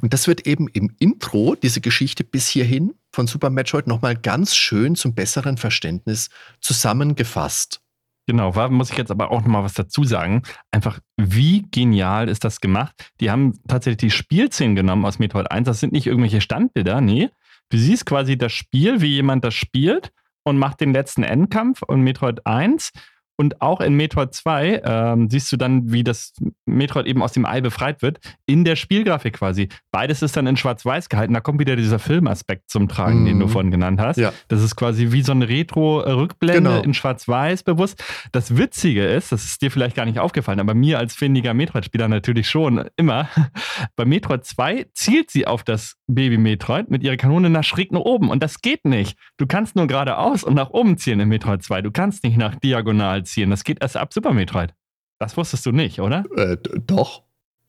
Und 0.00 0.12
das 0.12 0.26
wird 0.26 0.46
eben 0.46 0.68
im 0.68 0.94
Intro, 0.98 1.54
diese 1.54 1.80
Geschichte 1.80 2.24
bis 2.24 2.48
hierhin 2.48 2.94
von 3.12 3.26
Super 3.26 3.50
Metroid 3.50 3.86
nochmal 3.86 4.16
ganz 4.16 4.54
schön 4.54 4.94
zum 4.94 5.14
besseren 5.14 5.56
Verständnis 5.56 6.30
zusammengefasst. 6.60 7.80
Genau, 8.28 8.50
da 8.50 8.68
muss 8.68 8.90
ich 8.90 8.98
jetzt 8.98 9.12
aber 9.12 9.30
auch 9.30 9.42
nochmal 9.42 9.62
was 9.62 9.74
dazu 9.74 10.02
sagen. 10.02 10.42
Einfach, 10.72 10.98
wie 11.16 11.64
genial 11.70 12.28
ist 12.28 12.42
das 12.42 12.60
gemacht? 12.60 13.12
Die 13.20 13.30
haben 13.30 13.60
tatsächlich 13.68 13.98
die 13.98 14.10
Spielszenen 14.10 14.74
genommen 14.74 15.04
aus 15.04 15.20
Metroid 15.20 15.50
1. 15.50 15.66
Das 15.66 15.78
sind 15.78 15.92
nicht 15.92 16.08
irgendwelche 16.08 16.40
Standbilder, 16.40 17.00
nee. 17.00 17.30
Du 17.68 17.78
siehst 17.78 18.04
quasi 18.04 18.36
das 18.36 18.52
Spiel, 18.52 19.00
wie 19.00 19.14
jemand 19.14 19.44
das 19.44 19.54
spielt 19.54 20.12
und 20.42 20.58
macht 20.58 20.80
den 20.80 20.92
letzten 20.92 21.22
Endkampf 21.22 21.82
und 21.82 22.02
Metroid 22.02 22.46
1 22.46 22.90
und 23.36 23.60
auch 23.60 23.80
in 23.80 23.94
Metroid 23.94 24.34
2 24.34 24.82
ähm, 24.84 25.30
siehst 25.30 25.52
du 25.52 25.56
dann, 25.56 25.92
wie 25.92 26.02
das 26.02 26.32
Metroid 26.64 27.06
eben 27.06 27.22
aus 27.22 27.32
dem 27.32 27.44
Ei 27.44 27.60
befreit 27.60 28.02
wird, 28.02 28.18
in 28.46 28.64
der 28.64 28.76
Spielgrafik 28.76 29.34
quasi. 29.34 29.68
Beides 29.90 30.22
ist 30.22 30.36
dann 30.36 30.46
in 30.46 30.56
Schwarz-Weiß 30.56 31.08
gehalten. 31.08 31.34
Da 31.34 31.40
kommt 31.40 31.60
wieder 31.60 31.76
dieser 31.76 31.98
Filmaspekt 31.98 32.70
zum 32.70 32.88
Tragen, 32.88 33.24
mm. 33.24 33.26
den 33.26 33.40
du 33.40 33.46
mhm. 33.46 33.50
vorhin 33.50 33.70
genannt 33.70 34.00
hast. 34.00 34.16
Ja. 34.16 34.32
Das 34.48 34.62
ist 34.62 34.76
quasi 34.76 35.12
wie 35.12 35.22
so 35.22 35.32
eine 35.32 35.48
Retro-Rückblende 35.48 36.70
genau. 36.70 36.82
in 36.82 36.94
Schwarz-Weiß 36.94 37.62
bewusst. 37.62 38.02
Das 38.32 38.56
Witzige 38.56 39.04
ist, 39.04 39.32
das 39.32 39.44
ist 39.44 39.60
dir 39.60 39.70
vielleicht 39.70 39.96
gar 39.96 40.06
nicht 40.06 40.18
aufgefallen, 40.18 40.60
aber 40.60 40.74
mir 40.74 40.98
als 40.98 41.14
findiger 41.14 41.52
Metroid-Spieler 41.52 42.08
natürlich 42.08 42.48
schon 42.48 42.88
immer. 42.96 43.28
Bei 43.96 44.04
Metroid 44.06 44.44
2 44.44 44.86
zielt 44.94 45.30
sie 45.30 45.46
auf 45.46 45.62
das 45.62 45.96
Baby-Metroid 46.08 46.90
mit 46.90 47.02
ihrer 47.02 47.16
Kanone 47.16 47.50
nach 47.50 47.64
schräg 47.64 47.92
nach 47.92 48.00
oben. 48.00 48.30
Und 48.30 48.42
das 48.42 48.60
geht 48.62 48.84
nicht. 48.84 49.18
Du 49.36 49.46
kannst 49.46 49.76
nur 49.76 49.86
geradeaus 49.86 50.44
und 50.44 50.54
nach 50.54 50.70
oben 50.70 50.98
zielen 50.98 51.20
in 51.20 51.28
Metroid 51.28 51.62
2. 51.62 51.82
Du 51.82 51.90
kannst 51.90 52.24
nicht 52.24 52.36
nach 52.36 52.54
diagonal 52.54 53.24
ziehen. 53.24 53.50
Das 53.50 53.64
geht 53.64 53.82
erst 53.82 53.96
ab 53.96 54.12
Super 54.12 54.32
Metroid. 54.32 54.74
Das 55.18 55.36
wusstest 55.36 55.66
du 55.66 55.72
nicht, 55.72 56.00
oder? 56.00 56.24
Äh, 56.36 56.56
doch. 56.86 57.22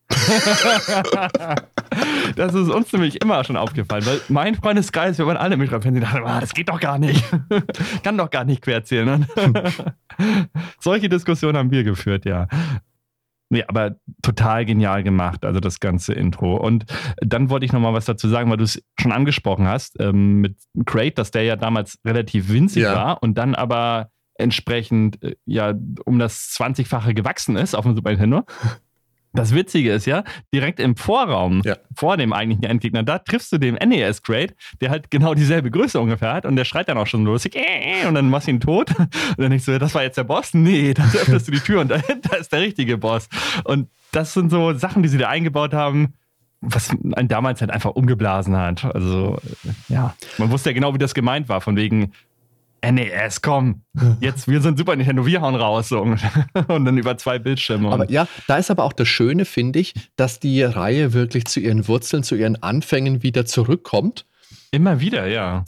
das 2.36 2.54
ist 2.54 2.70
uns 2.70 2.94
nämlich 2.94 3.22
immer 3.22 3.44
schon 3.44 3.58
aufgefallen, 3.58 4.06
weil 4.06 4.22
mein 4.30 4.56
Freundeskreis, 4.56 5.18
wir 5.18 5.28
waren 5.28 5.36
alle 5.36 5.58
Metroid-Fans, 5.58 5.96
die 5.96 6.00
dachten, 6.00 6.24
ah, 6.26 6.40
das 6.40 6.54
geht 6.54 6.70
doch 6.70 6.80
gar 6.80 6.98
nicht. 6.98 7.26
Kann 8.04 8.18
doch 8.18 8.30
gar 8.30 8.46
nicht 8.46 8.62
querzählen. 8.62 9.06
Ne? 9.20 9.28
Solche 10.80 11.10
Diskussionen 11.10 11.58
haben 11.58 11.72
wir 11.72 11.84
geführt, 11.84 12.24
ja. 12.26 12.48
Nee, 13.50 13.64
aber 13.68 13.96
total 14.22 14.66
genial 14.66 15.04
gemacht, 15.04 15.46
also 15.46 15.60
das 15.60 15.80
ganze 15.80 16.14
Intro. 16.14 16.58
Und 16.58 16.86
dann 17.22 17.50
wollte 17.50 17.66
ich 17.66 17.72
nochmal 17.72 17.94
was 17.94 18.06
dazu 18.06 18.28
sagen, 18.28 18.50
weil 18.50 18.58
du 18.58 18.66
es 18.66 18.84
schon 19.00 19.14
angesprochen 19.14 19.68
hast, 19.68 19.96
ähm, 20.00 20.42
mit 20.42 20.58
Crate, 20.86 21.16
dass 21.16 21.32
der 21.32 21.44
ja 21.44 21.56
damals 21.56 22.00
relativ 22.06 22.50
winzig 22.50 22.84
ja. 22.84 22.94
war 22.94 23.24
und 23.24 23.38
dann 23.38 23.56
aber 23.56 24.10
entsprechend 24.36 25.24
äh, 25.24 25.36
ja 25.46 25.74
um 26.06 26.20
das 26.20 26.56
20-fache 26.58 27.14
gewachsen 27.14 27.56
ist 27.56 27.74
auf 27.74 27.86
dem 27.86 27.96
Super 27.96 28.10
Nintendo. 28.12 28.44
Das 29.34 29.54
Witzige 29.54 29.92
ist 29.92 30.06
ja, 30.06 30.24
direkt 30.54 30.80
im 30.80 30.96
Vorraum, 30.96 31.62
ja. 31.64 31.76
vor 31.96 32.18
dem 32.18 32.34
eigentlichen 32.34 32.64
Endgegner, 32.64 33.04
da 33.04 33.20
triffst 33.20 33.52
du 33.52 33.58
den 33.58 33.76
NES 33.76 34.24
Great, 34.24 34.56
der 34.82 34.90
halt 34.90 35.12
genau 35.12 35.34
dieselbe 35.34 35.70
Größe 35.70 36.00
ungefähr 36.00 36.34
hat 36.34 36.46
und 36.46 36.56
der 36.56 36.66
schreit 36.66 36.90
dann 36.90 36.98
auch 36.98 37.08
schon 37.08 37.24
los 37.24 37.46
und 37.46 38.16
dann 38.16 38.30
machst 38.30 38.48
du 38.48 38.52
ihn 38.52 38.60
tot. 38.60 38.98
Und 38.98 39.10
dann 39.38 39.50
denkst 39.52 39.66
du, 39.66 39.78
das 39.78 39.94
war 39.94 40.04
jetzt 40.04 40.18
der 40.18 40.24
Boss? 40.24 40.54
Nee, 40.54 40.94
dann 40.96 41.08
öffnest 41.08 41.48
du 41.48 41.52
die 41.52 41.60
Tür 41.60 41.82
und 41.82 41.88
dahinter 41.92 42.38
ist 42.38 42.52
der 42.52 42.62
richtige 42.62 42.98
Boss. 42.98 43.30
Und 43.64 43.90
das 44.12 44.34
sind 44.34 44.50
so 44.50 44.74
Sachen, 44.74 45.04
die 45.04 45.10
sie 45.10 45.18
da 45.18 45.30
eingebaut 45.30 45.74
haben, 45.74 46.14
was 46.62 46.90
einen 46.90 47.28
damals 47.28 47.62
halt 47.62 47.72
einfach 47.72 47.92
umgeblasen 47.92 48.58
hat. 48.58 48.84
Also, 48.84 49.38
ja, 49.90 50.16
man 50.38 50.50
wusste 50.50 50.70
ja 50.70 50.74
genau, 50.74 50.94
wie 50.94 50.98
das 50.98 51.14
gemeint 51.14 51.50
war, 51.50 51.62
von 51.62 51.76
wegen, 51.76 52.14
NES, 52.84 53.42
komm, 53.42 53.84
jetzt, 54.20 54.48
wir 54.48 54.62
sind 54.62 54.78
Super 54.78 54.96
Nintendo, 54.96 55.26
wir 55.26 55.42
hauen 55.42 55.56
raus. 55.56 55.90
So. 55.90 56.02
Und 56.68 56.86
dann 56.86 56.98
über 56.98 57.18
zwei 57.18 57.40
Bildschirme. 57.40 57.92
Aber 57.92 58.10
ja, 58.10 58.28
da 58.48 58.58
ist 58.58 58.72
aber 58.72 58.84
auch 58.84 58.94
das 58.94 59.08
Schöne, 59.08 59.46
finde 59.46 59.80
ich, 59.80 59.94
dass 60.16 60.40
die 60.40 60.64
Reihe 60.64 61.14
wirklich 61.14 61.46
zu 61.46 61.60
ihren 61.60 61.88
Wurzeln, 61.88 62.24
zu 62.24 62.36
ihren 62.36 62.62
Anfängen 62.62 63.24
wieder 63.24 63.46
zurückkommt. 63.46 64.26
Immer 64.72 65.00
wieder, 65.00 65.28
ja 65.28 65.64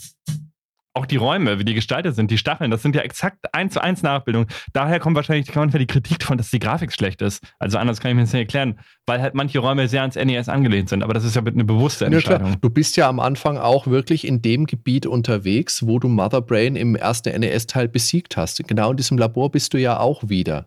auch 0.92 1.06
die 1.06 1.16
Räume, 1.16 1.58
wie 1.58 1.64
die 1.64 1.74
gestaltet 1.74 2.16
sind, 2.16 2.30
die 2.30 2.38
Stacheln, 2.38 2.70
das 2.70 2.82
sind 2.82 2.96
ja 2.96 3.02
exakt 3.02 3.54
eins 3.54 3.74
zu 3.74 3.82
eins 3.82 4.02
Nachbildung. 4.02 4.46
Daher 4.72 4.98
kommt 4.98 5.14
wahrscheinlich 5.16 5.46
die 5.46 5.86
Kritik 5.86 6.18
davon, 6.18 6.36
dass 6.36 6.50
die 6.50 6.58
Grafik 6.58 6.92
schlecht 6.92 7.22
ist. 7.22 7.44
Also 7.58 7.78
anders 7.78 8.00
kann 8.00 8.10
ich 8.10 8.16
mir 8.16 8.22
das 8.22 8.32
nicht 8.32 8.40
erklären, 8.40 8.80
weil 9.06 9.22
halt 9.22 9.34
manche 9.34 9.60
Räume 9.60 9.86
sehr 9.86 10.00
ans 10.00 10.16
NES 10.16 10.48
angelehnt 10.48 10.88
sind. 10.88 11.02
Aber 11.02 11.14
das 11.14 11.24
ist 11.24 11.36
ja 11.36 11.42
eine 11.42 11.64
bewusste 11.64 12.06
Entscheidung. 12.06 12.50
Ja, 12.50 12.56
du 12.60 12.70
bist 12.70 12.96
ja 12.96 13.08
am 13.08 13.20
Anfang 13.20 13.56
auch 13.56 13.86
wirklich 13.86 14.26
in 14.26 14.42
dem 14.42 14.66
Gebiet 14.66 15.06
unterwegs, 15.06 15.86
wo 15.86 16.00
du 16.00 16.08
Mother 16.08 16.42
Brain 16.42 16.74
im 16.74 16.96
ersten 16.96 17.38
NES-Teil 17.38 17.88
besiegt 17.88 18.36
hast. 18.36 18.66
Genau 18.66 18.90
in 18.90 18.96
diesem 18.96 19.16
Labor 19.16 19.50
bist 19.50 19.72
du 19.74 19.78
ja 19.78 20.00
auch 20.00 20.28
wieder. 20.28 20.66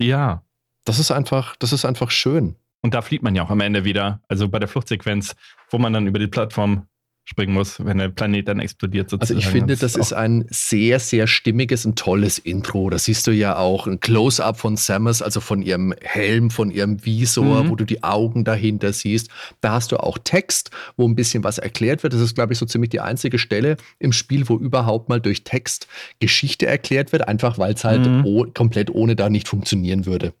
Ja. 0.00 0.42
Das 0.84 0.98
ist 0.98 1.10
einfach, 1.10 1.56
das 1.56 1.72
ist 1.72 1.84
einfach 1.84 2.10
schön. 2.10 2.56
Und 2.82 2.92
da 2.94 3.00
flieht 3.00 3.22
man 3.22 3.34
ja 3.34 3.42
auch 3.42 3.50
am 3.50 3.60
Ende 3.60 3.84
wieder. 3.84 4.20
Also 4.28 4.48
bei 4.48 4.58
der 4.58 4.68
Fluchtsequenz, 4.68 5.34
wo 5.70 5.78
man 5.78 5.94
dann 5.94 6.06
über 6.06 6.18
die 6.18 6.26
Plattform 6.26 6.86
springen 7.26 7.54
muss, 7.54 7.82
wenn 7.84 7.98
der 7.98 8.10
Planet 8.10 8.48
dann 8.48 8.60
explodiert 8.60 9.08
sozusagen. 9.08 9.38
Also 9.38 9.48
ich 9.48 9.50
finde, 9.50 9.76
das 9.76 9.96
ist 9.96 10.12
ein 10.12 10.44
sehr, 10.50 11.00
sehr 11.00 11.26
stimmiges 11.26 11.86
und 11.86 11.98
tolles 11.98 12.38
Intro. 12.38 12.90
Da 12.90 12.98
siehst 12.98 13.26
du 13.26 13.30
ja 13.30 13.56
auch 13.56 13.86
ein 13.86 13.98
Close-up 13.98 14.58
von 14.58 14.76
Samus, 14.76 15.22
also 15.22 15.40
von 15.40 15.62
ihrem 15.62 15.94
Helm, 16.02 16.50
von 16.50 16.70
ihrem 16.70 17.04
Visor, 17.04 17.64
mhm. 17.64 17.70
wo 17.70 17.76
du 17.76 17.84
die 17.84 18.02
Augen 18.02 18.44
dahinter 18.44 18.92
siehst. 18.92 19.30
Da 19.62 19.72
hast 19.72 19.92
du 19.92 19.96
auch 19.96 20.18
Text, 20.22 20.70
wo 20.98 21.08
ein 21.08 21.14
bisschen 21.14 21.44
was 21.44 21.56
erklärt 21.56 22.02
wird. 22.02 22.12
Das 22.12 22.20
ist, 22.20 22.34
glaube 22.34 22.52
ich, 22.52 22.58
so 22.58 22.66
ziemlich 22.66 22.90
die 22.90 23.00
einzige 23.00 23.38
Stelle 23.38 23.78
im 23.98 24.12
Spiel, 24.12 24.46
wo 24.48 24.58
überhaupt 24.58 25.08
mal 25.08 25.20
durch 25.20 25.44
Text 25.44 25.88
Geschichte 26.20 26.66
erklärt 26.66 27.12
wird, 27.12 27.26
einfach 27.26 27.58
weil 27.58 27.72
es 27.72 27.84
halt 27.84 28.06
mhm. 28.06 28.52
komplett 28.52 28.90
ohne 28.90 29.16
da 29.16 29.30
nicht 29.30 29.48
funktionieren 29.48 30.04
würde. 30.04 30.34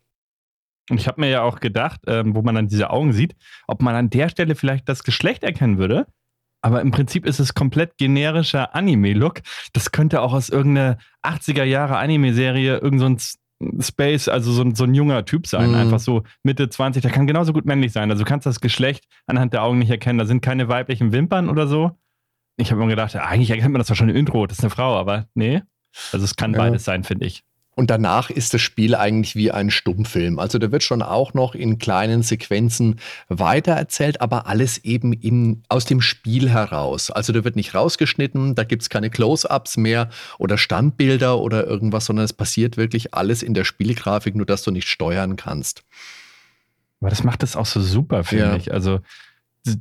Und 0.90 1.00
ich 1.00 1.08
habe 1.08 1.22
mir 1.22 1.30
ja 1.30 1.42
auch 1.42 1.60
gedacht, 1.60 2.02
ähm, 2.06 2.34
wo 2.34 2.42
man 2.42 2.54
dann 2.54 2.68
diese 2.68 2.90
Augen 2.90 3.14
sieht, 3.14 3.34
ob 3.66 3.80
man 3.80 3.94
an 3.94 4.10
der 4.10 4.28
Stelle 4.28 4.54
vielleicht 4.54 4.86
das 4.86 5.02
Geschlecht 5.02 5.42
erkennen 5.42 5.78
würde. 5.78 6.06
Aber 6.64 6.80
im 6.80 6.92
Prinzip 6.92 7.26
ist 7.26 7.40
es 7.40 7.52
komplett 7.52 7.98
generischer 7.98 8.74
Anime-Look. 8.74 9.42
Das 9.74 9.92
könnte 9.92 10.22
auch 10.22 10.32
aus 10.32 10.48
irgendeiner 10.48 10.96
80er 11.22 11.62
Jahre 11.62 11.98
Anime-Serie 11.98 12.78
irgend 12.78 13.00
so 13.60 13.82
Space, 13.82 14.28
also 14.28 14.50
so 14.50 14.62
ein, 14.62 14.74
so 14.74 14.84
ein 14.84 14.94
junger 14.94 15.26
Typ 15.26 15.46
sein, 15.46 15.70
mhm. 15.70 15.74
einfach 15.76 16.00
so 16.00 16.22
Mitte 16.42 16.70
20, 16.70 17.02
der 17.02 17.10
kann 17.10 17.26
genauso 17.26 17.52
gut 17.52 17.66
männlich 17.66 17.92
sein. 17.92 18.10
Also 18.10 18.24
du 18.24 18.28
kannst 18.28 18.46
das 18.46 18.60
Geschlecht 18.60 19.04
anhand 19.26 19.52
der 19.52 19.62
Augen 19.62 19.78
nicht 19.78 19.90
erkennen. 19.90 20.18
Da 20.18 20.24
sind 20.24 20.40
keine 20.40 20.68
weiblichen 20.68 21.12
Wimpern 21.12 21.50
oder 21.50 21.66
so. 21.66 21.98
Ich 22.56 22.72
habe 22.72 22.80
mir 22.80 22.88
gedacht, 22.88 23.14
eigentlich 23.14 23.50
erkennt 23.50 23.72
man 23.72 23.80
das 23.80 23.88
doch 23.88 23.96
schon 23.96 24.08
im 24.08 24.16
Intro, 24.16 24.46
das 24.46 24.58
ist 24.58 24.64
eine 24.64 24.70
Frau, 24.70 24.96
aber 24.96 25.26
nee. 25.34 25.60
Also 26.12 26.24
es 26.24 26.34
kann 26.34 26.52
ja. 26.52 26.58
beides 26.60 26.84
sein, 26.84 27.04
finde 27.04 27.26
ich. 27.26 27.42
Und 27.74 27.90
danach 27.90 28.30
ist 28.30 28.54
das 28.54 28.60
Spiel 28.60 28.94
eigentlich 28.94 29.34
wie 29.34 29.50
ein 29.50 29.70
Stummfilm. 29.70 30.38
Also 30.38 30.58
da 30.58 30.70
wird 30.70 30.82
schon 30.82 31.02
auch 31.02 31.34
noch 31.34 31.54
in 31.54 31.78
kleinen 31.78 32.22
Sequenzen 32.22 33.00
weitererzählt, 33.28 34.20
aber 34.20 34.46
alles 34.46 34.78
eben 34.78 35.12
in, 35.12 35.62
aus 35.68 35.84
dem 35.84 36.00
Spiel 36.00 36.50
heraus. 36.50 37.10
Also 37.10 37.32
da 37.32 37.42
wird 37.44 37.56
nicht 37.56 37.74
rausgeschnitten, 37.74 38.54
da 38.54 38.64
gibt 38.64 38.82
es 38.82 38.90
keine 38.90 39.10
Close-ups 39.10 39.76
mehr 39.76 40.08
oder 40.38 40.56
Standbilder 40.56 41.38
oder 41.38 41.66
irgendwas, 41.66 42.04
sondern 42.04 42.24
es 42.24 42.32
passiert 42.32 42.76
wirklich 42.76 43.12
alles 43.14 43.42
in 43.42 43.54
der 43.54 43.64
Spielgrafik, 43.64 44.36
nur 44.36 44.46
dass 44.46 44.62
du 44.62 44.70
nicht 44.70 44.88
steuern 44.88 45.36
kannst. 45.36 45.82
Aber 47.00 47.10
das 47.10 47.24
macht 47.24 47.42
es 47.42 47.56
auch 47.56 47.66
so 47.66 47.80
super, 47.80 48.24
finde 48.24 48.44
ja. 48.44 48.56
ich. 48.56 48.72
Also 48.72 49.00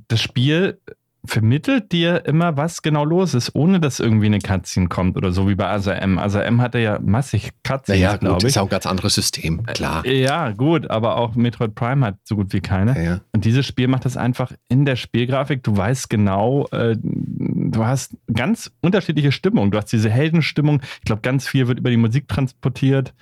das 0.08 0.22
Spiel 0.22 0.80
vermittelt 1.26 1.92
dir 1.94 2.26
immer, 2.26 2.58
was 2.58 2.82
genau 2.82 3.06
los 3.06 3.34
ist, 3.34 3.56
ohne 3.56 3.80
dass 3.80 4.00
irgendwie 4.00 4.26
eine 4.26 4.40
Cutscene 4.40 4.90
kommt 4.90 5.16
oder 5.16 5.32
so 5.32 5.48
wie 5.48 5.56
bei 5.56 5.68
ASM. 5.68 6.18
ASM 6.18 6.60
hatte 6.60 6.80
ja 6.80 7.00
massig 7.00 7.52
Cutscenes, 7.64 8.02
naja, 8.02 8.18
glaube 8.18 8.40
ich. 8.40 8.46
ist 8.46 8.56
ja 8.56 8.62
auch 8.62 8.68
ein 8.68 8.72
ganz 8.72 8.86
anderes 8.86 9.16
System, 9.16 9.64
klar. 9.64 10.06
Äh, 10.06 10.22
ja, 10.22 10.52
gut, 10.52 10.90
aber 10.90 11.16
auch 11.16 11.36
Metroid 11.36 11.76
Prime 11.76 12.06
hat 12.06 12.18
so 12.26 12.36
gut 12.36 12.52
wie 12.52 12.60
keine. 12.60 12.96
Ja, 12.96 13.02
ja. 13.02 13.20
Und 13.32 13.46
dieses 13.46 13.66
Spiel 13.66 13.88
macht 13.88 14.04
das 14.04 14.18
einfach 14.18 14.52
in 14.68 14.84
der 14.86 14.98
Spielgrafik. 14.98 15.64
Du 15.64 15.78
weißt 15.78 16.10
genau, 16.10 16.68
äh, 16.72 16.98
du 17.02 17.86
hast 17.86 18.18
ganz 18.34 18.72
unterschiedliche 18.82 19.32
Stimmung. 19.32 19.72
Du 19.72 19.78
hast 19.78 19.92
diese 19.94 20.10
Heldenstimmung. 20.10 20.82
Ich 21.00 21.06
glaube, 21.06 21.22
ganz 21.22 21.48
viel 21.48 21.68
wird 21.70 21.80
über 21.80 21.90
die 21.90 21.98
Musik 21.98 22.28
transportiert 22.28 23.14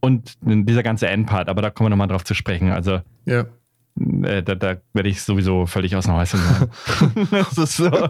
und 0.00 0.36
dieser 0.42 0.82
ganze 0.82 1.08
Endpart. 1.08 1.48
Aber 1.48 1.62
da 1.62 1.70
kommen 1.70 1.86
wir 1.86 1.90
nochmal 1.90 2.08
drauf 2.08 2.24
zu 2.24 2.34
sprechen. 2.34 2.70
Also 2.70 3.00
Ja. 3.24 3.46
Äh, 3.96 4.42
da, 4.42 4.54
da 4.54 4.76
werde 4.92 5.08
ich 5.08 5.22
sowieso 5.22 5.66
völlig 5.66 5.96
aus 5.96 6.04
dem 6.04 6.14
Häuschen 6.14 6.40
sein. 6.40 7.28
das 7.30 7.58
ist 7.58 7.76
so 7.76 8.08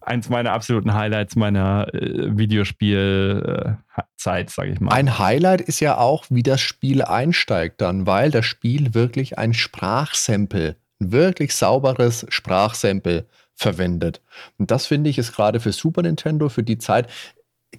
eins 0.00 0.28
meiner 0.28 0.52
absoluten 0.52 0.94
Highlights 0.94 1.36
meiner 1.36 1.92
äh, 1.94 2.36
Videospielzeit, 2.36 4.50
sage 4.50 4.72
ich 4.72 4.80
mal. 4.80 4.92
Ein 4.92 5.18
Highlight 5.18 5.60
ist 5.60 5.80
ja 5.80 5.98
auch, 5.98 6.26
wie 6.30 6.42
das 6.42 6.60
Spiel 6.60 7.02
einsteigt 7.02 7.80
dann, 7.80 8.06
weil 8.06 8.30
das 8.30 8.46
Spiel 8.46 8.94
wirklich 8.94 9.38
ein 9.38 9.54
Sprachsample, 9.54 10.76
ein 11.00 11.12
wirklich 11.12 11.54
sauberes 11.54 12.26
Sprachsample 12.28 13.26
verwendet. 13.54 14.20
Und 14.58 14.70
das 14.70 14.86
finde 14.86 15.10
ich 15.10 15.18
ist 15.18 15.34
gerade 15.34 15.60
für 15.60 15.72
Super 15.72 16.02
Nintendo, 16.02 16.48
für 16.48 16.62
die 16.62 16.78
Zeit, 16.78 17.08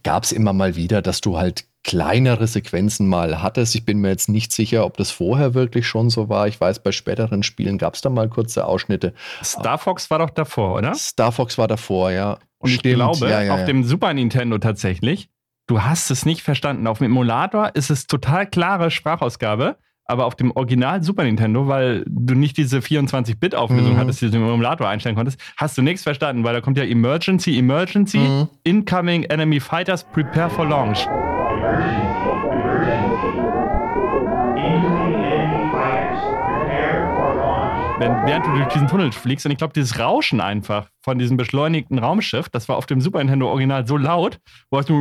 gab 0.04 0.24
es 0.24 0.32
immer 0.32 0.54
mal 0.54 0.76
wieder, 0.76 1.02
dass 1.02 1.22
du 1.22 1.38
halt 1.38 1.66
kleinere 1.88 2.46
Sequenzen 2.48 3.08
mal 3.08 3.42
hattest. 3.42 3.74
Ich 3.74 3.86
bin 3.86 4.00
mir 4.00 4.10
jetzt 4.10 4.28
nicht 4.30 4.52
sicher, 4.52 4.86
ob 4.86 4.98
das 4.98 5.10
vorher 5.10 5.54
wirklich 5.56 5.88
schon 5.88 6.10
so 6.12 6.28
war. 6.30 6.48
Ich 6.48 6.60
weiß, 6.62 6.84
bei 6.84 6.92
späteren 6.92 7.42
Spielen 7.44 7.78
gab 7.78 7.96
es 7.96 8.02
da 8.02 8.10
mal 8.10 8.28
kurze 8.30 8.66
Ausschnitte. 8.66 9.14
Star 9.44 9.78
Fox 9.78 10.12
war 10.12 10.20
doch 10.20 10.30
davor, 10.30 10.76
oder? 10.76 10.94
Star 10.94 11.32
Fox 11.32 11.58
war 11.58 11.68
davor, 11.68 12.12
ja. 12.12 12.38
Und 12.60 12.70
ich 12.72 12.76
Stimmt, 12.80 12.96
glaube, 12.96 13.30
ja, 13.30 13.42
ja, 13.42 13.54
auf 13.54 13.62
ja. 13.62 13.66
dem 13.66 13.84
Super 13.86 14.14
Nintendo 14.14 14.58
tatsächlich, 14.58 15.30
du 15.68 15.82
hast 15.82 16.12
es 16.12 16.26
nicht 16.26 16.42
verstanden. 16.42 16.88
Auf 16.88 16.98
dem 16.98 17.06
Emulator 17.06 17.72
ist 17.74 17.90
es 17.90 18.06
total 18.06 18.46
klare 18.48 18.92
Sprachausgabe, 18.92 19.78
aber 20.04 20.26
auf 20.26 20.36
dem 20.36 20.52
Original 20.52 21.02
Super 21.04 21.24
Nintendo, 21.24 21.68
weil 21.70 22.04
du 22.08 22.34
nicht 22.36 22.58
diese 22.58 22.80
24-Bit-Auflösung 22.80 23.94
Mhm. 23.94 23.98
hattest, 23.98 24.22
die 24.22 24.30
du 24.30 24.38
im 24.38 24.44
Emulator 24.50 24.90
einstellen 24.90 25.16
konntest, 25.16 25.40
hast 25.56 25.78
du 25.78 25.82
nichts 25.82 26.04
verstanden, 26.04 26.44
weil 26.44 26.54
da 26.54 26.60
kommt 26.62 26.78
ja 26.78 26.84
Emergency, 26.84 27.58
Emergency, 27.58 28.18
Mhm. 28.18 28.50
Incoming 28.64 29.24
Enemy 29.24 29.62
Fighters, 29.62 30.04
Prepare 30.04 30.50
for 30.50 30.66
Launch. 30.68 31.08
Während 38.00 38.46
du 38.46 38.52
durch 38.52 38.68
diesen 38.68 38.88
Tunnel 38.88 39.12
fliegst 39.12 39.46
und 39.46 39.54
ich 39.54 39.58
glaube, 39.58 39.74
dieses 39.74 39.98
Rauschen 39.98 40.42
einfach 40.42 40.90
von 41.02 41.18
diesem 41.18 41.38
beschleunigten 41.38 41.98
Raumschiff, 41.98 42.50
das 42.50 42.68
war 42.68 42.76
auf 42.76 42.86
dem 42.86 43.02
Super 43.02 43.20
Nintendo 43.20 43.48
Original 43.50 43.88
so 43.88 43.98
laut, 43.98 44.40
wo 44.70 44.78
hast 44.78 44.90
du 44.90 44.96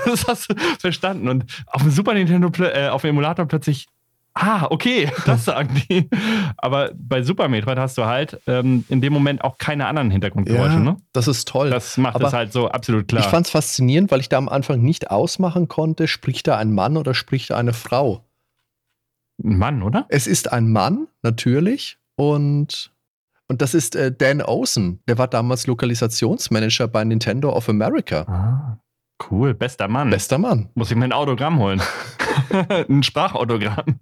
das 0.04 0.26
hast 0.26 0.50
du 0.50 0.56
verstanden. 0.78 1.28
Und 1.28 1.44
auf 1.68 1.82
dem 1.82 1.90
Super 1.90 2.14
Nintendo 2.14 2.50
äh, 2.64 2.88
auf 2.88 3.02
dem 3.02 3.10
Emulator 3.10 3.46
plötzlich 3.46 3.86
Ah, 4.38 4.66
okay, 4.68 5.10
das 5.24 5.46
sagen 5.46 5.82
die. 5.88 6.10
Aber 6.58 6.90
bei 6.94 7.22
Super 7.22 7.48
Metroid 7.48 7.78
hast 7.78 7.96
du 7.96 8.04
halt 8.04 8.38
ähm, 8.46 8.84
in 8.90 9.00
dem 9.00 9.12
Moment 9.12 9.42
auch 9.42 9.56
keine 9.56 9.86
anderen 9.86 10.10
Hintergrundgeräusche, 10.10 10.74
ja, 10.74 10.78
ne? 10.78 10.96
das 11.14 11.26
ist 11.26 11.48
toll. 11.48 11.70
Das 11.70 11.96
macht 11.96 12.20
es 12.20 12.32
halt 12.34 12.52
so 12.52 12.68
absolut 12.68 13.08
klar. 13.08 13.22
Ich 13.22 13.30
fand 13.30 13.46
es 13.46 13.50
faszinierend, 13.50 14.10
weil 14.10 14.20
ich 14.20 14.28
da 14.28 14.36
am 14.36 14.50
Anfang 14.50 14.82
nicht 14.82 15.10
ausmachen 15.10 15.68
konnte, 15.68 16.06
spricht 16.06 16.46
da 16.46 16.58
ein 16.58 16.74
Mann 16.74 16.98
oder 16.98 17.14
spricht 17.14 17.50
da 17.50 17.56
eine 17.56 17.72
Frau. 17.72 18.26
Ein 19.42 19.56
Mann, 19.56 19.82
oder? 19.82 20.04
Es 20.10 20.26
ist 20.26 20.52
ein 20.52 20.70
Mann, 20.70 21.08
natürlich. 21.22 21.98
Und, 22.16 22.92
und 23.48 23.62
das 23.62 23.72
ist 23.72 23.96
äh, 23.96 24.12
Dan 24.12 24.42
Olsen. 24.42 25.00
Der 25.08 25.16
war 25.16 25.28
damals 25.28 25.66
Lokalisationsmanager 25.66 26.88
bei 26.88 27.04
Nintendo 27.04 27.54
of 27.56 27.70
America. 27.70 28.22
Ah, 28.28 28.78
cool, 29.30 29.54
bester 29.54 29.88
Mann. 29.88 30.10
Bester 30.10 30.38
Mann. 30.38 30.68
Muss 30.74 30.90
ich 30.90 30.96
mir 30.96 31.04
ein 31.04 31.12
Autogramm 31.12 31.58
holen. 31.58 31.82
ein 32.88 33.02
Sprachautogramm. 33.02 34.00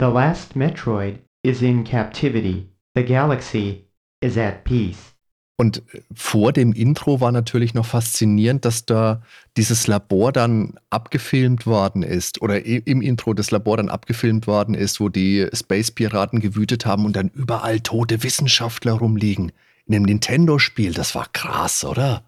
The 0.00 0.06
last 0.06 0.56
Metroid 0.56 1.20
is 1.42 1.62
in 1.62 1.84
captivity. 1.84 2.68
The 2.94 3.04
galaxy 3.04 3.86
is 4.20 4.36
at 4.36 4.64
peace. 4.64 5.14
Und 5.56 5.82
vor 6.12 6.52
dem 6.52 6.72
Intro 6.72 7.20
war 7.20 7.30
natürlich 7.30 7.74
noch 7.74 7.86
faszinierend, 7.86 8.64
dass 8.64 8.86
da 8.86 9.22
dieses 9.56 9.86
Labor 9.86 10.32
dann 10.32 10.74
abgefilmt 10.90 11.64
worden 11.64 12.02
ist 12.02 12.42
oder 12.42 12.64
im 12.64 13.00
Intro 13.00 13.34
das 13.34 13.52
Labor 13.52 13.76
dann 13.76 13.88
abgefilmt 13.88 14.48
worden 14.48 14.74
ist, 14.74 14.98
wo 14.98 15.08
die 15.08 15.46
Space-Piraten 15.52 16.40
gewütet 16.40 16.86
haben 16.86 17.04
und 17.04 17.14
dann 17.14 17.28
überall 17.28 17.78
tote 17.80 18.24
Wissenschaftler 18.24 18.94
rumliegen. 18.94 19.52
In 19.86 19.94
einem 19.94 20.06
Nintendo-Spiel, 20.06 20.92
das 20.92 21.14
war 21.14 21.28
krass, 21.32 21.84
oder? 21.84 22.24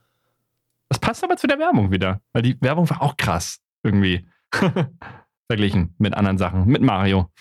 Das 0.88 0.98
passt 0.98 1.24
aber 1.24 1.36
zu 1.36 1.46
der 1.46 1.58
Werbung 1.58 1.90
wieder, 1.90 2.20
weil 2.32 2.42
die 2.42 2.56
Werbung 2.60 2.88
war 2.90 3.02
auch 3.02 3.16
krass 3.16 3.58
irgendwie. 3.82 4.26
Verglichen 5.48 5.94
mit 5.98 6.14
anderen 6.14 6.38
Sachen, 6.38 6.66
mit 6.66 6.82
Mario. 6.82 7.30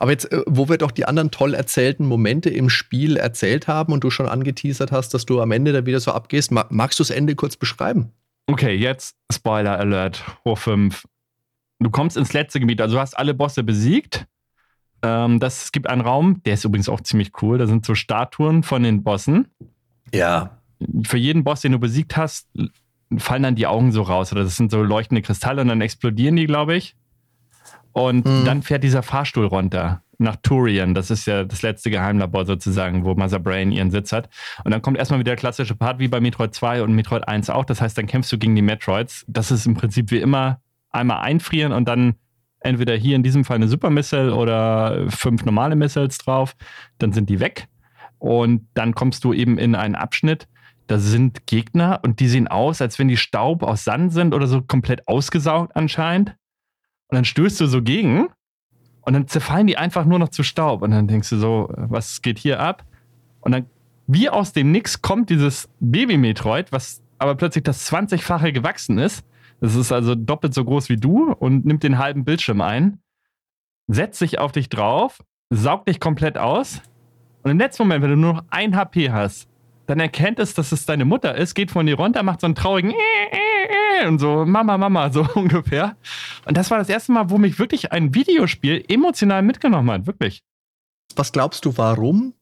Aber 0.00 0.10
jetzt, 0.10 0.32
äh, 0.32 0.42
wo 0.46 0.68
wir 0.68 0.78
doch 0.78 0.90
die 0.90 1.04
anderen 1.04 1.30
toll 1.30 1.54
erzählten 1.54 2.06
Momente 2.06 2.50
im 2.50 2.68
Spiel 2.68 3.16
erzählt 3.16 3.68
haben 3.68 3.92
und 3.92 4.02
du 4.02 4.10
schon 4.10 4.28
angeteasert 4.28 4.90
hast, 4.90 5.14
dass 5.14 5.24
du 5.24 5.40
am 5.40 5.52
Ende 5.52 5.72
da 5.72 5.86
wieder 5.86 6.00
so 6.00 6.12
abgehst, 6.12 6.50
ma- 6.50 6.66
magst 6.70 6.98
du 6.98 7.02
das 7.02 7.10
Ende 7.10 7.36
kurz 7.36 7.56
beschreiben? 7.56 8.12
Okay, 8.46 8.74
jetzt 8.74 9.16
Spoiler 9.30 9.78
Alert, 9.78 10.24
hoch 10.44 10.58
5. 10.58 11.06
Du 11.80 11.90
kommst 11.90 12.16
ins 12.16 12.32
letzte 12.32 12.58
Gebiet, 12.58 12.80
also 12.80 12.96
du 12.96 13.00
hast 13.00 13.16
alle 13.16 13.34
Bosse 13.34 13.62
besiegt. 13.62 14.26
Ähm, 15.02 15.38
das, 15.38 15.64
es 15.64 15.72
gibt 15.72 15.88
einen 15.88 16.00
Raum, 16.00 16.42
der 16.44 16.54
ist 16.54 16.64
übrigens 16.64 16.88
auch 16.88 17.02
ziemlich 17.02 17.30
cool. 17.42 17.58
Da 17.58 17.66
sind 17.68 17.84
so 17.86 17.94
Statuen 17.94 18.64
von 18.64 18.82
den 18.82 19.04
Bossen. 19.04 19.46
Ja. 20.12 20.57
Für 21.04 21.16
jeden 21.18 21.44
Boss, 21.44 21.60
den 21.60 21.72
du 21.72 21.78
besiegt 21.78 22.16
hast, 22.16 22.48
fallen 23.16 23.42
dann 23.42 23.54
die 23.54 23.66
Augen 23.66 23.90
so 23.92 24.02
raus. 24.02 24.32
Oder 24.32 24.44
das 24.44 24.56
sind 24.56 24.70
so 24.70 24.82
leuchtende 24.82 25.22
Kristalle 25.22 25.62
und 25.62 25.68
dann 25.68 25.80
explodieren 25.80 26.36
die, 26.36 26.46
glaube 26.46 26.76
ich. 26.76 26.94
Und 27.92 28.26
Mhm. 28.26 28.44
dann 28.44 28.62
fährt 28.62 28.84
dieser 28.84 29.02
Fahrstuhl 29.02 29.46
runter 29.46 30.02
nach 30.18 30.36
Turian. 30.42 30.94
Das 30.94 31.10
ist 31.10 31.26
ja 31.26 31.44
das 31.44 31.62
letzte 31.62 31.90
Geheimlabor 31.90 32.44
sozusagen, 32.44 33.04
wo 33.04 33.14
Mother 33.14 33.38
Brain 33.38 33.72
ihren 33.72 33.90
Sitz 33.90 34.12
hat. 34.12 34.28
Und 34.64 34.72
dann 34.72 34.82
kommt 34.82 34.98
erstmal 34.98 35.20
wieder 35.20 35.30
der 35.32 35.36
klassische 35.36 35.74
Part 35.74 35.98
wie 36.00 36.08
bei 36.08 36.20
Metroid 36.20 36.54
2 36.54 36.82
und 36.82 36.92
Metroid 36.92 37.26
1 37.26 37.50
auch. 37.50 37.64
Das 37.64 37.80
heißt, 37.80 37.96
dann 37.96 38.06
kämpfst 38.06 38.30
du 38.32 38.38
gegen 38.38 38.54
die 38.56 38.62
Metroids. 38.62 39.24
Das 39.28 39.50
ist 39.50 39.66
im 39.66 39.74
Prinzip 39.74 40.10
wie 40.10 40.18
immer 40.18 40.60
einmal 40.90 41.20
einfrieren 41.20 41.72
und 41.72 41.88
dann 41.88 42.14
entweder 42.60 42.94
hier 42.96 43.14
in 43.14 43.22
diesem 43.22 43.44
Fall 43.44 43.56
eine 43.56 43.68
Super 43.68 43.90
Missile 43.90 44.34
oder 44.34 45.08
fünf 45.08 45.44
normale 45.44 45.76
Missiles 45.76 46.18
drauf. 46.18 46.56
Dann 46.98 47.12
sind 47.12 47.30
die 47.30 47.38
weg. 47.40 47.68
Und 48.18 48.66
dann 48.74 48.94
kommst 48.94 49.22
du 49.24 49.32
eben 49.32 49.58
in 49.58 49.76
einen 49.76 49.94
Abschnitt, 49.94 50.48
da 50.88 50.98
sind 50.98 51.46
Gegner 51.46 52.00
und 52.02 52.18
die 52.18 52.28
sehen 52.28 52.48
aus, 52.48 52.80
als 52.80 52.98
wenn 52.98 53.08
die 53.08 53.16
Staub 53.16 53.62
aus 53.62 53.84
Sand 53.84 54.12
sind 54.12 54.34
oder 54.34 54.46
so 54.46 54.62
komplett 54.62 55.06
ausgesaugt 55.06 55.76
anscheinend. 55.76 56.30
Und 57.08 57.16
dann 57.16 57.24
stößt 57.24 57.60
du 57.60 57.66
so 57.66 57.82
gegen 57.82 58.28
und 59.02 59.12
dann 59.12 59.28
zerfallen 59.28 59.66
die 59.66 59.76
einfach 59.76 60.06
nur 60.06 60.18
noch 60.18 60.30
zu 60.30 60.42
Staub. 60.42 60.82
Und 60.82 60.90
dann 60.90 61.06
denkst 61.06 61.30
du 61.30 61.36
so, 61.36 61.68
was 61.76 62.22
geht 62.22 62.38
hier 62.38 62.60
ab? 62.60 62.84
Und 63.40 63.52
dann, 63.52 63.66
wie 64.06 64.30
aus 64.30 64.52
dem 64.52 64.72
Nix, 64.72 65.02
kommt 65.02 65.30
dieses 65.30 65.68
Baby-Metroid, 65.80 66.72
was 66.72 67.02
aber 67.18 67.34
plötzlich 67.34 67.64
das 67.64 67.90
20-fache 67.90 68.52
gewachsen 68.52 68.98
ist. 68.98 69.24
Das 69.60 69.74
ist 69.74 69.92
also 69.92 70.14
doppelt 70.14 70.54
so 70.54 70.64
groß 70.64 70.88
wie 70.88 70.96
du 70.96 71.32
und 71.32 71.66
nimmt 71.66 71.82
den 71.82 71.98
halben 71.98 72.24
Bildschirm 72.24 72.60
ein, 72.60 73.00
setzt 73.88 74.18
sich 74.18 74.38
auf 74.38 74.52
dich 74.52 74.68
drauf, 74.68 75.22
saugt 75.50 75.88
dich 75.88 76.00
komplett 76.00 76.38
aus. 76.38 76.80
Und 77.42 77.50
im 77.50 77.58
letzten 77.58 77.82
Moment, 77.82 78.02
wenn 78.02 78.10
du 78.10 78.16
nur 78.16 78.34
noch 78.34 78.44
ein 78.50 78.76
HP 78.76 79.10
hast, 79.10 79.48
dann 79.88 80.00
erkennt 80.00 80.38
es, 80.38 80.52
dass 80.52 80.70
es 80.70 80.84
deine 80.84 81.06
Mutter 81.06 81.34
ist, 81.34 81.54
geht 81.54 81.70
von 81.70 81.86
dir 81.86 81.96
runter, 81.96 82.22
macht 82.22 82.42
so 82.42 82.46
einen 82.46 82.54
traurigen 82.54 82.92
und 84.06 84.18
so 84.18 84.44
Mama, 84.44 84.76
Mama, 84.76 85.10
so 85.10 85.26
ungefähr. 85.34 85.96
Und 86.44 86.58
das 86.58 86.70
war 86.70 86.78
das 86.78 86.90
erste 86.90 87.10
Mal, 87.12 87.30
wo 87.30 87.38
mich 87.38 87.58
wirklich 87.58 87.90
ein 87.90 88.14
Videospiel 88.14 88.84
emotional 88.86 89.42
mitgenommen 89.42 89.90
hat, 89.90 90.06
wirklich. 90.06 90.44
Was 91.16 91.32
glaubst 91.32 91.64
du, 91.64 91.76
warum 91.78 92.34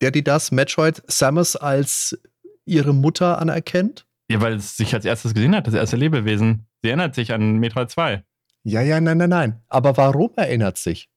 der 0.00 0.10
die 0.10 0.24
das 0.24 0.50
Metroid 0.50 1.02
Samus 1.06 1.54
als 1.54 2.20
ihre 2.64 2.92
Mutter 2.92 3.38
anerkennt? 3.38 4.04
Ja, 4.28 4.40
weil 4.40 4.54
es 4.54 4.76
sich 4.76 4.92
als 4.92 5.04
erstes 5.04 5.34
gesehen 5.34 5.54
hat, 5.54 5.68
das 5.68 5.74
erste 5.74 5.96
Lebewesen. 5.96 6.66
Sie 6.82 6.88
erinnert 6.88 7.14
sich 7.14 7.32
an 7.32 7.58
Metroid 7.58 7.90
2. 7.90 8.24
Ja, 8.64 8.80
ja, 8.82 9.00
nein, 9.00 9.18
nein, 9.18 9.30
nein. 9.30 9.62
Aber 9.68 9.96
warum 9.96 10.32
erinnert 10.34 10.78
sich? 10.78 11.08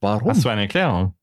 Warum? 0.00 0.30
Hast 0.30 0.44
du 0.44 0.48
eine 0.48 0.62
Erklärung? 0.62 1.14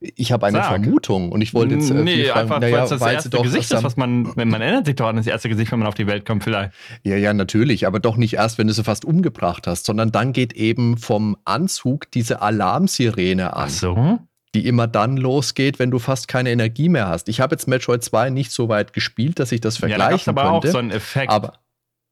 Ich 0.00 0.30
habe 0.32 0.46
eine 0.46 0.58
Sag. 0.58 0.68
Vermutung 0.68 1.32
und 1.32 1.40
ich 1.40 1.52
wollte 1.52 1.74
jetzt. 1.74 1.90
äh, 1.90 1.94
nee, 1.94 2.24
fragen, 2.26 2.40
einfach, 2.40 2.60
naja, 2.60 2.76
weil 2.76 2.84
es 2.84 2.90
das 2.90 3.02
erste 3.02 3.30
doch 3.30 3.42
Gesicht 3.42 3.72
ist, 3.72 3.82
was 3.82 3.96
man, 3.96 4.34
wenn 4.36 4.48
man 4.48 4.62
erinnert 4.62 4.86
sich 4.86 4.94
doch 4.94 5.08
an 5.08 5.16
das 5.16 5.26
erste 5.26 5.48
Gesicht, 5.48 5.72
wenn 5.72 5.80
man 5.80 5.88
auf 5.88 5.94
die 5.94 6.06
Welt 6.06 6.24
kommt, 6.24 6.44
vielleicht. 6.44 6.72
Ja, 7.02 7.16
ja, 7.16 7.34
natürlich, 7.34 7.86
aber 7.86 7.98
doch 7.98 8.16
nicht 8.16 8.34
erst, 8.34 8.58
wenn 8.58 8.68
du 8.68 8.72
sie 8.72 8.84
fast 8.84 9.04
umgebracht 9.04 9.66
hast, 9.66 9.86
sondern 9.86 10.12
dann 10.12 10.32
geht 10.32 10.52
eben 10.52 10.96
vom 10.96 11.36
Anzug 11.44 12.10
diese 12.12 12.40
Alarmsirene 12.40 13.54
an, 13.54 13.64
Ach 13.66 13.68
so. 13.68 14.18
die 14.54 14.66
immer 14.66 14.86
dann 14.86 15.16
losgeht, 15.16 15.78
wenn 15.80 15.90
du 15.90 15.98
fast 15.98 16.28
keine 16.28 16.50
Energie 16.50 16.88
mehr 16.88 17.08
hast. 17.08 17.28
Ich 17.28 17.40
habe 17.40 17.54
jetzt 17.54 17.66
Metroid 17.66 18.04
2 18.04 18.30
nicht 18.30 18.52
so 18.52 18.68
weit 18.68 18.92
gespielt, 18.92 19.40
dass 19.40 19.50
ich 19.50 19.60
das 19.60 19.78
Ja, 19.80 19.88
da 19.88 19.96
gab's 19.96 20.22
vergleichen 20.22 20.38
aber 20.38 20.50
auch 20.52 20.60
könnte. 20.60 20.72
so 20.72 20.78
einen 20.78 20.90
Effekt. 20.92 21.32
aber 21.32 21.54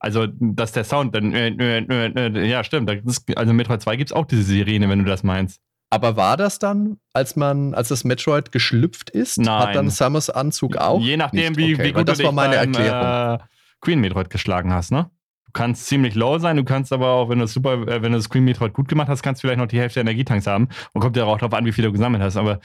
also, 0.01 0.27
dass 0.27 0.73
der 0.73 0.83
Sound 0.83 1.15
dann. 1.15 1.33
Äh, 1.33 1.51
äh, 1.51 2.49
ja, 2.49 2.65
stimmt. 2.65 2.91
Das 3.05 3.25
also, 3.37 3.53
Metroid 3.53 3.81
2 3.83 3.97
gibt 3.97 4.11
es 4.11 4.17
auch 4.17 4.27
diese 4.27 4.43
Sirene, 4.43 4.89
wenn 4.89 4.99
du 4.99 5.05
das 5.05 5.23
meinst. 5.23 5.61
Aber 5.93 6.17
war 6.17 6.39
das 6.39 6.59
dann, 6.59 6.97
als 7.13 7.37
man, 7.37 7.75
als 7.75 7.89
das 7.89 8.03
Metroid 8.03 8.51
geschlüpft 8.51 9.11
ist, 9.11 9.37
Nein. 9.37 9.59
hat 9.59 9.75
dann 9.75 9.91
Samus 9.91 10.31
Anzug 10.31 10.79
auch? 10.79 10.99
Je 10.99 11.19
nachdem, 11.19 11.55
wie, 11.59 11.75
Okay, 11.75 11.85
wie 11.85 11.93
gut 11.93 12.09
das 12.09 12.17
du 12.17 12.25
war 12.25 12.31
dich 12.31 12.37
meine 12.37 12.57
beim, 12.57 12.73
Erklärung. 12.73 13.35
Äh, 13.35 13.39
Queen 13.83 14.01
Metroid 14.01 14.31
geschlagen 14.31 14.73
hast, 14.73 14.91
ne? 14.91 15.11
Du 15.45 15.53
kannst 15.53 15.85
ziemlich 15.85 16.15
low 16.15 16.39
sein, 16.39 16.57
du 16.57 16.65
kannst 16.65 16.95
aber 16.95 17.09
auch, 17.09 17.29
wenn 17.29 17.41
du 17.41 17.45
das 17.45 17.53
super, 17.53 17.75
äh, 17.87 18.01
wenn 18.01 18.13
du 18.13 18.17
das 18.17 18.31
Queen 18.31 18.43
Metroid 18.43 18.73
gut 18.73 18.89
gemacht 18.89 19.09
hast, 19.09 19.23
kannst 19.23 19.43
du 19.43 19.47
vielleicht 19.47 19.59
noch 19.61 19.67
die 19.67 19.79
Hälfte 19.79 20.03
der 20.03 20.11
Energietanks 20.11 20.47
haben 20.47 20.71
und 20.95 21.03
kommt 21.03 21.15
ja 21.15 21.25
auch 21.25 21.37
darauf 21.37 21.53
an, 21.53 21.67
wie 21.67 21.73
viel 21.73 21.85
du 21.85 21.93
gesammelt 21.93 22.23
hast. 22.23 22.39
Aber 22.39 22.61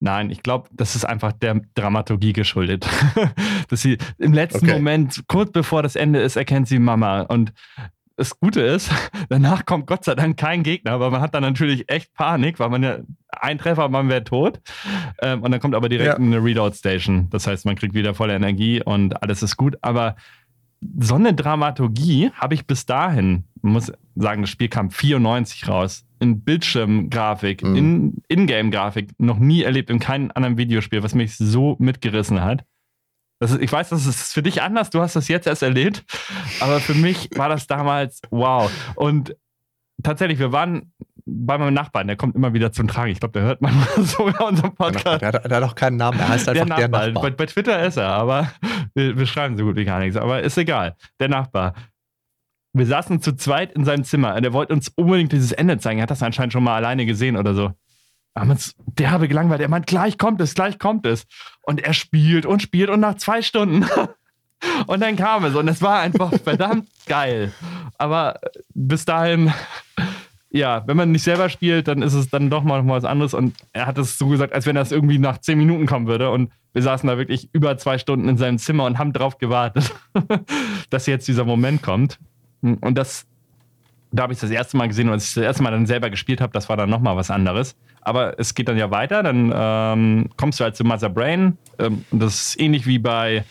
nein, 0.00 0.30
ich 0.30 0.42
glaube, 0.42 0.68
das 0.72 0.96
ist 0.96 1.04
einfach 1.04 1.30
der 1.34 1.60
Dramaturgie 1.76 2.32
geschuldet. 2.32 2.84
Dass 3.68 3.80
sie 3.80 3.96
im 4.18 4.32
letzten 4.32 4.66
Okay. 4.66 4.74
Moment, 4.74 5.22
kurz 5.28 5.52
bevor 5.52 5.84
das 5.84 5.94
Ende 5.94 6.20
ist, 6.20 6.34
erkennt 6.34 6.66
sie 6.66 6.80
Mama 6.80 7.20
und 7.20 7.52
das 8.16 8.38
Gute 8.40 8.60
ist, 8.62 8.90
danach 9.28 9.64
kommt 9.66 9.86
Gott 9.86 10.04
sei 10.04 10.14
Dank 10.14 10.36
kein 10.36 10.62
Gegner, 10.62 10.92
aber 10.92 11.10
man 11.10 11.20
hat 11.20 11.34
dann 11.34 11.42
natürlich 11.42 11.90
echt 11.90 12.14
Panik, 12.14 12.58
weil 12.58 12.70
man 12.70 12.82
ja 12.82 12.98
ein 13.28 13.58
Treffer, 13.58 13.88
man 13.88 14.08
wäre 14.08 14.24
tot. 14.24 14.60
Ähm, 15.22 15.42
und 15.42 15.50
dann 15.50 15.60
kommt 15.60 15.74
aber 15.74 15.88
direkt 15.88 16.06
Ja. 16.08 16.16
eine 16.16 16.42
Reload-Station. 16.42 17.28
Das 17.30 17.46
heißt, 17.46 17.64
man 17.66 17.76
kriegt 17.76 17.94
wieder 17.94 18.14
volle 18.14 18.34
Energie 18.34 18.82
und 18.82 19.22
alles 19.22 19.42
ist 19.42 19.56
gut. 19.56 19.76
Aber 19.82 20.16
so 21.00 21.14
eine 21.14 21.34
Dramaturgie 21.34 22.30
habe 22.34 22.54
ich 22.54 22.66
bis 22.66 22.86
dahin, 22.86 23.44
muss 23.62 23.92
sagen, 24.14 24.42
das 24.42 24.50
Spiel 24.50 24.68
kam 24.68 24.90
94 24.90 25.68
raus, 25.68 26.04
in 26.20 26.40
Bildschirmgrafik, 26.42 27.62
Mhm. 27.62 27.76
in 27.76 28.16
Ingame-Grafik, 28.28 29.10
noch 29.18 29.38
nie 29.38 29.62
erlebt 29.62 29.90
in 29.90 29.98
keinem 29.98 30.30
anderen 30.34 30.56
Videospiel, 30.58 31.02
was 31.02 31.14
mich 31.14 31.36
so 31.36 31.76
mitgerissen 31.78 32.42
hat. 32.42 32.64
Ist, 33.40 33.60
ich 33.60 33.70
weiß, 33.70 33.90
das 33.90 34.06
ist 34.06 34.32
für 34.32 34.42
dich 34.42 34.62
anders, 34.62 34.90
du 34.90 35.00
hast 35.02 35.14
das 35.16 35.28
jetzt 35.28 35.46
erst 35.46 35.62
erlebt, 35.62 36.04
aber 36.60 36.80
für 36.80 36.94
mich 36.94 37.28
war 37.36 37.48
das 37.50 37.66
damals 37.66 38.20
wow. 38.30 38.70
Und 38.94 39.36
tatsächlich, 40.02 40.38
wir 40.38 40.52
waren 40.52 40.92
bei 41.26 41.58
meinem 41.58 41.74
Nachbarn, 41.74 42.06
der 42.06 42.16
kommt 42.16 42.34
immer 42.36 42.54
wieder 42.54 42.72
zum 42.72 42.86
Tragen. 42.88 43.10
Ich 43.10 43.18
glaube, 43.20 43.32
der 43.32 43.42
hört 43.42 43.60
man 43.60 43.74
sogar 43.98 44.46
unseren 44.46 44.70
Der, 44.70 44.84
Podcast. 44.84 45.20
der, 45.22 45.28
hat- 45.32 45.44
der 45.50 45.56
hat 45.56 45.64
auch 45.64 45.74
keinen 45.74 45.96
Namen, 45.96 46.18
er 46.18 46.28
heißt 46.28 46.48
einfach 46.48 46.76
der 46.76 46.88
Nachbar. 46.88 47.22
Bei, 47.22 47.30
bei 47.30 47.46
Twitter 47.46 47.84
ist 47.84 47.96
er, 47.96 48.08
aber 48.08 48.50
wir, 48.94 49.18
wir 49.18 49.26
schreiben 49.26 49.56
so 49.58 49.64
gut 49.64 49.76
wie 49.76 49.84
gar 49.84 49.98
nichts. 49.98 50.16
Aber 50.16 50.40
ist 50.42 50.56
egal. 50.56 50.96
Der 51.20 51.28
Nachbar. 51.28 51.74
Wir 52.72 52.86
saßen 52.86 53.20
zu 53.22 53.34
zweit 53.36 53.72
in 53.72 53.84
seinem 53.84 54.04
Zimmer 54.04 54.34
und 54.34 54.44
er 54.44 54.52
wollte 54.52 54.72
uns 54.74 54.88
unbedingt 54.96 55.32
dieses 55.32 55.52
Ende 55.52 55.78
zeigen. 55.78 55.98
Er 55.98 56.02
hat 56.04 56.10
das 56.10 56.22
anscheinend 56.22 56.52
schon 56.52 56.62
mal 56.62 56.76
alleine 56.76 57.06
gesehen 57.06 57.36
oder 57.36 57.54
so. 57.54 57.72
Haben 58.36 58.50
uns 58.50 58.74
derbe 58.76 59.28
gelangweilt. 59.28 59.60
Er 59.60 59.68
meint, 59.68 59.86
gleich 59.86 60.18
kommt 60.18 60.40
es, 60.40 60.54
gleich 60.54 60.78
kommt 60.78 61.06
es. 61.06 61.26
Und 61.62 61.82
er 61.82 61.94
spielt 61.94 62.44
und 62.46 62.62
spielt 62.62 62.90
und 62.90 63.00
nach 63.00 63.14
zwei 63.16 63.42
Stunden. 63.42 63.86
Und 64.86 65.00
dann 65.00 65.16
kam 65.16 65.44
es 65.44 65.54
und 65.54 65.68
es 65.68 65.82
war 65.82 66.00
einfach 66.00 66.32
verdammt 66.44 66.88
geil. 67.06 67.52
Aber 67.98 68.40
bis 68.74 69.04
dahin, 69.04 69.52
ja, 70.50 70.82
wenn 70.86 70.96
man 70.96 71.12
nicht 71.12 71.22
selber 71.22 71.48
spielt, 71.48 71.88
dann 71.88 72.02
ist 72.02 72.14
es 72.14 72.30
dann 72.30 72.50
doch 72.50 72.62
mal 72.62 72.86
was 72.88 73.04
anderes. 73.04 73.34
Und 73.34 73.54
er 73.72 73.86
hat 73.86 73.98
es 73.98 74.18
so 74.18 74.28
gesagt, 74.28 74.54
als 74.54 74.66
wenn 74.66 74.74
das 74.74 74.92
irgendwie 74.92 75.18
nach 75.18 75.38
zehn 75.38 75.58
Minuten 75.58 75.86
kommen 75.86 76.06
würde. 76.06 76.30
Und 76.30 76.52
wir 76.72 76.82
saßen 76.82 77.06
da 77.06 77.18
wirklich 77.18 77.48
über 77.52 77.76
zwei 77.78 77.98
Stunden 77.98 78.28
in 78.28 78.38
seinem 78.38 78.58
Zimmer 78.58 78.84
und 78.84 78.98
haben 78.98 79.12
drauf 79.12 79.38
gewartet, 79.38 79.94
dass 80.90 81.06
jetzt 81.06 81.28
dieser 81.28 81.44
Moment 81.44 81.82
kommt. 81.82 82.18
Und 82.62 82.96
das, 82.96 83.26
da 84.10 84.24
habe 84.24 84.32
ich 84.32 84.40
das 84.40 84.50
erste 84.50 84.76
Mal 84.76 84.88
gesehen 84.88 85.08
und 85.08 85.14
als 85.14 85.28
ich 85.28 85.34
das 85.34 85.44
erste 85.44 85.62
Mal 85.62 85.70
dann 85.70 85.86
selber 85.86 86.10
gespielt 86.10 86.40
habe, 86.40 86.52
das 86.52 86.68
war 86.68 86.76
dann 86.76 86.90
nochmal 86.90 87.16
was 87.16 87.30
anderes. 87.30 87.76
Aber 88.06 88.38
es 88.38 88.54
geht 88.54 88.68
dann 88.68 88.78
ja 88.78 88.92
weiter, 88.92 89.24
dann 89.24 89.52
ähm, 89.52 90.28
kommst 90.36 90.60
du 90.60 90.64
halt 90.64 90.76
zu 90.76 90.84
Mother 90.84 91.08
Brain. 91.08 91.58
Ähm, 91.80 92.04
das 92.12 92.34
ist 92.50 92.60
ähnlich 92.60 92.86
wie 92.86 93.00
bei 93.00 93.44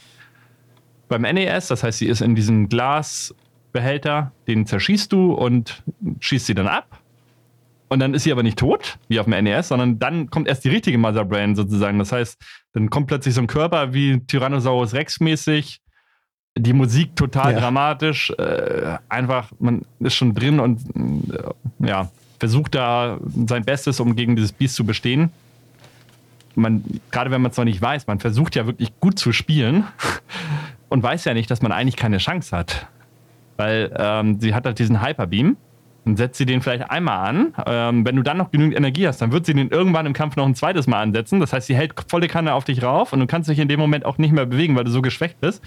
beim 1.09 1.23
NES, 1.23 1.67
das 1.67 1.83
heißt, 1.83 1.99
sie 1.99 2.07
ist 2.07 2.21
in 2.21 2.35
diesem 2.35 2.69
Glasbehälter, 2.69 4.31
den 4.47 4.65
zerschießt 4.65 5.11
du 5.11 5.33
und 5.33 5.83
schießt 6.21 6.45
sie 6.45 6.55
dann 6.55 6.67
ab. 6.67 7.01
Und 7.89 7.99
dann 7.99 8.13
ist 8.13 8.23
sie 8.23 8.31
aber 8.31 8.43
nicht 8.43 8.57
tot, 8.57 8.97
wie 9.09 9.19
auf 9.19 9.27
dem 9.27 9.43
NES, 9.43 9.67
sondern 9.67 9.99
dann 9.99 10.29
kommt 10.29 10.47
erst 10.47 10.63
die 10.63 10.69
richtige 10.69 10.97
Mother 10.97 11.25
Brain 11.25 11.55
sozusagen. 11.55 11.99
Das 11.99 12.11
heißt, 12.13 12.41
dann 12.73 12.89
kommt 12.89 13.07
plötzlich 13.07 13.35
so 13.35 13.41
ein 13.41 13.47
Körper 13.47 13.93
wie 13.93 14.21
Tyrannosaurus 14.25 14.93
Rex 14.93 15.19
mäßig. 15.19 15.81
Die 16.57 16.73
Musik 16.73 17.15
total 17.17 17.51
Ja. 17.53 17.59
dramatisch. 17.59 18.31
Äh, 18.31 18.97
einfach, 19.09 19.51
man 19.59 19.85
ist 19.99 20.15
schon 20.15 20.33
drin 20.33 20.59
und 20.61 20.81
äh, 21.29 21.87
ja, 21.87 22.09
versucht 22.39 22.75
da 22.75 23.19
sein 23.47 23.63
Bestes, 23.63 23.99
um 23.99 24.15
gegen 24.15 24.35
dieses 24.35 24.51
Biest 24.51 24.75
zu 24.75 24.85
bestehen. 24.85 25.31
Man, 26.55 26.83
gerade 27.11 27.31
wenn 27.31 27.41
man 27.41 27.51
es 27.51 27.57
noch 27.57 27.65
nicht 27.65 27.81
weiß, 27.81 28.07
man 28.07 28.19
versucht 28.19 28.55
ja 28.55 28.65
wirklich 28.65 28.97
gut 28.99 29.19
zu 29.19 29.31
spielen 29.33 29.85
und 30.89 31.03
weiß 31.03 31.25
ja 31.25 31.33
nicht, 31.33 31.51
dass 31.51 31.61
man 31.61 31.71
eigentlich 31.71 31.97
keine 31.97 32.17
Chance 32.17 32.55
hat. 32.55 32.87
Weil 33.57 33.93
ähm, 33.97 34.39
sie 34.39 34.53
hat 34.53 34.65
halt 34.65 34.79
diesen 34.79 35.05
Hyperbeam 35.05 35.57
und 36.05 36.17
setzt 36.17 36.37
sie 36.37 36.45
den 36.45 36.61
vielleicht 36.61 36.89
einmal 36.89 37.27
an. 37.27 37.53
Ähm, 37.65 38.05
wenn 38.05 38.15
du 38.15 38.21
dann 38.21 38.37
noch 38.37 38.51
genügend 38.51 38.77
Energie 38.77 39.07
hast, 39.07 39.21
dann 39.21 39.31
wird 39.31 39.45
sie 39.45 39.53
den 39.53 39.69
irgendwann 39.69 40.05
im 40.05 40.13
Kampf 40.13 40.35
noch 40.35 40.45
ein 40.45 40.55
zweites 40.55 40.87
Mal 40.87 41.01
ansetzen. 41.01 41.39
Das 41.39 41.51
heißt, 41.51 41.67
sie 41.67 41.75
hält 41.75 41.93
volle 42.07 42.27
Kanne 42.27 42.53
auf 42.53 42.63
dich 42.63 42.83
rauf 42.83 43.11
und 43.11 43.19
du 43.19 43.27
kannst 43.27 43.49
dich 43.49 43.59
in 43.59 43.67
dem 43.67 43.79
Moment 43.79 44.05
auch 44.05 44.17
nicht 44.17 44.31
mehr 44.31 44.45
bewegen, 44.45 44.75
weil 44.75 44.83
du 44.83 44.91
so 44.91 45.01
geschwächt 45.01 45.41
bist. 45.41 45.63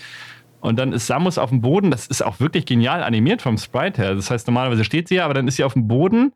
Und 0.61 0.79
dann 0.79 0.93
ist 0.93 1.07
Samus 1.07 1.39
auf 1.39 1.51
dem 1.51 1.61
Boden. 1.61 1.91
Das 1.91 2.07
ist 2.07 2.25
auch 2.25 2.41
wirklich 2.41 2.67
genial 2.67 3.03
animiert 3.03 3.43
vom 3.43 3.59
Sprite 3.59 4.03
her. 4.03 4.15
Das 4.15 4.31
heißt, 4.31 4.47
normalerweise 4.47 4.85
steht 4.85 5.09
sie 5.09 5.17
ja, 5.17 5.25
aber 5.25 5.35
dann 5.35 5.47
ist 5.49 5.57
sie 5.57 5.65
auf 5.65 5.75
dem 5.75 5.89
Boden 5.89 6.33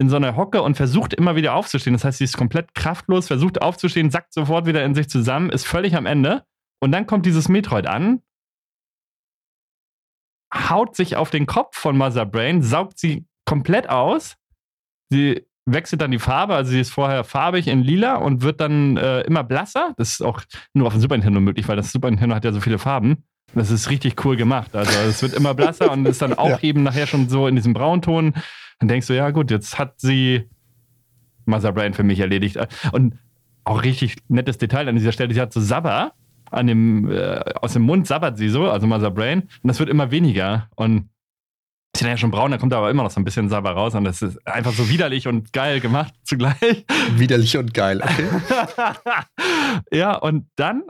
in 0.00 0.08
so 0.08 0.16
einer 0.16 0.36
Hocke 0.36 0.62
und 0.62 0.76
versucht 0.76 1.12
immer 1.14 1.34
wieder 1.36 1.54
aufzustehen. 1.54 1.94
Das 1.94 2.04
heißt, 2.04 2.18
sie 2.18 2.24
ist 2.24 2.36
komplett 2.36 2.74
kraftlos, 2.74 3.26
versucht 3.26 3.60
aufzustehen, 3.62 4.10
sackt 4.10 4.32
sofort 4.32 4.66
wieder 4.66 4.84
in 4.84 4.94
sich 4.94 5.08
zusammen, 5.08 5.50
ist 5.50 5.66
völlig 5.66 5.96
am 5.96 6.06
Ende. 6.06 6.44
Und 6.80 6.92
dann 6.92 7.06
kommt 7.06 7.26
dieses 7.26 7.48
Metroid 7.48 7.86
an, 7.88 8.22
haut 10.54 10.96
sich 10.96 11.16
auf 11.16 11.30
den 11.30 11.46
Kopf 11.46 11.76
von 11.76 11.96
Mother 11.96 12.24
Brain, 12.26 12.62
saugt 12.62 12.98
sie 12.98 13.26
komplett 13.44 13.88
aus. 13.88 14.36
Sie 15.10 15.44
wechselt 15.66 16.00
dann 16.00 16.10
die 16.10 16.18
Farbe, 16.18 16.54
also 16.54 16.70
sie 16.70 16.80
ist 16.80 16.90
vorher 16.92 17.24
farbig 17.24 17.66
in 17.68 17.82
lila 17.82 18.16
und 18.16 18.42
wird 18.42 18.60
dann 18.60 18.96
äh, 18.96 19.20
immer 19.22 19.44
blasser. 19.44 19.92
Das 19.96 20.12
ist 20.12 20.22
auch 20.22 20.42
nur 20.72 20.86
auf 20.86 20.92
dem 20.94 21.02
Super 21.02 21.16
Nintendo 21.16 21.40
möglich, 21.40 21.68
weil 21.68 21.76
das 21.76 21.92
Super 21.92 22.08
Nintendo 22.10 22.34
hat 22.34 22.44
ja 22.44 22.52
so 22.52 22.60
viele 22.60 22.78
Farben. 22.78 23.24
Das 23.54 23.70
ist 23.70 23.90
richtig 23.90 24.24
cool 24.24 24.36
gemacht. 24.36 24.74
Also 24.76 24.92
es 25.00 25.22
wird 25.22 25.34
immer 25.34 25.54
blasser 25.54 25.90
und 25.90 26.06
ist 26.06 26.22
dann 26.22 26.32
auch 26.38 26.48
Ja. 26.50 26.58
eben 26.62 26.82
nachher 26.82 27.06
schon 27.06 27.28
so 27.28 27.46
in 27.46 27.56
diesem 27.56 27.72
Braunton. 27.74 28.34
Dann 28.78 28.88
denkst 28.88 29.06
du, 29.06 29.14
ja 29.14 29.30
gut, 29.30 29.50
jetzt 29.50 29.78
hat 29.78 30.00
sie 30.00 30.48
Mother 31.46 31.72
Brain 31.72 31.94
für 31.94 32.04
mich 32.04 32.20
erledigt. 32.20 32.58
Und 32.92 33.18
auch 33.64 33.82
richtig 33.82 34.16
nettes 34.28 34.58
Detail 34.58 34.88
an 34.88 34.96
dieser 34.96 35.12
Stelle, 35.12 35.34
sie 35.34 35.40
hat 35.40 35.52
so 35.52 35.60
Sabber 35.60 36.12
an 36.50 36.66
dem, 36.66 37.10
äh, 37.10 37.40
aus 37.60 37.74
dem 37.74 37.82
Mund 37.82 38.06
sabbert 38.06 38.38
sie 38.38 38.48
so, 38.48 38.70
also 38.70 38.86
Mother 38.86 39.10
Brain, 39.10 39.42
und 39.42 39.68
das 39.68 39.78
wird 39.78 39.90
immer 39.90 40.10
weniger. 40.10 40.68
Und 40.76 41.10
ist 41.94 42.02
ja 42.02 42.16
schon 42.16 42.30
braun, 42.30 42.50
da 42.50 42.58
kommt 42.58 42.72
aber 42.72 42.90
immer 42.90 43.02
noch 43.02 43.10
so 43.10 43.20
ein 43.20 43.24
bisschen 43.24 43.48
Sabber 43.48 43.72
raus 43.72 43.94
und 43.94 44.04
das 44.04 44.22
ist 44.22 44.46
einfach 44.46 44.72
so 44.72 44.88
widerlich 44.88 45.26
und 45.26 45.52
geil 45.52 45.80
gemacht 45.80 46.14
zugleich. 46.22 46.86
Widerlich 47.16 47.56
und 47.56 47.74
geil. 47.74 48.00
Okay. 48.02 48.28
ja, 49.96 50.16
und 50.16 50.46
dann, 50.56 50.84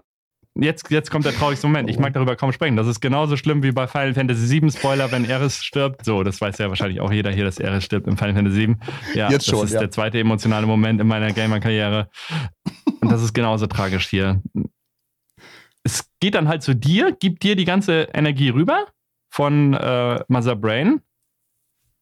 jetzt, 0.58 0.90
jetzt 0.90 1.10
kommt 1.10 1.24
der 1.24 1.32
traurigste 1.32 1.66
Moment. 1.66 1.88
Ich 1.88 1.98
mag 1.98 2.12
darüber 2.12 2.36
kaum 2.36 2.52
sprechen. 2.52 2.76
Das 2.76 2.86
ist 2.86 3.00
genauso 3.00 3.36
schlimm 3.36 3.62
wie 3.62 3.72
bei 3.72 3.86
Final 3.86 4.14
Fantasy 4.14 4.60
VII 4.60 4.70
Spoiler, 4.70 5.10
wenn 5.12 5.24
Eris 5.24 5.62
stirbt. 5.62 6.04
So, 6.04 6.22
das 6.22 6.40
weiß 6.40 6.58
ja 6.58 6.68
wahrscheinlich 6.68 7.00
auch 7.00 7.12
jeder 7.12 7.30
hier, 7.30 7.44
dass 7.44 7.58
Eris 7.58 7.84
stirbt 7.84 8.06
im 8.06 8.16
Final 8.16 8.34
Fantasy 8.34 8.68
VII. 8.68 8.76
Ja, 9.14 9.30
Jetzt 9.30 9.46
das 9.48 9.56
schon, 9.56 9.64
ist 9.64 9.72
ja. 9.72 9.80
der 9.80 9.90
zweite 9.90 10.18
emotionale 10.18 10.66
Moment 10.66 11.00
in 11.00 11.06
meiner 11.06 11.32
Gamer-Karriere. 11.32 12.08
Und 13.00 13.10
das 13.10 13.22
ist 13.22 13.32
genauso 13.32 13.66
tragisch 13.66 14.08
hier. 14.08 14.42
Es 15.82 16.10
geht 16.20 16.34
dann 16.34 16.48
halt 16.48 16.62
zu 16.62 16.74
dir, 16.74 17.12
gibt 17.12 17.42
dir 17.42 17.56
die 17.56 17.64
ganze 17.64 18.08
Energie 18.12 18.50
rüber 18.50 18.86
von 19.30 19.74
äh, 19.74 20.20
Mother 20.28 20.56
Brain. 20.56 21.00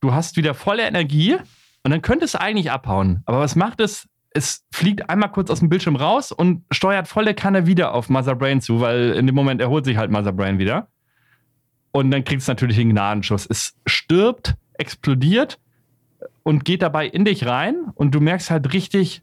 Du 0.01 0.13
hast 0.13 0.37
wieder 0.37 0.55
volle 0.55 0.87
Energie 0.87 1.37
und 1.85 1.91
dann 1.91 2.03
könnte 2.03 2.25
es 2.25 2.35
eigentlich 2.35 2.71
abhauen. 2.71 3.23
Aber 3.27 3.41
was 3.41 3.55
macht 3.57 3.81
es? 3.81 4.09
Es 4.37 4.67
fliegt 4.71 5.09
einmal 5.09 5.31
kurz 5.31 5.51
aus 5.51 5.61
dem 5.61 5.71
Bildschirm 5.71 5.97
raus 5.97 6.31
und 6.31 6.63
steuert 6.71 7.09
volle 7.09 7.33
Kanne 7.33 7.67
wieder 7.67 7.95
auf 7.95 8.11
Mother 8.11 8.35
Brain 8.35 8.61
zu, 8.61 8.81
weil 8.81 9.13
in 9.13 9.25
dem 9.25 9.35
Moment 9.35 9.63
erholt 9.63 9.87
sich 9.87 9.97
halt 9.97 10.11
Mother 10.11 10.33
Brain 10.33 10.59
wieder. 10.59 10.89
Und 11.91 12.11
dann 12.11 12.23
kriegt 12.23 12.43
es 12.43 12.49
natürlich 12.49 12.77
den 12.77 12.91
Gnadenschuss. 12.91 13.47
Es 13.47 13.75
stirbt, 13.87 14.57
explodiert 14.75 15.59
und 16.43 16.67
geht 16.67 16.83
dabei 16.83 17.07
in 17.07 17.25
dich 17.25 17.47
rein 17.47 17.77
und 17.95 18.15
du 18.15 18.21
merkst 18.21 18.51
halt 18.51 18.75
richtig, 18.75 19.23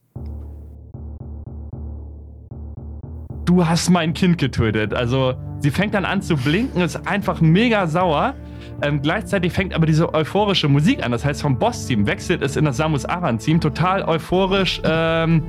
du 3.45 3.67
hast 3.67 3.91
mein 3.91 4.13
Kind 4.15 4.39
getötet. 4.39 4.95
Also 4.95 5.35
sie 5.59 5.69
fängt 5.69 5.93
dann 5.93 6.05
an 6.05 6.23
zu 6.23 6.37
blinken, 6.37 6.81
ist 6.81 7.07
einfach 7.07 7.39
mega 7.39 7.85
sauer. 7.85 8.33
Ähm, 8.81 9.01
gleichzeitig 9.01 9.53
fängt 9.53 9.73
aber 9.73 9.85
diese 9.85 10.13
euphorische 10.13 10.67
Musik 10.67 11.03
an. 11.05 11.11
Das 11.11 11.23
heißt, 11.25 11.41
vom 11.41 11.57
Boss-Team 11.57 12.05
wechselt 12.07 12.41
es 12.41 12.55
in 12.55 12.65
das 12.65 12.77
Samus 12.77 13.05
Aran-Team. 13.05 13.59
Total 13.61 14.03
euphorisch. 14.03 14.81
Ähm, 14.83 15.43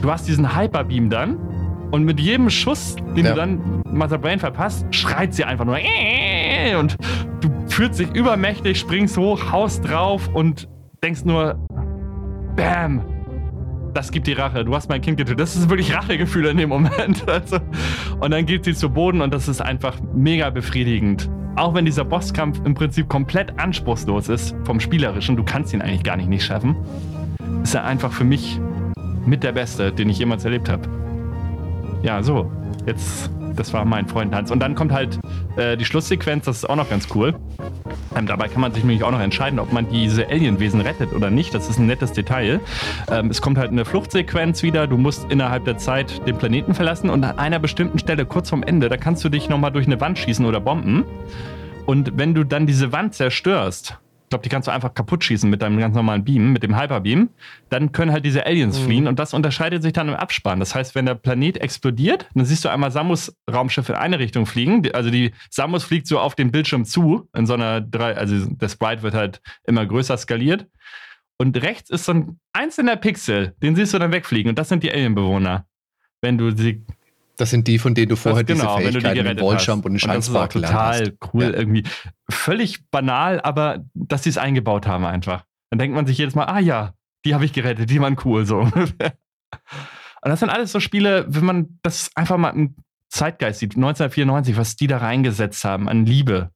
du 0.00 0.10
hast 0.10 0.28
diesen 0.28 0.56
Hyperbeam 0.56 1.10
dann. 1.10 1.36
Und 1.90 2.04
mit 2.04 2.18
jedem 2.20 2.48
Schuss, 2.48 2.96
den 3.16 3.24
Ja. 3.26 3.32
du 3.32 3.36
dann 3.36 3.82
Mother 3.90 4.16
Brain 4.18 4.38
verpasst, 4.38 4.86
schreit 4.94 5.34
sie 5.34 5.44
einfach 5.44 5.66
nur. 5.66 5.76
Und 6.78 6.96
du 7.42 7.50
fühlst 7.68 7.98
dich 8.00 8.08
übermächtig, 8.14 8.78
springst 8.78 9.16
hoch, 9.18 9.52
haust 9.52 9.86
drauf 9.88 10.28
und 10.32 10.68
denkst 11.02 11.24
nur, 11.24 11.58
Bam! 12.56 13.02
Das 13.94 14.10
gibt 14.10 14.26
die 14.26 14.32
Rache. 14.32 14.64
Du 14.64 14.74
hast 14.74 14.88
mein 14.88 15.02
Kind 15.02 15.18
getötet. 15.18 15.40
Das 15.40 15.54
ist 15.54 15.68
wirklich 15.68 15.94
Rachegefühl 15.94 16.46
in 16.46 16.56
dem 16.56 16.70
Moment. 16.70 17.24
Also, 17.26 17.58
und 18.20 18.30
dann 18.30 18.46
geht 18.46 18.64
sie 18.64 18.72
zu 18.74 18.88
Boden 18.88 19.20
und 19.20 19.34
das 19.34 19.48
ist 19.48 19.60
einfach 19.60 19.96
mega 20.14 20.48
befriedigend. 20.48 21.28
Auch 21.54 21.74
wenn 21.74 21.84
dieser 21.84 22.04
Bosskampf 22.04 22.60
im 22.64 22.74
Prinzip 22.74 23.08
komplett 23.08 23.58
anspruchslos 23.58 24.30
ist 24.30 24.54
vom 24.64 24.80
Spielerischen, 24.80 25.36
du 25.36 25.44
kannst 25.44 25.74
ihn 25.74 25.82
eigentlich 25.82 26.02
gar 26.02 26.16
nicht 26.16 26.28
nicht 26.28 26.44
schaffen. 26.44 26.76
ist 27.62 27.74
er 27.74 27.84
einfach 27.84 28.10
für 28.10 28.24
mich 28.24 28.58
mit 29.26 29.42
der 29.42 29.52
Beste, 29.52 29.92
den 29.92 30.08
ich 30.08 30.18
jemals 30.18 30.44
erlebt 30.44 30.70
habe. 30.70 30.88
Ja, 32.02 32.22
so. 32.22 32.50
Jetzt, 32.86 33.30
das 33.56 33.72
war 33.72 33.84
mein 33.84 34.06
Freund 34.06 34.34
Hans. 34.34 34.50
Und 34.50 34.60
dann 34.60 34.74
kommt 34.74 34.92
halt 34.92 35.18
äh, 35.56 35.76
die 35.76 35.84
Schlusssequenz, 35.84 36.44
das 36.44 36.58
ist 36.58 36.70
auch 36.70 36.76
noch 36.76 36.88
ganz 36.88 37.08
cool. 37.14 37.34
Ähm, 38.16 38.26
dabei 38.26 38.48
kann 38.48 38.60
man 38.60 38.72
sich 38.72 38.84
nämlich 38.84 39.04
auch 39.04 39.10
noch 39.10 39.20
entscheiden, 39.20 39.58
ob 39.58 39.72
man 39.72 39.88
diese 39.88 40.28
Alienwesen 40.28 40.80
rettet 40.80 41.12
oder 41.12 41.30
nicht. 41.30 41.54
Das 41.54 41.68
ist 41.68 41.78
ein 41.78 41.86
nettes 41.86 42.12
Detail. 42.12 42.60
Ähm, 43.10 43.30
es 43.30 43.40
kommt 43.40 43.58
halt 43.58 43.70
eine 43.70 43.84
Fluchtsequenz 43.84 44.62
wieder. 44.62 44.86
Du 44.86 44.96
musst 44.96 45.30
innerhalb 45.30 45.64
der 45.64 45.78
Zeit 45.78 46.26
den 46.26 46.36
Planeten 46.38 46.74
verlassen 46.74 47.10
und 47.10 47.24
an 47.24 47.38
einer 47.38 47.58
bestimmten 47.58 47.98
Stelle, 47.98 48.26
kurz 48.26 48.50
vorm 48.50 48.62
Ende, 48.62 48.88
da 48.88 48.96
kannst 48.96 49.24
du 49.24 49.28
dich 49.28 49.48
nochmal 49.48 49.72
durch 49.72 49.86
eine 49.86 50.00
Wand 50.00 50.18
schießen 50.18 50.44
oder 50.44 50.60
bomben. 50.60 51.04
Und 51.86 52.16
wenn 52.16 52.34
du 52.34 52.44
dann 52.44 52.66
diese 52.66 52.92
Wand 52.92 53.14
zerstörst, 53.14 53.98
glaube, 54.32 54.42
die 54.42 54.48
kannst 54.48 54.66
du 54.66 54.72
einfach 54.72 54.94
kaputt 54.94 55.22
schießen 55.22 55.48
mit 55.48 55.60
deinem 55.60 55.78
ganz 55.78 55.94
normalen 55.94 56.24
Beam, 56.24 56.52
mit 56.52 56.62
dem 56.62 56.78
Hyperbeam. 56.78 57.28
Dann 57.68 57.92
können 57.92 58.12
halt 58.12 58.24
diese 58.24 58.46
Aliens 58.46 58.80
mhm. 58.80 58.84
fliehen 58.84 59.06
und 59.06 59.18
das 59.18 59.34
unterscheidet 59.34 59.82
sich 59.82 59.92
dann 59.92 60.08
im 60.08 60.14
Abspann. 60.14 60.58
Das 60.58 60.74
heißt, 60.74 60.94
wenn 60.94 61.04
der 61.04 61.14
Planet 61.14 61.58
explodiert, 61.58 62.28
dann 62.34 62.46
siehst 62.46 62.64
du 62.64 62.70
einmal 62.70 62.90
Samus 62.90 63.36
Raumschiffe 63.52 63.92
in 63.92 63.98
eine 63.98 64.18
Richtung 64.18 64.46
fliegen. 64.46 64.90
Also 64.94 65.10
die 65.10 65.32
Samus 65.50 65.84
fliegt 65.84 66.06
so 66.06 66.18
auf 66.18 66.34
den 66.34 66.50
Bildschirm 66.50 66.86
zu, 66.86 67.28
in 67.36 67.46
so 67.46 67.54
einer 67.54 67.82
drei, 67.82 68.16
also 68.16 68.46
der 68.46 68.68
Sprite 68.68 69.02
wird 69.02 69.14
halt 69.14 69.42
immer 69.64 69.84
größer 69.84 70.16
skaliert. 70.16 70.66
Und 71.38 71.60
rechts 71.62 71.90
ist 71.90 72.06
so 72.06 72.12
ein 72.12 72.40
einzelner 72.52 72.96
Pixel, 72.96 73.54
den 73.62 73.76
siehst 73.76 73.92
du 73.92 73.98
dann 73.98 74.12
wegfliegen 74.12 74.48
und 74.48 74.58
das 74.58 74.70
sind 74.70 74.82
die 74.82 74.90
Alienbewohner. 74.90 75.66
Wenn 76.22 76.38
du 76.38 76.56
sie 76.56 76.86
das 77.42 77.50
sind 77.50 77.66
die, 77.66 77.80
von 77.80 77.94
denen 77.94 78.08
du 78.08 78.14
vorher 78.14 78.44
das, 78.44 78.56
genau, 78.56 78.78
diese 78.78 78.92
Fähigkeiten 78.92 79.36
wie 79.36 79.42
Walljump 79.42 79.84
und 79.84 79.98
Scheinspark 79.98 80.52
total 80.52 81.00
hast. 81.00 81.34
cool 81.34 81.42
ja. 81.42 81.50
irgendwie. 81.50 81.82
Völlig 82.30 82.88
banal, 82.92 83.40
aber 83.40 83.84
dass 83.94 84.22
sie 84.22 84.30
es 84.30 84.38
eingebaut 84.38 84.86
haben 84.86 85.04
einfach. 85.04 85.44
Dann 85.70 85.80
denkt 85.80 85.96
man 85.96 86.06
sich 86.06 86.18
jedes 86.18 86.36
Mal, 86.36 86.44
ah 86.44 86.60
ja, 86.60 86.94
die 87.24 87.34
habe 87.34 87.44
ich 87.44 87.52
gerettet, 87.52 87.90
die 87.90 88.00
waren 88.00 88.16
cool 88.24 88.46
so. 88.46 88.60
und 88.60 88.94
das 90.22 90.38
sind 90.38 90.50
alles 90.50 90.70
so 90.70 90.78
Spiele, 90.78 91.26
wenn 91.28 91.44
man 91.44 91.80
das 91.82 92.10
einfach 92.14 92.36
mal 92.36 92.50
im 92.50 92.76
Zeitgeist 93.08 93.58
sieht, 93.58 93.74
1994, 93.74 94.56
was 94.56 94.76
die 94.76 94.86
da 94.86 94.98
reingesetzt 94.98 95.64
haben 95.64 95.88
an 95.88 96.06
Liebe. 96.06 96.52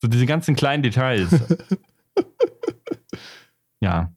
So 0.00 0.06
diese 0.06 0.26
ganzen 0.26 0.54
kleinen 0.54 0.84
Details. 0.84 1.30
ja. 3.80 4.12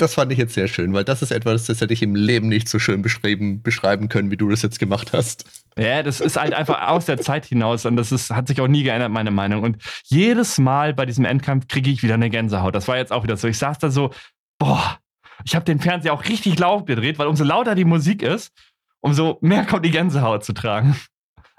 Das 0.00 0.14
fand 0.14 0.32
ich 0.32 0.38
jetzt 0.38 0.54
sehr 0.54 0.66
schön, 0.66 0.92
weil 0.94 1.04
das 1.04 1.20
ist 1.20 1.30
etwas, 1.30 1.66
das 1.66 1.80
hätte 1.80 1.92
ich 1.92 2.02
im 2.02 2.14
Leben 2.14 2.48
nicht 2.48 2.68
so 2.68 2.78
schön 2.78 3.02
beschreiben, 3.02 3.62
beschreiben 3.62 4.08
können, 4.08 4.30
wie 4.30 4.36
du 4.36 4.48
das 4.48 4.62
jetzt 4.62 4.78
gemacht 4.78 5.12
hast. 5.12 5.44
Ja, 5.76 6.02
das 6.02 6.20
ist 6.20 6.40
halt 6.40 6.54
einfach 6.54 6.88
aus 6.88 7.04
der 7.04 7.18
Zeit 7.20 7.44
hinaus 7.44 7.84
und 7.84 7.96
das 7.96 8.10
ist, 8.10 8.30
hat 8.30 8.48
sich 8.48 8.60
auch 8.60 8.68
nie 8.68 8.82
geändert, 8.82 9.10
meine 9.10 9.30
Meinung. 9.30 9.62
Und 9.62 9.76
jedes 10.04 10.58
Mal 10.58 10.94
bei 10.94 11.04
diesem 11.04 11.24
Endkampf 11.24 11.68
kriege 11.68 11.90
ich 11.90 12.02
wieder 12.02 12.14
eine 12.14 12.30
Gänsehaut. 12.30 12.74
Das 12.74 12.88
war 12.88 12.96
jetzt 12.96 13.12
auch 13.12 13.24
wieder 13.24 13.36
so. 13.36 13.46
Ich 13.46 13.58
saß 13.58 13.78
da 13.78 13.90
so, 13.90 14.10
boah, 14.58 14.98
ich 15.44 15.54
habe 15.54 15.64
den 15.64 15.80
Fernseher 15.80 16.14
auch 16.14 16.24
richtig 16.24 16.58
laut 16.58 16.86
gedreht, 16.86 17.18
weil 17.18 17.26
umso 17.26 17.44
lauter 17.44 17.74
die 17.74 17.84
Musik 17.84 18.22
ist, 18.22 18.52
umso 19.00 19.38
mehr 19.42 19.64
kommt 19.64 19.84
die 19.84 19.90
Gänsehaut 19.90 20.44
zu 20.44 20.52
tragen. 20.52 20.96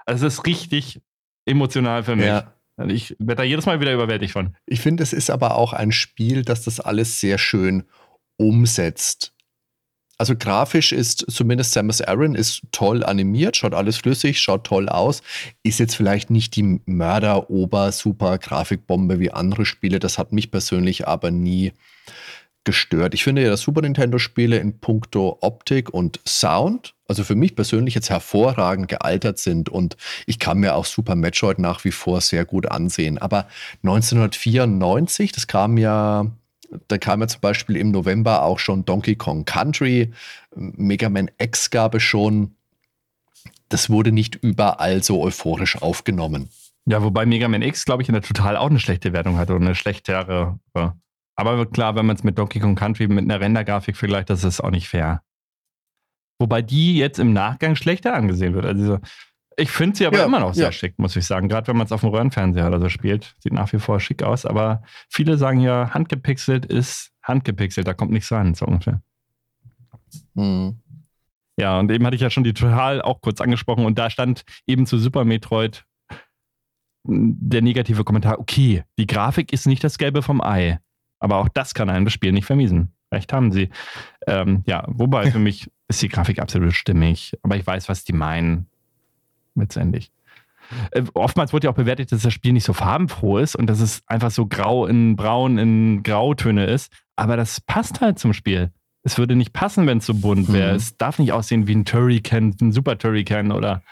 Also 0.04 0.26
es 0.26 0.34
ist 0.34 0.46
richtig 0.46 1.00
emotional 1.44 2.02
für 2.02 2.16
mich. 2.16 2.26
Ja. 2.26 2.52
Ich 2.86 3.14
werde 3.18 3.36
da 3.36 3.42
jedes 3.42 3.66
Mal 3.66 3.80
wieder 3.80 3.92
überwältigt 3.92 4.32
von. 4.32 4.56
Ich 4.66 4.80
finde, 4.80 5.02
es 5.02 5.12
ist 5.12 5.30
aber 5.30 5.56
auch 5.56 5.72
ein 5.72 5.92
Spiel, 5.92 6.42
das 6.42 6.64
das 6.64 6.80
alles 6.80 7.20
sehr 7.20 7.38
schön 7.38 7.84
umsetzt. 8.36 9.32
Also 10.18 10.36
grafisch 10.36 10.92
ist 10.92 11.24
zumindest 11.28 11.72
Samus 11.72 12.00
Aran 12.00 12.36
ist 12.36 12.62
toll 12.70 13.02
animiert, 13.02 13.56
schaut 13.56 13.74
alles 13.74 13.96
flüssig, 13.96 14.40
schaut 14.40 14.62
toll 14.64 14.88
aus. 14.88 15.22
Ist 15.64 15.80
jetzt 15.80 15.96
vielleicht 15.96 16.30
nicht 16.30 16.54
die 16.54 16.80
Mörder-Ober-Super-Grafikbombe 16.86 19.18
wie 19.18 19.32
andere 19.32 19.66
Spiele. 19.66 19.98
Das 19.98 20.18
hat 20.18 20.32
mich 20.32 20.52
persönlich 20.52 21.08
aber 21.08 21.32
nie 21.32 21.72
gestört. 22.62 23.14
Ich 23.14 23.24
finde 23.24 23.42
ja, 23.42 23.50
dass 23.50 23.62
Super 23.62 23.80
Nintendo-Spiele 23.80 24.58
in 24.58 24.78
puncto 24.78 25.38
Optik 25.40 25.92
und 25.92 26.20
Sound, 26.24 26.94
also 27.08 27.24
für 27.24 27.34
mich 27.34 27.56
persönlich 27.56 27.96
jetzt 27.96 28.10
hervorragend 28.10 28.86
gealtert 28.88 29.38
sind 29.38 29.68
und 29.68 29.96
ich 30.26 30.38
kann 30.38 30.58
mir 30.58 30.76
auch 30.76 30.84
Super 30.84 31.16
Metroid 31.16 31.58
nach 31.58 31.84
wie 31.84 31.90
vor 31.90 32.20
sehr 32.20 32.44
gut 32.44 32.70
ansehen. 32.70 33.18
Aber 33.18 33.48
1994, 33.82 35.32
das 35.32 35.48
kam 35.48 35.78
ja 35.78 36.30
da 36.88 36.98
kam 36.98 37.20
ja 37.20 37.28
zum 37.28 37.40
Beispiel 37.40 37.76
im 37.76 37.90
November 37.90 38.42
auch 38.42 38.58
schon 38.58 38.84
Donkey 38.84 39.16
Kong 39.16 39.44
Country, 39.44 40.12
Mega 40.54 41.08
Man 41.08 41.30
X 41.38 41.70
gab 41.70 41.94
es 41.94 42.02
schon. 42.02 42.56
Das 43.68 43.90
wurde 43.90 44.12
nicht 44.12 44.36
überall 44.36 45.02
so 45.02 45.22
euphorisch 45.22 45.80
aufgenommen. 45.80 46.50
Ja, 46.84 47.02
wobei 47.02 47.26
Mega 47.26 47.48
Man 47.48 47.62
X, 47.62 47.84
glaube 47.84 48.02
ich, 48.02 48.08
in 48.08 48.14
der 48.14 48.22
Total 48.22 48.56
auch 48.56 48.70
eine 48.70 48.80
schlechte 48.80 49.12
Wertung 49.12 49.38
hatte 49.38 49.54
oder 49.54 49.64
eine 49.64 49.74
schlechtere. 49.74 50.58
Aber 51.34 51.66
klar, 51.66 51.94
wenn 51.94 52.06
man 52.06 52.16
es 52.16 52.24
mit 52.24 52.38
Donkey 52.38 52.60
Kong 52.60 52.74
Country 52.74 53.08
mit 53.08 53.24
einer 53.24 53.40
Rendergrafik 53.40 53.96
vergleicht, 53.96 54.30
das 54.30 54.44
ist 54.44 54.60
auch 54.60 54.70
nicht 54.70 54.88
fair. 54.88 55.22
Wobei 56.38 56.60
die 56.60 56.96
jetzt 56.96 57.18
im 57.18 57.32
Nachgang 57.32 57.76
schlechter 57.76 58.14
angesehen 58.14 58.54
wird. 58.54 58.66
Also 58.66 58.98
ich 59.56 59.70
finde 59.70 59.96
sie 59.96 60.06
aber 60.06 60.18
ja, 60.18 60.24
immer 60.24 60.40
noch 60.40 60.54
sehr 60.54 60.66
ja. 60.66 60.72
schick, 60.72 60.98
muss 60.98 61.16
ich 61.16 61.26
sagen. 61.26 61.48
Gerade 61.48 61.68
wenn 61.68 61.76
man 61.76 61.86
es 61.86 61.92
auf 61.92 62.00
dem 62.00 62.10
Röhrenfernseher 62.10 62.66
oder 62.66 62.80
so 62.80 62.88
spielt. 62.88 63.34
Sieht 63.38 63.52
nach 63.52 63.72
wie 63.72 63.78
vor 63.78 64.00
schick 64.00 64.22
aus. 64.22 64.46
Aber 64.46 64.82
viele 65.08 65.38
sagen 65.38 65.60
ja, 65.60 65.90
handgepixelt 65.92 66.66
ist 66.66 67.12
handgepixelt. 67.22 67.86
Da 67.86 67.94
kommt 67.94 68.12
nichts 68.12 68.30
ran, 68.32 68.54
so 68.54 68.66
ungefähr. 68.66 69.02
Mhm. 70.34 70.80
Ja, 71.58 71.78
und 71.78 71.90
eben 71.90 72.04
hatte 72.06 72.16
ich 72.16 72.22
ja 72.22 72.30
schon 72.30 72.44
die 72.44 72.54
Total 72.54 73.02
auch 73.02 73.20
kurz 73.20 73.40
angesprochen. 73.40 73.84
Und 73.84 73.98
da 73.98 74.10
stand 74.10 74.44
eben 74.66 74.86
zu 74.86 74.98
Super 74.98 75.24
Metroid 75.24 75.84
der 77.04 77.62
negative 77.62 78.04
Kommentar, 78.04 78.38
okay, 78.38 78.84
die 78.98 79.06
Grafik 79.06 79.52
ist 79.52 79.66
nicht 79.66 79.82
das 79.82 79.98
Gelbe 79.98 80.22
vom 80.22 80.40
Ei. 80.40 80.78
Aber 81.18 81.36
auch 81.36 81.48
das 81.48 81.74
kann 81.74 81.90
einem 81.90 82.04
das 82.04 82.14
Spiel 82.14 82.32
nicht 82.32 82.46
vermiesen. 82.46 82.94
Recht 83.12 83.32
haben 83.32 83.52
sie. 83.52 83.70
Ähm, 84.26 84.62
ja, 84.66 84.84
wobei 84.88 85.30
für 85.32 85.38
mich 85.38 85.70
ist 85.88 86.02
die 86.02 86.08
Grafik 86.08 86.38
absolut 86.38 86.72
stimmig. 86.72 87.36
Aber 87.42 87.56
ich 87.56 87.66
weiß, 87.66 87.88
was 87.88 88.04
die 88.04 88.12
meinen 88.12 88.66
letztendlich. 89.54 90.10
Äh, 90.92 91.02
oftmals 91.14 91.52
wurde 91.52 91.66
ja 91.66 91.70
auch 91.70 91.76
bewertet, 91.76 92.12
dass 92.12 92.22
das 92.22 92.32
Spiel 92.32 92.52
nicht 92.52 92.64
so 92.64 92.72
farbenfroh 92.72 93.38
ist 93.38 93.56
und 93.56 93.66
dass 93.66 93.80
es 93.80 94.02
einfach 94.06 94.30
so 94.30 94.46
grau 94.46 94.86
in 94.86 95.16
braun 95.16 95.58
in 95.58 96.02
Grautöne 96.02 96.66
ist. 96.66 96.92
Aber 97.16 97.36
das 97.36 97.60
passt 97.60 98.00
halt 98.00 98.18
zum 98.18 98.32
Spiel. 98.32 98.72
Es 99.02 99.18
würde 99.18 99.34
nicht 99.34 99.52
passen, 99.52 99.86
wenn 99.86 99.98
es 99.98 100.06
so 100.06 100.14
bunt 100.14 100.52
wäre. 100.52 100.70
Mhm. 100.70 100.76
Es 100.76 100.96
darf 100.96 101.18
nicht 101.18 101.32
aussehen 101.32 101.66
wie 101.66 101.74
ein 101.74 101.84
Turrican, 101.84 102.54
ein 102.60 102.72
Super 102.72 102.98
Turrican 102.98 103.52
oder. 103.52 103.82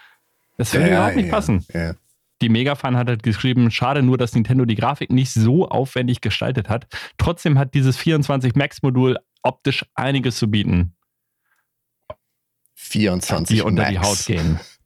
Das 0.57 0.73
würde 0.73 0.89
ja, 0.89 0.93
überhaupt 0.95 1.17
nicht 1.17 1.27
ja, 1.27 1.33
passen. 1.33 1.65
Ja. 1.73 1.95
Die 2.43 2.49
Megafan 2.49 2.97
hat 2.97 3.09
halt 3.09 3.23
geschrieben, 3.23 3.71
schade 3.71 4.03
nur, 4.03 4.17
dass 4.17 4.35
Nintendo 4.35 4.65
die 4.65 4.75
Grafik 4.75 5.11
nicht 5.11 5.33
so 5.33 5.69
aufwendig 5.69 6.21
gestaltet 6.21 6.69
hat. 6.69 6.87
Trotzdem 7.19 7.59
hat 7.59 7.75
dieses 7.75 7.97
24 7.97 8.55
Max-Modul 8.55 9.19
optisch 9.43 9.85
einiges 9.95 10.37
zu 10.37 10.51
bieten. 10.51 10.95
24 12.75 13.57
die 13.57 13.63
unter 13.63 13.83
Max. 13.83 13.93
die 13.93 13.99
Haut 13.99 14.27
gehen. 14.27 14.61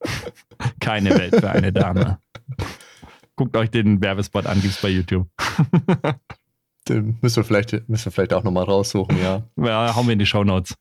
Keine 0.80 1.10
Welt 1.18 1.36
für 1.36 1.50
eine 1.50 1.72
Dame. 1.72 2.18
Guckt 3.36 3.56
euch 3.56 3.70
den 3.70 4.00
Werbespot 4.00 4.46
an, 4.46 4.60
gibt's 4.62 4.80
bei 4.80 4.88
YouTube. 4.88 5.28
Den 6.88 7.18
müssen 7.22 7.36
wir 7.36 7.44
vielleicht, 7.44 7.72
müssen 7.88 8.04
wir 8.04 8.12
vielleicht 8.12 8.32
auch 8.34 8.44
nochmal 8.44 8.64
raussuchen, 8.64 9.18
ja. 9.20 9.42
Ja, 9.56 9.94
hauen 9.96 10.06
wir 10.06 10.12
in 10.12 10.18
die 10.18 10.26
Show 10.26 10.44
Notes. 10.44 10.74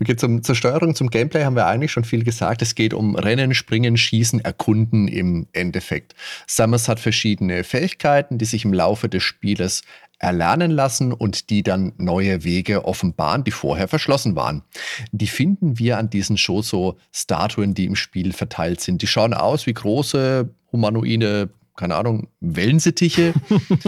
Okay, 0.00 0.16
zum, 0.16 0.42
zur 0.42 0.54
Steuerung, 0.54 0.94
zum 0.94 1.08
Gameplay 1.08 1.44
haben 1.44 1.56
wir 1.56 1.66
eigentlich 1.66 1.92
schon 1.92 2.04
viel 2.04 2.24
gesagt. 2.24 2.60
Es 2.60 2.74
geht 2.74 2.92
um 2.92 3.16
Rennen, 3.16 3.54
Springen, 3.54 3.96
Schießen, 3.96 4.40
Erkunden 4.40 5.08
im 5.08 5.46
Endeffekt. 5.52 6.14
Samus 6.46 6.88
hat 6.88 7.00
verschiedene 7.00 7.64
Fähigkeiten, 7.64 8.36
die 8.36 8.44
sich 8.44 8.64
im 8.64 8.74
Laufe 8.74 9.08
des 9.08 9.22
Spieles 9.22 9.82
erlernen 10.22 10.70
lassen 10.70 11.12
und 11.12 11.50
die 11.50 11.62
dann 11.62 11.92
neue 11.98 12.44
Wege 12.44 12.84
offenbaren, 12.84 13.44
die 13.44 13.50
vorher 13.50 13.88
verschlossen 13.88 14.36
waren. 14.36 14.62
Die 15.10 15.26
finden 15.26 15.78
wir 15.78 15.98
an 15.98 16.10
diesen 16.10 16.38
Shoso-Statuen, 16.38 17.74
die 17.74 17.86
im 17.86 17.96
Spiel 17.96 18.32
verteilt 18.32 18.80
sind. 18.80 19.02
Die 19.02 19.06
schauen 19.08 19.34
aus 19.34 19.66
wie 19.66 19.74
große 19.74 20.48
humanoide 20.70 21.50
keine 21.74 21.96
Ahnung, 21.96 22.28
Wellensittiche. 22.40 23.32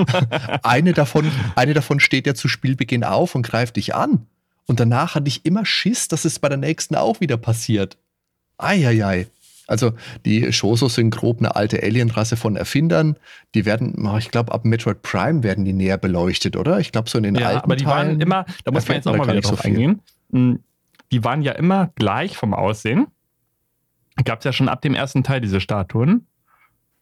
eine, 0.62 0.94
davon, 0.94 1.31
eine 1.55 1.74
davon 1.74 2.01
steht 2.01 2.27
ja 2.27 2.35
zu 2.35 2.48
Spielbeginn 2.48 3.05
auf 3.05 3.35
und 3.35 3.47
greift 3.47 3.77
dich 3.77 3.94
an. 3.94 4.27
Und 4.66 4.81
danach 4.81 5.15
hatte 5.15 5.28
ich 5.28 5.44
immer 5.44 5.66
Schiss, 5.66 6.09
dass 6.09 6.24
es 6.24 6.39
bei 6.39 6.48
der 6.48 6.56
nächsten 6.56 6.97
auch 6.97 7.20
wieder 7.20 7.36
passiert. 7.36 7.98
Eieiei. 8.56 9.28
Also 9.66 9.93
die 10.24 10.53
Shosos 10.53 10.95
sind 10.95 11.11
grob 11.11 11.39
eine 11.39 11.57
alte 11.57 11.82
Alienrasse 11.82 12.36
von 12.36 12.57
Erfindern. 12.57 13.16
Die 13.55 13.65
werden, 13.65 14.09
ich 14.19 14.31
glaube, 14.31 14.53
ab 14.53 14.65
Metroid 14.65 15.03
Prime 15.03 15.43
werden 15.43 15.65
die 15.65 15.73
näher 15.73 15.97
beleuchtet, 15.97 16.57
oder? 16.57 16.81
Ich 16.81 16.93
glaube, 16.93 17.09
so 17.09 17.19
in 17.19 17.24
den 17.24 17.35
ja, 17.36 17.49
alten 17.49 17.61
aber 17.61 17.77
die 17.77 17.85
Teilen 17.85 18.09
waren 18.09 18.20
immer, 18.20 18.45
da 18.65 18.73
muss 18.73 18.86
man 18.86 18.97
jetzt 18.97 19.09
auch 19.09 19.16
mal 19.16 19.27
wieder 19.27 19.41
drauf 19.41 19.61
so 19.61 19.69
eingehen. 19.69 20.03
Hm, 20.32 20.61
die 21.12 21.24
waren 21.24 21.43
ja 21.43 21.53
immer 21.53 21.91
gleich 21.95 22.36
vom 22.36 22.55
Aussehen. 22.55 23.07
Gab 24.24 24.41
es 24.41 24.45
ja 24.45 24.53
schon 24.53 24.69
ab 24.69 24.82
dem 24.82 24.95
ersten 24.95 25.24
Teil 25.24 25.41
diese 25.41 25.61
Statuen. 25.61 26.27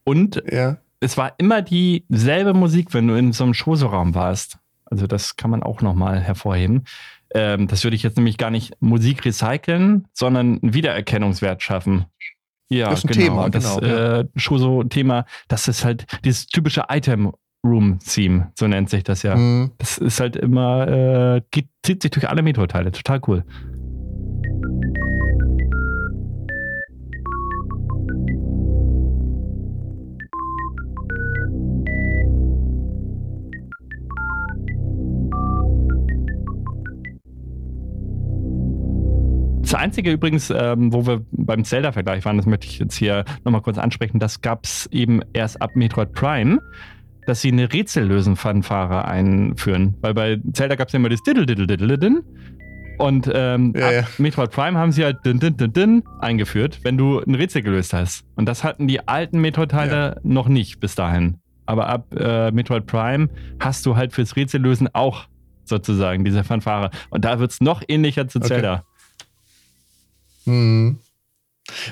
Und 0.04 0.42
ja. 0.50 0.78
es 1.00 1.16
war 1.16 1.34
immer 1.38 1.62
dieselbe 1.62 2.54
Musik, 2.54 2.94
wenn 2.94 3.08
du 3.08 3.14
in 3.14 3.32
so 3.32 3.44
einem 3.44 3.54
Shoso-Raum 3.54 4.14
warst. 4.14 4.58
Also 4.84 5.06
das 5.06 5.36
kann 5.36 5.50
man 5.50 5.62
auch 5.62 5.80
nochmal 5.80 6.20
hervorheben. 6.20 6.84
Ähm, 7.34 7.66
das 7.66 7.84
würde 7.84 7.96
ich 7.96 8.02
jetzt 8.02 8.16
nämlich 8.16 8.36
gar 8.36 8.50
nicht 8.50 8.74
Musik 8.80 9.24
recyceln, 9.24 10.06
sondern 10.12 10.60
einen 10.62 10.74
Wiedererkennungswert 10.74 11.62
schaffen. 11.62 12.06
Ja, 12.72 12.90
das 12.90 13.00
ist 13.00 13.04
ein 13.04 13.12
genau. 13.12 13.24
Thema, 13.24 13.50
das 13.50 13.76
genau. 13.78 14.20
Äh, 14.20 14.24
Shoso-Thema, 14.36 15.24
das 15.48 15.68
ist 15.68 15.84
halt 15.84 16.06
dieses 16.24 16.46
typische 16.46 16.84
Item 16.88 17.32
Room 17.64 18.00
Theme, 18.00 18.50
so 18.58 18.66
nennt 18.66 18.90
sich 18.90 19.04
das 19.04 19.22
ja. 19.22 19.36
Mhm. 19.36 19.72
Das 19.78 19.98
ist 19.98 20.18
halt 20.18 20.36
immer, 20.36 20.88
äh, 20.88 21.42
geht, 21.50 21.68
zieht 21.84 22.02
sich 22.02 22.10
durch 22.10 22.28
alle 22.28 22.42
Metro-Teile. 22.42 22.90
Total 22.90 23.20
cool. 23.28 23.44
Das 39.72 39.80
Einzige 39.80 40.12
übrigens, 40.12 40.50
ähm, 40.50 40.92
wo 40.92 41.06
wir 41.06 41.24
beim 41.30 41.64
Zelda-Vergleich 41.64 42.26
waren, 42.26 42.36
das 42.36 42.44
möchte 42.44 42.66
ich 42.66 42.78
jetzt 42.78 42.94
hier 42.94 43.24
nochmal 43.42 43.62
kurz 43.62 43.78
ansprechen, 43.78 44.18
das 44.18 44.42
gab 44.42 44.66
es 44.66 44.86
eben 44.92 45.22
erst 45.32 45.62
ab 45.62 45.70
Metroid 45.76 46.12
Prime, 46.12 46.60
dass 47.26 47.40
sie 47.40 47.50
eine 47.50 47.72
Rätsellösen-Fanfare 47.72 49.06
einführen. 49.06 49.94
Weil 50.02 50.12
bei 50.12 50.38
Zelda 50.52 50.74
gab 50.74 50.88
es 50.88 50.92
ja 50.92 50.98
immer 50.98 51.08
das 51.08 51.22
diddle 51.22 51.46
diddle 51.46 51.66
diddle 51.66 51.96
din 51.96 52.20
und 52.98 53.30
ähm, 53.32 53.72
Ja, 53.74 53.86
ab 53.86 53.92
ja. 53.94 54.04
Metroid 54.18 54.50
Prime 54.50 54.78
haben 54.78 54.92
sie 54.92 55.04
halt 55.04 55.24
din, 55.24 55.40
din, 55.40 55.56
din, 55.56 55.72
din 55.72 56.02
eingeführt, 56.20 56.80
wenn 56.82 56.98
du 56.98 57.20
ein 57.20 57.34
Rätsel 57.34 57.62
gelöst 57.62 57.94
hast. 57.94 58.26
Und 58.36 58.50
das 58.50 58.64
hatten 58.64 58.88
die 58.88 59.08
alten 59.08 59.40
Metroid-Teile 59.40 60.20
noch 60.22 60.48
nicht 60.48 60.80
bis 60.80 60.96
dahin. 60.96 61.38
Aber 61.64 61.88
ab 61.88 62.14
äh, 62.14 62.50
Metroid 62.50 62.84
Prime 62.84 63.30
hast 63.58 63.86
du 63.86 63.96
halt 63.96 64.12
fürs 64.12 64.36
Rätsellösen 64.36 64.90
auch 64.92 65.28
sozusagen 65.64 66.26
diese 66.26 66.44
Fanfare. 66.44 66.90
Und 67.08 67.24
da 67.24 67.38
wird 67.38 67.52
es 67.52 67.62
noch 67.62 67.82
ähnlicher 67.88 68.28
zu 68.28 68.38
Okay. 68.38 68.82
Mhm. 70.44 70.98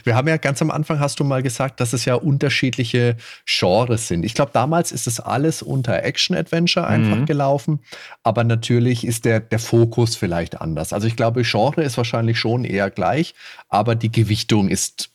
Wir 0.02 0.16
haben 0.16 0.26
ja 0.26 0.36
ganz 0.36 0.60
am 0.60 0.70
Anfang, 0.72 0.98
hast 0.98 1.20
du 1.20 1.24
mal 1.24 1.42
gesagt, 1.44 1.78
dass 1.78 1.92
es 1.92 2.04
ja 2.04 2.14
unterschiedliche 2.16 3.16
Genres 3.46 4.08
sind. 4.08 4.24
Ich 4.24 4.34
glaube, 4.34 4.50
damals 4.52 4.90
ist 4.90 5.06
es 5.06 5.20
alles 5.20 5.62
unter 5.62 6.02
Action-Adventure 6.02 6.86
einfach 6.86 7.16
Mhm. 7.18 7.26
gelaufen, 7.26 7.80
aber 8.24 8.42
natürlich 8.42 9.06
ist 9.06 9.24
der, 9.24 9.38
der 9.38 9.60
Fokus 9.60 10.16
vielleicht 10.16 10.60
anders. 10.60 10.92
Also 10.92 11.06
ich 11.06 11.14
glaube, 11.14 11.42
Genre 11.44 11.82
ist 11.84 11.96
wahrscheinlich 11.96 12.38
schon 12.38 12.64
eher 12.64 12.90
gleich, 12.90 13.34
aber 13.68 13.94
die 13.94 14.10
Gewichtung 14.10 14.68
ist 14.68 15.10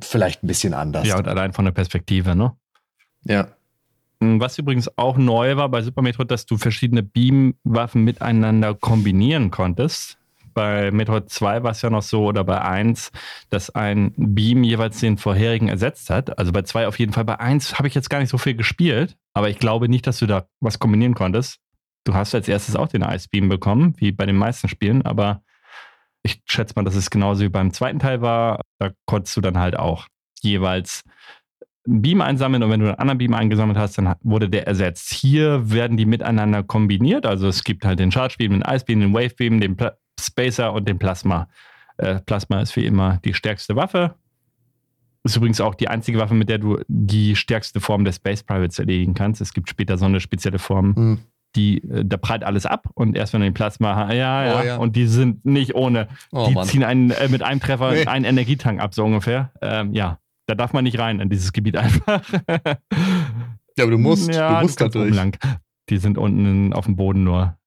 vielleicht 0.00 0.42
ein 0.42 0.46
bisschen 0.46 0.72
anders. 0.72 1.06
Ja, 1.06 1.18
und 1.18 1.28
allein 1.28 1.52
von 1.52 1.66
der 1.66 1.72
Perspektive, 1.72 2.34
ne? 2.34 2.52
ja. 3.24 3.48
Was 4.20 4.58
übrigens 4.58 4.90
auch 4.98 5.16
neu 5.16 5.54
war 5.56 5.68
bei 5.68 5.80
Super 5.80 6.02
Metroid, 6.02 6.28
dass 6.28 6.44
du 6.44 6.56
verschiedene 6.58 7.04
Beam-Waffen 7.04 8.02
miteinander 8.02 8.74
kombinieren 8.74 9.52
konntest. 9.52 10.18
Bei 10.58 10.90
Metroid 10.90 11.30
2 11.30 11.62
war 11.62 11.70
es 11.70 11.82
ja 11.82 11.88
noch 11.88 12.02
so, 12.02 12.24
oder 12.24 12.42
bei 12.42 12.60
1, 12.60 13.12
dass 13.48 13.70
ein 13.70 14.12
Beam 14.16 14.64
jeweils 14.64 14.98
den 14.98 15.16
vorherigen 15.16 15.68
ersetzt 15.68 16.10
hat. 16.10 16.36
Also 16.36 16.50
bei 16.50 16.62
2 16.62 16.88
auf 16.88 16.98
jeden 16.98 17.12
Fall. 17.12 17.24
Bei 17.24 17.38
1 17.38 17.78
habe 17.78 17.86
ich 17.86 17.94
jetzt 17.94 18.10
gar 18.10 18.18
nicht 18.18 18.30
so 18.30 18.38
viel 18.38 18.56
gespielt, 18.56 19.16
aber 19.34 19.50
ich 19.50 19.60
glaube 19.60 19.88
nicht, 19.88 20.04
dass 20.08 20.18
du 20.18 20.26
da 20.26 20.48
was 20.58 20.80
kombinieren 20.80 21.14
konntest. 21.14 21.60
Du 22.02 22.14
hast 22.14 22.34
als 22.34 22.48
erstes 22.48 22.74
auch 22.74 22.88
den 22.88 23.02
Ice 23.02 23.28
Beam 23.30 23.48
bekommen, 23.48 23.94
wie 23.98 24.10
bei 24.10 24.26
den 24.26 24.34
meisten 24.34 24.66
Spielen, 24.68 25.02
aber 25.02 25.42
ich 26.24 26.42
schätze 26.44 26.72
mal, 26.74 26.82
dass 26.82 26.96
es 26.96 27.08
genauso 27.08 27.44
wie 27.44 27.48
beim 27.48 27.72
zweiten 27.72 28.00
Teil 28.00 28.20
war. 28.20 28.62
Da 28.80 28.90
konntest 29.06 29.36
du 29.36 29.40
dann 29.40 29.58
halt 29.58 29.78
auch 29.78 30.08
jeweils 30.40 31.04
einen 31.86 32.02
Beam 32.02 32.20
einsammeln 32.20 32.64
und 32.64 32.70
wenn 32.72 32.80
du 32.80 32.86
einen 32.86 32.98
anderen 32.98 33.18
Beam 33.18 33.34
eingesammelt 33.34 33.78
hast, 33.78 33.96
dann 33.96 34.12
wurde 34.22 34.50
der 34.50 34.66
ersetzt. 34.66 35.12
Hier 35.12 35.70
werden 35.70 35.96
die 35.96 36.04
miteinander 36.04 36.64
kombiniert. 36.64 37.26
Also 37.26 37.46
es 37.46 37.62
gibt 37.62 37.84
halt 37.84 38.00
den 38.00 38.10
Charge 38.10 38.34
Beam, 38.38 38.50
den 38.50 38.62
Ice 38.62 38.84
Beam, 38.84 38.98
den 38.98 39.14
Wave 39.14 39.36
Beam, 39.36 39.60
den 39.60 39.76
Pla 39.76 39.92
Spacer 40.18 40.72
und 40.72 40.86
den 40.88 40.98
Plasma. 40.98 41.48
Äh, 41.96 42.20
Plasma 42.20 42.60
ist 42.60 42.76
wie 42.76 42.86
immer 42.86 43.18
die 43.24 43.34
stärkste 43.34 43.76
Waffe. 43.76 44.14
Ist 45.24 45.36
übrigens 45.36 45.60
auch 45.60 45.74
die 45.74 45.88
einzige 45.88 46.18
Waffe, 46.18 46.34
mit 46.34 46.48
der 46.48 46.58
du 46.58 46.78
die 46.86 47.34
stärkste 47.36 47.80
Form 47.80 48.04
der 48.04 48.12
Space 48.12 48.42
Privates 48.42 48.78
erledigen 48.78 49.14
kannst. 49.14 49.40
Es 49.40 49.52
gibt 49.52 49.68
später 49.68 49.98
so 49.98 50.04
eine 50.06 50.20
spezielle 50.20 50.58
Form, 50.60 50.94
Hm. 50.94 51.18
die, 51.56 51.78
äh, 51.90 52.04
da 52.04 52.16
prallt 52.16 52.44
alles 52.44 52.66
ab 52.66 52.88
und 52.94 53.16
erst 53.16 53.32
wenn 53.32 53.40
du 53.40 53.46
den 53.48 53.54
Plasma 53.54 53.96
hast, 53.96 54.12
ja, 54.14 54.44
ja, 54.44 54.60
Oh, 54.60 54.64
ja. 54.64 54.76
und 54.76 54.94
die 54.96 55.06
sind 55.06 55.44
nicht 55.44 55.74
ohne. 55.74 56.08
Oh 56.30 56.46
die 56.48 56.54
Mann. 56.54 56.66
ziehen 56.66 56.84
einen 56.84 57.10
äh, 57.10 57.28
mit 57.28 57.42
einem 57.42 57.60
Treffer 57.60 57.92
Nee. 57.92 58.06
einen 58.06 58.24
Energietank 58.24 58.80
ab, 58.80 58.94
so 58.94 59.04
ungefähr. 59.04 59.50
Ähm, 59.60 59.92
ja, 59.92 60.18
da 60.46 60.54
darf 60.54 60.72
man 60.72 60.84
nicht 60.84 60.98
rein 60.98 61.20
in 61.20 61.28
dieses 61.28 61.52
Gebiet 61.52 61.76
einfach. 61.76 62.22
Ja, 63.76 63.84
aber 63.84 63.90
du 63.92 63.98
musst, 63.98 64.32
ja, 64.32 64.56
du 64.56 64.62
musst 64.62 64.80
da 64.80 64.88
durch. 64.88 65.14
Die 65.90 65.98
sind 65.98 66.16
unten 66.18 66.72
auf 66.72 66.86
dem 66.86 66.96
Boden 66.96 67.24
nur. 67.24 67.57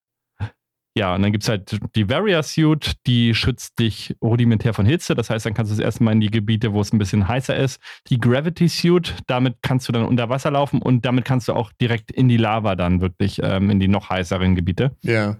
Ja, 1.02 1.15
und 1.15 1.23
dann 1.23 1.32
gibt 1.32 1.44
es 1.44 1.49
halt 1.49 1.80
die 1.95 2.03
Barrier 2.03 2.44
Suit, 2.44 2.91
die 3.07 3.34
schützt 3.34 3.80
dich 3.80 4.15
rudimentär 4.22 4.72
von 4.76 4.86
Hitze. 4.86 5.15
Das 5.15 5.32
heißt, 5.32 5.48
dann 5.48 5.56
kannst 5.56 5.72
du 5.72 5.76
das 5.76 5.84
erste 5.84 6.03
Mal 6.03 6.11
in 6.11 6.19
die 6.19 6.30
Gebiete, 6.30 6.73
wo 6.73 6.82
es 6.82 6.94
ein 6.94 6.99
bisschen 6.99 7.28
heißer 7.28 7.56
ist. 7.56 7.82
Die 8.10 8.19
Gravity 8.19 8.69
Suit, 8.69 9.15
damit 9.26 9.56
kannst 9.64 9.88
du 9.88 9.94
dann 9.94 10.06
unter 10.06 10.30
Wasser 10.30 10.52
laufen 10.52 10.80
und 10.80 11.03
damit 11.03 11.26
kannst 11.26 11.48
du 11.48 11.53
auch 11.53 11.72
direkt 11.82 12.11
in 12.11 12.28
die 12.28 12.38
Lava 12.38 12.76
dann 12.76 13.02
wirklich, 13.02 13.41
ähm, 13.41 13.72
in 13.72 13.80
die 13.80 13.88
noch 13.88 14.11
heißeren 14.11 14.53
Gebiete. 14.53 14.95
Ja. 15.02 15.38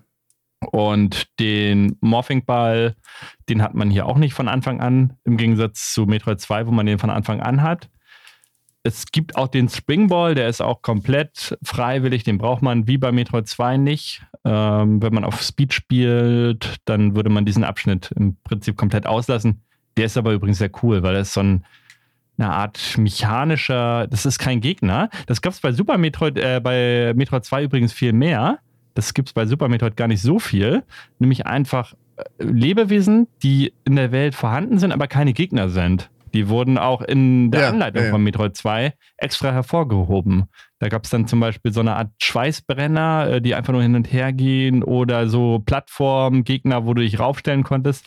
Und 0.72 1.28
den 1.40 1.96
Morphing 2.02 2.44
Ball, 2.44 2.96
den 3.48 3.62
hat 3.62 3.76
man 3.76 3.92
hier 3.92 4.08
auch 4.08 4.18
nicht 4.18 4.34
von 4.34 4.48
Anfang 4.48 4.82
an, 4.82 5.16
im 5.26 5.38
Gegensatz 5.38 5.94
zu 5.94 6.08
Metroid 6.08 6.42
2, 6.42 6.66
wo 6.66 6.72
man 6.72 6.88
den 6.88 6.98
von 6.98 7.12
Anfang 7.12 7.40
an 7.40 7.62
hat. 7.62 7.88
Es 8.82 9.06
gibt 9.12 9.36
auch 9.36 9.48
den 9.48 9.70
Springball, 9.70 10.34
der 10.34 10.50
ist 10.50 10.60
auch 10.60 10.82
komplett 10.82 11.56
freiwillig, 11.62 12.24
den 12.24 12.40
braucht 12.40 12.64
man 12.64 12.88
wie 12.88 12.98
bei 12.98 13.12
Metroid 13.12 13.48
2 13.48 13.78
nicht. 13.78 14.24
Ähm, 14.44 15.02
wenn 15.02 15.14
man 15.14 15.24
auf 15.24 15.42
Speed 15.42 15.74
spielt, 15.74 16.78
dann 16.86 17.16
würde 17.16 17.30
man 17.30 17.46
diesen 17.46 17.64
Abschnitt 17.64 18.12
im 18.16 18.38
Prinzip 18.44 18.76
komplett 18.76 19.06
auslassen. 19.06 19.62
Der 19.98 20.06
ist 20.06 20.18
aber 20.18 20.34
übrigens 20.34 20.58
sehr 20.58 20.72
cool, 20.82 21.04
weil 21.04 21.16
er 21.16 21.22
ist 21.22 21.34
so 21.34 21.42
ein, 21.42 21.66
eine 22.38 22.52
Art 22.52 22.98
mechanischer, 22.98 24.08
das 24.08 24.26
ist 24.26 24.40
kein 24.40 24.62
Gegner. 24.62 25.10
Das 25.28 25.42
gab 25.42 25.54
es 25.54 25.60
bei 25.60 25.72
Super 25.72 25.98
Metroid, 25.98 26.38
äh, 26.38 26.60
bei 26.62 27.14
Metroid 27.16 27.46
2 27.46 27.64
übrigens 27.64 27.94
viel 27.94 28.14
mehr. 28.14 28.60
Das 28.94 29.14
gibt 29.14 29.30
es 29.30 29.34
bei 29.34 29.46
Super 29.46 29.68
Metroid 29.68 29.96
gar 29.96 30.08
nicht 30.08 30.22
so 30.22 30.40
viel. 30.40 30.84
Nämlich 31.20 31.46
einfach 31.46 31.94
äh, 32.16 32.44
Lebewesen, 32.44 33.28
die 33.44 33.74
in 33.86 33.96
der 33.96 34.12
Welt 34.12 34.36
vorhanden 34.36 34.80
sind, 34.80 34.92
aber 34.92 35.08
keine 35.08 35.34
Gegner 35.34 35.70
sind. 35.70 36.10
Die 36.34 36.48
wurden 36.50 36.78
auch 36.78 37.02
in 37.02 37.52
der 37.52 37.62
Ja, 37.62 37.70
Anleitung 37.70 38.02
ja, 38.02 38.08
ja. 38.08 38.12
von 38.12 38.24
Metroid 38.24 38.56
2 38.56 38.94
extra 39.18 39.52
hervorgehoben. 39.52 40.46
Da 40.80 40.90
gab 40.90 41.04
es 41.04 41.10
dann 41.10 41.28
zum 41.28 41.40
Beispiel 41.40 41.72
so 41.74 41.82
eine 41.82 41.96
Art 41.96 42.10
Schweißbrenner, 42.22 43.28
äh, 43.30 43.42
die 43.42 43.56
einfach 43.56 43.74
nur 43.74 43.82
hin 43.84 43.96
und 43.96 44.12
her 44.12 44.34
gehen 44.34 44.84
oder 44.84 45.28
so 45.28 45.60
Plattformgegner, 45.60 46.86
wo 46.86 46.94
du 46.94 47.02
dich 47.02 47.20
raufstellen 47.20 47.64
konntest. 47.64 48.06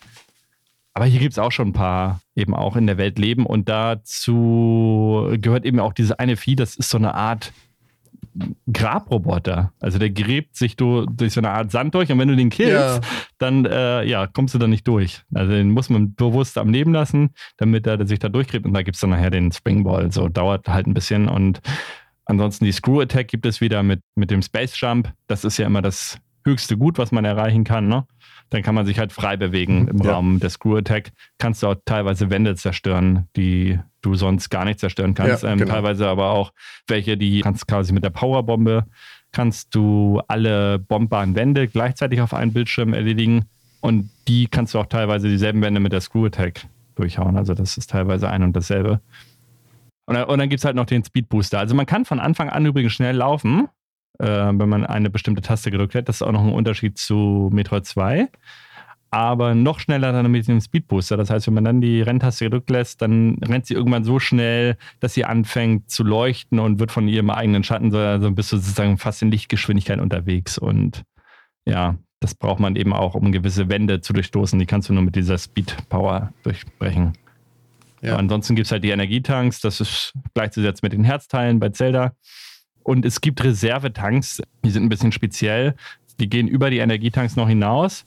Aber 0.92 1.06
hier 1.06 1.20
gibt 1.20 1.32
es 1.32 1.38
auch 1.38 1.50
schon 1.52 1.68
ein 1.68 1.72
paar 1.72 2.20
eben 2.36 2.54
auch 2.54 2.76
in 2.76 2.86
der 2.86 2.98
Welt 2.98 3.18
leben 3.18 3.46
und 3.46 3.68
dazu 3.68 5.28
gehört 5.40 5.64
eben 5.64 5.80
auch 5.80 5.92
diese 5.92 6.18
eine 6.18 6.36
Vieh, 6.36 6.54
das 6.56 6.76
ist 6.76 6.90
so 6.90 6.98
eine 6.98 7.14
Art 7.14 7.52
Grabroboter. 8.72 9.72
Also 9.80 9.98
der 9.98 10.10
gräbt 10.10 10.56
sich 10.56 10.76
du, 10.76 11.06
durch 11.06 11.32
so 11.34 11.40
eine 11.40 11.50
Art 11.50 11.70
Sand 11.70 11.94
durch 11.94 12.10
und 12.10 12.18
wenn 12.18 12.28
du 12.28 12.36
den 12.36 12.50
killst, 12.50 12.72
Ja. 12.72 13.00
dann 13.38 13.64
äh, 13.64 14.04
ja, 14.04 14.26
kommst 14.26 14.54
du 14.54 14.58
da 14.58 14.66
nicht 14.66 14.86
durch. 14.88 15.22
Also 15.32 15.52
den 15.52 15.70
muss 15.70 15.90
man 15.90 16.14
bewusst 16.14 16.58
am 16.58 16.70
Leben 16.70 16.92
lassen, 16.92 17.30
damit 17.56 17.86
er 17.86 18.04
sich 18.06 18.18
da 18.18 18.28
durchgräbt 18.28 18.66
und 18.66 18.74
da 18.74 18.82
gibt 18.82 18.96
es 18.96 19.00
dann 19.00 19.10
nachher 19.10 19.30
den 19.30 19.52
Springball. 19.52 20.10
So 20.12 20.28
dauert 20.28 20.68
halt 20.68 20.86
ein 20.86 20.94
bisschen 20.94 21.28
und 21.28 21.60
ansonsten 22.24 22.64
die 22.64 22.72
Screw 22.72 23.00
Attack 23.00 23.28
gibt 23.28 23.46
es 23.46 23.60
wieder 23.60 23.82
mit, 23.82 24.00
mit 24.16 24.30
dem 24.30 24.42
Space 24.42 24.78
Jump. 24.80 25.12
Das 25.26 25.44
ist 25.44 25.58
ja 25.58 25.66
immer 25.66 25.82
das 25.82 26.18
höchste 26.44 26.76
Gut, 26.76 26.98
was 26.98 27.12
man 27.12 27.24
erreichen 27.24 27.64
kann. 27.64 27.88
Ne? 27.88 28.06
Dann 28.50 28.62
kann 28.62 28.74
man 28.74 28.86
sich 28.86 28.98
halt 28.98 29.12
frei 29.12 29.36
bewegen 29.36 29.88
im 29.88 29.98
Ja. 29.98 30.12
Raum 30.12 30.38
der 30.40 30.50
Screw 30.50 30.76
Attack. 30.76 31.12
Kannst 31.38 31.62
du 31.62 31.68
auch 31.68 31.76
teilweise 31.84 32.30
Wände 32.30 32.54
zerstören, 32.56 33.28
die 33.36 33.78
du 34.02 34.14
sonst 34.14 34.50
gar 34.50 34.64
nicht 34.64 34.80
zerstören 34.80 35.14
kannst. 35.14 35.42
Ja, 35.42 35.50
ähm, 35.52 35.58
genau. 35.58 35.72
Teilweise 35.72 36.06
aber 36.08 36.30
auch 36.30 36.52
welche, 36.86 37.16
die 37.16 37.40
kannst 37.40 37.66
quasi 37.66 37.92
mit 37.92 38.04
der 38.04 38.10
Powerbombe 38.10 38.84
kannst 39.32 39.74
du 39.74 40.20
alle 40.28 40.78
bombbaren 40.78 41.34
Wände 41.34 41.66
gleichzeitig 41.66 42.20
auf 42.20 42.32
einen 42.34 42.52
Bildschirm 42.52 42.92
erledigen 42.94 43.46
und 43.80 44.08
die 44.28 44.46
kannst 44.46 44.74
du 44.74 44.78
auch 44.78 44.86
teilweise 44.86 45.28
dieselben 45.28 45.60
Wände 45.60 45.80
mit 45.80 45.92
der 45.92 46.00
Screw 46.00 46.26
Attack 46.26 46.66
durchhauen. 46.94 47.36
Also 47.36 47.52
das 47.54 47.76
ist 47.76 47.90
teilweise 47.90 48.30
ein 48.30 48.44
und 48.44 48.54
dasselbe. 48.54 49.00
Und, 50.06 50.14
dann- 50.14 50.24
und 50.28 50.38
dann 50.38 50.48
gibt 50.48 50.60
es 50.60 50.64
halt 50.64 50.76
noch 50.76 50.86
den 50.86 51.02
Speed 51.02 51.28
Booster. 51.28 51.58
Also 51.58 51.74
man 51.74 51.86
kann 51.86 52.04
von 52.04 52.20
Anfang 52.20 52.48
an 52.48 52.64
übrigens 52.64 52.92
schnell 52.92 53.16
laufen, 53.16 53.66
äh, 54.18 54.26
wenn 54.26 54.68
man 54.68 54.84
eine 54.84 55.10
bestimmte 55.10 55.42
Taste 55.42 55.70
gedrückt 55.70 55.94
hat. 55.94 56.08
Das 56.08 56.16
ist 56.16 56.22
auch 56.22 56.32
noch 56.32 56.42
ein 56.42 56.52
Unterschied 56.52 56.98
zu 56.98 57.50
Metroid 57.52 57.86
2. 57.86 58.28
Aber 59.10 59.54
noch 59.54 59.78
schneller 59.78 60.12
dann 60.12 60.28
mit 60.28 60.48
dem 60.48 60.60
Speed 60.60 60.88
Booster. 60.88 61.16
Das 61.16 61.30
heißt, 61.30 61.46
wenn 61.46 61.54
man 61.54 61.64
dann 61.64 61.80
die 61.80 62.02
Renntaste 62.02 62.46
gedrückt 62.46 62.68
lässt, 62.68 63.00
dann 63.00 63.38
rennt 63.44 63.66
sie 63.66 63.74
irgendwann 63.74 64.02
so 64.02 64.18
schnell, 64.18 64.76
dass 64.98 65.14
sie 65.14 65.24
anfängt 65.24 65.88
zu 65.88 66.02
leuchten 66.02 66.58
und 66.58 66.80
wird 66.80 66.90
von 66.90 67.06
ihrem 67.06 67.30
eigenen 67.30 67.62
Schatten, 67.62 67.92
so 67.92 67.98
also 67.98 68.32
bist 68.32 68.50
du 68.50 68.56
sozusagen 68.56 68.98
fast 68.98 69.22
in 69.22 69.30
Lichtgeschwindigkeit 69.30 70.00
unterwegs. 70.00 70.58
Und 70.58 71.04
ja, 71.64 71.96
das 72.18 72.34
braucht 72.34 72.58
man 72.58 72.74
eben 72.74 72.92
auch, 72.92 73.14
um 73.14 73.30
gewisse 73.30 73.68
Wände 73.68 74.00
zu 74.00 74.14
durchstoßen. 74.14 74.58
Die 74.58 74.66
kannst 74.66 74.88
du 74.88 74.92
nur 74.92 75.04
mit 75.04 75.14
dieser 75.14 75.38
Speed 75.38 75.76
Power 75.88 76.32
durchbrechen. 76.42 77.12
Ja. 78.02 78.16
Ansonsten 78.16 78.56
gibt 78.56 78.66
es 78.66 78.72
halt 78.72 78.82
die 78.82 78.90
Energietanks, 78.90 79.60
das 79.60 79.80
ist 79.80 80.12
gleichzusetzen 80.34 80.80
mit 80.82 80.92
den 80.92 81.04
Herzteilen 81.04 81.60
bei 81.60 81.70
Zelda. 81.70 82.14
Und 82.84 83.04
es 83.04 83.20
gibt 83.20 83.42
Reservetanks, 83.42 84.40
die 84.64 84.70
sind 84.70 84.84
ein 84.84 84.88
bisschen 84.88 85.10
speziell. 85.10 85.74
Die 86.20 86.28
gehen 86.28 86.46
über 86.46 86.70
die 86.70 86.78
Energietanks 86.78 87.34
noch 87.34 87.48
hinaus. 87.48 88.04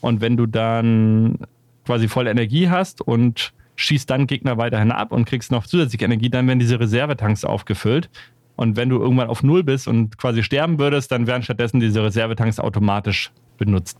Und 0.00 0.22
wenn 0.22 0.38
du 0.38 0.46
dann 0.46 1.38
quasi 1.84 2.08
voll 2.08 2.26
Energie 2.26 2.70
hast 2.70 3.02
und 3.02 3.52
schießt 3.76 4.08
dann 4.08 4.26
Gegner 4.26 4.56
weiterhin 4.56 4.92
ab 4.92 5.12
und 5.12 5.24
kriegst 5.24 5.50
noch 5.50 5.66
zusätzliche 5.66 6.04
Energie, 6.04 6.30
dann 6.30 6.46
werden 6.46 6.58
diese 6.58 6.80
Reservetanks 6.80 7.44
aufgefüllt. 7.44 8.08
Und 8.56 8.76
wenn 8.76 8.88
du 8.88 8.98
irgendwann 8.98 9.28
auf 9.28 9.42
Null 9.42 9.64
bist 9.64 9.88
und 9.88 10.16
quasi 10.18 10.42
sterben 10.42 10.78
würdest, 10.78 11.10
dann 11.12 11.26
werden 11.26 11.42
stattdessen 11.42 11.80
diese 11.80 12.04
Reservetanks 12.04 12.60
automatisch 12.60 13.30
benutzt. 13.58 13.98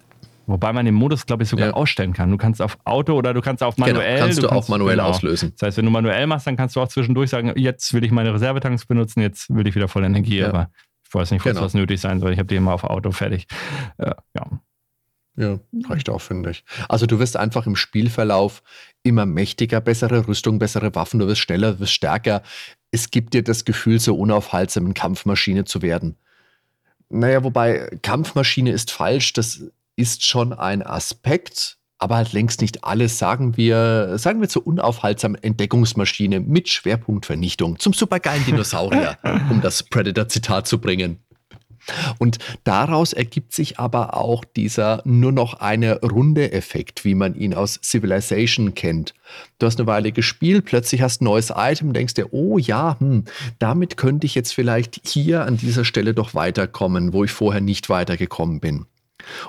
Wobei 0.51 0.72
man 0.72 0.85
den 0.85 0.94
Modus, 0.94 1.27
glaube 1.27 1.43
ich, 1.44 1.48
sogar 1.48 1.68
Ja. 1.68 1.72
ausstellen 1.74 2.12
kann. 2.12 2.31
Du 2.31 2.36
kannst 2.36 2.60
auf 2.60 2.78
Auto 2.85 3.14
oder 3.14 3.32
du 3.35 3.40
kannst 3.40 3.62
auf 3.62 3.77
manuell. 3.78 4.14
genau, 4.14 4.24
kannst 4.27 4.43
du, 4.43 4.48
auch 4.48 4.68
manuell 4.68 4.97
genau. 4.97 5.09
auslösen. 5.09 5.52
Das 5.59 5.66
heißt, 5.68 5.77
wenn 5.78 5.85
du 5.85 5.90
manuell 5.90 6.27
machst, 6.27 6.47
dann 6.47 6.56
kannst 6.56 6.77
du 6.77 6.81
auch 6.81 6.89
zwischendurch 6.89 7.31
sagen, 7.31 7.52
jetzt 7.56 7.93
will 7.94 8.05
ich 8.05 8.10
meine 8.10 8.35
Reservetanks 8.35 8.86
benutzen, 8.86 9.20
jetzt 9.20 9.48
will 9.55 9.66
ich 9.66 9.74
wieder 9.74 9.89
voll 9.89 10.05
Energie, 10.05 10.39
Ja. 10.39 10.48
aber 10.48 10.70
ich 11.06 11.14
weiß 11.14 11.31
nicht, 11.31 11.44
was 11.44 11.52
Genau. 11.52 11.64
was 11.64 11.74
nötig 11.74 12.01
sein 12.01 12.20
soll. 12.20 12.32
Ich 12.32 12.39
habe 12.39 12.47
die 12.48 12.56
immer 12.56 12.72
auf 12.72 12.85
Auto 12.85 13.10
fertig. 13.12 13.47
Äh, 13.98 14.12
ja. 14.36 14.60
Ja, 15.36 15.59
reicht 15.89 16.10
auch, 16.10 16.20
finde 16.20 16.51
ich. 16.51 16.64
Also 16.89 17.06
du 17.06 17.18
wirst 17.18 17.36
einfach 17.36 17.66
im 17.66 17.77
Spielverlauf 17.77 18.62
immer 19.05 19.24
mächtiger, 19.27 19.81
bessere 19.81 20.27
Rüstung, 20.28 20.59
bessere 20.59 20.94
Waffen, 20.94 21.18
du 21.20 21.27
wirst 21.28 21.40
schneller, 21.40 21.72
du 21.74 21.81
wirst 21.81 21.93
stärker. 21.93 22.43
Es 22.90 23.10
gibt 23.10 23.32
dir 23.32 23.43
das 23.43 23.64
Gefühl, 23.64 24.01
so 24.01 24.16
unaufhaltsam 24.16 24.85
eine 24.85 24.94
Kampfmaschine 24.94 25.64
zu 25.64 25.81
werden. 25.82 26.16
Naja, 27.09 27.43
wobei 27.43 27.89
Kampfmaschine 28.02 28.70
ist 28.70 28.90
falsch, 28.90 29.32
das 29.32 29.64
ist 30.01 30.24
schon 30.24 30.52
ein 30.52 30.82
Aspekt, 30.82 31.77
aber 31.98 32.16
halt 32.16 32.32
längst 32.32 32.62
nicht 32.62 32.82
alles, 32.82 33.18
sagen 33.18 33.56
wir, 33.56 34.16
sagen 34.16 34.40
wir 34.40 34.48
zur 34.48 34.66
unaufhaltsamen 34.66 35.40
Entdeckungsmaschine 35.43 36.40
mit 36.40 36.68
Schwerpunkt 36.70 37.27
Vernichtung, 37.27 37.78
zum 37.78 37.93
supergeilen 37.93 38.44
Dinosaurier, 38.47 39.18
um 39.51 39.60
das 39.60 39.82
Predator-Zitat 39.82 40.66
zu 40.66 40.81
bringen. 40.81 41.18
Und 42.18 42.39
daraus 42.64 43.12
ergibt 43.12 43.52
sich 43.52 43.78
aber 43.78 44.16
auch 44.16 44.44
dieser 44.44 45.02
nur 45.05 45.32
noch 45.32 45.55
eine 45.55 46.01
Runde 46.01 46.52
Effekt, 46.52 47.05
wie 47.05 47.14
man 47.14 47.35
ihn 47.35 47.55
aus 47.55 47.81
Civilization 47.82 48.74
kennt. 48.74 49.14
Du 49.59 49.66
hast 49.66 49.78
eine 49.78 49.86
Weile 49.86 50.12
gespielt, 50.12 50.66
plötzlich 50.66 51.02
hast 51.02 51.20
ein 51.20 51.24
neues 51.24 51.52
Item, 51.55 51.93
denkst 51.93 52.14
dir, 52.14 52.32
oh 52.32 52.59
ja, 52.59 52.97
hm, 52.98 53.24
damit 53.59 53.97
könnte 53.97 54.27
ich 54.27 54.35
jetzt 54.35 54.52
vielleicht 54.52 55.01
hier 55.06 55.44
an 55.44 55.56
dieser 55.56 55.85
Stelle 55.85 56.14
doch 56.14 56.35
weiterkommen, 56.35 57.12
wo 57.12 57.24
ich 57.24 57.31
vorher 57.31 57.60
nicht 57.60 57.89
weitergekommen 57.89 58.60
bin. 58.60 58.86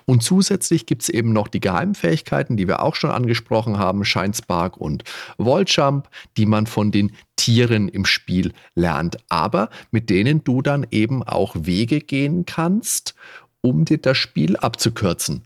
Und 0.06 0.24
zusätzlich 0.24 0.86
gibt 0.86 1.04
es 1.04 1.10
eben 1.10 1.34
noch 1.34 1.48
die 1.48 1.60
Geheimfähigkeiten, 1.60 2.58
die 2.58 2.68
wir 2.68 2.82
auch 2.82 2.96
schon 2.96 3.12
angesprochen 3.12 3.78
haben, 3.78 4.06
Shine 4.06 4.34
Spark 4.34 4.78
und 4.78 5.04
Volljump, 5.38 6.10
die 6.38 6.46
man 6.46 6.68
von 6.68 6.92
den 6.92 7.12
Tieren 7.36 7.90
im 7.90 8.06
Spiel 8.06 8.54
lernt, 8.76 9.18
aber 9.30 9.70
mit 9.90 10.10
denen 10.10 10.44
du 10.44 10.62
dann 10.62 10.86
eben 10.92 11.24
auch 11.24 11.56
Wege 11.58 12.00
gehen 12.00 12.46
kannst, 12.46 13.16
um 13.62 13.86
dir 13.86 13.98
das 13.98 14.18
Spiel 14.18 14.58
abzukürzen. 14.58 15.46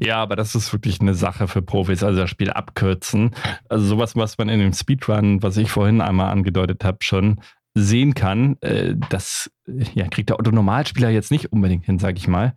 Ja, 0.00 0.16
aber 0.16 0.36
das 0.36 0.54
ist 0.54 0.72
wirklich 0.72 1.00
eine 1.00 1.14
Sache 1.14 1.46
für 1.46 1.62
Profis, 1.62 2.02
also 2.02 2.20
das 2.20 2.30
Spiel 2.30 2.50
abkürzen. 2.50 3.34
Also 3.68 3.86
sowas, 3.86 4.16
was 4.16 4.38
man 4.38 4.48
in 4.48 4.60
dem 4.60 4.72
Speedrun, 4.72 5.42
was 5.42 5.56
ich 5.56 5.70
vorhin 5.70 6.00
einmal 6.00 6.32
angedeutet 6.32 6.84
habe, 6.84 6.98
schon 7.02 7.40
sehen 7.74 8.14
kann, 8.14 8.56
äh, 8.60 8.94
das 9.10 9.50
ja, 9.66 10.08
kriegt 10.08 10.28
der 10.28 10.38
Otto-Normalspieler 10.38 11.10
jetzt 11.10 11.30
nicht 11.30 11.52
unbedingt 11.52 11.86
hin, 11.86 11.98
sag 11.98 12.16
ich 12.16 12.28
mal. 12.28 12.54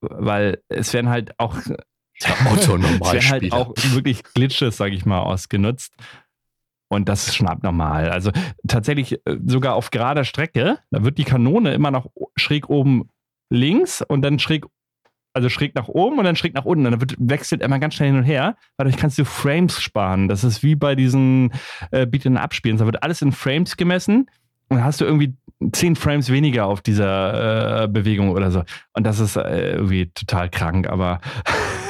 Weil 0.00 0.62
es 0.68 0.92
werden 0.92 1.10
halt 1.10 1.38
auch 1.38 1.56
Der 1.62 1.74
es 2.22 2.68
werden 2.68 3.30
halt 3.30 3.52
auch 3.52 3.74
wirklich 3.92 4.22
Glitches, 4.22 4.76
sag 4.76 4.92
ich 4.92 5.04
mal, 5.06 5.20
ausgenutzt. 5.20 5.92
Und 6.88 7.08
das 7.08 7.26
ist 7.26 7.36
schon 7.36 7.48
abnormal. 7.48 8.10
Also 8.10 8.30
tatsächlich 8.66 9.14
äh, 9.26 9.38
sogar 9.44 9.74
auf 9.74 9.90
gerader 9.90 10.24
Strecke, 10.24 10.78
da 10.90 11.04
wird 11.04 11.18
die 11.18 11.24
Kanone 11.24 11.74
immer 11.74 11.90
noch 11.90 12.06
schräg 12.36 12.68
oben 12.70 13.10
links 13.50 14.02
und 14.02 14.22
dann 14.22 14.38
schräg, 14.38 14.66
also 15.36 15.50
schräg 15.50 15.74
nach 15.74 15.88
oben 15.88 16.18
und 16.18 16.24
dann 16.24 16.34
schräg 16.34 16.54
nach 16.54 16.64
unten. 16.64 16.84
Dann 16.84 17.00
wird, 17.00 17.14
wechselt 17.18 17.62
immer 17.62 17.78
ganz 17.78 17.94
schnell 17.94 18.08
hin 18.08 18.18
und 18.18 18.24
her. 18.24 18.56
Dadurch 18.78 18.96
kannst 18.96 19.18
du 19.18 19.24
Frames 19.26 19.80
sparen. 19.80 20.28
Das 20.28 20.44
ist 20.44 20.62
wie 20.62 20.74
bei 20.74 20.94
diesen 20.94 21.52
äh, 21.90 22.06
Beat'em 22.06 22.36
Up-Spielen. 22.36 22.78
Da 22.78 22.86
wird 22.86 23.02
alles 23.02 23.20
in 23.20 23.32
Frames 23.32 23.76
gemessen 23.76 24.30
und 24.68 24.78
dann 24.78 24.84
hast 24.84 25.00
du 25.00 25.04
irgendwie 25.04 25.36
10 25.72 25.96
Frames 25.96 26.30
weniger 26.30 26.66
auf 26.66 26.80
dieser 26.80 27.84
äh, 27.84 27.88
Bewegung 27.88 28.30
oder 28.30 28.50
so. 28.50 28.62
Und 28.94 29.04
das 29.06 29.20
ist 29.20 29.36
äh, 29.36 29.72
irgendwie 29.72 30.10
total 30.12 30.48
krank, 30.48 30.88
aber 30.88 31.20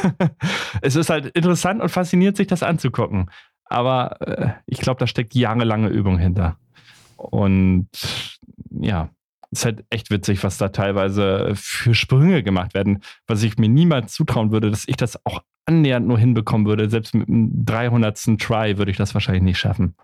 es 0.83 0.97
ist 0.97 1.09
halt 1.09 1.27
interessant 1.27 1.81
und 1.81 1.89
faszinierend, 1.89 2.37
sich 2.37 2.49
das 2.49 2.65
anzugucken. 2.65 3.31
Aber 3.65 4.21
äh, 4.21 4.51
ich 4.67 4.79
glaube, 4.79 4.99
da 4.99 5.07
steckt 5.07 5.35
jahrelange 5.35 5.89
Übung 5.89 6.19
hinter. 6.19 6.59
Und 7.17 7.89
ja, 8.71 9.09
ist 9.51 9.65
halt 9.65 9.85
echt 9.91 10.11
witzig, 10.11 10.43
was 10.45 10.59
da 10.59 10.69
teilweise 10.69 11.53
für 11.55 11.95
Sprünge 11.95 12.43
gemacht 12.43 12.75
werden, 12.75 13.03
was 13.27 13.43
ich 13.43 13.59
mir 13.59 13.69
niemals 13.69 14.13
zutrauen 14.13 14.51
würde, 14.51 14.71
dass 14.71 14.89
ich 14.89 14.97
das 14.97 15.25
auch 15.25 15.43
annähernd 15.67 16.07
nur 16.07 16.19
hinbekommen 16.19 16.67
würde. 16.67 16.89
Selbst 16.89 17.15
mit 17.15 17.29
dem 17.29 17.65
300. 17.65 18.39
Try 18.39 18.79
würde 18.79 18.91
ich 18.91 18.97
das 18.97 19.15
wahrscheinlich 19.15 19.43
nicht 19.43 19.59
schaffen. 19.59 19.95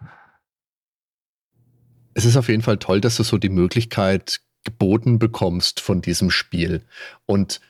Es 2.15 2.25
ist 2.25 2.37
auf 2.37 2.49
jeden 2.49 2.63
Fall 2.63 2.79
toll, 2.79 3.01
dass 3.01 3.17
du 3.17 3.23
so 3.23 3.39
die 3.39 3.49
Möglichkeit 3.49 4.41
geboten 4.65 5.19
bekommst 5.19 5.81
von 5.81 6.03
diesem 6.03 6.31
Spiel. 6.31 6.83
Und 7.27 7.61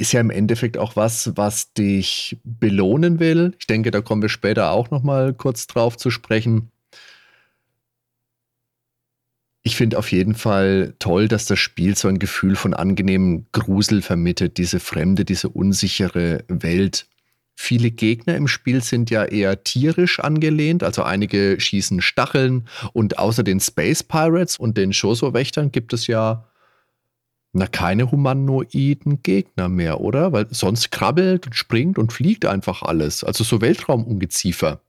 ist 0.00 0.12
ja 0.12 0.20
im 0.20 0.30
Endeffekt 0.30 0.78
auch 0.78 0.96
was, 0.96 1.36
was 1.36 1.72
dich 1.74 2.38
belohnen 2.42 3.20
will. 3.20 3.54
Ich 3.58 3.66
denke, 3.66 3.90
da 3.90 4.00
kommen 4.00 4.22
wir 4.22 4.30
später 4.30 4.70
auch 4.70 4.90
noch 4.90 5.02
mal 5.02 5.34
kurz 5.34 5.66
drauf 5.66 5.96
zu 5.96 6.10
sprechen. 6.10 6.70
Ich 9.62 9.76
finde 9.76 9.98
auf 9.98 10.10
jeden 10.10 10.34
Fall 10.34 10.94
toll, 10.98 11.28
dass 11.28 11.44
das 11.44 11.58
Spiel 11.58 11.94
so 11.94 12.08
ein 12.08 12.18
Gefühl 12.18 12.56
von 12.56 12.72
angenehmem 12.72 13.46
Grusel 13.52 14.00
vermittelt, 14.00 14.56
diese 14.56 14.80
fremde, 14.80 15.24
diese 15.24 15.50
unsichere 15.50 16.44
Welt. 16.48 17.06
Viele 17.54 17.90
Gegner 17.90 18.36
im 18.36 18.48
Spiel 18.48 18.82
sind 18.82 19.10
ja 19.10 19.22
eher 19.24 19.62
tierisch 19.62 20.18
angelehnt, 20.18 20.82
also 20.82 21.02
einige 21.02 21.60
schießen 21.60 22.00
Stacheln 22.00 22.68
und 22.94 23.18
außer 23.18 23.42
den 23.42 23.60
Space 23.60 24.02
Pirates 24.02 24.56
und 24.56 24.78
den 24.78 24.94
Shoso-Wächtern 24.94 25.70
gibt 25.70 25.92
es 25.92 26.06
ja 26.06 26.46
na 27.52 27.66
keine 27.66 28.10
humanoiden 28.10 29.22
Gegner 29.22 29.68
mehr, 29.68 30.00
oder? 30.00 30.32
Weil 30.32 30.46
sonst 30.50 30.90
krabbelt 30.90 31.46
und 31.46 31.54
springt 31.54 31.98
und 31.98 32.12
fliegt 32.12 32.46
einfach 32.46 32.82
alles. 32.82 33.24
Also 33.24 33.44
so 33.44 33.60
Weltraumungeziefer. 33.60 34.80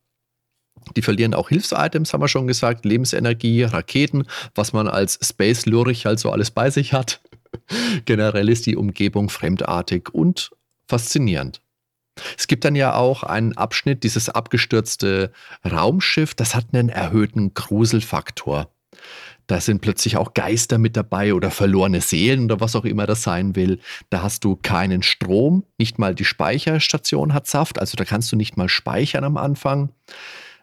Die 0.95 1.01
verlieren 1.01 1.33
auch 1.33 1.49
Hilfsitems, 1.49 2.13
haben 2.13 2.21
wir 2.21 2.27
schon 2.27 2.47
gesagt, 2.47 2.85
Lebensenergie, 2.85 3.63
Raketen, 3.63 4.25
was 4.55 4.73
man 4.73 4.87
als 4.87 5.19
Space 5.21 5.65
Lurich 5.65 6.05
halt 6.05 6.19
so 6.19 6.31
alles 6.31 6.51
bei 6.51 6.69
sich 6.69 6.93
hat. 6.93 7.21
Generell 8.05 8.49
ist 8.49 8.65
die 8.65 8.75
Umgebung 8.75 9.29
fremdartig 9.29 10.13
und 10.13 10.51
faszinierend. 10.87 11.61
Es 12.37 12.47
gibt 12.47 12.65
dann 12.65 12.75
ja 12.75 12.95
auch 12.95 13.23
einen 13.23 13.57
Abschnitt, 13.57 14.03
dieses 14.03 14.29
abgestürzte 14.29 15.31
Raumschiff, 15.69 16.33
das 16.33 16.55
hat 16.55 16.67
einen 16.73 16.89
erhöhten 16.89 17.53
Gruselfaktor. 17.53 18.69
Da 19.47 19.59
sind 19.59 19.81
plötzlich 19.81 20.17
auch 20.17 20.33
Geister 20.33 20.77
mit 20.77 20.95
dabei 20.95 21.33
oder 21.33 21.51
verlorene 21.51 22.01
Seelen 22.01 22.45
oder 22.45 22.59
was 22.59 22.75
auch 22.75 22.85
immer 22.85 23.05
das 23.05 23.23
sein 23.23 23.55
will. 23.55 23.79
Da 24.09 24.21
hast 24.21 24.43
du 24.43 24.55
keinen 24.55 25.03
Strom, 25.03 25.65
nicht 25.77 25.99
mal 25.99 26.15
die 26.15 26.25
Speicherstation 26.25 27.33
hat 27.33 27.47
Saft, 27.47 27.79
also 27.79 27.95
da 27.97 28.05
kannst 28.05 28.31
du 28.31 28.35
nicht 28.35 28.55
mal 28.55 28.69
speichern 28.69 29.23
am 29.23 29.37
Anfang. 29.37 29.89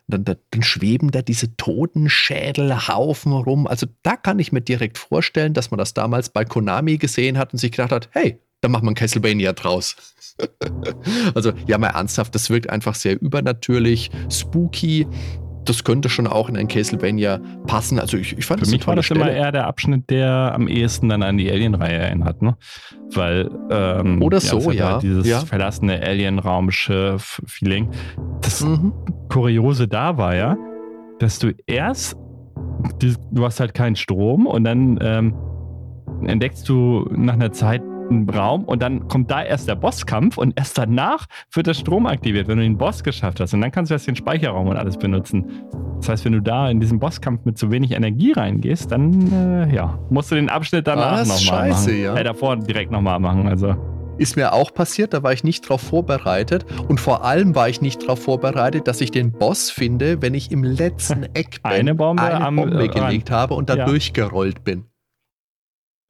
Dann, 0.08 0.24
dann, 0.24 0.36
dann 0.50 0.62
schweben 0.62 1.10
da 1.10 1.22
diese 1.22 1.56
Totenschädelhaufen 1.56 3.32
rum. 3.32 3.66
Also 3.66 3.86
da 4.02 4.16
kann 4.16 4.38
ich 4.38 4.52
mir 4.52 4.62
direkt 4.62 4.98
vorstellen, 4.98 5.54
dass 5.54 5.70
man 5.70 5.78
das 5.78 5.94
damals 5.94 6.30
bei 6.30 6.44
Konami 6.44 6.96
gesehen 6.96 7.38
hat 7.38 7.52
und 7.52 7.58
sich 7.58 7.72
gedacht 7.72 7.92
hat, 7.92 8.08
hey, 8.12 8.40
da 8.60 8.68
macht 8.68 8.82
man 8.82 8.94
Castlevania 8.94 9.52
draus. 9.52 9.96
also 11.34 11.52
ja, 11.66 11.78
mal 11.78 11.88
ernsthaft, 11.88 12.34
das 12.34 12.50
wirkt 12.50 12.70
einfach 12.70 12.94
sehr 12.94 13.20
übernatürlich, 13.20 14.10
spooky. 14.30 15.06
Das 15.68 15.84
könnte 15.84 16.08
schon 16.08 16.26
auch 16.26 16.48
in 16.48 16.56
ein 16.56 16.66
Castlevania 16.66 17.40
passen. 17.66 17.98
Also 18.00 18.16
ich, 18.16 18.36
ich 18.38 18.46
fand 18.46 18.60
Für 18.60 18.64
das 18.64 18.72
mich 18.72 18.86
war 18.86 18.96
das 18.96 19.10
immer 19.10 19.24
Stelle. 19.26 19.36
eher 19.38 19.52
der 19.52 19.66
Abschnitt, 19.66 20.08
der 20.08 20.52
am 20.54 20.66
ehesten 20.66 21.08
dann 21.10 21.22
an 21.22 21.36
die 21.36 21.50
Alien-Reihe 21.50 21.92
erinnert, 21.98 22.40
ne? 22.42 22.56
Weil 23.14 23.50
ähm, 23.70 24.22
Oder 24.22 24.38
es 24.38 24.48
so, 24.48 24.70
ja. 24.70 24.92
Halt 24.92 25.02
dieses 25.02 25.26
Ja. 25.26 25.40
verlassene 25.40 26.00
Alien-Raumschiff-Feeling. 26.02 27.88
Das 28.40 28.64
Mhm. 28.64 28.92
Kuriose 29.28 29.88
da 29.88 30.16
war 30.16 30.34
ja, 30.34 30.56
dass 31.18 31.38
du 31.38 31.52
erst, 31.66 32.16
die, 33.02 33.14
du 33.32 33.44
hast 33.44 33.60
halt 33.60 33.74
keinen 33.74 33.96
Strom 33.96 34.46
und 34.46 34.64
dann 34.64 34.98
ähm, 35.02 35.34
entdeckst 36.26 36.68
du 36.68 37.06
nach 37.14 37.34
einer 37.34 37.52
Zeit 37.52 37.82
einen 38.10 38.28
Raum 38.28 38.64
und 38.64 38.82
dann 38.82 39.08
kommt 39.08 39.30
da 39.30 39.42
erst 39.42 39.68
der 39.68 39.74
Bosskampf 39.74 40.38
und 40.38 40.58
erst 40.58 40.78
danach 40.78 41.26
wird 41.52 41.66
der 41.66 41.74
Strom 41.74 42.06
aktiviert, 42.06 42.48
wenn 42.48 42.56
du 42.58 42.62
den 42.62 42.78
Boss 42.78 43.02
geschafft 43.04 43.40
hast. 43.40 43.54
Und 43.54 43.60
dann 43.60 43.70
kannst 43.70 43.90
du 43.90 43.94
erst 43.94 44.06
den 44.06 44.16
Speicherraum 44.16 44.68
und 44.68 44.76
alles 44.76 44.96
benutzen. 44.96 45.44
Das 45.98 46.08
heißt, 46.08 46.24
wenn 46.24 46.32
du 46.32 46.40
da 46.42 46.70
in 46.70 46.80
diesen 46.80 46.98
Bosskampf 46.98 47.44
mit 47.44 47.58
zu 47.58 47.70
wenig 47.70 47.92
Energie 47.92 48.32
reingehst, 48.32 48.90
dann 48.92 49.32
äh, 49.32 49.74
ja, 49.74 49.98
musst 50.10 50.30
du 50.30 50.34
den 50.36 50.48
Abschnitt 50.48 50.86
danach 50.86 51.20
nochmal 51.20 51.38
Scheiße, 51.38 51.90
machen. 51.90 52.02
ja. 52.02 52.14
Äh, 52.16 52.24
davor 52.24 52.56
direkt 52.56 52.90
nochmal 52.90 53.18
machen. 53.18 53.46
Also 53.48 53.74
Ist 54.18 54.36
mir 54.36 54.52
auch 54.52 54.72
passiert, 54.74 55.12
da 55.14 55.22
war 55.22 55.32
ich 55.32 55.44
nicht 55.44 55.68
drauf 55.68 55.80
vorbereitet. 55.80 56.64
Und 56.88 56.98
vor 57.00 57.24
allem 57.24 57.54
war 57.54 57.68
ich 57.68 57.80
nicht 57.80 58.02
darauf 58.02 58.20
vorbereitet, 58.22 58.88
dass 58.88 59.00
ich 59.00 59.10
den 59.10 59.32
Boss 59.32 59.70
finde, 59.70 60.20
wenn 60.22 60.34
ich 60.34 60.50
im 60.50 60.64
letzten 60.64 61.22
Eck 61.34 61.62
bin, 61.62 61.72
Eine 61.72 61.94
Bombe 61.94 62.22
eine 62.22 62.44
am- 62.46 62.56
Bombe 62.56 62.82
äh, 62.84 62.88
gelegt 62.88 63.30
habe 63.30 63.54
und 63.54 63.68
da 63.70 63.76
Ja. 63.76 63.84
durchgerollt 63.86 64.64
bin. 64.64 64.84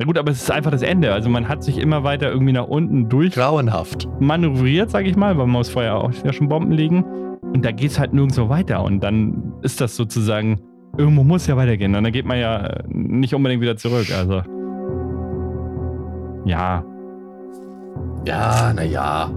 Na 0.01 0.07
gut, 0.07 0.17
aber 0.17 0.31
es 0.31 0.43
ist 0.43 0.51
einfach 0.53 0.71
das 0.71 0.83
Ende. 0.83 1.13
Also 1.13 1.29
man 1.29 1.49
hat 1.49 1.65
sich 1.65 1.77
immer 1.77 2.05
weiter 2.05 2.31
irgendwie 2.31 2.53
nach 2.53 2.69
unten 2.69 3.09
durch 3.09 3.35
Grauenhaft. 3.35 4.09
manövriert, 4.21 4.91
sage 4.91 5.09
ich 5.09 5.17
mal, 5.17 5.31
weil 5.37 5.47
man 5.47 5.55
muss 5.55 5.71
vorher 5.71 5.97
auch 5.97 6.13
ja 6.25 6.33
schon 6.33 6.49
Bomben 6.49 6.71
legen. 6.71 7.03
Und 7.43 7.65
da 7.65 7.73
geht 7.73 7.91
es 7.91 7.99
halt 7.99 8.13
nirgendwo 8.15 8.49
weiter. 8.49 8.85
Und 8.85 9.01
dann 9.03 9.55
ist 9.63 9.81
das 9.81 9.97
sozusagen 9.97 10.61
irgendwo 10.97 11.25
muss 11.25 11.49
ja 11.49 11.57
weitergehen. 11.57 11.97
Und 11.97 12.05
dann 12.05 12.13
geht 12.13 12.27
man 12.27 12.39
ja 12.39 12.65
äh, 12.65 12.85
nicht 12.89 13.35
unbedingt 13.35 13.61
wieder 13.61 13.77
zurück. 13.77 14.07
Also. 14.17 14.43
Ja. 16.45 16.85
Ja, 18.25 18.73
naja. 18.73 19.33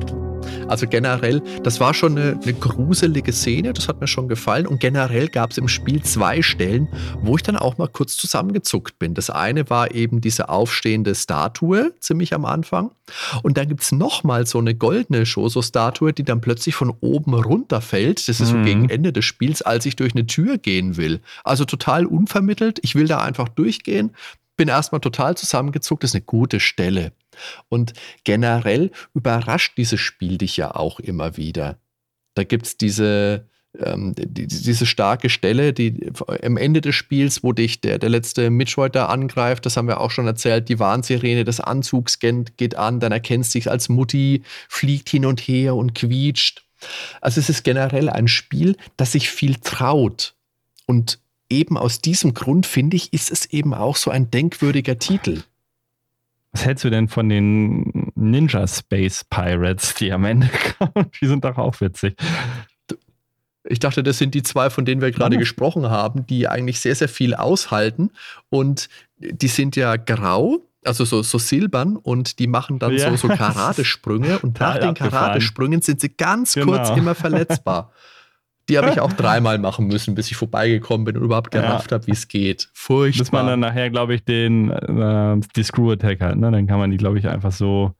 Also 0.68 0.88
generell, 0.88 1.42
das 1.64 1.80
war 1.80 1.94
schon 1.94 2.18
eine, 2.18 2.40
eine, 2.42 2.54
gruselige 2.54 3.34
Szene, 3.34 3.74
das 3.74 3.88
hat 3.88 4.00
mir 4.00 4.08
schon 4.08 4.28
gefallen. 4.28 4.68
Und 4.68 4.80
generell 4.80 5.28
gab 5.28 5.52
es 5.52 5.58
im 5.58 5.68
Spiel 5.68 6.02
zwei 6.04 6.42
Stellen, 6.42 6.88
wo 7.22 7.36
ich 7.36 7.44
dann 7.44 7.58
auch 7.58 7.78
mal 7.78 7.88
kurz 7.88 8.18
zusammengezuckt 8.18 9.00
bin. 9.00 9.14
Das 9.14 9.30
eine 9.30 9.70
war 9.70 9.94
eben 9.94 10.22
diese 10.22 10.50
aufstehende 10.50 11.16
Statue, 11.16 11.94
ziemlich 12.00 12.34
am 12.34 12.46
Anfang. 12.46 12.92
Und 13.44 13.58
dann 13.58 13.68
gibt 13.68 13.82
es 13.82 13.92
nochmal 13.92 14.46
so 14.46 14.60
eine 14.60 14.76
goldene 14.76 15.26
Shoso-Statue, 15.26 16.14
die 16.14 16.24
dann 16.24 16.42
plötzlich 16.42 16.76
von 16.76 16.94
oben 17.02 17.34
runterfällt. 17.34 18.28
Das 18.28 18.40
ist 18.40 18.54
mhm. 18.54 18.58
so 18.60 18.64
gegen 18.64 18.90
Ende 18.90 19.14
des 19.14 19.26
Spiels, 19.26 19.62
als 19.62 19.86
ich 19.86 19.96
durch 19.96 20.14
eine 20.14 20.26
Tür 20.26 20.58
gehen 20.58 20.98
will. 20.98 21.22
Also 21.44 21.66
total 21.66 22.06
unvermittelt. 22.06 22.80
Ich 22.84 22.96
will 22.96 23.08
da 23.08 23.20
einfach 23.20 23.50
durchgehen, 23.50 24.12
bin 24.62 24.68
erstmal 24.68 25.02
total 25.02 25.36
zusammengezuckt. 25.36 26.04
Das 26.04 26.12
ist 26.12 26.16
eine 26.16 26.24
gute 26.24 26.60
Stelle. 26.60 27.14
Und 27.68 27.94
generell 28.24 28.92
überrascht 29.16 29.76
dieses 29.76 30.00
Spiel 30.00 30.38
dich 30.38 30.56
ja 30.56 30.76
auch 30.76 31.00
immer 31.00 31.36
wieder. 31.36 31.80
Da 32.36 32.44
gibt 32.44 32.68
es 32.68 32.78
diese, 32.78 33.48
ähm, 33.80 34.14
die, 34.16 34.46
diese 34.46 34.86
starke 34.86 35.32
Stelle, 35.32 35.74
die 35.74 36.12
am 36.44 36.58
Ende 36.58 36.80
des 36.80 36.94
Spiels, 36.94 37.44
wo 37.44 37.54
dich 37.54 37.82
der, 37.82 37.98
der 37.98 38.10
letzte 38.10 38.52
Metroid 38.52 38.94
da 38.94 39.08
angreift, 39.08 39.66
das 39.66 39.78
haben 39.78 39.88
wir 39.88 40.00
auch 40.00 40.12
schon 40.12 40.28
erzählt, 40.28 40.70
die 40.70 40.78
Warnsirene 40.78 41.44
des 41.44 41.60
Anzugs 41.60 42.20
geht 42.20 42.76
an, 42.76 43.00
dann 43.00 43.12
erkennst 43.12 43.56
dich 43.56 43.68
als 43.68 43.90
Mutti, 43.90 44.44
fliegt 44.70 45.10
hin 45.10 45.26
und 45.26 45.42
her 45.42 45.76
und 45.76 45.96
quietscht. 45.96 46.68
Also 47.20 47.40
es 47.40 47.50
ist 47.50 47.64
generell 47.64 48.10
ein 48.10 48.28
Spiel, 48.28 48.78
das 48.96 49.14
sich 49.14 49.32
viel 49.32 49.56
traut. 49.56 50.36
Und 50.86 51.18
eben 51.52 51.78
aus 51.78 52.02
diesem 52.02 52.34
Grund, 52.34 52.66
finde 52.66 52.98
ich, 52.98 53.14
ist 53.14 53.32
es 53.32 53.46
eben 53.46 53.74
auch 53.74 53.96
so 53.96 54.10
ein 54.10 54.32
denkwürdiger 54.32 54.98
Titel. 54.98 55.44
Was 56.52 56.66
hältst 56.66 56.84
du 56.84 56.90
denn 56.90 57.08
von 57.08 57.30
den 57.30 58.12
Ninja 58.16 58.68
Space 58.68 59.24
Pirates, 59.24 59.94
die 59.96 60.12
am 60.12 60.26
Ende 60.26 60.50
kommen? 60.78 61.10
Die 61.22 61.28
sind 61.28 61.46
doch 61.46 61.58
auch 61.58 61.80
witzig. 61.80 62.16
Ich 63.64 63.80
dachte, 63.80 64.04
das 64.04 64.18
sind 64.18 64.34
die 64.34 64.44
zwei, 64.44 64.70
von 64.70 64.86
denen 64.86 65.02
wir 65.02 65.12
gerade 65.12 65.36
ja. 65.36 65.40
gesprochen 65.40 65.90
haben, 65.90 66.26
die 66.26 66.48
eigentlich 66.48 66.80
sehr, 66.80 66.96
sehr 66.96 67.08
viel 67.08 67.36
aushalten. 67.36 68.10
Und 68.50 68.90
die 69.18 69.48
sind 69.48 69.76
ja 69.76 69.96
grau, 69.98 70.60
also 70.84 71.06
so, 71.06 71.22
so 71.22 71.38
silbern 71.38 71.96
und 71.96 72.40
die 72.40 72.48
machen 72.48 72.80
dann 72.80 72.94
ja. 72.94 73.12
so, 73.12 73.28
so 73.28 73.34
Karatesprünge. 73.34 74.40
Und 74.44 74.60
nach 74.60 74.80
den 74.80 74.96
Karatesprüngen 74.96 75.82
sind 75.82 76.02
sie 76.02 76.10
ganz 76.10 76.56
genau. 76.56 76.66
kurz 76.68 76.90
immer 76.98 77.14
verletzbar. 77.16 77.92
Die 78.70 78.78
habe 78.78 78.90
ich 78.90 79.00
auch 79.00 79.14
dreimal 79.14 79.58
machen 79.58 79.88
müssen, 79.88 80.16
bis 80.16 80.32
ich 80.32 80.38
vorbeigekommen 80.38 81.06
bin 81.06 81.18
und 81.18 81.24
überhaupt 81.24 81.52
gerafft 81.52 81.92
ja. 81.92 81.96
habe, 81.96 82.08
wie 82.08 82.12
es 82.12 82.28
geht. 82.28 82.70
Furchtbar. 82.74 83.24
Bis 83.24 83.32
man 83.32 83.48
dann 83.48 83.60
nachher, 83.60 83.90
glaube 83.90 84.14
ich, 84.14 84.24
den 84.24 84.70
äh, 84.70 85.40
die 85.56 85.64
Screw 85.64 85.92
Attack 85.92 86.22
hat. 86.22 86.38
Ne? 86.38 86.52
Dann 86.52 86.68
kann 86.68 86.80
man 86.80 86.92
die, 86.92 86.98
glaube 86.98 87.20
ich, 87.20 87.28
einfach 87.28 87.52
so 87.52 87.94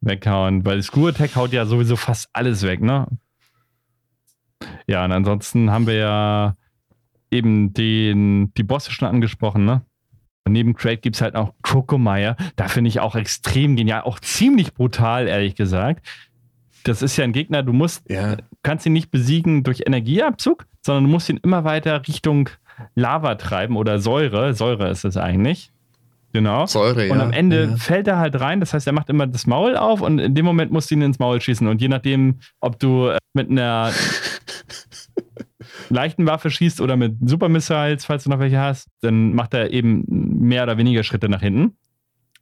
weghauen. 0.00 0.64
Weil 0.64 0.82
Screw 0.82 1.08
Attack 1.08 1.36
haut 1.36 1.52
ja 1.52 1.66
sowieso 1.66 1.96
fast 1.96 2.28
alles 2.32 2.62
weg, 2.62 2.80
ne? 2.80 3.06
Ja, 4.86 5.04
und 5.04 5.12
ansonsten 5.12 5.70
haben 5.70 5.86
wir 5.86 5.94
ja 5.94 6.56
eben 7.30 7.74
den, 7.74 8.54
die 8.54 8.62
Bosse 8.62 8.90
schon 8.92 9.08
angesprochen, 9.08 9.64
ne? 9.64 9.82
Und 10.46 10.52
neben 10.52 10.74
Craig 10.74 11.02
gibt 11.02 11.16
es 11.16 11.22
halt 11.22 11.36
auch 11.36 11.54
Krokomeyer. 11.62 12.36
Da 12.56 12.68
finde 12.68 12.88
ich 12.88 13.00
auch 13.00 13.16
extrem 13.16 13.76
genial, 13.76 14.02
auch 14.02 14.20
ziemlich 14.20 14.74
brutal, 14.74 15.26
ehrlich 15.26 15.54
gesagt 15.54 16.06
das 16.84 17.02
ist 17.02 17.16
ja 17.16 17.24
ein 17.24 17.32
Gegner, 17.32 17.62
du 17.62 17.72
musst, 17.72 18.08
ja. 18.08 18.36
kannst 18.62 18.86
ihn 18.86 18.92
nicht 18.92 19.10
besiegen 19.10 19.62
durch 19.64 19.82
Energieabzug, 19.86 20.66
sondern 20.82 21.04
du 21.04 21.10
musst 21.10 21.28
ihn 21.28 21.40
immer 21.42 21.64
weiter 21.64 22.06
Richtung 22.06 22.50
Lava 22.94 23.34
treiben 23.36 23.76
oder 23.76 23.98
Säure. 23.98 24.54
Säure 24.54 24.90
ist 24.90 25.04
es 25.04 25.16
eigentlich. 25.16 25.72
Genau. 26.32 26.66
Säure, 26.66 27.10
und 27.10 27.20
am 27.20 27.32
Ende 27.32 27.64
ja. 27.64 27.76
fällt 27.76 28.08
er 28.08 28.18
halt 28.18 28.38
rein, 28.40 28.58
das 28.58 28.74
heißt, 28.74 28.88
er 28.88 28.92
macht 28.92 29.08
immer 29.08 29.26
das 29.26 29.46
Maul 29.46 29.76
auf 29.76 30.00
und 30.00 30.18
in 30.18 30.34
dem 30.34 30.44
Moment 30.44 30.72
musst 30.72 30.90
du 30.90 30.96
ihn 30.96 31.02
ins 31.02 31.20
Maul 31.20 31.40
schießen. 31.40 31.66
Und 31.68 31.80
je 31.80 31.86
nachdem, 31.86 32.40
ob 32.60 32.78
du 32.80 33.06
äh, 33.06 33.18
mit 33.34 33.50
einer 33.50 33.92
leichten 35.90 36.26
Waffe 36.26 36.50
schießt 36.50 36.80
oder 36.80 36.96
mit 36.96 37.16
Super 37.24 37.48
Missiles, 37.48 38.04
falls 38.04 38.24
du 38.24 38.30
noch 38.30 38.40
welche 38.40 38.58
hast, 38.58 38.88
dann 39.00 39.32
macht 39.32 39.54
er 39.54 39.70
eben 39.70 40.04
mehr 40.08 40.64
oder 40.64 40.76
weniger 40.76 41.04
Schritte 41.04 41.28
nach 41.28 41.40
hinten. 41.40 41.76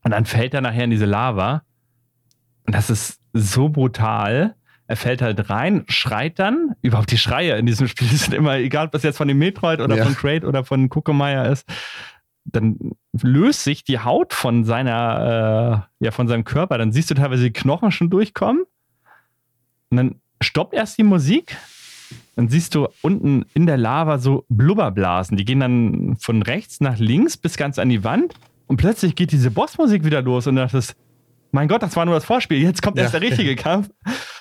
Und 0.04 0.10
dann 0.10 0.24
fällt 0.24 0.54
er 0.54 0.62
nachher 0.62 0.84
in 0.84 0.90
diese 0.90 1.04
Lava. 1.04 1.62
Und 2.66 2.74
das 2.74 2.88
ist 2.88 3.21
so 3.32 3.68
brutal. 3.68 4.54
Er 4.86 4.96
fällt 4.96 5.22
halt 5.22 5.48
rein, 5.48 5.84
schreit 5.88 6.38
dann. 6.38 6.74
Überhaupt 6.82 7.10
die 7.10 7.18
Schreie 7.18 7.56
in 7.56 7.66
diesem 7.66 7.88
Spiel 7.88 8.08
sind 8.12 8.34
immer, 8.34 8.56
egal 8.56 8.86
ob 8.86 8.92
das 8.92 9.02
jetzt 9.02 9.16
von 9.16 9.28
dem 9.28 9.38
Metroid 9.38 9.80
oder 9.80 9.96
ja. 9.96 10.04
von 10.04 10.14
Crate 10.14 10.46
oder 10.46 10.64
von 10.64 10.88
Kuckemeyer 10.88 11.50
ist, 11.50 11.66
dann 12.44 12.76
löst 13.22 13.64
sich 13.64 13.84
die 13.84 14.00
Haut 14.00 14.32
von 14.32 14.64
seiner, 14.64 15.86
äh, 16.00 16.04
ja, 16.04 16.10
von 16.10 16.28
seinem 16.28 16.44
Körper. 16.44 16.78
Dann 16.78 16.92
siehst 16.92 17.10
du 17.10 17.14
teilweise 17.14 17.44
die 17.44 17.52
Knochen 17.52 17.92
schon 17.92 18.10
durchkommen. 18.10 18.64
Und 19.90 19.96
dann 19.96 20.20
stoppt 20.42 20.74
erst 20.74 20.98
die 20.98 21.04
Musik. 21.04 21.56
Dann 22.34 22.48
siehst 22.48 22.74
du 22.74 22.88
unten 23.02 23.46
in 23.54 23.66
der 23.66 23.76
Lava 23.76 24.18
so 24.18 24.44
Blubberblasen. 24.48 25.36
Die 25.36 25.44
gehen 25.44 25.60
dann 25.60 26.16
von 26.18 26.42
rechts 26.42 26.80
nach 26.80 26.98
links 26.98 27.36
bis 27.36 27.56
ganz 27.56 27.78
an 27.78 27.88
die 27.88 28.04
Wand. 28.04 28.34
Und 28.66 28.78
plötzlich 28.78 29.14
geht 29.14 29.32
diese 29.32 29.50
Bossmusik 29.50 30.04
wieder 30.04 30.22
los 30.22 30.46
und 30.46 30.56
das 30.56 30.72
ist 30.74 30.96
mein 31.52 31.68
Gott, 31.68 31.82
das 31.82 31.94
war 31.96 32.04
nur 32.04 32.14
das 32.14 32.24
Vorspiel, 32.24 32.60
jetzt 32.60 32.82
kommt 32.82 32.96
ja. 32.96 33.04
erst 33.04 33.14
der 33.14 33.20
richtige 33.20 33.54
Kampf. 33.56 33.90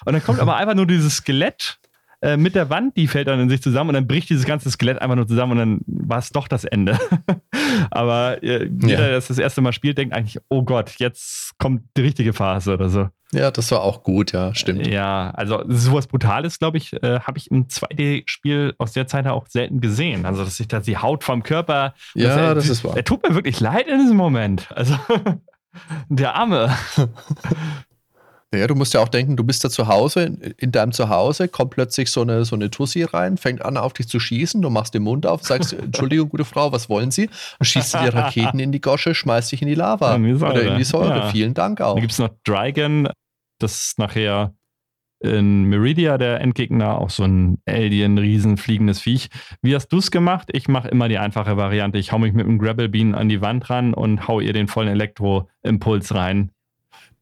Und 0.05 0.13
dann 0.13 0.23
kommt 0.23 0.39
aber 0.39 0.55
einfach 0.55 0.75
nur 0.75 0.87
dieses 0.87 1.17
Skelett 1.17 1.79
äh, 2.21 2.37
mit 2.37 2.55
der 2.55 2.69
Wand, 2.69 2.97
die 2.97 3.07
fällt 3.07 3.27
dann 3.27 3.39
in 3.39 3.49
sich 3.49 3.61
zusammen 3.61 3.89
und 3.89 3.93
dann 3.95 4.07
bricht 4.07 4.29
dieses 4.29 4.45
ganze 4.45 4.69
Skelett 4.69 5.01
einfach 5.01 5.15
nur 5.15 5.27
zusammen 5.27 5.53
und 5.53 5.57
dann 5.57 5.81
war 5.87 6.19
es 6.19 6.29
doch 6.29 6.47
das 6.47 6.65
Ende. 6.65 6.99
aber 7.91 8.43
äh, 8.43 8.65
jeder, 8.65 8.97
der 8.97 9.11
das 9.13 9.27
das 9.27 9.39
erste 9.39 9.61
Mal 9.61 9.73
spielt, 9.73 9.97
denkt 9.97 10.15
eigentlich, 10.15 10.39
oh 10.49 10.63
Gott, 10.63 10.91
jetzt 10.97 11.57
kommt 11.57 11.83
die 11.97 12.01
richtige 12.01 12.33
Phase 12.33 12.73
oder 12.73 12.89
so. 12.89 13.09
Ja, 13.33 13.49
das 13.49 13.71
war 13.71 13.81
auch 13.81 14.03
gut, 14.03 14.33
ja, 14.33 14.53
stimmt. 14.53 14.85
Ja, 14.87 15.31
also 15.31 15.63
sowas 15.67 16.07
Brutales, 16.07 16.59
glaube 16.59 16.77
ich, 16.77 16.93
äh, 17.01 17.21
habe 17.21 17.37
ich 17.37 17.49
im 17.49 17.67
2D-Spiel 17.67 18.75
aus 18.77 18.91
der 18.91 19.07
Zeit 19.07 19.25
auch 19.25 19.47
selten 19.47 19.79
gesehen. 19.79 20.25
Also, 20.25 20.43
dass 20.43 20.57
sich 20.57 20.67
da 20.67 20.81
die 20.81 20.97
Haut 20.97 21.23
vom 21.23 21.41
Körper. 21.41 21.93
Ja, 22.13 22.35
er, 22.35 22.55
das 22.55 22.67
ist 22.67 22.83
wahr. 22.83 22.97
Er 22.97 23.05
tut 23.05 23.27
mir 23.27 23.33
wirklich 23.33 23.59
leid 23.61 23.87
in 23.87 23.99
diesem 23.99 24.17
Moment. 24.17 24.69
Also. 24.75 24.95
Der 26.09 26.35
Arme. 26.35 26.75
Ja, 28.53 28.67
du 28.67 28.75
musst 28.75 28.93
ja 28.93 28.99
auch 28.99 29.07
denken, 29.07 29.37
du 29.37 29.45
bist 29.45 29.63
da 29.63 29.69
zu 29.69 29.87
Hause, 29.87 30.37
in 30.57 30.73
deinem 30.73 30.91
Zuhause 30.91 31.47
kommt 31.47 31.71
plötzlich 31.71 32.11
so 32.11 32.21
eine, 32.21 32.43
so 32.43 32.53
eine 32.57 32.69
Tussi 32.69 33.03
rein, 33.03 33.37
fängt 33.37 33.63
an, 33.63 33.77
auf 33.77 33.93
dich 33.93 34.09
zu 34.09 34.19
schießen, 34.19 34.61
du 34.61 34.69
machst 34.69 34.93
den 34.93 35.03
Mund 35.03 35.25
auf, 35.25 35.41
sagst, 35.43 35.71
Entschuldigung, 35.81 36.27
gute 36.27 36.43
Frau, 36.43 36.73
was 36.73 36.89
wollen 36.89 37.11
Sie? 37.11 37.29
Und 37.59 37.65
schießt 37.65 37.93
dir 37.93 38.13
Raketen 38.13 38.59
in 38.59 38.73
die 38.73 38.81
Gosche, 38.81 39.15
schmeißt 39.15 39.53
dich 39.53 39.61
in 39.61 39.69
die 39.69 39.75
Lava 39.75 40.15
in 40.15 40.25
die 40.25 40.33
oder 40.33 40.63
in 40.63 40.77
die 40.77 40.83
Säure. 40.83 41.19
Ja. 41.19 41.29
Vielen 41.29 41.53
Dank 41.53 41.79
auch. 41.79 41.93
Dann 41.93 42.01
gibt 42.01 42.11
es 42.11 42.19
noch 42.19 42.29
Dragon, 42.43 43.07
das 43.59 43.93
nachher 43.97 44.53
in 45.21 45.65
Meridia 45.65 46.17
der 46.17 46.41
Endgegner, 46.41 46.97
auch 46.97 47.09
so 47.09 47.23
ein 47.23 47.59
Alien, 47.67 48.17
riesen 48.17 48.57
fliegendes 48.57 49.01
Viech. 49.01 49.29
Wie 49.61 49.75
hast 49.75 49.89
du 49.89 49.97
es 49.97 50.11
gemacht? 50.11 50.49
Ich 50.51 50.67
mache 50.67 50.87
immer 50.87 51.07
die 51.07 51.19
einfache 51.19 51.57
Variante. 51.57 51.97
Ich 51.97 52.11
hau 52.11 52.19
mich 52.19 52.33
mit 52.33 52.45
einem 52.45 52.57
Grabble 52.57 52.89
Bean 52.89 53.15
an 53.15 53.29
die 53.29 53.41
Wand 53.41 53.69
ran 53.69 53.93
und 53.93 54.27
hau 54.27 54.39
ihr 54.39 54.53
den 54.53 54.67
vollen 54.67 54.89
Elektroimpuls 54.89 56.15
rein. 56.15 56.51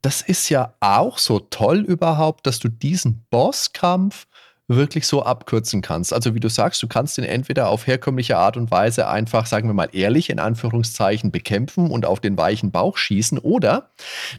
Das 0.02 0.22
ist 0.22 0.50
ja 0.50 0.76
auch 0.80 1.18
so 1.18 1.40
toll 1.40 1.80
überhaupt, 1.80 2.48
dass 2.48 2.60
du 2.60 2.70
diesen 2.70 3.26
Bosskampf 3.30 4.28
wirklich 4.70 5.08
so 5.08 5.24
abkürzen 5.24 5.82
kannst. 5.82 6.14
Also 6.14 6.36
wie 6.36 6.40
du 6.40 6.48
sagst, 6.48 6.82
du 6.82 6.88
kannst 6.88 7.18
ihn 7.18 7.24
entweder 7.24 7.70
auf 7.70 7.88
herkömmliche 7.88 8.38
Art 8.38 8.56
und 8.56 8.72
Weise 8.72 9.08
einfach, 9.08 9.46
sagen 9.48 9.68
wir 9.68 9.74
mal 9.74 9.90
ehrlich, 9.91 10.30
in 10.30 10.40
Anführungszeichen 10.40 11.32
bekämpfen 11.32 11.90
und 11.90 12.06
auf 12.06 12.20
den 12.20 12.38
weichen 12.38 12.72
Bauch 12.72 12.96
schießen 12.96 13.40
oder 13.40 13.90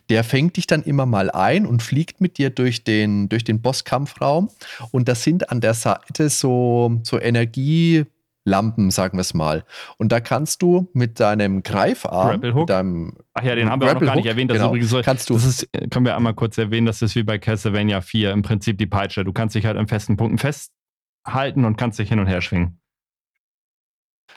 der 0.09 0.25
fängt 0.25 0.57
dich 0.57 0.67
dann 0.67 0.83
immer 0.83 1.05
mal 1.05 1.31
ein 1.31 1.67
und 1.67 1.83
fliegt 1.83 2.21
mit 2.21 2.39
dir 2.39 2.51
durch 2.51 2.85
den, 2.85 3.29
durch 3.29 3.45
den 3.45 3.61
Bosskampfraum 3.61 4.51
und 4.93 5.09
das 5.09 5.25
sind 5.25 5.51
an 5.51 5.61
der 5.61 5.75
Seite 5.75 6.29
so, 6.29 7.01
so 7.03 7.21
Energie- 7.21 8.07
Lampen, 8.45 8.91
sagen 8.91 9.19
wir 9.19 9.23
es 9.23 9.35
mal. 9.35 9.65
Und 9.99 10.13
da 10.13 10.21
kannst 10.21 10.63
du 10.63 10.89
mit 10.93 11.21
deinem 11.21 11.63
Greifarm, 11.63 12.41
mit 12.41 12.71
deinem 12.71 13.19
Ach 13.35 13.43
ja, 13.43 13.55
den 13.55 13.71
haben 13.71 13.81
wir 13.81 13.89
auch 13.89 13.95
noch 13.95 14.01
gar 14.01 14.17
nicht 14.17 14.27
erwähnt. 14.27 14.51
Das 14.51 14.59
genau, 14.59 14.75
ist 14.75 14.91
übrigens 14.91 15.05
kannst 15.05 15.31
du 15.31 15.35
das 15.35 15.45
ist, 15.45 15.69
können 15.91 16.05
wir 16.05 16.17
einmal 16.17 16.35
kurz 16.35 16.57
erwähnen, 16.59 16.87
das 16.87 17.03
ist 17.03 17.15
wie 17.15 17.23
bei 17.23 17.39
Castlevania 17.39 18.01
4 18.01 18.33
im 18.33 18.43
Prinzip 18.43 18.79
die 18.79 18.87
Peitsche. 18.87 19.25
Du 19.25 19.33
kannst 19.33 19.55
dich 19.55 19.67
halt 19.67 19.77
an 19.77 19.89
festen 19.89 20.17
Punkten 20.17 20.39
festhalten 20.39 21.65
und 21.65 21.77
kannst 21.77 21.99
dich 21.99 22.09
hin 22.09 22.19
und 22.19 22.27
her 22.27 22.41
schwingen. 22.41 22.81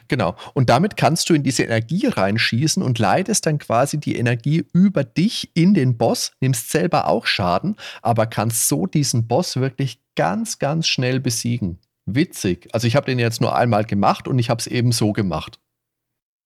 Genau. 0.08 0.36
Und 0.54 0.70
damit 0.70 0.98
kannst 0.98 1.30
du 1.30 1.34
in 1.34 1.44
diese 1.44 1.64
Energie 1.64 2.08
reinschießen 2.08 2.84
und 2.84 3.00
leitest 3.00 3.46
dann 3.46 3.58
quasi 3.58 4.00
die 4.00 4.16
Energie 4.16 4.66
über 4.74 5.04
dich 5.04 5.52
in 5.54 5.74
den 5.74 5.98
Boss, 5.98 6.34
nimmst 6.42 6.70
selber 6.70 7.08
auch 7.08 7.26
Schaden, 7.26 7.78
aber 8.02 8.26
kannst 8.26 8.68
so 8.68 8.86
diesen 8.86 9.28
Boss 9.28 9.56
wirklich 9.56 10.02
ganz, 10.16 10.60
ganz 10.60 10.88
schnell 10.88 11.20
besiegen. 11.20 11.80
Witzig. 12.06 12.68
Also 12.74 12.88
ich 12.88 12.96
habe 12.96 13.06
den 13.06 13.20
jetzt 13.20 13.42
nur 13.42 13.56
einmal 13.56 13.86
gemacht 13.86 14.28
und 14.28 14.38
ich 14.40 14.50
habe 14.50 14.60
es 14.60 14.68
eben 14.68 14.92
so 14.92 15.14
gemacht. 15.14 15.60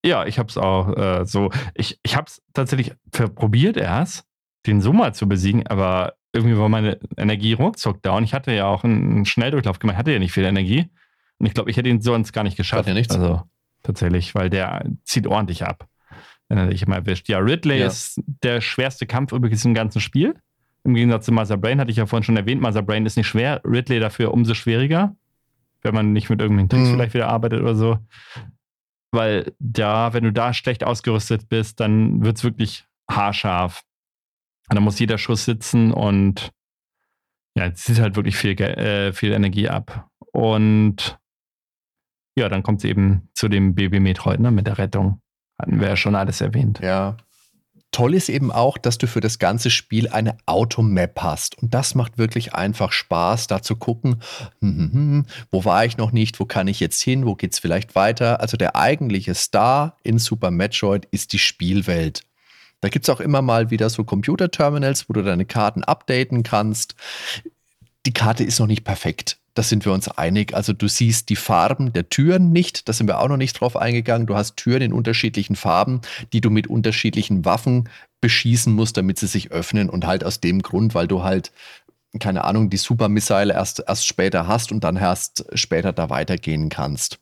Ja, 0.06 0.26
ich 0.26 0.38
habe 0.40 0.50
es 0.50 0.58
auch 0.58 0.96
äh, 0.96 1.26
so. 1.26 1.52
Ich, 1.74 2.00
ich 2.04 2.16
habe 2.16 2.28
es 2.28 2.42
tatsächlich 2.54 2.94
probiert 3.12 3.78
erst, 3.78 4.26
den 4.66 4.80
mal 4.80 5.14
zu 5.14 5.28
besiegen, 5.28 5.66
aber 5.68 6.14
irgendwie 6.34 6.58
war 6.58 6.70
meine 6.70 7.00
Energie 7.18 7.54
ruckzuck 7.54 8.02
da 8.04 8.18
und 8.18 8.24
ich 8.24 8.34
hatte 8.34 8.52
ja 8.52 8.68
auch 8.68 8.84
einen 8.84 9.26
Schnelldurchlauf 9.26 9.80
gemacht, 9.80 9.98
hatte 9.98 10.12
ja 10.12 10.20
nicht 10.20 10.34
viel 10.34 10.46
Energie. 10.46 10.90
Und 11.40 11.46
ich 11.46 11.54
glaube, 11.54 11.70
ich 11.72 11.78
hätte 11.78 11.90
ihn 11.90 12.02
sonst 12.02 12.34
gar 12.34 12.44
nicht 12.44 12.58
geschafft. 12.58 12.82
Hat 12.82 12.88
ja 12.88 12.94
nichts. 12.94 13.16
Also 13.16 13.44
tatsächlich, 13.84 14.36
weil 14.36 14.50
der 14.50 14.86
zieht 15.04 15.28
ordentlich 15.28 15.66
ab, 15.66 15.88
wenn 16.48 16.58
er 16.58 16.68
dich 16.68 16.84
immer 16.84 16.96
erwischt. 16.98 17.30
Ja, 17.30 17.40
Ridley 17.40 17.80
Ja. 17.80 17.88
ist 17.88 18.22
der 18.44 18.62
schwerste 18.62 19.06
Kampf 19.06 19.32
übrigens 19.32 19.66
im 19.66 19.74
ganzen 19.74 20.02
Spiel. 20.02 20.36
Im 20.84 20.94
Gegensatz 20.94 21.26
zu 21.26 21.32
Mother 21.32 21.58
Brain 21.58 21.80
hatte 21.80 21.92
ich 21.92 21.98
ja 21.98 22.06
vorhin 22.06 22.24
schon 22.24 22.38
erwähnt, 22.38 22.62
Mother 22.62 22.82
Brain 22.82 23.06
ist 23.06 23.18
nicht 23.18 23.28
schwer, 23.28 23.62
Ridley 23.66 24.00
dafür 24.00 24.34
umso 24.34 24.54
schwieriger, 24.54 25.16
wenn 25.88 25.96
man 25.96 26.14
nicht 26.14 26.30
mit 26.30 26.40
irgendwelchen 26.42 26.70
Tricks 26.70 26.90
Mhm. 26.90 26.94
vielleicht 26.94 27.14
wieder 27.14 27.30
arbeitet 27.30 27.62
oder 27.62 27.76
so. 27.76 27.98
Weil 29.12 29.54
da, 29.60 30.14
wenn 30.14 30.24
du 30.26 30.32
da 30.34 30.54
schlecht 30.54 30.84
ausgerüstet 30.84 31.48
bist, 31.50 31.80
dann 31.80 32.24
wird 32.24 32.38
es 32.38 32.44
wirklich 32.44 32.86
haarscharf. 33.10 33.84
Und 34.70 34.76
dann 34.76 34.84
muss 34.84 35.00
jeder 35.00 35.18
Schuss 35.18 35.46
sitzen 35.46 35.94
und 35.94 36.52
ja, 37.58 37.68
es 37.68 37.84
zieht 37.86 38.00
halt 38.00 38.16
wirklich 38.18 38.36
viel, 38.36 38.60
äh, 38.62 39.14
viel 39.14 39.32
Energie 39.32 39.70
ab. 39.70 40.10
Und 40.34 41.18
ja, 42.38 42.50
dann 42.50 42.62
kommt 42.64 42.82
es 42.82 42.84
eben 42.86 43.30
zu 43.34 43.48
dem 43.48 43.74
Baby 43.74 44.00
Metroid, 44.00 44.40
ne, 44.40 44.52
mit 44.52 44.68
der 44.68 44.78
Rettung. 44.78 45.22
Hatten 45.60 45.80
wir 45.80 45.88
ja 45.88 45.96
schon 45.96 46.14
alles 46.16 46.42
erwähnt. 46.42 46.80
Ja. 46.84 47.18
Toll 47.92 48.14
ist 48.14 48.30
eben 48.30 48.52
auch, 48.52 48.78
dass 48.78 48.98
du 48.98 49.08
für 49.08 49.22
das 49.22 49.40
ganze 49.40 49.70
Spiel 49.70 50.10
eine 50.10 50.38
Automap 50.46 51.20
hast. 51.22 51.58
Und 51.58 51.74
das 51.74 51.96
macht 51.96 52.18
wirklich 52.18 52.54
einfach 52.54 52.92
Spaß, 52.92 53.48
da 53.48 53.62
zu 53.62 53.76
gucken, 53.76 54.22
hm, 54.62 54.78
hm, 54.78 54.94
hm, 54.94 55.26
wo 55.52 55.66
war 55.66 55.86
ich 55.86 55.98
noch 55.98 56.12
nicht, 56.12 56.40
wo 56.40 56.46
kann 56.46 56.68
ich 56.68 56.80
jetzt 56.80 57.02
hin, 57.02 57.26
wo 57.26 57.36
geht's 57.36 57.60
vielleicht 57.60 57.96
weiter. 57.96 58.42
Also 58.42 58.58
der 58.58 58.76
eigentliche 58.76 59.34
Star 59.34 59.98
in 60.04 60.20
Super 60.20 60.52
Metroid 60.52 61.08
ist 61.12 61.34
die 61.34 61.40
Spielwelt. 61.40 62.24
Da 62.82 62.90
gibt's 62.90 63.10
auch 63.10 63.20
immer 63.20 63.42
mal 63.42 63.72
wieder 63.72 63.90
so 63.90 64.04
Computerterminals, 64.04 65.10
wo 65.10 65.14
du 65.14 65.24
deine 65.24 65.46
Karten 65.46 65.84
updaten 65.84 66.44
kannst. 66.44 66.96
Die 68.06 68.14
Karte 68.14 68.44
ist 68.44 68.60
noch 68.60 68.68
nicht 68.68 68.84
perfekt. 68.84 69.40
Da 69.58 69.64
sind 69.64 69.86
wir 69.86 69.92
uns 69.92 70.08
einig. 70.08 70.54
Also 70.54 70.72
du 70.72 70.88
siehst 70.88 71.30
die 71.30 71.36
Farben 71.36 71.92
der 71.92 72.10
Türen 72.10 72.52
nicht. 72.52 72.88
Da 72.88 72.94
sind 72.94 73.08
wir 73.08 73.20
auch 73.20 73.28
noch 73.28 73.38
nicht 73.38 73.60
drauf 73.60 73.76
eingegangen. 73.76 74.28
Du 74.28 74.36
hast 74.36 74.56
Türen 74.56 74.84
in 74.84 74.94
unterschiedlichen 74.94 75.56
Farben, 75.56 76.02
die 76.32 76.42
du 76.42 76.52
mit 76.52 76.68
unterschiedlichen 76.68 77.44
Waffen 77.44 77.90
beschießen 78.22 78.72
musst, 78.72 78.98
damit 78.98 79.18
sie 79.18 79.26
sich 79.26 79.52
öffnen. 79.52 79.90
Und 79.90 80.06
halt 80.06 80.24
aus 80.24 80.42
dem 80.42 80.62
Grund, 80.62 80.94
weil 80.94 81.08
du 81.08 81.24
halt, 81.24 81.52
keine 82.20 82.44
Ahnung, 82.44 82.70
die 82.70 82.78
Super 82.78 83.10
Missile 83.10 83.52
erst, 83.52 83.84
erst 83.88 84.06
später 84.06 84.46
hast 84.46 84.72
und 84.72 84.84
dann 84.84 84.96
erst 84.96 85.44
später 85.56 85.92
da 85.92 86.12
weitergehen 86.12 86.70
kannst. 86.70 87.18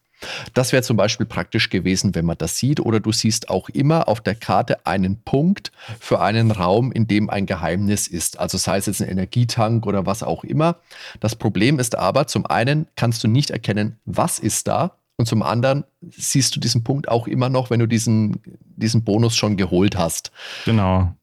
Das 0.54 0.72
wäre 0.72 0.84
zum 0.84 0.98
Beispiel 0.98 1.26
praktisch 1.26 1.70
gewesen, 1.70 2.16
wenn 2.16 2.26
man 2.26 2.38
das 2.38 2.58
sieht. 2.58 2.80
Oder 2.80 3.00
du 3.00 3.12
siehst 3.12 3.50
auch 3.50 3.70
immer 3.70 4.08
auf 4.08 4.22
der 4.22 4.36
Karte 4.36 4.86
einen 4.86 5.22
Punkt 5.22 5.72
für 6.00 6.22
einen 6.22 6.52
Raum, 6.52 6.92
in 6.92 7.08
dem 7.08 7.30
ein 7.30 7.46
Geheimnis 7.46 8.08
ist. 8.08 8.40
Also 8.40 8.58
sei 8.58 8.78
es 8.78 8.86
jetzt 8.86 9.02
ein 9.02 9.10
Energietank 9.10 9.86
oder 9.86 10.06
was 10.06 10.24
auch 10.24 10.44
immer. 10.44 10.78
Das 11.20 11.36
Problem 11.36 11.80
ist 11.80 11.98
aber, 11.98 12.28
zum 12.28 12.46
einen 12.46 12.88
kannst 12.96 13.24
du 13.24 13.28
nicht 13.28 13.50
erkennen, 13.50 13.98
was 14.06 14.40
ist 14.40 14.68
da. 14.68 14.98
Und 15.18 15.28
zum 15.28 15.44
anderen 15.44 15.86
siehst 16.02 16.56
du 16.56 16.60
diesen 16.60 16.84
Punkt 16.84 17.08
auch 17.08 17.28
immer 17.28 17.50
noch, 17.50 17.70
wenn 17.70 17.80
du 17.80 17.88
diesen, 17.88 18.42
diesen 18.76 19.04
Bonus 19.04 19.36
schon 19.36 19.56
geholt 19.56 19.98
hast. 19.98 20.32
Genau. 20.66 21.16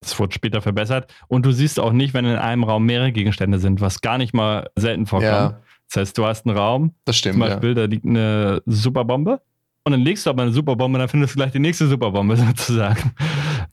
Das 0.00 0.18
wurde 0.18 0.34
später 0.34 0.60
verbessert. 0.60 1.12
Und 1.28 1.46
du 1.46 1.50
siehst 1.50 1.80
auch 1.80 1.92
nicht, 1.92 2.14
wenn 2.14 2.26
in 2.26 2.36
einem 2.36 2.62
Raum 2.62 2.84
mehrere 2.84 3.10
Gegenstände 3.10 3.58
sind, 3.58 3.80
was 3.80 4.02
gar 4.02 4.18
nicht 4.18 4.34
mal 4.34 4.70
selten 4.76 5.06
vorkommt. 5.06 5.56
Das 5.88 6.00
heißt, 6.00 6.18
du 6.18 6.26
hast 6.26 6.46
einen 6.46 6.56
Raum, 6.56 6.94
das 7.04 7.16
zum 7.16 7.18
stimmt. 7.18 7.38
Ja. 7.38 7.48
Beispiel, 7.50 7.74
da 7.74 7.84
liegt 7.84 8.04
eine 8.04 8.62
Superbombe. 8.66 9.40
Und 9.86 9.92
dann 9.92 10.00
legst 10.00 10.24
du 10.24 10.30
aber 10.30 10.44
eine 10.44 10.52
Superbombe 10.52 10.96
und 10.96 11.00
dann 11.00 11.08
findest 11.10 11.34
du 11.34 11.36
gleich 11.36 11.52
die 11.52 11.58
nächste 11.58 11.86
Superbombe 11.86 12.36
sozusagen. 12.38 13.12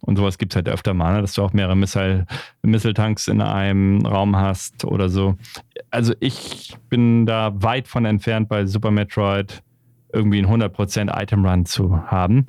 Und 0.02 0.18
sowas 0.18 0.38
gibt 0.38 0.52
es 0.52 0.56
halt 0.58 0.68
öfter 0.68 0.94
mal, 0.94 1.16
ne? 1.16 1.22
dass 1.22 1.34
du 1.34 1.42
auch 1.42 1.54
mehrere 1.54 1.78
Missile, 1.78 2.26
Missile-Tanks 2.64 3.30
in 3.30 3.40
einem 3.40 4.06
Raum 4.06 4.36
hast 4.36 4.84
oder 4.84 5.08
so. 5.08 5.38
Also 5.90 6.14
ich 6.20 6.76
bin 6.90 7.26
da 7.26 7.54
weit 7.56 7.88
von 7.88 8.04
entfernt 8.04 8.50
bei 8.50 8.66
Super 8.66 8.92
Metroid 8.92 9.64
irgendwie 10.12 10.40
einen 10.40 10.62
100% 10.62 11.22
Item 11.22 11.46
Run 11.46 11.66
zu 11.66 11.98
haben. 12.12 12.48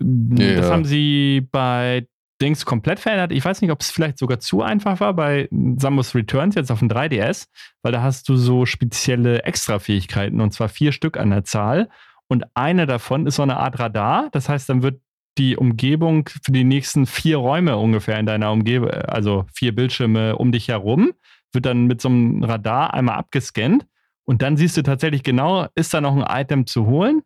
Ja. 0.00 0.56
Das 0.56 0.70
haben 0.70 0.84
sie 0.84 1.48
bei 1.50 2.06
Dings 2.40 2.64
komplett 2.64 3.00
verändert. 3.00 3.32
Ich 3.32 3.44
weiß 3.44 3.60
nicht, 3.62 3.70
ob 3.70 3.80
es 3.80 3.90
vielleicht 3.90 4.18
sogar 4.18 4.38
zu 4.38 4.62
einfach 4.62 5.00
war 5.00 5.14
bei 5.14 5.48
Samus 5.76 6.14
Returns 6.14 6.54
jetzt 6.54 6.70
auf 6.70 6.78
dem 6.78 6.88
3DS, 6.88 7.48
weil 7.82 7.92
da 7.92 8.02
hast 8.02 8.28
du 8.28 8.36
so 8.36 8.66
spezielle 8.66 9.42
Extrafähigkeiten 9.44 10.40
und 10.40 10.52
zwar 10.52 10.68
vier 10.68 10.92
Stück 10.92 11.16
an 11.16 11.30
der 11.30 11.44
Zahl. 11.44 11.88
Und 12.28 12.44
eine 12.54 12.86
davon 12.86 13.26
ist 13.26 13.36
so 13.36 13.42
eine 13.42 13.56
Art 13.56 13.78
Radar. 13.78 14.28
Das 14.32 14.48
heißt, 14.48 14.68
dann 14.68 14.82
wird 14.82 15.00
die 15.38 15.56
Umgebung 15.56 16.28
für 16.28 16.52
die 16.52 16.64
nächsten 16.64 17.06
vier 17.06 17.38
Räume 17.38 17.76
ungefähr 17.76 18.18
in 18.18 18.26
deiner 18.26 18.52
Umgebung, 18.52 18.90
also 18.90 19.46
vier 19.54 19.74
Bildschirme 19.74 20.36
um 20.36 20.52
dich 20.52 20.68
herum, 20.68 21.12
wird 21.52 21.64
dann 21.64 21.86
mit 21.86 22.00
so 22.00 22.08
einem 22.08 22.42
Radar 22.44 22.92
einmal 22.92 23.16
abgescannt. 23.16 23.86
Und 24.24 24.42
dann 24.42 24.56
siehst 24.56 24.76
du 24.76 24.82
tatsächlich 24.82 25.22
genau, 25.22 25.68
ist 25.74 25.94
da 25.94 26.00
noch 26.00 26.14
ein 26.14 26.42
Item 26.42 26.66
zu 26.66 26.86
holen 26.86 27.22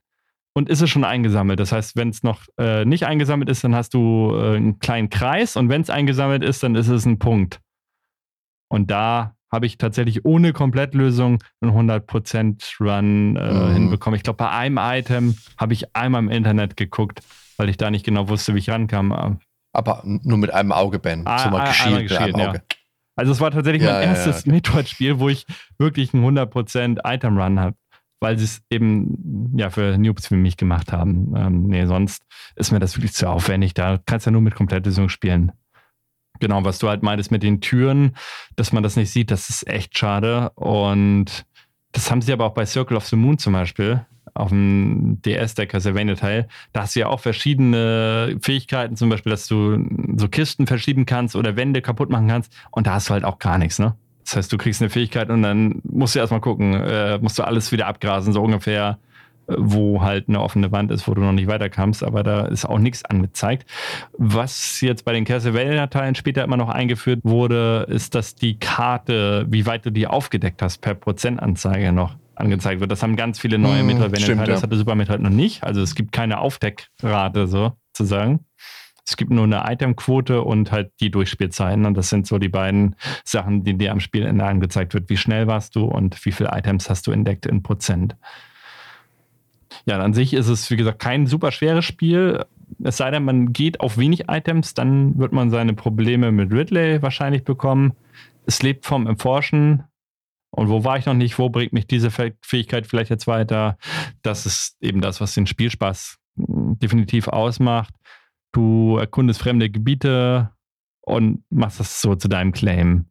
und 0.55 0.69
ist 0.69 0.83
es 0.83 0.91
schon 0.91 1.05
eingesammelt. 1.05 1.59
Das 1.61 1.73
heißt, 1.73 1.97
wenn 1.97 2.11
es 2.11 2.23
noch 2.23 2.43
äh, 2.59 2.85
nicht 2.85 3.07
eingesammelt 3.07 3.49
ist, 3.49 3.65
dann 3.65 3.75
hast 3.75 3.95
du 3.95 4.35
äh, 4.35 4.57
einen 4.57 4.79
kleinen 4.79 5.09
Kreis 5.11 5.57
und 5.57 5.69
wenn 5.69 5.83
es 5.83 5.91
eingesammelt 5.91 6.43
ist, 6.45 6.63
dann 6.63 6.75
ist 6.75 6.89
es 6.89 7.07
ein 7.07 7.19
Punkt. 7.19 7.61
Und 8.69 8.91
da 8.91 9.35
habe 9.51 9.67
ich 9.67 9.77
tatsächlich 9.77 10.25
ohne 10.25 10.53
Komplettlösung 10.55 11.43
einen 11.61 11.73
100% 11.91 12.81
Run 12.81 13.37
äh, 13.37 13.53
Mhm. 13.53 13.73
hinbekommen. 13.75 14.17
Ich 14.17 14.23
glaube, 14.23 14.39
bei 14.39 14.51
einem 14.51 14.79
Item 14.81 15.37
habe 15.59 15.75
ich 15.75 15.95
einmal 15.95 16.23
im 16.23 16.31
Internet 16.31 16.77
geguckt, 16.77 17.21
weil 17.59 17.69
ich 17.69 17.77
da 17.77 17.91
nicht 17.91 18.05
genau 18.05 18.29
wusste, 18.29 18.55
wie 18.55 18.59
ich 18.61 18.71
rankam. 18.71 19.39
Aber 19.75 20.03
nur 20.05 20.39
mit 20.39 20.51
einem 20.53 20.73
Auge, 20.73 20.99
Ben. 20.99 21.23
Ah, 21.27 21.39
so 21.39 21.51
mal 21.51 21.61
ah, 21.61 21.67
geschielt 21.69 21.87
einmal 21.87 22.03
mit 22.03 22.13
einem 22.13 22.27
geschielt, 22.33 22.37
ja. 22.39 22.49
Auge. 22.51 22.63
Also 23.15 23.33
es 23.33 23.41
war 23.41 23.51
tatsächlich 23.51 23.83
Ja, 23.83 23.93
mein 23.93 24.03
ja, 24.03 24.09
ja, 24.09 24.15
erstes 24.15 24.41
okay. 24.41 24.51
Metroid-Spiel, 24.53 25.19
wo 25.19 25.29
ich 25.29 25.45
wirklich 25.79 26.15
einen 26.15 26.25
100% 26.25 27.01
Item-Run 27.05 27.61
habe, 27.61 27.77
weil 28.23 28.39
sie 28.39 28.45
es 28.45 28.63
eben 28.71 29.53
ja 29.57 29.69
für 29.69 29.99
Noobs 29.99 30.31
wie 30.31 30.37
mich 30.37 30.57
gemacht 30.57 30.93
haben. 30.93 31.35
Ähm, 31.37 31.67
nee, 31.67 31.85
sonst 31.87 32.23
ist 32.57 32.71
mir 32.71 32.79
das 32.79 32.97
wirklich 32.97 33.13
zu 33.13 33.29
aufwendig. 33.29 33.75
Da 33.75 33.99
kannst 34.07 34.27
du 34.27 34.31
ja 34.31 34.33
nur 34.33 34.41
mit 34.41 34.55
Komplettlösung 34.55 35.09
spielen. 35.09 35.53
Genau, 36.41 36.65
was 36.65 36.79
du 36.79 36.89
halt 36.89 37.03
meintest 37.03 37.31
mit 37.31 37.43
den 37.43 37.61
Türen, 37.61 38.17
dass 38.57 38.73
man 38.73 38.83
das 38.83 38.97
nicht 38.97 39.11
sieht, 39.11 39.31
das 39.31 39.51
ist 39.51 39.67
echt 39.69 39.99
schade. 39.99 40.51
Und 40.55 41.45
das 41.93 42.11
haben 42.11 42.23
sie 42.23 42.33
aber 42.33 42.47
auch 42.47 42.55
bei 42.55 42.65
Circle 42.65 42.97
of 42.97 43.07
the 43.07 43.17
Moon 43.17 43.39
zum 43.39 43.53
Beispiel, 43.53 44.07
auf 44.35 44.49
dem 44.49 45.21
DS, 45.23 45.55
der 45.55 45.67
Castlevania-Teil. 45.67 46.49
Da 46.73 46.83
hast 46.83 46.97
du 46.97 47.01
ja 47.01 47.09
auch 47.09 47.21
verschiedene 47.21 48.39
Fähigkeiten, 48.41 48.97
zum 48.97 49.09
Beispiel, 49.11 49.31
dass 49.31 49.47
du 49.47 49.85
so 50.17 50.29
Kisten 50.29 50.67
verschieben 50.67 51.07
kannst 51.07 51.37
oder 51.37 51.57
Wände 51.57 51.83
kaputt 51.83 52.09
machen 52.09 52.29
kannst. 52.29 52.53
Und 52.71 52.87
da 52.87 52.95
hast 52.95 53.09
du 53.09 53.15
halt 53.15 53.25
auch 53.25 53.39
gar 53.39 53.59
nichts, 53.59 53.79
ne? 53.79 53.97
Das 54.25 54.37
heißt, 54.37 54.53
du 54.53 54.59
kriegst 54.59 54.81
eine 54.81 54.91
Fähigkeit 54.91 55.31
und 55.31 55.43
dann 55.43 55.81
musst 55.85 56.15
du 56.15 56.19
erstmal 56.19 56.41
gucken, 56.41 56.75
äh, 56.75 57.19
musst 57.19 57.39
du 57.39 57.43
alles 57.43 57.73
wieder 57.73 57.87
abgrasen, 57.87 58.33
so 58.33 58.43
ungefähr, 58.43 58.99
äh, 59.49 59.55
wo 59.59 60.03
halt 60.03 60.29
eine 60.29 60.41
offene 60.41 60.71
Wand 60.73 60.91
ist, 60.93 61.09
wo 61.09 61.15
du 61.15 61.21
noch 61.21 61.33
nicht 61.33 61.49
weiterkamst, 61.49 62.05
aber 62.05 62.23
da 62.23 62.47
ist 62.47 62.65
auch 62.65 62.79
nichts 62.79 63.05
angezeigt. 63.05 63.69
Was 64.17 64.81
jetzt 64.81 65.05
bei 65.05 65.13
den 65.13 65.25
Castlevania-Teilen 65.25 66.15
später 66.15 66.45
immer 66.45 66.57
noch 66.57 66.69
eingeführt 66.69 67.21
wurde, 67.25 67.87
ist, 67.89 68.15
dass 68.15 68.35
die 68.35 68.59
Karte, 68.59 69.47
wie 69.49 69.67
weit 69.67 69.85
du 69.85 69.91
die 69.91 70.07
aufgedeckt 70.07 70.63
hast, 70.63 70.79
per 70.79 70.95
Prozentanzeige 70.95 71.93
noch 71.93 72.15
angezeigt 72.35 72.81
wird. 72.81 72.91
Das 72.91 73.03
haben 73.03 73.17
ganz 73.17 73.39
viele 73.39 73.59
neue 73.59 73.81
Hm, 73.81 73.87
Metroidvania-Teile, 73.87 74.53
das 74.53 74.63
hatte 74.63 74.77
Super 74.77 74.95
Metroid 74.95 75.21
noch 75.21 75.31
nicht. 75.31 75.63
Also 75.65 75.81
es 75.83 75.95
gibt 75.95 76.13
keine 76.13 76.39
Aufdeckrate 76.39 77.47
sozusagen. 77.47 78.41
Es 79.07 79.17
gibt 79.17 79.33
nur 79.33 79.45
eine 79.45 79.65
Itemquote 79.67 80.43
und 80.43 80.71
halt 80.71 80.93
die 81.01 81.11
Durchspielzeiten. 81.11 81.87
Und 81.87 81.95
das 81.95 82.09
sind 82.09 82.27
so 82.27 82.39
die 82.39 82.49
beiden 82.49 82.95
Sachen, 83.25 83.65
die 83.65 83.77
dir 83.77 83.93
am 83.93 84.01
Spielende 84.01 84.45
angezeigt 84.45 84.95
wird. 84.95 85.11
Wie 85.11 85.17
schnell 85.17 85.47
warst 85.47 85.75
du 85.75 85.85
und 85.85 86.25
wie 86.25 86.33
viele 86.33 86.51
Items 86.53 86.89
hast 86.89 87.07
du 87.07 87.13
entdeckt 87.13 87.47
in 87.47 87.63
Prozent. 87.63 88.17
Ja, 89.87 89.99
an 89.99 90.15
sich 90.15 90.35
ist 90.35 90.49
es, 90.49 90.71
wie 90.71 90.77
gesagt, 90.77 91.01
kein 91.01 91.27
super 91.27 91.51
schweres 91.51 91.85
Spiel. 91.85 92.45
Es 92.83 92.97
sei 92.97 93.11
denn, 93.11 93.25
man 93.25 93.53
geht 93.53 93.81
auf 93.81 93.99
wenig 93.99 94.29
Items, 94.29 94.75
dann 94.75 95.19
wird 95.19 95.33
man 95.33 95.51
seine 95.51 95.75
Probleme 95.75 96.31
mit 96.31 96.53
Ridley 96.53 97.03
wahrscheinlich 97.03 97.45
bekommen. 97.45 97.93
Es 98.47 98.63
lebt 98.63 98.87
vom 98.87 99.07
Erforschen. 99.07 99.85
Und 100.51 100.69
wo 100.69 100.85
war 100.85 100.99
ich 100.99 101.07
noch 101.07 101.15
nicht? 101.15 101.39
Wo 101.39 101.49
bringt 101.49 101.73
mich 101.73 101.87
diese 101.87 102.09
Fäh- 102.09 102.35
Fähigkeit 102.43 102.87
vielleicht 102.87 103.11
jetzt 103.11 103.27
weiter? 103.27 103.79
Das 104.23 104.47
ist 104.47 104.77
eben 104.81 105.01
das, 105.01 105.21
was 105.21 105.35
den 105.35 105.47
Spielspaß 105.47 106.19
definitiv 106.37 107.29
ausmacht. 107.29 107.95
Du 108.53 108.97
erkundest 108.99 109.41
fremde 109.41 109.71
Gebiete 109.71 110.51
und 111.01 111.45
machst 111.51 111.81
das 111.81 112.01
so 112.01 112.15
zu 112.15 112.29
deinem 112.29 112.53
Claim. 112.53 113.07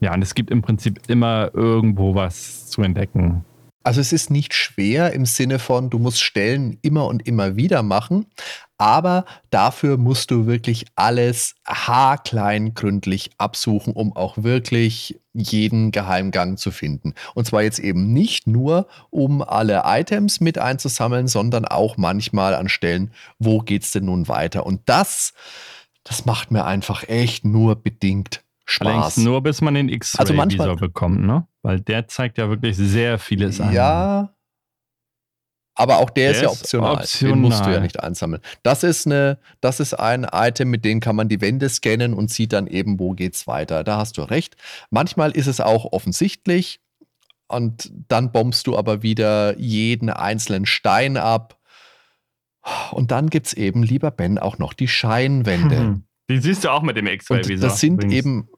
Ja, 0.00 0.12
und 0.12 0.22
es 0.22 0.34
gibt 0.34 0.50
im 0.50 0.62
Prinzip 0.62 1.00
immer 1.08 1.50
irgendwo 1.54 2.14
was 2.14 2.66
zu 2.66 2.82
entdecken. 2.82 3.44
Also 3.82 4.00
es 4.00 4.12
ist 4.12 4.30
nicht 4.30 4.52
schwer 4.52 5.12
im 5.12 5.26
Sinne 5.26 5.58
von, 5.58 5.90
du 5.90 5.98
musst 5.98 6.20
Stellen 6.20 6.76
immer 6.82 7.06
und 7.06 7.26
immer 7.26 7.56
wieder 7.56 7.82
machen, 7.82 8.26
aber 8.78 9.24
dafür 9.50 9.96
musst 9.96 10.30
du 10.30 10.46
wirklich 10.46 10.86
alles 10.96 11.54
haarklein 11.66 12.74
gründlich 12.74 13.30
absuchen, 13.38 13.92
um 13.92 14.14
auch 14.16 14.36
wirklich 14.38 15.18
jeden 15.32 15.90
Geheimgang 15.92 16.56
zu 16.56 16.70
finden. 16.70 17.14
Und 17.34 17.46
zwar 17.46 17.62
jetzt 17.62 17.78
eben 17.78 18.12
nicht 18.12 18.46
nur, 18.46 18.86
um 19.10 19.42
alle 19.42 19.82
Items 19.86 20.40
mit 20.40 20.58
einzusammeln, 20.58 21.26
sondern 21.28 21.64
auch 21.64 21.96
manchmal 21.96 22.54
an 22.54 22.68
Stellen, 22.68 23.12
wo 23.38 23.60
geht's 23.60 23.92
denn 23.92 24.06
nun 24.06 24.28
weiter? 24.28 24.66
Und 24.66 24.80
das, 24.86 25.32
das 26.04 26.24
macht 26.26 26.50
mir 26.50 26.64
einfach 26.64 27.02
echt 27.08 27.44
nur 27.44 27.76
bedingt 27.76 28.42
Allerdings 28.80 29.04
Spaß. 29.14 29.16
nur 29.18 29.42
bis 29.42 29.60
man 29.60 29.74
den 29.74 29.86
Also 29.86 29.94
X-Ray-Visor 29.96 30.34
manchmal- 30.36 30.76
bekommt, 30.76 31.20
ne? 31.24 31.46
Weil 31.62 31.80
der 31.80 32.08
zeigt 32.08 32.36
ja 32.38 32.48
wirklich 32.48 32.76
sehr 32.76 33.18
vieles 33.18 33.60
an. 33.60 33.72
Ja, 33.72 34.34
Aber 35.78 35.98
auch 35.98 36.10
der, 36.10 36.32
Der 36.32 36.36
ist 36.36 36.42
ja 36.42 36.50
ist 36.50 36.62
optional. 36.62 37.06
Den 37.20 37.38
musst 37.40 37.58
du 37.58 37.64
ja 37.64 37.68
optional. 37.68 37.80
nicht 37.82 38.02
einsammeln. 38.02 38.42
Das 38.62 38.82
ist, 38.82 39.06
eine, 39.06 39.38
das 39.60 39.78
ist 39.78 39.94
ein 39.94 40.26
Item, 40.32 40.70
mit 40.70 40.84
dem 40.84 41.00
kann 41.00 41.14
man 41.14 41.28
die 41.28 41.40
Wände 41.42 41.68
scannen 41.68 42.14
und 42.14 42.30
sieht 42.30 42.54
dann 42.54 42.66
eben, 42.66 42.98
wo 42.98 43.12
geht's 43.12 43.46
weiter. 43.46 43.84
Da 43.84 43.98
hast 43.98 44.16
du 44.16 44.22
recht. 44.22 44.56
Manchmal 44.90 45.32
ist 45.32 45.46
es 45.46 45.60
auch 45.60 45.92
offensichtlich 45.92 46.80
und 47.46 47.92
dann 48.08 48.32
bombst 48.32 48.66
du 48.66 48.76
aber 48.76 49.02
wieder 49.02 49.56
jeden 49.58 50.08
einzelnen 50.10 50.64
Stein 50.66 51.16
ab. 51.18 51.58
Und 52.90 53.10
dann 53.10 53.28
gibt's 53.30 53.52
eben, 53.52 53.82
lieber 53.82 54.10
Ben, 54.10 54.38
auch 54.38 54.58
noch 54.58 54.72
die 54.72 54.88
Scheinwände. 54.88 55.80
Mhm. 55.80 56.02
Die 56.28 56.38
siehst 56.40 56.64
du 56.64 56.70
auch 56.70 56.82
mit 56.82 56.96
dem 56.96 57.06
X-Ray-Visor. 57.06 57.68
das 57.68 57.78
sind 57.78 58.02
übrigens. 58.02 58.14
eben, 58.14 58.48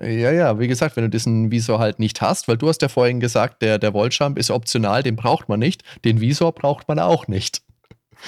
ja, 0.00 0.30
ja, 0.30 0.58
wie 0.58 0.68
gesagt, 0.68 0.96
wenn 0.96 1.04
du 1.04 1.10
diesen 1.10 1.50
Visor 1.50 1.78
halt 1.78 1.98
nicht 1.98 2.20
hast, 2.20 2.48
weil 2.48 2.58
du 2.58 2.68
hast 2.68 2.82
ja 2.82 2.88
vorhin 2.88 3.20
gesagt, 3.20 3.62
der, 3.62 3.78
der 3.78 3.94
Voltjump 3.94 4.38
ist 4.38 4.50
optional, 4.50 5.02
den 5.02 5.16
braucht 5.16 5.48
man 5.48 5.58
nicht, 5.58 5.82
den 6.04 6.20
Visor 6.20 6.52
braucht 6.52 6.88
man 6.88 6.98
auch 6.98 7.28
nicht. 7.28 7.62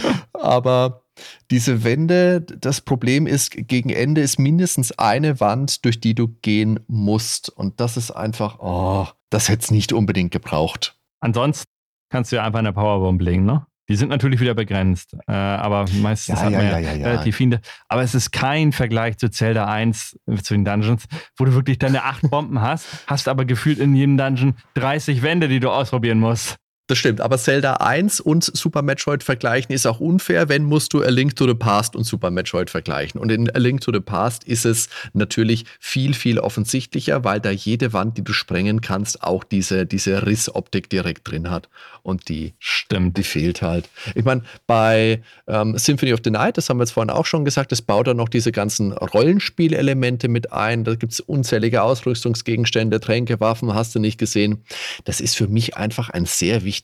Aber 0.33 1.03
diese 1.51 1.85
Wände, 1.85 2.41
das 2.41 2.81
Problem 2.81 3.27
ist, 3.27 3.51
gegen 3.53 3.91
Ende 3.91 4.21
ist 4.21 4.39
mindestens 4.39 4.93
eine 4.99 5.41
Wand, 5.41 5.85
durch 5.85 6.01
die 6.01 6.15
du 6.15 6.29
gehen 6.43 6.81
musst. 6.87 7.49
Und 7.51 7.81
das 7.81 7.97
ist 7.97 8.11
einfach, 8.11 8.59
oh, 8.61 9.07
das 9.31 9.49
hätte 9.49 9.65
es 9.65 9.71
nicht 9.71 9.93
unbedingt 9.93 10.31
gebraucht. 10.31 10.99
Ansonsten 11.21 11.67
kannst 12.11 12.33
du 12.33 12.37
ja 12.37 12.45
einfach 12.45 12.61
eine 12.61 12.73
Powerbomb 12.73 13.21
legen, 13.21 13.45
ne? 13.45 13.67
Die 13.89 13.97
sind 13.97 14.11
natürlich 14.11 14.41
wieder 14.41 14.55
begrenzt, 14.55 15.17
äh, 15.27 15.33
aber 15.33 15.87
meistens 16.03 16.39
Ja, 16.39 16.45
hat 16.45 16.53
ja, 16.53 16.59
man 16.59 16.67
ja, 16.67 16.79
ja, 16.79 17.07
relativ 17.07 17.37
viele. 17.37 17.61
Aber 17.89 18.03
es 18.03 18.15
ist 18.15 18.33
kein 18.33 18.73
Vergleich 18.73 19.17
zu 19.17 19.31
Zelda 19.31 19.67
1, 19.67 20.19
äh, 20.27 20.37
zu 20.37 20.55
den 20.55 20.65
Dungeons, 20.65 21.07
wo 21.37 21.47
du 21.47 21.55
wirklich 21.55 21.79
deine 21.79 22.05
acht 22.05 22.29
Bomben 22.31 22.61
hast, 22.61 22.87
hast 23.07 23.29
aber 23.29 23.45
gefühlt 23.47 23.79
in 23.79 23.95
jedem 23.95 24.19
Dungeon 24.19 24.55
30 24.75 25.23
Wände, 25.23 25.49
die 25.49 25.61
du 25.61 25.71
ausprobieren 25.71 26.21
musst. 26.21 26.59
Das 26.89 26.97
stimmt, 26.97 27.21
aber 27.21 27.37
Zelda 27.37 27.75
1 27.75 28.19
und 28.19 28.45
Super 28.45 28.81
Metroid 28.81 29.23
vergleichen 29.23 29.75
ist 29.75 29.87
auch 29.87 30.01
unfair, 30.01 30.49
wenn 30.49 30.65
musst 30.65 30.95
du 30.95 31.03
A 31.03 31.11
Link 31.11 31.37
to 31.37 31.47
the 31.47 31.53
Past 31.53 31.95
und 31.95 32.05
Super 32.05 32.31
Metroid 32.31 32.71
vergleichen. 32.71 33.21
Und 33.21 33.31
in 33.31 33.51
A 33.55 33.59
Link 33.59 33.83
to 33.83 33.93
the 33.93 34.01
Past 34.01 34.45
ist 34.45 34.65
es 34.65 34.89
natürlich 35.13 35.67
viel, 35.79 36.15
viel 36.15 36.39
offensichtlicher, 36.39 37.25
weil 37.25 37.41
da 37.41 37.51
jede 37.51 37.93
Wand, 37.93 38.17
die 38.17 38.25
du 38.25 38.33
sprengen 38.33 38.81
kannst, 38.81 39.23
auch 39.23 39.45
diese, 39.45 39.85
diese 39.85 40.25
Rissoptik 40.25 40.89
direkt 40.89 41.31
drin 41.31 41.51
hat. 41.51 41.69
Und 42.03 42.31
die 42.31 42.55
Stimmt. 42.59 43.19
die 43.19 43.23
fehlt 43.23 43.61
halt. 43.61 43.91
Ich 44.15 44.25
meine, 44.25 44.43
bei 44.67 45.21
ähm, 45.47 45.77
Symphony 45.77 46.15
of 46.15 46.21
the 46.25 46.31
Night, 46.31 46.57
das 46.57 46.71
haben 46.71 46.79
wir 46.79 46.85
jetzt 46.85 46.93
vorhin 46.93 47.11
auch 47.11 47.27
schon 47.27 47.45
gesagt, 47.45 47.71
das 47.71 47.83
baut 47.83 48.07
dann 48.07 48.17
noch 48.17 48.31
diese 48.31 48.51
ganzen 48.51 48.93
Rollenspielelemente 48.93 50.29
mit 50.29 50.55
ein. 50.55 50.85
Da 50.85 50.95
gibt 50.95 51.13
es 51.13 51.21
unzählige 51.21 51.83
Ausrüstungsgegenstände, 51.83 52.99
Tränke, 53.01 53.41
Waffen, 53.41 53.75
hast 53.75 53.95
du 53.95 53.99
nicht 53.99 54.17
gesehen. 54.17 54.65
Das 55.05 55.21
ist 55.21 55.37
für 55.37 55.49
mich 55.49 55.77
einfach 55.77 56.09
ein 56.09 56.25
sehr 56.25 56.65
wichtiger 56.65 56.78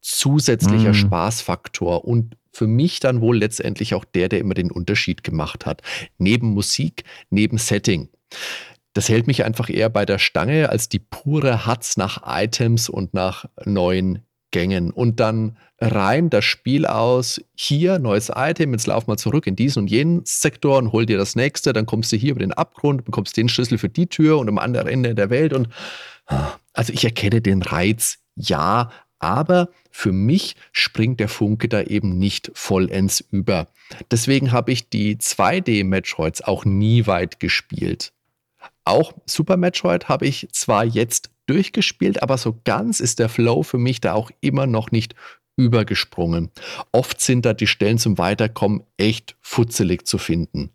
zusätzlicher 0.00 0.90
Mm. 0.90 0.94
Spaßfaktor 0.94 2.04
und 2.04 2.36
für 2.52 2.66
mich 2.66 3.00
dann 3.00 3.20
wohl 3.20 3.38
letztendlich 3.38 3.94
auch 3.94 4.04
der, 4.04 4.28
der 4.28 4.38
immer 4.38 4.54
den 4.54 4.70
Unterschied 4.70 5.24
gemacht 5.24 5.66
hat. 5.66 5.82
Neben 6.18 6.54
Musik, 6.54 7.04
neben 7.28 7.58
Setting. 7.58 8.08
Das 8.94 9.08
hält 9.08 9.26
mich 9.26 9.44
einfach 9.44 9.68
eher 9.68 9.90
bei 9.90 10.06
der 10.06 10.18
Stange 10.18 10.70
als 10.70 10.88
die 10.88 10.98
pure 10.98 11.66
Hatz 11.66 11.96
nach 11.96 12.22
Items 12.24 12.88
und 12.88 13.12
nach 13.12 13.44
neuen 13.64 14.20
Gängen. 14.52 14.90
Und 14.90 15.20
dann 15.20 15.58
rein 15.78 16.30
das 16.30 16.46
Spiel 16.46 16.86
aus, 16.86 17.40
hier 17.54 17.98
neues 17.98 18.30
Item, 18.34 18.72
jetzt 18.72 18.86
lauf 18.86 19.06
mal 19.06 19.18
zurück 19.18 19.46
in 19.46 19.56
diesen 19.56 19.80
und 19.82 19.90
jenen 19.90 20.22
Sektor 20.24 20.78
und 20.78 20.92
hol 20.92 21.04
dir 21.04 21.18
das 21.18 21.36
nächste, 21.36 21.74
dann 21.74 21.84
kommst 21.84 22.12
du 22.12 22.16
hier 22.16 22.30
über 22.30 22.40
den 22.40 22.52
Abgrund, 22.52 23.04
bekommst 23.04 23.36
den 23.36 23.50
Schlüssel 23.50 23.76
für 23.76 23.90
die 23.90 24.06
Tür 24.06 24.38
und 24.38 24.48
am 24.48 24.56
anderen 24.56 24.88
Ende 24.88 25.14
der 25.14 25.28
Welt 25.28 25.52
und 25.52 25.68
also 26.72 26.92
ich 26.92 27.04
erkenne 27.04 27.40
den 27.40 27.62
Reiz, 27.62 28.18
ja, 28.34 28.90
aber 29.18 29.70
für 29.90 30.12
mich 30.12 30.56
springt 30.72 31.20
der 31.20 31.28
Funke 31.28 31.68
da 31.68 31.82
eben 31.82 32.18
nicht 32.18 32.50
vollends 32.54 33.24
über. 33.30 33.68
Deswegen 34.10 34.52
habe 34.52 34.72
ich 34.72 34.88
die 34.88 35.16
2D-Metroids 35.16 36.42
auch 36.42 36.64
nie 36.64 37.06
weit 37.06 37.40
gespielt. 37.40 38.12
Auch 38.84 39.12
Super 39.26 39.56
Metroid 39.56 40.08
habe 40.08 40.26
ich 40.26 40.48
zwar 40.52 40.84
jetzt 40.84 41.30
durchgespielt, 41.46 42.22
aber 42.22 42.38
so 42.38 42.60
ganz 42.64 43.00
ist 43.00 43.18
der 43.18 43.28
Flow 43.28 43.62
für 43.62 43.78
mich 43.78 44.00
da 44.00 44.14
auch 44.14 44.30
immer 44.40 44.66
noch 44.66 44.90
nicht 44.90 45.14
übergesprungen. 45.56 46.50
Oft 46.92 47.20
sind 47.20 47.46
da 47.46 47.54
die 47.54 47.66
Stellen 47.66 47.98
zum 47.98 48.18
Weiterkommen 48.18 48.82
echt 48.96 49.36
futzelig 49.40 50.06
zu 50.06 50.18
finden. 50.18 50.70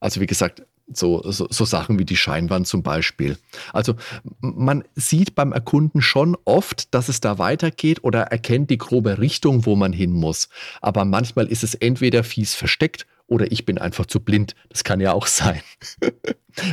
Also 0.00 0.20
wie 0.20 0.26
gesagt, 0.26 0.62
so, 0.92 1.22
so, 1.30 1.46
so 1.50 1.64
Sachen 1.64 1.98
wie 1.98 2.04
die 2.04 2.16
Scheinwand 2.16 2.66
zum 2.66 2.82
Beispiel. 2.82 3.38
Also 3.72 3.94
man 4.40 4.84
sieht 4.94 5.34
beim 5.34 5.52
Erkunden 5.52 6.02
schon 6.02 6.36
oft, 6.44 6.94
dass 6.94 7.08
es 7.08 7.20
da 7.20 7.38
weitergeht 7.38 8.04
oder 8.04 8.22
erkennt 8.22 8.70
die 8.70 8.78
grobe 8.78 9.18
Richtung, 9.18 9.66
wo 9.66 9.76
man 9.76 9.92
hin 9.92 10.12
muss. 10.12 10.48
Aber 10.80 11.04
manchmal 11.04 11.46
ist 11.46 11.64
es 11.64 11.74
entweder 11.74 12.24
fies 12.24 12.54
versteckt 12.54 13.06
oder 13.32 13.50
ich 13.50 13.64
bin 13.64 13.78
einfach 13.78 14.06
zu 14.06 14.20
blind. 14.20 14.54
Das 14.68 14.84
kann 14.84 15.00
ja 15.00 15.12
auch 15.12 15.26
sein. 15.26 15.62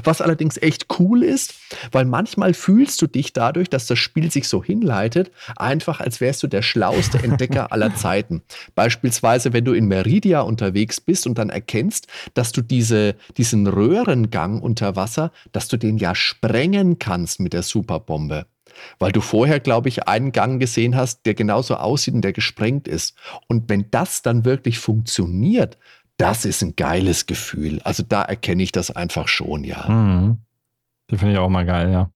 Was 0.03 0.19
allerdings 0.19 0.57
echt 0.57 0.88
cool 0.99 1.23
ist, 1.23 1.53
weil 1.94 2.03
manchmal 2.03 2.53
fühlst 2.53 3.02
du 3.02 3.07
dich 3.07 3.31
dadurch, 3.31 3.69
dass 3.69 3.88
das 3.88 3.98
Spiel 3.98 4.30
sich 4.30 4.49
so 4.49 4.61
hinleitet, 4.61 5.31
einfach 5.56 6.02
als 6.02 6.19
wärst 6.19 6.44
du 6.44 6.48
der 6.48 6.61
schlauste 6.61 7.23
Entdecker 7.23 7.72
aller 7.72 7.95
Zeiten. 7.95 8.44
Beispielsweise, 8.76 9.53
wenn 9.53 9.64
du 9.64 9.72
in 9.72 9.86
Meridia 9.86 10.41
unterwegs 10.41 10.99
bist 10.99 11.26
und 11.26 11.38
dann 11.38 11.49
erkennst, 11.49 12.07
dass 12.34 12.52
du 12.52 12.61
diese, 12.61 13.15
diesen 13.38 13.68
Röhrengang 13.68 14.60
unter 14.60 14.98
Wasser, 14.98 15.31
dass 15.53 15.69
du 15.69 15.77
den 15.77 15.98
ja 15.98 16.14
sprengen 16.14 16.99
kannst 16.99 17.40
mit 17.40 17.53
der 17.53 17.64
Superbombe. 17.64 18.48
Weil 18.99 19.11
du 19.11 19.22
vorher, 19.22 19.60
glaube 19.60 19.90
ich, 19.90 20.07
einen 20.07 20.31
Gang 20.31 20.60
gesehen 20.60 20.95
hast, 20.95 21.26
der 21.26 21.34
genauso 21.34 21.76
aussieht 21.76 22.14
und 22.14 22.22
der 22.22 22.34
gesprengt 22.34 22.88
ist. 22.88 23.15
Und 23.48 23.69
wenn 23.69 23.90
das 23.91 24.22
dann 24.22 24.45
wirklich 24.45 24.80
funktioniert, 24.80 25.77
das 26.20 26.46
ist 26.46 26.62
ein 26.62 26.76
geiles 26.76 27.26
Gefühl. 27.26 27.82
Also 27.84 28.04
da 28.04 28.22
erkenne 28.22 28.62
ich 28.62 28.72
das 28.72 28.91
einfach 28.91 29.28
schon, 29.28 29.64
ja. 29.64 29.88
Mhm. 29.90 30.40
Die 31.10 31.18
finde 31.18 31.34
ich 31.34 31.40
auch 31.40 31.50
mal 31.50 31.66
geil, 31.66 31.91
ja. 31.91 32.12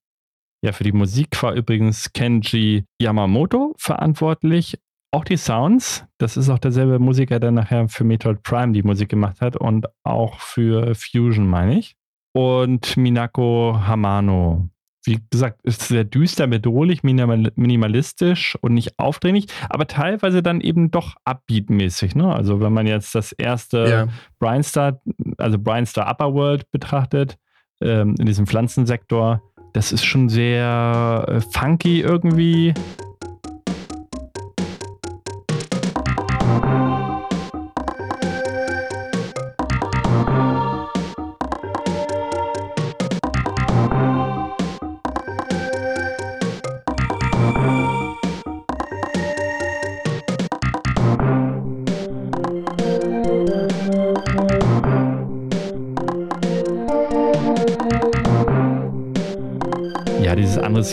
Ja, 0.63 0.71
für 0.71 0.83
die 0.83 0.91
Musik 0.91 1.41
war 1.41 1.53
übrigens 1.53 2.13
Kenji 2.13 2.85
Yamamoto 3.01 3.73
verantwortlich. 3.77 4.77
Auch 5.11 5.23
die 5.23 5.37
Sounds, 5.37 6.05
das 6.17 6.37
ist 6.37 6.49
auch 6.49 6.59
derselbe 6.59 6.99
Musiker, 6.99 7.39
der 7.39 7.51
nachher 7.51 7.87
für 7.87 8.03
Metroid 8.03 8.43
Prime 8.43 8.73
die 8.73 8.83
Musik 8.83 9.09
gemacht 9.09 9.41
hat 9.41 9.55
und 9.55 9.87
auch 10.03 10.39
für 10.39 10.95
Fusion, 10.95 11.47
meine 11.47 11.79
ich. 11.79 11.95
Und 12.33 12.97
Minako 12.97 13.79
Hamano. 13.85 14.69
Wie 15.05 15.19
gesagt, 15.29 15.61
ist 15.63 15.83
sehr 15.83 16.03
düster, 16.03 16.47
bedrohlich, 16.47 17.03
minimal, 17.03 17.51
minimalistisch 17.55 18.57
und 18.61 18.73
nicht 18.73 18.97
aufdringlich, 18.97 19.47
aber 19.69 19.87
teilweise 19.87 20.41
dann 20.41 20.61
eben 20.61 20.91
doch 20.91 21.15
upbeat-mäßig. 21.25 22.15
Ne? 22.15 22.33
Also 22.33 22.61
wenn 22.61 22.73
man 22.73 22.87
jetzt 22.87 23.13
das 23.15 23.31
erste 23.33 24.07
Brinestar, 24.39 25.01
also 25.37 25.59
Brinestar 25.59 26.09
Upper 26.09 26.33
World 26.33 26.71
betrachtet, 26.71 27.37
ähm, 27.81 28.15
in 28.17 28.25
diesem 28.25 28.47
Pflanzensektor, 28.47 29.41
das 29.73 29.91
ist 29.91 30.05
schon 30.05 30.29
sehr 30.29 31.25
äh, 31.27 31.41
funky 31.41 32.01
irgendwie. 32.01 32.73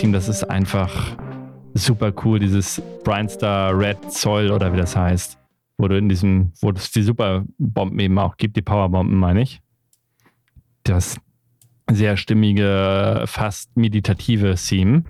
Team, 0.00 0.12
das 0.12 0.30
ist 0.30 0.44
einfach 0.44 1.14
super 1.74 2.10
cool. 2.24 2.38
Dieses 2.38 2.80
Brinestar 3.04 3.78
Red 3.78 4.10
Zoll 4.10 4.50
oder 4.50 4.72
wie 4.72 4.78
das 4.78 4.96
heißt. 4.96 5.36
Wo 5.76 5.88
du 5.88 5.98
in 5.98 6.08
diesem, 6.08 6.52
wo 6.62 6.70
es 6.70 6.90
die 6.90 7.02
Superbomben 7.02 8.00
eben 8.00 8.18
auch 8.18 8.38
gibt, 8.38 8.56
die 8.56 8.62
Powerbomben, 8.62 9.18
meine 9.18 9.42
ich. 9.42 9.60
Das 10.84 11.18
sehr 11.90 12.16
stimmige, 12.16 13.24
fast 13.26 13.76
meditative 13.76 14.54
Theme. 14.54 15.04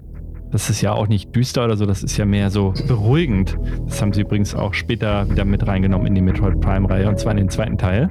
Das 0.51 0.71
ist 0.71 0.81
ja 0.81 0.93
auch 0.93 1.07
nicht 1.07 1.37
düster 1.37 1.67
oder 1.67 1.77
so, 1.77 1.87
das 1.87 2.03
ist 2.03 2.17
ja 2.17 2.25
mehr 2.25 2.51
so 2.51 2.75
beruhigend. 2.89 3.57
Das 3.87 4.03
haben 4.03 4.12
sie 4.12 4.23
übrigens 4.23 4.57
auch 4.57 4.75
später 4.75 5.31
wieder 5.31 5.45
mit 5.45 5.65
reingenommen 5.69 6.09
in 6.09 6.17
die 6.17 6.23
Metroid 6.23 6.61
Prime-Reihe 6.61 7.09
und 7.09 7.17
zwar 7.21 7.31
in 7.31 7.39
den 7.39 7.49
zweiten 7.49 7.79
Teil. 7.79 8.11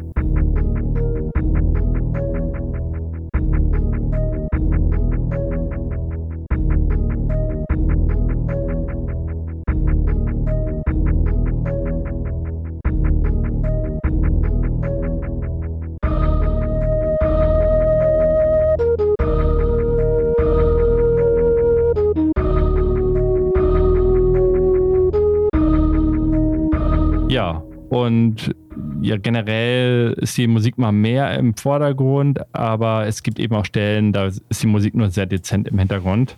Ist 30.19 30.37
die 30.37 30.47
Musik 30.47 30.77
mal 30.77 30.91
mehr 30.91 31.37
im 31.37 31.55
Vordergrund, 31.55 32.39
aber 32.53 33.07
es 33.07 33.23
gibt 33.23 33.39
eben 33.39 33.55
auch 33.55 33.65
Stellen, 33.65 34.13
da 34.13 34.27
ist 34.27 34.63
die 34.63 34.67
Musik 34.67 34.93
nur 34.95 35.09
sehr 35.09 35.25
dezent 35.25 35.67
im 35.67 35.79
Hintergrund. 35.79 36.35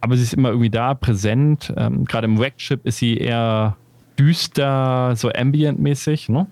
Aber 0.00 0.16
sie 0.16 0.22
ist 0.22 0.34
immer 0.34 0.50
irgendwie 0.50 0.70
da, 0.70 0.94
präsent. 0.94 1.72
Ähm, 1.76 2.04
Gerade 2.04 2.26
im 2.26 2.38
Rackship 2.38 2.84
ist 2.86 2.98
sie 2.98 3.16
eher 3.16 3.76
düster, 4.18 5.16
so 5.16 5.30
ambient-mäßig, 5.30 6.28
ne? 6.28 6.46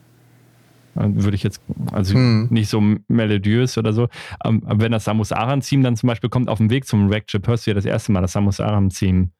Würde 0.95 1.35
ich 1.35 1.43
jetzt, 1.43 1.63
also 1.91 2.15
hm. 2.15 2.49
nicht 2.51 2.69
so 2.69 2.83
melodiös 3.09 3.79
oder 3.79 3.95
so. 3.95 4.09
Ähm, 4.45 4.63
aber 4.67 4.81
wenn 4.81 4.93
das 4.93 5.05
Samus 5.05 5.33
Aran-Theme 5.33 5.83
dann 5.83 5.97
zum 5.97 6.07
Beispiel 6.07 6.29
kommt 6.29 6.51
auf 6.51 6.59
dem 6.59 6.69
Weg 6.69 6.87
zum 6.87 7.11
Rackship, 7.11 7.47
hörst 7.47 7.67
du 7.67 7.71
ja 7.71 7.75
das 7.75 7.87
erste 7.87 8.13
Mal 8.13 8.21
das 8.21 8.33
Samus 8.33 8.61
Aran-Theme, 8.61 9.31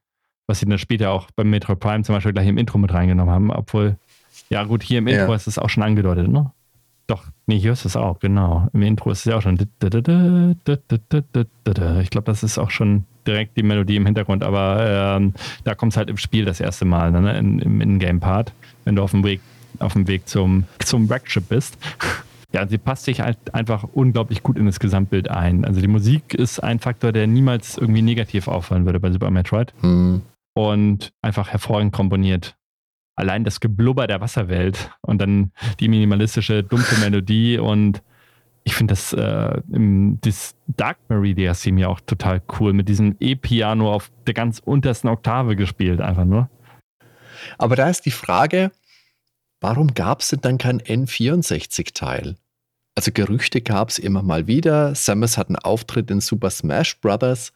was 0.47 0.61
sie 0.61 0.67
dann 0.67 0.79
später 0.79 1.11
auch 1.11 1.31
beim 1.37 1.51
Metro 1.51 1.77
Prime 1.77 2.05
zum 2.05 2.15
Beispiel 2.15 2.33
gleich 2.33 2.49
im 2.49 2.57
Intro 2.57 2.79
mit 2.79 2.93
reingenommen 2.93 3.33
haben. 3.33 3.51
Obwohl, 3.51 3.97
ja 4.53 4.65
gut, 4.65 4.83
hier 4.83 4.99
im 4.99 5.07
Intro 5.07 5.31
ja. 5.31 5.35
ist 5.35 5.47
es 5.47 5.59
auch 5.59 5.71
schon 5.71 5.83
angedeutet, 5.83 6.29
ne? 6.29 6.53
Doch, 7.07 7.25
nee, 7.47 7.59
hier 7.59 7.73
ist 7.73 7.85
es 7.85 7.97
auch, 7.97 8.21
genau. 8.21 8.69
Im 8.73 8.83
Intro 8.83 9.11
ist 9.11 9.21
es 9.21 9.25
ja 9.25 9.37
auch 9.37 9.43
schon. 9.43 9.55
Ich 9.55 9.67
glaube, 12.11 12.25
das 12.25 12.43
ist 12.43 12.59
auch 12.59 12.71
schon 12.71 13.05
direkt 13.27 13.57
die 13.57 13.63
Melodie 13.63 13.97
im 13.97 14.07
Hintergrund, 14.07 14.45
aber 14.45 15.17
ähm, 15.17 15.35
da 15.65 15.75
kommt 15.75 15.93
es 15.93 15.97
halt 15.97 16.11
im 16.11 16.17
Spiel 16.17 16.45
das 16.45 16.61
erste 16.61 16.85
Mal, 16.85 17.11
ne? 17.11 17.37
im 17.39 17.81
In-Game-Part, 17.81 18.53
wenn 18.85 18.97
du 18.97 19.03
auf 19.03 19.11
dem 19.11 19.25
Weg 19.25 19.41
auf 19.79 19.95
dem 19.95 20.07
Weg 20.07 20.29
zum, 20.29 20.65
zum 20.79 21.11
Rackship 21.11 21.49
bist. 21.49 21.79
Ja, 22.53 22.67
sie 22.69 22.79
passt 22.79 23.05
sich 23.05 23.21
halt 23.21 23.55
einfach 23.55 23.85
unglaublich 23.95 24.43
gut 24.43 24.59
in 24.59 24.67
das 24.67 24.79
Gesamtbild 24.79 25.31
ein. 25.31 25.65
Also 25.65 25.81
die 25.81 25.89
Musik 25.89 26.35
ist 26.35 26.61
ein 26.61 26.79
Faktor, 26.79 27.11
der 27.13 27.27
niemals 27.27 27.79
irgendwie 27.79 28.03
negativ 28.03 28.47
auffallen 28.47 28.85
würde 28.85 29.01
bei 29.01 29.11
Super 29.11 29.31
Metroid. 29.31 29.73
Mhm. 29.83 30.23
Und 30.55 31.13
einfach 31.23 31.49
hervorragend 31.49 31.95
komponiert. 31.95 32.57
Allein 33.15 33.45
das 33.45 33.61
Geblubber 33.61 34.07
der 34.07 34.21
Wasserwelt 34.21 34.91
und 35.03 35.21
dann 35.21 35.53
die 35.81 35.89
minimalistische, 35.89 36.63
dumpfe 36.63 36.99
Melodie 37.01 37.59
und 37.59 38.03
ich 38.65 38.75
finde 38.75 38.93
das, 38.93 39.13
äh, 39.13 39.61
das 39.67 40.55
Dark 40.69 40.99
Meridia 41.09 41.53
Theme 41.53 41.81
ja 41.81 41.89
auch 41.89 42.01
total 42.01 42.41
cool 42.59 42.73
mit 42.73 42.89
diesem 42.89 43.17
E-Piano 43.19 43.93
auf 43.93 44.11
der 44.27 44.35
ganz 44.35 44.61
untersten 44.61 45.09
Oktave 45.09 45.57
gespielt, 45.57 46.01
einfach 46.01 46.25
nur. 46.25 46.49
Aber 47.59 47.75
da 47.75 47.91
ist 47.91 48.07
die 48.07 48.13
Frage, 48.13 48.71
Warum 49.63 49.95
gab 49.95 50.23
es 50.23 50.31
denn 50.31 50.41
dann 50.41 50.59
kein 50.59 50.81
N64-Teil? 50.81 52.35
Also 52.97 53.13
Gerüchte 53.13 53.61
gab 53.61 53.91
es 53.91 54.01
immer 54.01 54.21
mal 54.21 54.49
wieder. 54.49 54.97
Samus 54.97 55.39
hat 55.39 55.47
einen 55.47 55.57
Auftritt 55.57 56.11
in 56.11 56.21
Super 56.21 56.51
Smash 56.51 57.01
Bros. 57.01 57.53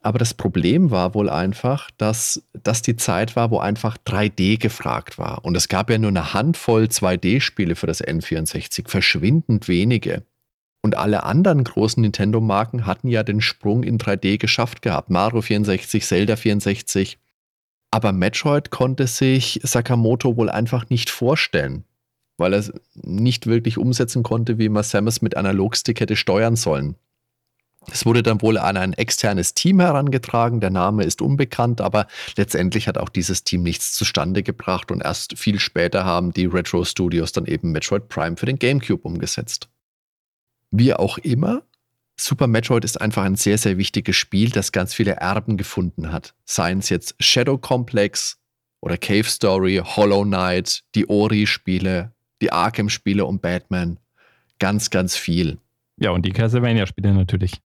Aber 0.00 0.18
das 0.18 0.32
Problem 0.32 0.90
war 0.90 1.14
wohl 1.14 1.28
einfach, 1.28 1.90
dass 1.98 2.42
das 2.52 2.82
die 2.82 2.96
Zeit 2.96 3.34
war, 3.34 3.50
wo 3.50 3.58
einfach 3.58 3.98
3D 3.98 4.58
gefragt 4.58 5.18
war. 5.18 5.44
Und 5.44 5.56
es 5.56 5.68
gab 5.68 5.90
ja 5.90 5.98
nur 5.98 6.10
eine 6.10 6.32
Handvoll 6.34 6.84
2D-Spiele 6.84 7.74
für 7.74 7.88
das 7.88 8.02
N64, 8.02 8.88
verschwindend 8.88 9.66
wenige. 9.66 10.22
Und 10.82 10.96
alle 10.96 11.24
anderen 11.24 11.64
großen 11.64 12.00
Nintendo-Marken 12.00 12.86
hatten 12.86 13.08
ja 13.08 13.24
den 13.24 13.40
Sprung 13.40 13.82
in 13.82 13.98
3D 13.98 14.38
geschafft 14.38 14.82
gehabt. 14.82 15.10
Mario 15.10 15.42
64, 15.42 16.04
Zelda 16.06 16.36
64. 16.36 17.18
Aber 17.90 18.12
Metroid 18.12 18.70
konnte 18.70 19.08
sich 19.08 19.60
Sakamoto 19.64 20.36
wohl 20.36 20.50
einfach 20.50 20.88
nicht 20.90 21.10
vorstellen, 21.10 21.84
weil 22.36 22.52
er 22.52 22.60
es 22.60 22.72
nicht 22.94 23.46
wirklich 23.46 23.78
umsetzen 23.78 24.22
konnte, 24.22 24.58
wie 24.58 24.68
man 24.68 24.84
Samus 24.84 25.22
mit 25.22 25.36
Analogstick 25.36 26.00
hätte 26.00 26.14
steuern 26.14 26.54
sollen. 26.54 26.94
Es 27.90 28.04
wurde 28.04 28.22
dann 28.22 28.42
wohl 28.42 28.58
an 28.58 28.76
ein 28.76 28.92
externes 28.92 29.54
Team 29.54 29.80
herangetragen, 29.80 30.60
der 30.60 30.70
Name 30.70 31.04
ist 31.04 31.22
unbekannt, 31.22 31.80
aber 31.80 32.06
letztendlich 32.36 32.86
hat 32.86 32.98
auch 32.98 33.08
dieses 33.08 33.44
Team 33.44 33.62
nichts 33.62 33.94
zustande 33.94 34.42
gebracht 34.42 34.90
und 34.90 35.02
erst 35.02 35.38
viel 35.38 35.58
später 35.58 36.04
haben 36.04 36.32
die 36.32 36.46
Retro 36.46 36.84
Studios 36.84 37.32
dann 37.32 37.46
eben 37.46 37.72
Metroid 37.72 38.08
Prime 38.08 38.36
für 38.36 38.46
den 38.46 38.58
GameCube 38.58 39.02
umgesetzt. 39.02 39.68
Wie 40.70 40.92
auch 40.92 41.18
immer, 41.18 41.62
Super 42.20 42.48
Metroid 42.48 42.84
ist 42.84 43.00
einfach 43.00 43.22
ein 43.22 43.36
sehr, 43.36 43.58
sehr 43.58 43.78
wichtiges 43.78 44.16
Spiel, 44.16 44.50
das 44.50 44.72
ganz 44.72 44.92
viele 44.92 45.12
Erben 45.12 45.56
gefunden 45.56 46.10
hat. 46.10 46.34
Seien 46.44 46.80
es 46.80 46.88
jetzt 46.88 47.14
Shadow 47.20 47.58
Complex 47.58 48.38
oder 48.80 48.98
Cave 48.98 49.24
Story, 49.24 49.80
Hollow 49.84 50.24
Knight, 50.24 50.82
die 50.96 51.08
Ori-Spiele, 51.08 52.12
die 52.42 52.52
Arkham-Spiele 52.52 53.24
und 53.24 53.40
Batman. 53.40 54.00
Ganz, 54.58 54.90
ganz 54.90 55.16
viel. 55.16 55.58
Ja, 56.00 56.10
und 56.10 56.26
die 56.26 56.32
Castlevania-Spiele 56.32 57.14
natürlich. 57.14 57.60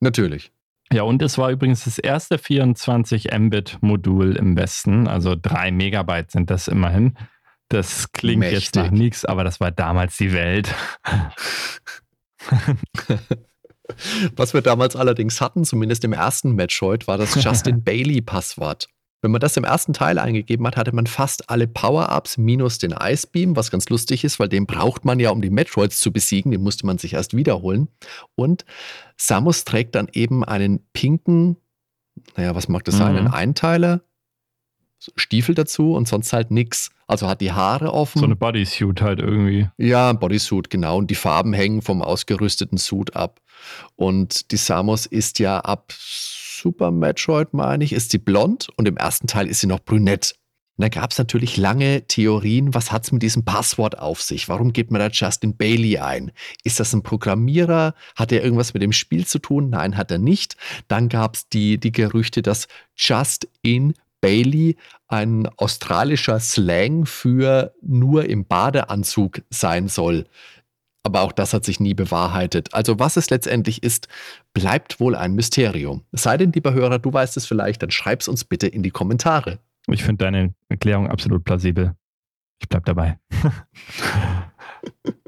Natürlich. 0.00 0.52
Ja, 0.92 1.02
und 1.02 1.20
es 1.22 1.36
war 1.36 1.50
übrigens 1.50 1.84
das 1.84 1.98
erste 1.98 2.38
24 2.38 3.28
Mbit-Modul 3.36 4.36
im 4.36 4.56
Westen, 4.56 5.06
also 5.06 5.36
drei 5.40 5.70
Megabyte 5.70 6.30
sind 6.30 6.50
das 6.50 6.68
immerhin. 6.68 7.14
Das 7.68 8.12
klingt 8.12 8.40
Mächtig. 8.40 8.60
jetzt 8.60 8.74
nach 8.76 8.90
nichts, 8.90 9.26
aber 9.26 9.44
das 9.44 9.60
war 9.60 9.70
damals 9.70 10.16
die 10.16 10.32
Welt. 10.32 10.74
Was 14.36 14.54
wir 14.54 14.62
damals 14.62 14.96
allerdings 14.96 15.42
hatten, 15.42 15.64
zumindest 15.64 16.04
im 16.04 16.14
ersten 16.14 16.52
Metroid, 16.52 17.06
war 17.06 17.18
das 17.18 17.34
Justin 17.44 17.84
Bailey-Passwort. 17.84 18.88
Wenn 19.20 19.32
man 19.32 19.40
das 19.40 19.56
im 19.56 19.64
ersten 19.64 19.92
Teil 19.92 20.18
eingegeben 20.18 20.66
hat, 20.66 20.76
hatte 20.76 20.94
man 20.94 21.06
fast 21.06 21.50
alle 21.50 21.66
Power-Ups 21.66 22.38
minus 22.38 22.78
den 22.78 22.92
Ice 22.92 23.26
Beam, 23.26 23.56
was 23.56 23.70
ganz 23.70 23.88
lustig 23.88 24.22
ist, 24.22 24.38
weil 24.38 24.48
den 24.48 24.66
braucht 24.66 25.04
man 25.04 25.18
ja, 25.18 25.30
um 25.30 25.42
die 25.42 25.50
Metroids 25.50 25.98
zu 25.98 26.12
besiegen. 26.12 26.52
Den 26.52 26.62
musste 26.62 26.86
man 26.86 26.98
sich 26.98 27.14
erst 27.14 27.34
wiederholen. 27.34 27.88
Und 28.36 28.64
Samus 29.16 29.64
trägt 29.64 29.96
dann 29.96 30.08
eben 30.12 30.44
einen 30.44 30.80
pinken, 30.92 31.56
naja, 32.36 32.54
was 32.54 32.68
mag 32.68 32.84
das 32.84 32.94
mhm. 32.94 32.98
sein? 32.98 33.16
Einen 33.16 33.28
Einteiler, 33.28 34.02
Stiefel 35.16 35.54
dazu 35.54 35.94
und 35.94 36.08
sonst 36.08 36.32
halt 36.32 36.50
nix. 36.50 36.90
Also 37.06 37.28
hat 37.28 37.40
die 37.40 37.52
Haare 37.52 37.92
offen. 37.94 38.18
So 38.18 38.24
eine 38.24 38.36
Bodysuit 38.36 39.00
halt 39.00 39.20
irgendwie. 39.20 39.68
Ja, 39.78 40.10
ein 40.10 40.18
Bodysuit, 40.18 40.70
genau. 40.70 40.98
Und 40.98 41.10
die 41.10 41.14
Farben 41.14 41.52
hängen 41.52 41.82
vom 41.82 42.02
ausgerüsteten 42.02 42.78
Suit 42.78 43.16
ab. 43.16 43.40
Und 43.96 44.50
die 44.52 44.56
Samus 44.56 45.06
ist 45.06 45.38
ja 45.38 45.60
ab 45.60 45.92
Super 46.60 46.90
Metroid, 46.90 47.54
meine 47.54 47.84
ich, 47.84 47.92
ist 47.92 48.10
sie 48.10 48.18
blond 48.18 48.68
und 48.76 48.88
im 48.88 48.96
ersten 48.96 49.28
Teil 49.28 49.46
ist 49.46 49.60
sie 49.60 49.68
noch 49.68 49.80
brünett. 49.80 50.34
Und 50.76 50.82
da 50.82 50.88
gab 50.88 51.12
es 51.12 51.18
natürlich 51.18 51.56
lange 51.56 52.06
Theorien, 52.06 52.74
was 52.74 52.90
hat 52.90 53.04
es 53.04 53.12
mit 53.12 53.22
diesem 53.22 53.44
Passwort 53.44 53.98
auf 53.98 54.22
sich? 54.22 54.48
Warum 54.48 54.72
gibt 54.72 54.90
man 54.90 55.00
da 55.00 55.08
Justin 55.08 55.56
Bailey 55.56 55.98
ein? 55.98 56.32
Ist 56.64 56.80
das 56.80 56.92
ein 56.92 57.02
Programmierer? 57.02 57.94
Hat 58.16 58.32
er 58.32 58.42
irgendwas 58.42 58.74
mit 58.74 58.82
dem 58.82 58.92
Spiel 58.92 59.26
zu 59.26 59.38
tun? 59.38 59.70
Nein, 59.70 59.96
hat 59.96 60.10
er 60.10 60.18
nicht. 60.18 60.56
Dann 60.88 61.08
gab 61.08 61.36
es 61.36 61.48
die, 61.48 61.78
die 61.78 61.92
Gerüchte, 61.92 62.42
dass 62.42 62.68
Just 62.96 63.48
in 63.62 63.94
Bailey 64.20 64.76
ein 65.06 65.48
australischer 65.56 66.40
Slang 66.40 67.06
für 67.06 67.72
nur 67.82 68.26
im 68.26 68.44
Badeanzug 68.46 69.42
sein 69.50 69.88
soll. 69.88 70.26
Aber 71.08 71.22
auch 71.22 71.32
das 71.32 71.54
hat 71.54 71.64
sich 71.64 71.80
nie 71.80 71.94
bewahrheitet. 71.94 72.74
Also 72.74 72.98
was 72.98 73.16
es 73.16 73.30
letztendlich 73.30 73.82
ist, 73.82 74.08
bleibt 74.52 75.00
wohl 75.00 75.16
ein 75.16 75.32
Mysterium. 75.32 76.04
Es 76.12 76.24
sei 76.24 76.36
denn, 76.36 76.52
lieber 76.52 76.74
Hörer, 76.74 76.98
du 76.98 77.10
weißt 77.10 77.34
es 77.38 77.46
vielleicht, 77.46 77.82
dann 77.82 77.90
schreib 77.90 78.20
es 78.20 78.28
uns 78.28 78.44
bitte 78.44 78.66
in 78.66 78.82
die 78.82 78.90
Kommentare. 78.90 79.58
Ich 79.86 80.04
finde 80.04 80.26
deine 80.26 80.52
Erklärung 80.68 81.08
absolut 81.08 81.44
plausibel. 81.44 81.94
Ich 82.60 82.68
bleib 82.68 82.84
dabei. 82.84 83.18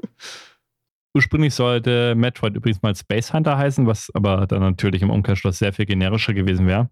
Ursprünglich 1.15 1.55
sollte 1.55 2.13
Metroid 2.13 2.55
übrigens 2.55 2.83
mal 2.83 2.93
Space 2.95 3.33
Hunter 3.33 3.57
heißen, 3.57 3.87
was 3.87 4.11
aber 4.13 4.45
dann 4.45 4.59
natürlich 4.59 5.01
im 5.01 5.09
Umkehrschluss 5.09 5.57
sehr 5.57 5.73
viel 5.73 5.87
generischer 5.87 6.35
gewesen 6.35 6.67
wäre. 6.67 6.91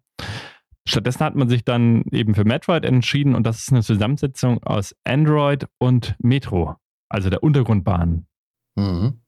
Stattdessen 0.88 1.24
hat 1.24 1.36
man 1.36 1.48
sich 1.48 1.64
dann 1.64 2.06
eben 2.12 2.34
für 2.34 2.44
Metroid 2.44 2.86
entschieden 2.86 3.36
und 3.36 3.44
das 3.46 3.60
ist 3.60 3.72
eine 3.72 3.84
Zusammensetzung 3.84 4.64
aus 4.64 4.96
Android 5.04 5.68
und 5.78 6.16
Metro, 6.18 6.76
also 7.08 7.30
der 7.30 7.44
Untergrundbahn. 7.44 8.26
Mhm. 8.76 9.22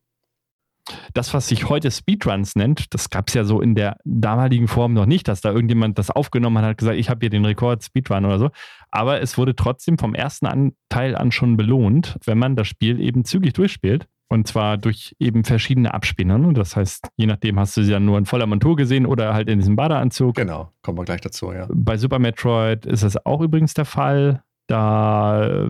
Das, 1.13 1.33
was 1.33 1.47
sich 1.47 1.69
heute 1.69 1.91
Speedruns 1.91 2.55
nennt, 2.55 2.93
das 2.93 3.09
gab 3.09 3.27
es 3.27 3.33
ja 3.33 3.43
so 3.43 3.61
in 3.61 3.75
der 3.75 3.97
damaligen 4.03 4.67
Form 4.67 4.93
noch 4.93 5.05
nicht, 5.05 5.27
dass 5.27 5.41
da 5.41 5.51
irgendjemand 5.51 5.99
das 5.99 6.09
aufgenommen 6.09 6.57
hat, 6.57 6.71
hat 6.71 6.77
gesagt, 6.77 6.97
ich 6.97 7.09
habe 7.09 7.19
hier 7.21 7.29
den 7.29 7.45
Rekord 7.45 7.83
Speedrun 7.83 8.25
oder 8.25 8.39
so. 8.39 8.49
Aber 8.89 9.21
es 9.21 9.37
wurde 9.37 9.55
trotzdem 9.55 9.97
vom 9.97 10.15
ersten 10.15 10.75
Teil 10.89 11.15
an 11.15 11.31
schon 11.31 11.55
belohnt, 11.55 12.17
wenn 12.25 12.37
man 12.37 12.55
das 12.55 12.67
Spiel 12.67 12.99
eben 12.99 13.25
zügig 13.25 13.53
durchspielt. 13.53 14.07
Und 14.27 14.47
zwar 14.47 14.77
durch 14.77 15.13
eben 15.19 15.43
verschiedene 15.43 15.93
Abspinner. 15.93 16.37
Ne? 16.37 16.53
Das 16.53 16.77
heißt, 16.77 17.09
je 17.17 17.25
nachdem 17.25 17.59
hast 17.59 17.75
du 17.75 17.83
sie 17.83 17.91
dann 17.91 18.05
nur 18.05 18.17
in 18.17 18.25
voller 18.25 18.45
Montur 18.45 18.77
gesehen 18.77 19.05
oder 19.05 19.33
halt 19.33 19.49
in 19.49 19.59
diesem 19.59 19.75
Badeanzug. 19.75 20.35
Genau, 20.35 20.71
kommen 20.83 20.97
wir 20.97 21.03
gleich 21.03 21.19
dazu, 21.19 21.51
ja. 21.51 21.67
Bei 21.69 21.97
Super 21.97 22.17
Metroid 22.17 22.85
ist 22.85 23.03
das 23.03 23.25
auch 23.25 23.41
übrigens 23.41 23.73
der 23.73 23.83
Fall. 23.83 24.41
Da 24.67 25.69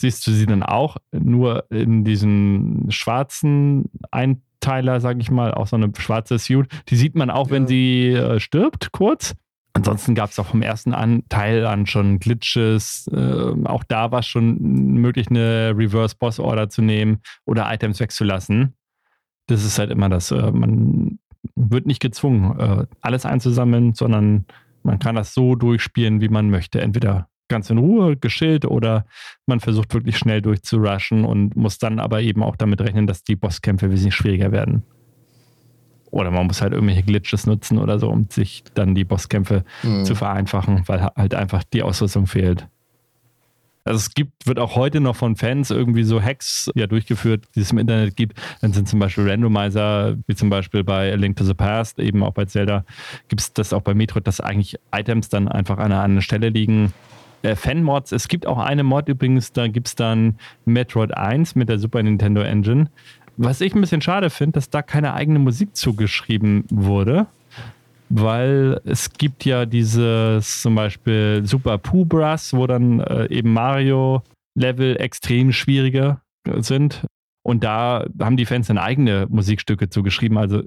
siehst 0.00 0.26
du 0.26 0.32
sie 0.32 0.46
dann 0.46 0.62
auch 0.62 0.96
nur 1.12 1.70
in 1.70 2.04
diesem 2.04 2.86
schwarzen 2.88 3.90
Einteiler, 4.10 5.00
sage 5.00 5.20
ich 5.20 5.30
mal, 5.30 5.52
auch 5.54 5.66
so 5.66 5.76
eine 5.76 5.92
schwarze 5.96 6.38
Suit. 6.38 6.68
Die 6.88 6.96
sieht 6.96 7.14
man 7.14 7.30
auch, 7.30 7.48
ja. 7.48 7.52
wenn 7.52 7.66
sie 7.66 8.08
äh, 8.08 8.40
stirbt, 8.40 8.92
kurz. 8.92 9.34
Ansonsten 9.72 10.14
gab 10.14 10.30
es 10.30 10.38
auch 10.38 10.46
vom 10.46 10.62
ersten 10.62 10.94
an, 10.94 11.22
Teil 11.28 11.64
an 11.64 11.86
schon 11.86 12.18
Glitches. 12.18 13.08
Äh, 13.12 13.54
auch 13.64 13.84
da 13.84 14.10
war 14.10 14.20
es 14.20 14.26
schon 14.26 14.58
möglich, 14.58 15.30
eine 15.30 15.74
Reverse 15.76 16.16
Boss 16.18 16.40
Order 16.40 16.68
zu 16.68 16.82
nehmen 16.82 17.20
oder 17.46 17.72
Items 17.72 18.00
wegzulassen. 18.00 18.74
Das 19.46 19.64
ist 19.64 19.78
halt 19.78 19.90
immer 19.90 20.08
das. 20.08 20.32
Äh, 20.32 20.50
man 20.50 21.20
wird 21.54 21.86
nicht 21.86 22.00
gezwungen, 22.00 22.58
äh, 22.58 22.86
alles 23.00 23.24
einzusammeln, 23.24 23.94
sondern 23.94 24.46
man 24.82 24.98
kann 24.98 25.14
das 25.14 25.34
so 25.34 25.54
durchspielen, 25.54 26.20
wie 26.20 26.28
man 26.28 26.50
möchte. 26.50 26.80
Entweder 26.80 27.29
ganz 27.50 27.68
in 27.68 27.76
Ruhe, 27.76 28.16
geschillt 28.16 28.64
oder 28.64 29.04
man 29.44 29.60
versucht 29.60 29.92
wirklich 29.92 30.16
schnell 30.16 30.40
durchzurushen 30.40 31.26
und 31.26 31.54
muss 31.56 31.78
dann 31.78 31.98
aber 31.98 32.22
eben 32.22 32.42
auch 32.42 32.56
damit 32.56 32.80
rechnen, 32.80 33.06
dass 33.06 33.22
die 33.22 33.36
Bosskämpfe 33.36 33.90
wesentlich 33.90 34.14
schwieriger 34.14 34.52
werden. 34.52 34.84
Oder 36.10 36.30
man 36.30 36.46
muss 36.46 36.62
halt 36.62 36.72
irgendwelche 36.72 37.02
Glitches 37.02 37.46
nutzen 37.46 37.78
oder 37.78 37.98
so, 37.98 38.08
um 38.08 38.26
sich 38.30 38.64
dann 38.74 38.94
die 38.94 39.04
Bosskämpfe 39.04 39.64
mhm. 39.82 40.04
zu 40.04 40.14
vereinfachen, 40.14 40.82
weil 40.86 41.02
halt 41.02 41.34
einfach 41.34 41.62
die 41.64 41.82
Ausrüstung 41.82 42.26
fehlt. 42.26 42.66
Also 43.84 43.98
es 43.98 44.14
gibt, 44.14 44.46
wird 44.46 44.58
auch 44.58 44.76
heute 44.76 45.00
noch 45.00 45.16
von 45.16 45.36
Fans 45.36 45.70
irgendwie 45.70 46.04
so 46.04 46.22
Hacks 46.22 46.70
ja 46.74 46.86
durchgeführt, 46.86 47.46
die 47.54 47.60
es 47.60 47.72
im 47.72 47.78
Internet 47.78 48.14
gibt. 48.14 48.38
Dann 48.60 48.72
sind 48.72 48.88
zum 48.88 49.00
Beispiel 49.00 49.28
Randomizer, 49.28 50.16
wie 50.26 50.34
zum 50.34 50.50
Beispiel 50.50 50.84
bei 50.84 51.12
A 51.12 51.16
Link 51.16 51.36
to 51.36 51.44
the 51.44 51.54
Past, 51.54 51.98
eben 51.98 52.22
auch 52.22 52.32
bei 52.32 52.44
Zelda, 52.44 52.84
gibt 53.28 53.40
es 53.40 53.52
das 53.52 53.72
auch 53.72 53.82
bei 53.82 53.94
Metroid, 53.94 54.26
dass 54.26 54.40
eigentlich 54.40 54.76
Items 54.92 55.28
dann 55.28 55.48
einfach 55.48 55.78
an 55.78 55.92
einer 55.92 56.20
Stelle 56.20 56.50
liegen. 56.50 56.92
Äh, 57.42 57.56
Fan-Mods, 57.56 58.12
es 58.12 58.28
gibt 58.28 58.46
auch 58.46 58.58
eine 58.58 58.82
Mod 58.82 59.08
übrigens, 59.08 59.52
da 59.52 59.68
gibt 59.68 59.88
es 59.88 59.94
dann 59.94 60.38
Metroid 60.64 61.16
1 61.16 61.54
mit 61.54 61.68
der 61.68 61.78
Super 61.78 62.02
Nintendo 62.02 62.42
Engine. 62.42 62.90
Was 63.36 63.60
ich 63.60 63.74
ein 63.74 63.80
bisschen 63.80 64.02
schade 64.02 64.30
finde, 64.30 64.52
dass 64.52 64.70
da 64.70 64.82
keine 64.82 65.14
eigene 65.14 65.38
Musik 65.38 65.74
zugeschrieben 65.74 66.64
wurde 66.70 67.26
weil 68.10 68.80
es 68.84 69.12
gibt 69.12 69.44
ja 69.44 69.64
dieses 69.64 70.62
zum 70.62 70.74
Beispiel 70.74 71.42
Super 71.44 71.78
Pooh 71.78 72.04
Brass, 72.04 72.52
wo 72.52 72.66
dann 72.66 73.00
äh, 73.00 73.26
eben 73.30 73.52
Mario-Level 73.52 74.96
extrem 75.00 75.52
schwieriger 75.52 76.20
sind. 76.58 77.06
Und 77.42 77.64
da 77.64 78.04
haben 78.20 78.36
die 78.36 78.46
Fans 78.46 78.66
dann 78.66 78.78
eigene 78.78 79.26
Musikstücke 79.30 79.88
zugeschrieben. 79.88 80.36
Also 80.36 80.62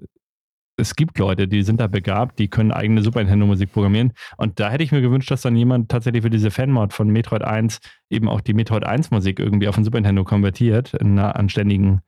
es 0.75 0.95
gibt 0.95 1.19
Leute, 1.19 1.47
die 1.47 1.63
sind 1.63 1.79
da 1.79 1.87
begabt, 1.87 2.39
die 2.39 2.47
können 2.47 2.71
eigene 2.71 3.01
Super 3.03 3.19
Nintendo-Musik 3.19 3.71
programmieren. 3.71 4.13
Und 4.37 4.59
da 4.59 4.71
hätte 4.71 4.83
ich 4.83 4.91
mir 4.91 5.01
gewünscht, 5.01 5.29
dass 5.29 5.41
dann 5.41 5.55
jemand 5.55 5.89
tatsächlich 5.89 6.23
für 6.23 6.29
diese 6.29 6.49
Fanmod 6.49 6.93
von 6.93 7.09
Metroid 7.09 7.43
1 7.43 7.79
eben 8.09 8.27
auch 8.27 8.41
die 8.41 8.53
Metroid 8.53 8.85
1-Musik 8.85 9.39
irgendwie 9.39 9.67
auf 9.67 9.75
den 9.75 9.83
Super 9.83 9.97
Nintendo 9.97 10.23
konvertiert, 10.23 10.93
in 10.95 11.19
einer 11.19 11.35
anständigen 11.35 12.01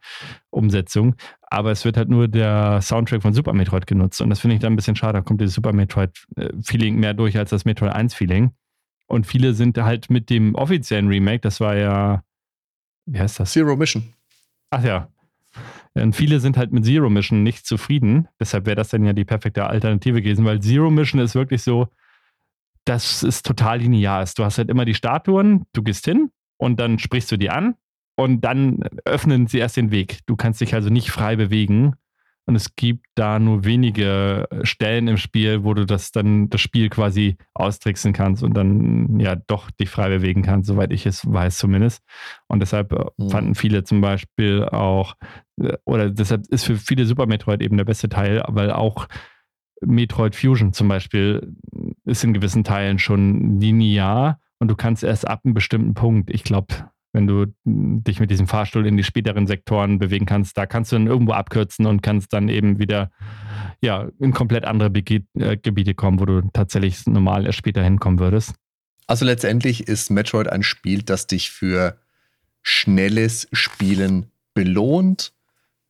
Umsetzung. 0.50 1.16
Aber 1.44 1.72
es 1.72 1.86
wird 1.86 1.98
halt 1.98 2.10
nur 2.10 2.28
der 2.28 2.82
Soundtrack 2.82 3.22
von 3.22 3.34
Super 3.34 3.54
Metroid 3.54 3.86
genutzt. 3.86 4.22
Und 4.22 4.30
das 4.30 4.40
finde 4.40 4.56
ich 4.56 4.62
dann 4.62 4.74
ein 4.74 4.78
bisschen 4.78 4.96
schade. 4.96 5.20
Da 5.20 5.22
kommt 5.22 5.42
dieses 5.42 5.54
Super 5.56 5.72
Metroid-Feeling 5.72 7.00
mehr 7.00 7.14
durch 7.14 7.38
als 7.38 7.52
das 7.52 7.66
Metroid 7.66 7.94
1-Feeling. 7.94 8.52
Und 9.08 9.28
viele 9.28 9.54
sind 9.54 9.78
halt 9.78 10.10
mit 10.10 10.32
dem 10.32 10.56
offiziellen 10.56 11.08
Remake, 11.08 11.42
das 11.42 11.60
war 11.60 11.76
ja, 11.76 12.24
wie 13.06 13.20
heißt 13.20 13.40
das? 13.40 13.52
Zero 13.52 13.76
Mission. 13.76 14.14
Ach 14.72 14.84
ja, 14.84 15.10
und 15.96 16.16
viele 16.16 16.40
sind 16.40 16.58
halt 16.58 16.74
mit 16.74 16.86
Zero 16.86 17.10
Mission 17.10 17.44
nicht 17.44 17.66
zufrieden. 17.66 18.28
Deshalb 18.40 18.66
wäre 18.66 18.76
das 18.76 18.90
dann 18.90 19.06
ja 19.06 19.14
die 19.14 19.26
perfekte 19.26 19.66
Alternative 19.68 20.22
gewesen, 20.22 20.46
weil 20.46 20.62
Zero 20.62 20.92
Mission 20.92 21.22
ist 21.22 21.36
wirklich 21.36 21.64
so, 21.64 21.88
dass 22.84 23.24
es 23.24 23.42
total 23.42 23.80
linear 23.80 24.22
ist. 24.22 24.38
Du 24.38 24.44
hast 24.44 24.58
halt 24.58 24.70
immer 24.70 24.86
die 24.86 24.94
Statuen, 24.94 25.66
du 25.74 25.84
gehst 25.84 26.06
hin 26.06 26.32
und 26.58 26.80
dann 26.80 27.00
sprichst 27.00 27.32
du 27.32 27.38
die 27.38 27.50
an 27.50 27.76
und 28.18 28.42
dann 28.42 28.84
öffnen 29.06 29.48
sie 29.48 29.60
erst 29.60 29.78
den 29.78 29.92
Weg. 29.92 30.20
Du 30.26 30.36
kannst 30.36 30.62
dich 30.62 30.74
also 30.74 30.90
nicht 30.90 31.12
frei 31.12 31.36
bewegen 31.36 31.94
und 32.48 32.56
es 32.56 32.76
gibt 32.76 33.08
da 33.16 33.40
nur 33.40 33.66
wenige 33.66 34.48
Stellen 34.62 35.08
im 35.08 35.18
Spiel, 35.18 35.64
wo 35.64 35.74
du 35.74 35.86
das 35.86 36.12
dann 36.12 36.50
das 36.50 36.62
Spiel 36.62 36.90
quasi 36.90 37.38
austricksen 37.56 38.14
kannst 38.14 38.44
und 38.44 38.54
dann 38.56 39.20
ja 39.20 39.36
doch 39.36 39.72
dich 39.72 39.90
frei 39.90 40.10
bewegen 40.10 40.44
kannst, 40.44 40.68
soweit 40.68 40.94
ich 40.94 41.08
es 41.08 41.26
weiß 41.32 41.58
zumindest. 41.58 42.04
Und 42.48 42.60
deshalb 42.60 42.92
äh, 42.94 43.06
mhm. 43.18 43.30
fanden 43.30 43.56
viele 43.56 43.84
zum 43.84 44.02
Beispiel 44.02 44.64
auch, 44.64 45.16
äh, 45.60 45.74
oder 45.86 46.12
deshalb 46.12 46.48
ist 46.50 46.66
für 46.66 46.76
viele 46.76 47.06
Super 47.06 47.26
Metroid 47.26 47.64
eben 47.64 47.78
der 47.78 47.86
beste 47.86 48.10
Teil, 48.10 48.44
weil 48.48 48.72
auch 48.72 49.08
Metroid 49.82 50.36
Fusion 50.36 50.72
zum 50.72 50.88
Beispiel 50.88 51.56
ist 52.06 52.24
in 52.24 52.34
gewissen 52.34 52.64
Teilen 52.64 53.00
schon 53.00 53.60
linear 53.60 54.40
und 54.60 54.70
du 54.70 54.76
kannst 54.76 55.04
erst 55.04 55.28
ab 55.28 55.42
einem 55.44 55.54
bestimmten 55.54 55.96
Punkt, 55.96 56.30
ich 56.30 56.44
glaube, 56.44 56.90
wenn 57.16 57.28
du 57.28 57.46
dich 57.64 58.20
mit 58.20 58.30
diesem 58.30 58.46
Fahrstuhl 58.46 58.86
in 58.86 58.98
die 58.98 59.04
späteren 59.04 59.48
Sektoren 59.48 60.00
bewegen 60.00 60.26
kannst, 60.26 60.58
da 60.58 60.66
kannst 60.66 60.92
du 60.92 60.98
dann 60.98 61.08
irgendwo 61.08 61.32
abkürzen 61.32 61.86
und 61.86 62.04
kannst 62.04 62.34
dann 62.34 62.50
eben 62.50 62.78
wieder 62.78 63.10
ja, 63.82 64.10
in 64.20 64.34
komplett 64.34 64.66
andere 64.66 64.90
Bege 64.90 65.24
äh, 65.40 65.56
Gebiete 65.56 65.94
kommen, 65.94 66.20
wo 66.20 66.26
du 66.26 66.42
tatsächlich 66.52 67.08
normal 67.08 67.46
erst 67.46 67.58
später 67.58 67.82
hinkommen 67.82 68.20
würdest. 68.20 68.54
Also 69.08 69.24
letztendlich 69.24 69.88
ist 69.88 70.10
Metroid 70.10 70.50
ein 70.50 70.62
Spiel, 70.62 71.04
das 71.04 71.26
dich 71.26 71.52
für 71.52 71.98
schnelles 72.62 73.48
Spielen 73.54 74.26
belohnt. 74.54 75.32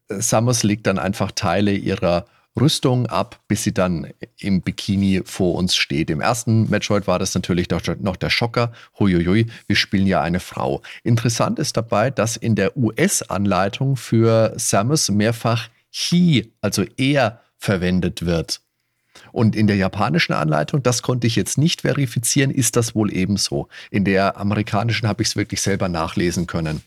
Summers 0.10 0.62
legt 0.62 0.86
dann 0.86 1.00
einfach 1.00 1.32
Teile 1.32 1.74
ihrer 1.74 2.28
Rüstung 2.60 3.08
ab, 3.08 3.40
bis 3.48 3.64
sie 3.64 3.74
dann 3.74 4.08
im 4.40 4.62
Bikini 4.62 5.22
vor 5.26 5.56
uns 5.56 5.76
steht. 5.76 6.10
Im 6.10 6.22
ersten 6.22 6.70
Metroid 6.70 7.08
war 7.08 7.20
das 7.20 7.36
natürlich 7.36 7.68
noch 7.70 8.16
der 8.16 8.30
Schocker. 8.30 8.72
Huiuiui, 9.00 9.48
wir 9.68 9.76
spielen 9.76 10.08
ja 10.08 10.22
eine 10.22 10.40
Frau. 10.40 10.82
Interessant 11.04 11.60
ist 11.60 11.76
dabei, 11.78 12.12
dass 12.12 12.38
in 12.38 12.56
der 12.56 12.78
US-Anleitung 12.78 13.98
für 13.98 14.54
Samus 14.58 15.10
mehrfach 15.10 15.70
he, 15.90 16.52
also 16.62 16.84
er, 16.98 17.42
verwendet 17.58 18.26
wird. 18.26 18.62
Und 19.32 19.56
in 19.56 19.68
der 19.68 19.76
japanischen 19.76 20.34
Anleitung, 20.34 20.84
das 20.84 21.02
konnte 21.02 21.28
ich 21.28 21.36
jetzt 21.36 21.58
nicht 21.58 21.82
verifizieren, 21.82 22.52
ist 22.52 22.76
das 22.76 22.96
wohl 22.96 23.14
ebenso. 23.14 23.70
In 23.92 24.06
der 24.06 24.38
amerikanischen 24.38 25.08
habe 25.08 25.24
ich 25.24 25.30
es 25.30 25.36
wirklich 25.36 25.62
selber 25.62 25.90
nachlesen 25.90 26.48
können. 26.48 26.84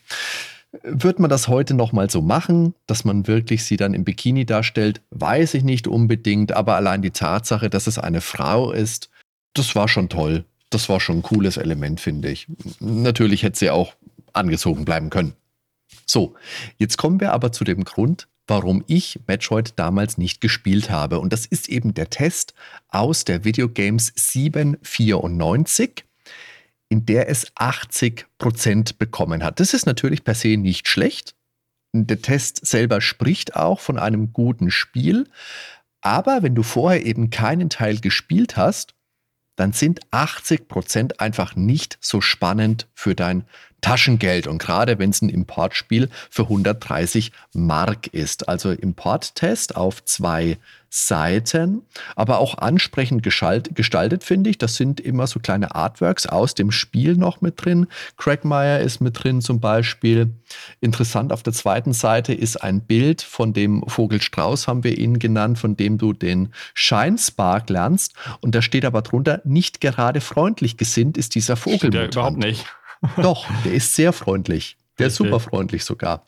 Wird 0.83 1.19
man 1.19 1.31
das 1.31 1.49
heute 1.49 1.75
nochmal 1.75 2.11
so 2.11 2.21
machen, 2.21 2.75
dass 2.87 3.05
man 3.05 3.27
wirklich 3.27 3.65
sie 3.65 3.77
dann 3.77 3.95
im 3.95 4.05
Bikini 4.05 4.45
darstellt, 4.45 5.01
weiß 5.11 5.55
ich 5.55 5.65
nicht 5.65 5.87
unbedingt, 5.87 6.53
aber 6.53 6.77
allein 6.77 7.01
die 7.01 7.11
Tatsache, 7.11 7.71
dass 7.71 7.87
es 7.87 7.99
eine 7.99 8.21
Frau 8.21 8.71
ist, 8.73 9.09
das 9.55 9.75
war 9.75 9.89
schon 9.89 10.09
toll. 10.09 10.45
Das 10.71 10.91
war 10.91 11.01
schon 11.01 11.19
ein 11.19 11.23
cooles 11.23 11.57
Element, 11.57 12.01
finde 12.01 12.29
ich. 12.31 12.47
Natürlich 12.81 13.43
hätte 13.43 13.59
sie 13.59 13.71
auch 13.71 13.95
angezogen 14.35 14.85
bleiben 14.85 15.09
können. 15.09 15.33
So, 16.05 16.35
jetzt 16.77 16.99
kommen 16.99 17.21
wir 17.21 17.33
aber 17.33 17.53
zu 17.53 17.65
dem 17.65 17.85
Grund, 17.85 18.29
warum 18.47 18.85
ich 18.87 19.21
Metroid 19.27 19.75
damals 19.77 20.19
nicht 20.19 20.41
gespielt 20.41 20.91
habe. 20.91 21.21
Und 21.21 21.33
das 21.33 21.47
ist 21.47 21.69
eben 21.69 21.95
der 21.95 22.11
Test 22.11 22.55
aus 22.89 23.25
der 23.25 23.45
Videogames 23.45 24.13
794 24.17 26.05
in 26.89 27.05
der 27.07 27.29
es 27.29 27.53
80 27.55 28.27
Prozent 28.39 28.99
bekommen 28.99 29.43
hat. 29.45 29.61
Das 29.61 29.75
ist 29.75 29.87
natürlich 29.87 30.25
per 30.25 30.35
se 30.35 30.57
nicht 30.57 30.89
schlecht. 30.89 31.35
Der 31.93 32.21
Test 32.21 32.67
selber 32.67 33.01
spricht 33.01 33.57
auch 33.57 33.81
von 33.81 33.99
einem 33.99 34.33
guten 34.33 34.71
Spiel. 34.71 35.29
Aber 36.01 36.43
wenn 36.43 36.55
du 36.55 36.63
vorher 36.63 37.05
eben 37.05 37.31
keinen 37.31 37.71
Teil 37.71 37.99
gespielt 37.99 38.57
hast, 38.57 38.95
dann 39.57 39.73
sind 39.73 40.01
80 40.13 40.69
Prozent 40.69 41.21
einfach 41.21 41.57
nicht 41.57 41.99
so 42.01 42.21
spannend 42.21 42.87
für 42.95 43.15
dein 43.15 43.45
Taschengeld. 43.81 44.47
Und 44.47 44.59
gerade 44.59 44.99
wenn 44.99 45.11
es 45.11 45.23
ein 45.23 45.29
Importspiel 45.29 46.09
für 46.31 46.43
130 46.43 47.33
Mark 47.53 48.09
ist. 48.09 48.49
Also 48.49 48.71
Importtest 48.71 49.77
auf 49.77 50.05
zwei 50.05 50.59
Seiten, 50.91 51.83
aber 52.17 52.39
auch 52.39 52.57
ansprechend 52.57 53.23
gestaltet, 53.23 54.25
finde 54.25 54.49
ich. 54.49 54.57
Das 54.57 54.77
sind 54.77 55.01
immer 55.01 55.27
so 55.27 55.39
kleine 55.39 55.75
Artworks 55.75 56.27
aus 56.27 56.55
dem 56.55 56.71
Spiel 56.71 57.17
noch 57.17 57.43
mit 57.43 57.63
drin. 57.63 57.89
Craigmeyer 58.17 58.81
ist 58.81 59.01
mit 59.01 59.23
drin 59.23 59.43
zum 59.43 59.61
Beispiel. 59.61 60.31
Interessant 60.81 61.33
auf 61.33 61.43
der 61.43 61.53
zweiten 61.53 61.93
Seite 61.93 62.33
ist 62.33 62.63
ein 62.63 62.81
Bild 62.81 63.21
von 63.21 63.53
dem 63.53 63.85
Vogelstrauß, 63.87 64.67
haben 64.67 64.83
wir 64.83 64.97
ihn 64.97 65.19
genannt, 65.19 65.59
von 65.59 65.77
dem 65.77 65.99
du 65.99 66.15
den 66.15 66.55
Scheinspark 66.73 67.69
lernst. 67.69 68.15
Und 68.41 68.55
da 68.55 68.63
steht 68.63 68.87
aber 68.87 69.03
drunter, 69.03 69.43
nicht 69.45 69.83
gerade 69.83 70.23
freundlich 70.23 70.79
gesinnt 70.79 71.19
ist 71.19 71.35
dieser 71.35 71.57
Vogel. 71.57 71.95
Ja, 71.95 72.07
überhaupt 72.07 72.39
nicht. 72.39 72.65
Doch, 73.17 73.47
der 73.65 73.73
ist 73.75 73.95
sehr 73.95 74.13
freundlich. 74.13 74.77
Der 74.99 75.09
ist 75.09 75.17
super 75.17 75.39
freundlich 75.41 75.85
sogar. 75.85 76.27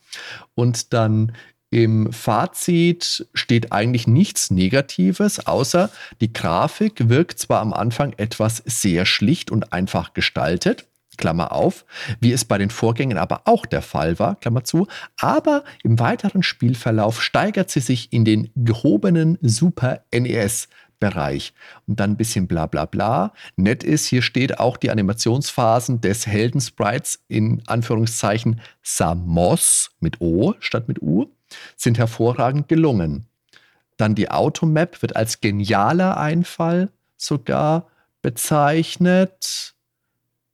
Und 0.54 0.92
dann 0.92 1.32
im 1.70 2.12
Fazit 2.12 3.28
steht 3.32 3.72
eigentlich 3.72 4.06
nichts 4.06 4.50
Negatives, 4.50 5.46
außer 5.46 5.90
die 6.20 6.32
Grafik 6.32 7.08
wirkt 7.08 7.38
zwar 7.38 7.60
am 7.60 7.72
Anfang 7.72 8.12
etwas 8.16 8.62
sehr 8.66 9.06
schlicht 9.06 9.52
und 9.52 9.72
einfach 9.72 10.12
gestaltet, 10.12 10.86
Klammer 11.16 11.52
auf, 11.52 11.84
wie 12.18 12.32
es 12.32 12.44
bei 12.44 12.58
den 12.58 12.70
Vorgängen 12.70 13.18
aber 13.18 13.42
auch 13.44 13.66
der 13.66 13.82
Fall 13.82 14.18
war, 14.18 14.36
Klammer 14.36 14.64
zu, 14.64 14.88
aber 15.18 15.64
im 15.84 16.00
weiteren 16.00 16.42
Spielverlauf 16.42 17.22
steigert 17.22 17.70
sie 17.70 17.80
sich 17.80 18.12
in 18.12 18.24
den 18.24 18.50
gehobenen 18.56 19.38
Super 19.40 20.02
NES 20.12 20.68
Bereich. 21.00 21.52
Und 21.88 21.98
dann 21.98 22.12
ein 22.12 22.16
bisschen 22.16 22.46
bla 22.46 22.66
bla 22.66 22.84
bla. 22.84 23.32
Nett 23.56 23.82
ist, 23.82 24.06
hier 24.06 24.22
steht 24.22 24.60
auch 24.60 24.76
die 24.76 24.90
Animationsphasen 24.90 26.00
des 26.00 26.26
Heldensprites 26.26 27.20
in 27.26 27.62
Anführungszeichen 27.66 28.60
Samos 28.82 29.90
mit 29.98 30.20
O 30.20 30.54
statt 30.60 30.86
mit 30.86 31.02
U 31.02 31.26
sind 31.76 31.98
hervorragend 31.98 32.68
gelungen. 32.68 33.26
Dann 33.96 34.14
die 34.14 34.30
Automap 34.30 35.02
wird 35.02 35.16
als 35.16 35.40
genialer 35.40 36.16
Einfall 36.16 36.90
sogar 37.16 37.88
bezeichnet. 38.22 39.74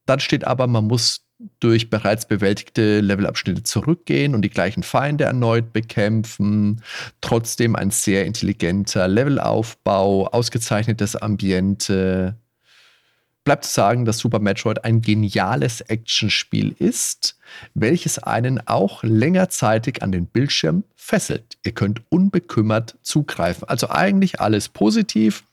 Dann 0.06 0.20
steht 0.20 0.46
aber, 0.46 0.66
man 0.66 0.86
muss 0.86 1.25
durch 1.60 1.90
bereits 1.90 2.26
bewältigte 2.26 3.00
Levelabschnitte 3.00 3.62
zurückgehen 3.62 4.34
und 4.34 4.42
die 4.42 4.50
gleichen 4.50 4.82
Feinde 4.82 5.24
erneut 5.24 5.72
bekämpfen. 5.72 6.82
Trotzdem 7.20 7.76
ein 7.76 7.90
sehr 7.90 8.24
intelligenter 8.24 9.06
Levelaufbau, 9.06 10.28
ausgezeichnetes 10.28 11.16
Ambiente. 11.16 12.36
bleibt 13.44 13.64
zu 13.64 13.72
sagen, 13.72 14.04
dass 14.04 14.18
Super 14.18 14.38
Metroid 14.38 14.84
ein 14.84 15.02
geniales 15.02 15.82
Actionspiel 15.82 16.74
ist, 16.78 17.38
welches 17.74 18.18
einen 18.18 18.66
auch 18.66 19.02
längerzeitig 19.02 20.02
an 20.02 20.12
den 20.12 20.26
Bildschirm 20.26 20.84
fesselt. 20.94 21.58
Ihr 21.64 21.72
könnt 21.72 22.02
unbekümmert 22.08 22.96
zugreifen. 23.02 23.68
Also 23.68 23.90
eigentlich 23.90 24.40
alles 24.40 24.68
positiv. 24.68 25.44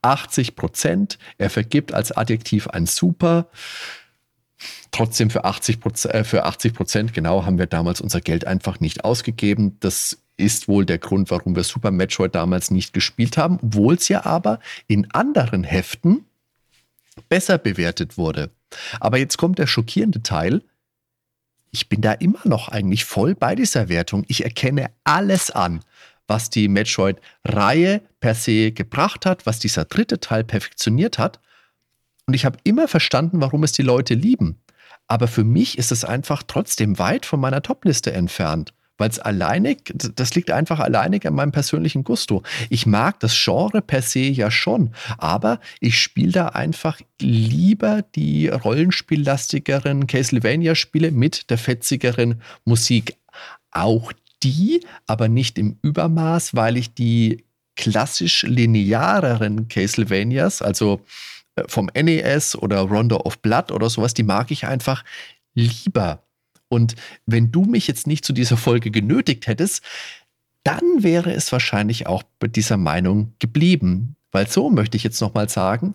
80 0.00 0.54
Prozent. 0.54 1.18
Er 1.38 1.50
vergibt 1.50 1.92
als 1.92 2.12
Adjektiv 2.12 2.68
ein 2.68 2.86
Super. 2.86 3.48
Trotzdem 4.94 5.28
für 5.28 5.44
80 5.44 5.80
Prozent, 5.80 6.14
äh, 6.14 6.22
für 6.22 6.44
80 6.44 6.72
Prozent 6.72 7.12
genau 7.12 7.44
haben 7.44 7.58
wir 7.58 7.66
damals 7.66 8.00
unser 8.00 8.20
Geld 8.20 8.46
einfach 8.46 8.78
nicht 8.78 9.04
ausgegeben. 9.04 9.76
Das 9.80 10.22
ist 10.36 10.68
wohl 10.68 10.86
der 10.86 10.98
Grund, 10.98 11.32
warum 11.32 11.56
wir 11.56 11.64
Super 11.64 11.90
Metroid 11.90 12.32
damals 12.32 12.70
nicht 12.70 12.92
gespielt 12.92 13.36
haben, 13.36 13.58
obwohl 13.60 13.94
es 13.94 14.08
ja 14.08 14.24
aber 14.24 14.60
in 14.86 15.10
anderen 15.10 15.64
Heften 15.64 16.26
besser 17.28 17.58
bewertet 17.58 18.16
wurde. 18.18 18.50
Aber 19.00 19.18
jetzt 19.18 19.36
kommt 19.36 19.58
der 19.58 19.66
schockierende 19.66 20.22
Teil. 20.22 20.62
Ich 21.72 21.88
bin 21.88 22.00
da 22.00 22.12
immer 22.12 22.42
noch 22.44 22.68
eigentlich 22.68 23.04
voll 23.04 23.34
bei 23.34 23.56
dieser 23.56 23.88
Wertung. 23.88 24.24
Ich 24.28 24.44
erkenne 24.44 24.92
alles 25.02 25.50
an, 25.50 25.80
was 26.28 26.50
die 26.50 26.68
Metroid-Reihe 26.68 28.00
per 28.20 28.36
se 28.36 28.70
gebracht 28.70 29.26
hat, 29.26 29.44
was 29.44 29.58
dieser 29.58 29.86
dritte 29.86 30.20
Teil 30.20 30.44
perfektioniert 30.44 31.18
hat. 31.18 31.40
Und 32.26 32.34
ich 32.34 32.44
habe 32.44 32.58
immer 32.62 32.86
verstanden, 32.86 33.40
warum 33.40 33.64
es 33.64 33.72
die 33.72 33.82
Leute 33.82 34.14
lieben. 34.14 34.60
Aber 35.06 35.28
für 35.28 35.44
mich 35.44 35.78
ist 35.78 35.92
es 35.92 36.04
einfach 36.04 36.42
trotzdem 36.46 36.98
weit 36.98 37.26
von 37.26 37.40
meiner 37.40 37.62
Topliste 37.62 38.12
entfernt 38.12 38.72
weil 38.96 39.10
es 39.10 39.18
alleinig, 39.18 39.92
das 39.94 40.34
liegt 40.34 40.50
einfach 40.50 40.78
alleinig 40.78 41.26
an 41.26 41.34
meinem 41.34 41.52
persönlichen 41.52 42.04
Gusto. 42.04 42.42
Ich 42.70 42.86
mag 42.86 43.18
das 43.20 43.34
Genre 43.34 43.82
per 43.82 44.02
se 44.02 44.20
ja 44.20 44.50
schon, 44.50 44.94
aber 45.18 45.60
ich 45.80 45.98
spiele 45.98 46.32
da 46.32 46.48
einfach 46.48 47.00
lieber 47.20 48.02
die 48.14 48.48
rollenspiellastigeren 48.48 50.06
Castlevania-Spiele 50.06 51.10
mit 51.10 51.50
der 51.50 51.58
fetzigeren 51.58 52.40
Musik. 52.64 53.16
Auch 53.72 54.12
die, 54.42 54.80
aber 55.06 55.28
nicht 55.28 55.58
im 55.58 55.78
Übermaß, 55.82 56.54
weil 56.54 56.76
ich 56.76 56.94
die 56.94 57.44
klassisch 57.76 58.44
lineareren 58.44 59.66
Castlevanias, 59.66 60.62
also 60.62 61.00
vom 61.66 61.90
NES 61.94 62.56
oder 62.56 62.80
Rondo 62.80 63.16
of 63.18 63.38
Blood 63.40 63.70
oder 63.70 63.88
sowas, 63.88 64.14
die 64.14 64.22
mag 64.22 64.50
ich 64.50 64.66
einfach 64.66 65.04
lieber. 65.54 66.22
Und 66.68 66.94
wenn 67.26 67.52
du 67.52 67.64
mich 67.64 67.86
jetzt 67.86 68.06
nicht 68.06 68.24
zu 68.24 68.32
dieser 68.32 68.56
Folge 68.56 68.90
genötigt 68.90 69.46
hättest, 69.46 69.82
dann 70.64 71.02
wäre 71.02 71.32
es 71.32 71.52
wahrscheinlich 71.52 72.06
auch 72.06 72.22
bei 72.38 72.48
dieser 72.48 72.76
Meinung 72.76 73.34
geblieben. 73.38 74.16
Weil 74.32 74.48
so 74.48 74.70
möchte 74.70 74.96
ich 74.96 75.04
jetzt 75.04 75.20
nochmal 75.20 75.48
sagen, 75.48 75.94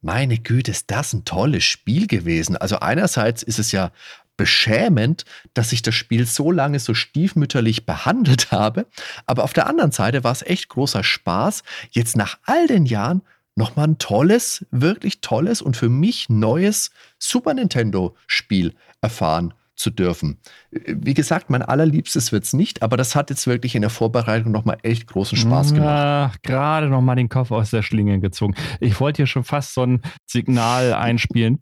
meine 0.00 0.38
Güte, 0.38 0.70
ist 0.70 0.90
das 0.90 1.12
ein 1.12 1.24
tolles 1.24 1.64
Spiel 1.64 2.06
gewesen. 2.06 2.56
Also 2.56 2.78
einerseits 2.78 3.42
ist 3.42 3.58
es 3.58 3.72
ja 3.72 3.90
beschämend, 4.36 5.24
dass 5.52 5.72
ich 5.72 5.82
das 5.82 5.94
Spiel 5.94 6.26
so 6.26 6.50
lange 6.50 6.78
so 6.78 6.94
stiefmütterlich 6.94 7.86
behandelt 7.86 8.50
habe, 8.52 8.86
aber 9.26 9.44
auf 9.44 9.52
der 9.52 9.66
anderen 9.66 9.92
Seite 9.92 10.24
war 10.24 10.32
es 10.32 10.42
echt 10.42 10.68
großer 10.68 11.04
Spaß, 11.04 11.62
jetzt 11.90 12.16
nach 12.16 12.38
all 12.44 12.66
den 12.66 12.86
Jahren 12.86 13.22
nochmal 13.56 13.88
ein 13.88 13.98
tolles, 13.98 14.66
wirklich 14.70 15.20
tolles 15.20 15.62
und 15.62 15.76
für 15.76 15.88
mich 15.88 16.28
neues 16.28 16.90
Super 17.18 17.54
Nintendo 17.54 18.16
Spiel 18.26 18.74
erfahren 19.00 19.54
zu 19.76 19.90
dürfen. 19.90 20.38
Wie 20.70 21.14
gesagt, 21.14 21.50
mein 21.50 21.62
allerliebstes 21.62 22.30
wird 22.32 22.44
es 22.44 22.52
nicht, 22.52 22.82
aber 22.82 22.96
das 22.96 23.16
hat 23.16 23.30
jetzt 23.30 23.46
wirklich 23.46 23.74
in 23.74 23.80
der 23.80 23.90
Vorbereitung 23.90 24.52
nochmal 24.52 24.78
echt 24.82 25.06
großen 25.08 25.36
Spaß 25.36 25.74
gemacht. 25.74 25.88
Ach, 25.88 26.36
gerade 26.42 26.88
nochmal 26.88 27.16
den 27.16 27.28
Kopf 27.28 27.50
aus 27.50 27.70
der 27.70 27.82
Schlinge 27.82 28.20
gezogen. 28.20 28.54
Ich 28.80 29.00
wollte 29.00 29.18
hier 29.18 29.26
schon 29.26 29.44
fast 29.44 29.74
so 29.74 29.82
ein 29.82 30.02
Signal 30.26 30.94
einspielen. 30.94 31.60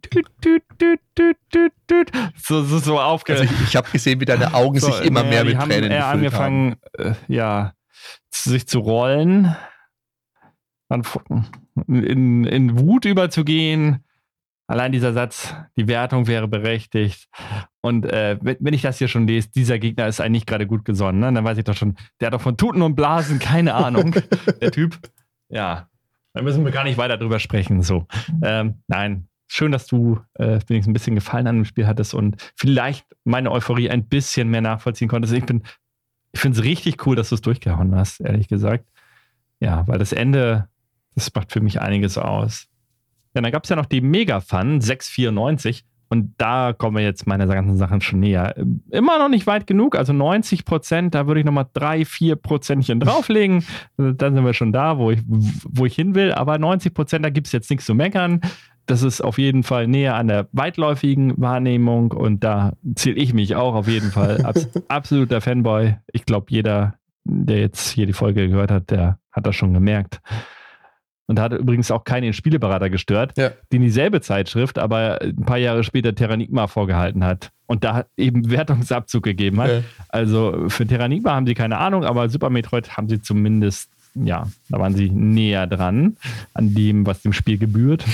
so, 2.37 2.63
so, 2.63 2.77
so 2.79 2.99
aufge 2.99 3.33
also 3.33 3.45
ich, 3.45 3.51
ich 3.61 3.75
habe 3.75 3.89
gesehen, 3.89 4.19
wie 4.19 4.25
deine 4.25 4.53
Augen 4.53 4.79
so, 4.79 4.91
sich 4.91 5.01
immer 5.05 5.23
mehr 5.23 5.43
mit 5.43 5.57
haben 5.57 5.69
Tränen 5.69 5.91
eher 5.91 6.07
angefangen, 6.07 6.75
äh, 6.97 7.13
ja, 7.27 7.73
sich 8.29 8.67
zu 8.67 8.79
rollen, 8.79 9.55
in, 11.87 12.45
in 12.45 12.79
Wut 12.79 13.05
überzugehen 13.05 14.03
Allein 14.65 14.93
dieser 14.93 15.11
Satz, 15.11 15.53
die 15.75 15.87
Wertung 15.87 16.25
wäre 16.27 16.47
berechtigt. 16.47 17.27
Und 17.81 18.05
äh, 18.05 18.37
wenn 18.41 18.73
ich 18.73 18.81
das 18.81 18.97
hier 18.97 19.09
schon 19.09 19.27
lese, 19.27 19.49
dieser 19.51 19.77
Gegner 19.77 20.07
ist 20.07 20.21
eigentlich 20.21 20.45
gerade 20.45 20.65
gut 20.65 20.85
gesonnen, 20.85 21.19
ne? 21.19 21.33
dann 21.33 21.43
weiß 21.43 21.57
ich 21.57 21.65
doch 21.65 21.75
schon, 21.75 21.97
der 22.21 22.27
hat 22.27 22.33
doch 22.33 22.41
von 22.41 22.55
Tuten 22.55 22.81
und 22.81 22.95
Blasen 22.95 23.39
keine 23.39 23.73
Ahnung, 23.73 24.15
der 24.61 24.71
Typ. 24.71 24.97
Ja, 25.49 25.89
da 26.33 26.41
müssen 26.41 26.63
wir 26.63 26.71
gar 26.71 26.85
nicht 26.85 26.97
weiter 26.97 27.17
drüber 27.17 27.39
sprechen. 27.39 27.81
So, 27.81 28.07
ähm, 28.41 28.81
nein, 28.87 29.27
schön, 29.47 29.73
dass 29.73 29.85
du 29.85 30.21
äh, 30.35 30.59
wenigstens 30.67 30.87
ein 30.87 30.93
bisschen 30.93 31.15
Gefallen 31.15 31.47
an 31.47 31.57
dem 31.57 31.65
Spiel 31.65 31.85
hattest 31.85 32.13
und 32.13 32.37
vielleicht 32.55 33.05
meine 33.25 33.51
Euphorie 33.51 33.89
ein 33.89 34.07
bisschen 34.07 34.47
mehr 34.47 34.61
nachvollziehen 34.61 35.09
konntest. 35.09 35.33
Ich 35.33 35.45
bin, 35.45 35.63
ich 36.31 36.39
finde 36.39 36.57
es 36.57 36.63
richtig 36.63 37.05
cool, 37.05 37.17
dass 37.17 37.29
du 37.29 37.35
es 37.35 37.41
durchgehauen 37.41 37.93
hast, 37.95 38.21
ehrlich 38.21 38.47
gesagt. 38.47 38.89
Ja, 39.59 39.85
weil 39.87 39.99
das 39.99 40.13
Ende, 40.13 40.69
das 41.15 41.33
macht 41.33 41.51
für 41.51 41.61
mich 41.61 41.81
einiges 41.81 42.17
aus. 42.17 42.67
Ja, 43.35 43.41
dann 43.41 43.51
gab 43.51 43.63
es 43.63 43.69
ja 43.69 43.75
noch 43.75 43.85
die 43.85 44.01
Mega 44.01 44.39
Fun 44.39 44.81
694. 44.81 45.85
Und 46.13 46.35
da 46.37 46.73
kommen 46.73 46.97
wir 46.97 47.03
jetzt 47.03 47.25
meine 47.25 47.47
ganzen 47.47 47.75
Sachen 47.75 47.99
schon 47.99 48.19
näher. 48.19 48.53
Immer 48.91 49.17
noch 49.17 49.29
nicht 49.29 49.47
weit 49.47 49.65
genug, 49.65 49.95
also 49.95 50.13
90 50.13 50.63
Prozent, 50.63 51.15
da 51.15 51.25
würde 51.25 51.39
ich 51.39 51.45
nochmal 51.45 51.65
drei, 51.73 52.05
vier 52.05 52.35
Prozentchen 52.35 52.99
drauflegen. 52.99 53.65
Dann 53.97 54.35
sind 54.35 54.45
wir 54.45 54.53
schon 54.53 54.71
da, 54.71 54.99
wo 54.99 55.09
ich, 55.09 55.21
wo 55.25 55.87
ich 55.87 55.95
hin 55.95 56.13
will. 56.13 56.31
Aber 56.31 56.59
90 56.59 56.93
Prozent, 56.93 57.25
da 57.25 57.31
gibt 57.31 57.47
es 57.47 57.53
jetzt 57.53 57.71
nichts 57.71 57.87
zu 57.87 57.95
meckern. 57.95 58.41
Das 58.85 59.01
ist 59.01 59.21
auf 59.21 59.39
jeden 59.39 59.63
Fall 59.63 59.87
näher 59.87 60.13
an 60.13 60.27
der 60.27 60.47
weitläufigen 60.51 61.33
Wahrnehmung 61.37 62.11
und 62.11 62.43
da 62.43 62.73
zähle 62.93 63.15
ich 63.15 63.33
mich 63.33 63.55
auch 63.55 63.73
auf 63.73 63.87
jeden 63.87 64.11
Fall. 64.11 64.45
Abs 64.45 64.69
absoluter 64.89 65.41
Fanboy. 65.41 65.95
Ich 66.11 66.25
glaube, 66.25 66.47
jeder, 66.49 66.93
der 67.23 67.59
jetzt 67.59 67.89
hier 67.89 68.05
die 68.05 68.13
Folge 68.13 68.49
gehört 68.49 68.69
hat, 68.69 68.91
der 68.91 69.17
hat 69.31 69.47
das 69.47 69.55
schon 69.55 69.73
gemerkt. 69.73 70.21
Und 71.27 71.37
da 71.37 71.43
hat 71.43 71.53
übrigens 71.53 71.89
auch 71.89 72.03
keinen 72.03 72.33
Spieleberater 72.33 72.89
gestört, 72.89 73.33
ja. 73.37 73.51
den 73.71 73.81
dieselbe 73.81 74.21
Zeitschrift 74.21 74.77
aber 74.77 75.21
ein 75.21 75.45
paar 75.45 75.57
Jahre 75.57 75.83
später 75.83 76.13
Terranigma 76.13 76.67
vorgehalten 76.67 77.23
hat. 77.23 77.51
Und 77.65 77.83
da 77.83 78.05
eben 78.17 78.49
Wertungsabzug 78.49 79.23
gegeben 79.23 79.61
hat. 79.61 79.69
Ja. 79.69 79.81
Also 80.09 80.65
für 80.67 80.85
Terranigma 80.85 81.33
haben 81.33 81.47
sie 81.47 81.53
keine 81.53 81.77
Ahnung, 81.77 82.03
aber 82.03 82.29
Super 82.29 82.49
Metroid 82.49 82.97
haben 82.97 83.07
sie 83.07 83.21
zumindest, 83.21 83.89
ja, 84.15 84.47
da 84.69 84.79
waren 84.79 84.95
sie 84.95 85.09
näher 85.09 85.65
dran 85.65 86.17
an 86.53 86.75
dem, 86.75 87.05
was 87.05 87.21
dem 87.21 87.33
Spiel 87.33 87.57
gebührt. 87.57 88.05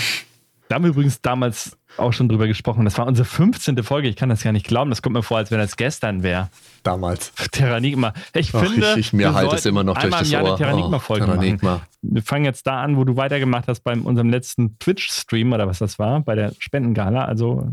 Da 0.70 0.76
haben 0.76 0.84
wir 0.84 0.92
übrigens 0.92 1.20
damals 1.20 1.76
auch 1.98 2.14
schon 2.14 2.30
drüber 2.30 2.46
gesprochen. 2.46 2.86
Das 2.86 2.96
war 3.00 3.08
unsere 3.08 3.26
15. 3.26 3.82
Folge. 3.82 4.08
Ich 4.08 4.16
kann 4.16 4.30
das 4.30 4.44
gar 4.44 4.52
nicht 4.52 4.68
glauben. 4.68 4.92
Das 4.92 5.02
kommt 5.02 5.16
mir 5.16 5.24
vor, 5.24 5.38
als 5.38 5.50
wenn 5.50 5.58
das 5.58 5.78
gestern 5.78 6.22
wäre. 6.22 6.50
Damals. 6.84 7.34
Terranigma. 7.52 8.14
Ich 8.36 8.54
Ach, 8.54 8.64
finde, 8.64 8.92
ich, 8.92 8.98
ich 8.98 9.14
mir 9.14 9.34
halt 9.34 9.52
es 9.52 9.66
immer 9.66 9.84
noch 9.84 9.98
durch 9.98 10.14
das 10.14 10.30
Jahr 10.30 10.44
Ohr. 10.44 10.50
eine 10.50 10.58
Terranigma-Folge 10.58 11.24
oh, 11.24 11.28
Terranigma. 11.28 11.82
Wir 12.04 12.22
fangen 12.22 12.46
jetzt 12.46 12.68
da 12.68 12.84
an, 12.84 12.98
wo 12.98 13.04
du 13.04 13.16
weitergemacht 13.16 13.68
hast 13.68 13.80
bei 13.80 13.94
unserem 13.96 14.30
letzten 14.30 14.78
Twitch-Stream 14.78 15.54
oder 15.54 15.66
was 15.66 15.80
das 15.80 15.98
war, 15.98 16.22
bei 16.22 16.36
der 16.36 16.54
Spendengala. 16.60 17.26
Also 17.26 17.68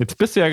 Jetzt 0.00 0.16
bist 0.16 0.34
du 0.34 0.40
ja, 0.40 0.46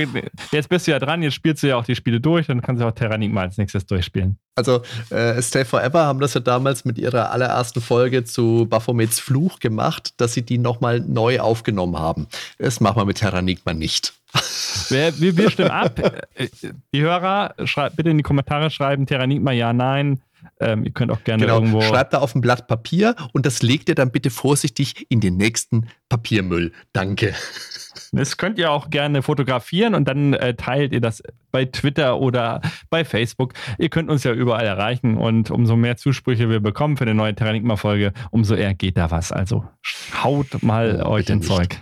jetzt 0.51 0.67
bist 0.67 0.87
du 0.87 0.91
ja 0.91 0.99
dran, 0.99 1.23
jetzt 1.23 1.35
spielst 1.35 1.63
du 1.63 1.67
ja 1.67 1.77
auch 1.77 1.85
die 1.85 1.95
Spiele 1.95 2.19
durch, 2.19 2.47
dann 2.47 2.61
kannst 2.61 2.81
du 2.81 2.85
auch 2.85 2.91
Terranigma 2.91 3.41
als 3.41 3.57
nächstes 3.57 3.85
durchspielen. 3.85 4.37
Also, 4.55 4.81
äh, 5.09 5.41
Stay 5.41 5.63
Forever 5.63 6.05
haben 6.05 6.19
das 6.19 6.33
ja 6.33 6.41
damals 6.41 6.83
mit 6.83 6.97
ihrer 6.97 7.31
allerersten 7.31 7.79
Folge 7.79 8.25
zu 8.25 8.67
Baphomets 8.69 9.21
Fluch 9.21 9.59
gemacht, 9.59 10.15
dass 10.17 10.33
sie 10.33 10.41
die 10.41 10.57
nochmal 10.57 10.99
neu 10.99 11.39
aufgenommen 11.39 11.97
haben. 11.97 12.27
Das 12.59 12.81
machen 12.81 12.97
wir 12.97 13.05
mit 13.05 13.19
Terranigma 13.19 13.73
nicht. 13.73 14.13
Wir, 14.89 15.19
wir, 15.19 15.35
wir 15.35 15.49
stimmen 15.49 15.71
ab. 15.71 15.99
Äh, 16.35 16.47
die 16.93 17.01
Hörer, 17.01 17.55
schreib, 17.65 17.95
bitte 17.95 18.09
in 18.09 18.17
die 18.17 18.23
Kommentare 18.23 18.69
schreiben, 18.69 19.05
Terranigma 19.05 19.51
ja, 19.51 19.73
nein. 19.73 20.21
Ähm, 20.59 20.83
ihr 20.85 20.91
könnt 20.91 21.11
auch 21.11 21.23
gerne 21.23 21.43
genau, 21.43 21.55
irgendwo. 21.55 21.81
Schreibt 21.81 22.13
da 22.13 22.19
auf 22.19 22.35
ein 22.35 22.41
Blatt 22.41 22.67
Papier 22.67 23.15
und 23.33 23.45
das 23.45 23.61
legt 23.61 23.89
ihr 23.89 23.95
dann 23.95 24.11
bitte 24.11 24.29
vorsichtig 24.29 25.05
in 25.09 25.19
den 25.19 25.37
nächsten 25.37 25.87
Papiermüll. 26.09 26.71
Danke. 26.93 27.33
Das 28.11 28.38
könnt 28.38 28.57
ihr 28.59 28.71
auch 28.71 28.89
gerne 28.89 29.21
fotografieren 29.21 29.95
und 29.95 30.07
dann 30.07 30.34
äh, 30.34 30.55
teilt 30.55 30.93
ihr 30.93 31.01
das 31.01 31.23
bei 31.51 31.65
Twitter 31.65 32.19
oder 32.19 32.61
bei 32.89 33.05
Facebook. 33.05 33.53
Ihr 33.77 33.89
könnt 33.89 34.09
uns 34.09 34.23
ja 34.23 34.34
überall 34.34 34.65
erreichen 34.65 35.17
und 35.17 35.51
umso 35.51 35.75
mehr 35.75 35.97
Zusprüche 35.97 36.49
wir 36.49 36.59
bekommen 36.59 36.97
für 36.97 37.03
eine 37.03 37.13
neue 37.13 37.35
Terranigma-Folge, 37.35 38.13
umso 38.31 38.55
eher 38.55 38.73
geht 38.73 38.97
da 38.97 39.11
was. 39.11 39.31
Also 39.31 39.65
haut 40.23 40.61
mal 40.63 41.03
oh, 41.05 41.09
euch 41.09 41.29
ins 41.29 41.47
Zeug. 41.47 41.81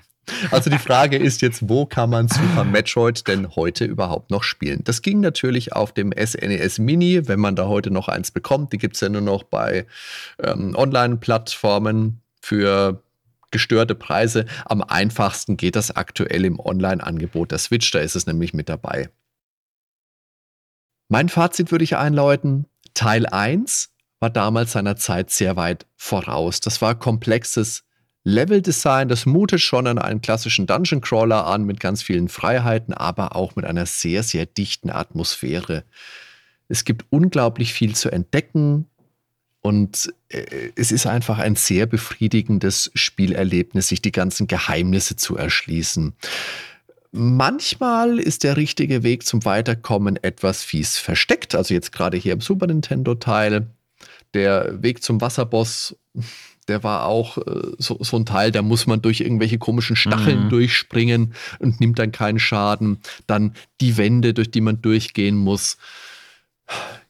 Also 0.52 0.70
die 0.70 0.80
Frage 0.80 1.18
ist 1.18 1.42
jetzt, 1.42 1.70
wo 1.70 1.86
kann 1.86 2.10
man 2.10 2.28
Super 2.28 2.64
Metroid 2.64 3.28
denn 3.28 3.56
heute 3.56 3.86
überhaupt 3.86 4.32
noch 4.32 4.44
spielen? 4.44 4.82
Das 4.84 5.02
ging 5.02 5.20
natürlich 5.20 5.74
auf 5.74 5.94
dem 5.94 6.12
SNES 6.12 6.80
e 6.80 6.82
Mini, 6.82 7.28
wenn 7.28 7.40
man 7.40 7.56
da 7.56 7.68
heute 7.68 7.92
noch 7.92 8.08
eins 8.08 8.32
bekommt. 8.32 8.74
Die 8.74 8.78
gibt 8.78 8.96
es 8.96 9.02
ja 9.02 9.10
nur 9.10 9.22
noch 9.22 9.44
bei 9.44 9.86
ähm, 10.42 10.76
Online-Plattformen 10.76 12.22
für 12.42 13.04
gestörte 13.56 13.96
Preise. 13.96 14.46
Am 14.66 14.82
einfachsten 14.82 15.56
geht 15.56 15.78
das 15.78 15.96
aktuell 15.96 16.44
im 16.44 16.60
Online-Angebot 16.60 17.52
der 17.52 17.58
Switch, 17.58 17.90
da 17.90 18.00
ist 18.00 18.18
es 18.18 18.26
nämlich 18.26 18.54
mit 18.54 18.68
dabei. 18.68 19.10
Mein 21.08 21.30
Fazit 21.30 21.72
würde 21.72 21.86
ich 21.86 21.96
einläuten. 21.96 22.66
Teil 22.94 23.26
1 23.26 23.92
war 24.20 24.30
damals 24.30 24.74
seiner 24.74 24.98
Zeit 24.98 25.30
sehr 25.30 25.56
weit 25.56 25.86
voraus. 25.96 26.60
Das 26.60 26.82
war 26.82 27.00
komplexes 27.00 27.86
Leveldesign, 28.26 29.08
das 29.08 29.26
mutet 29.26 29.62
schon 29.62 29.88
an 29.88 30.00
einen 30.00 30.20
klassischen 30.20 30.68
Dungeon 30.68 31.00
Crawler 31.00 31.46
an 31.46 31.64
mit 31.64 31.80
ganz 31.80 32.04
vielen 32.04 32.28
Freiheiten, 32.28 32.94
aber 32.94 33.38
auch 33.38 33.56
mit 33.56 33.64
einer 33.64 33.86
sehr, 33.86 34.22
sehr 34.22 34.46
dichten 34.46 34.90
Atmosphäre. 34.90 35.86
Es 36.68 36.84
gibt 36.84 37.06
unglaublich 37.10 37.74
viel 37.74 37.96
zu 37.96 38.12
entdecken 38.12 38.90
und 39.66 40.14
äh, 40.30 40.70
es 40.76 40.92
ist 40.92 41.08
einfach 41.08 41.40
ein 41.40 41.56
sehr 41.56 41.88
befriedigendes 41.88 42.92
Spielerlebnis, 42.94 43.88
sich 43.88 44.00
die 44.00 44.12
ganzen 44.12 44.46
Geheimnisse 44.46 45.16
zu 45.16 45.36
erschließen. 45.36 46.14
Manchmal 47.12 48.20
ist 48.20 48.44
der 48.44 48.58
richtige 48.58 49.02
Weg 49.02 49.26
zum 49.26 49.44
Weiterkommen 49.44 50.22
etwas 50.22 50.64
fies 50.64 51.00
versteckt, 51.00 51.56
also 51.56 51.74
jetzt 51.74 51.92
gerade 51.92 52.16
hier 52.16 52.34
im 52.34 52.42
Super 52.42 52.68
Nintendo 52.68 53.16
Teil. 53.16 53.66
Der 54.36 54.84
Weg 54.84 55.02
zum 55.02 55.20
Wasserboss 55.20 55.96
der 56.68 56.84
war 56.84 57.06
auch 57.06 57.38
äh, 57.40 57.72
so, 57.80 57.98
so, 58.02 58.18
ein 58.18 58.26
Teil, 58.26 58.52
da 58.52 58.62
muss 58.62 58.86
man 58.86 59.02
durch 59.02 59.22
irgendwelche 59.22 59.58
komischen 59.58 59.96
Stacheln 59.96 60.46
mhm. 60.46 60.50
durchspringen 60.50 61.34
und 61.58 61.80
nimmt 61.80 61.98
dann 61.98 62.12
keinen 62.12 62.40
Schaden. 62.40 63.00
Dann 63.28 63.54
die 63.82 63.98
Wände, 63.98 64.34
durch 64.34 64.52
die 64.52 64.62
man 64.62 64.82
durchgehen 64.82 65.36
muss. 65.36 65.78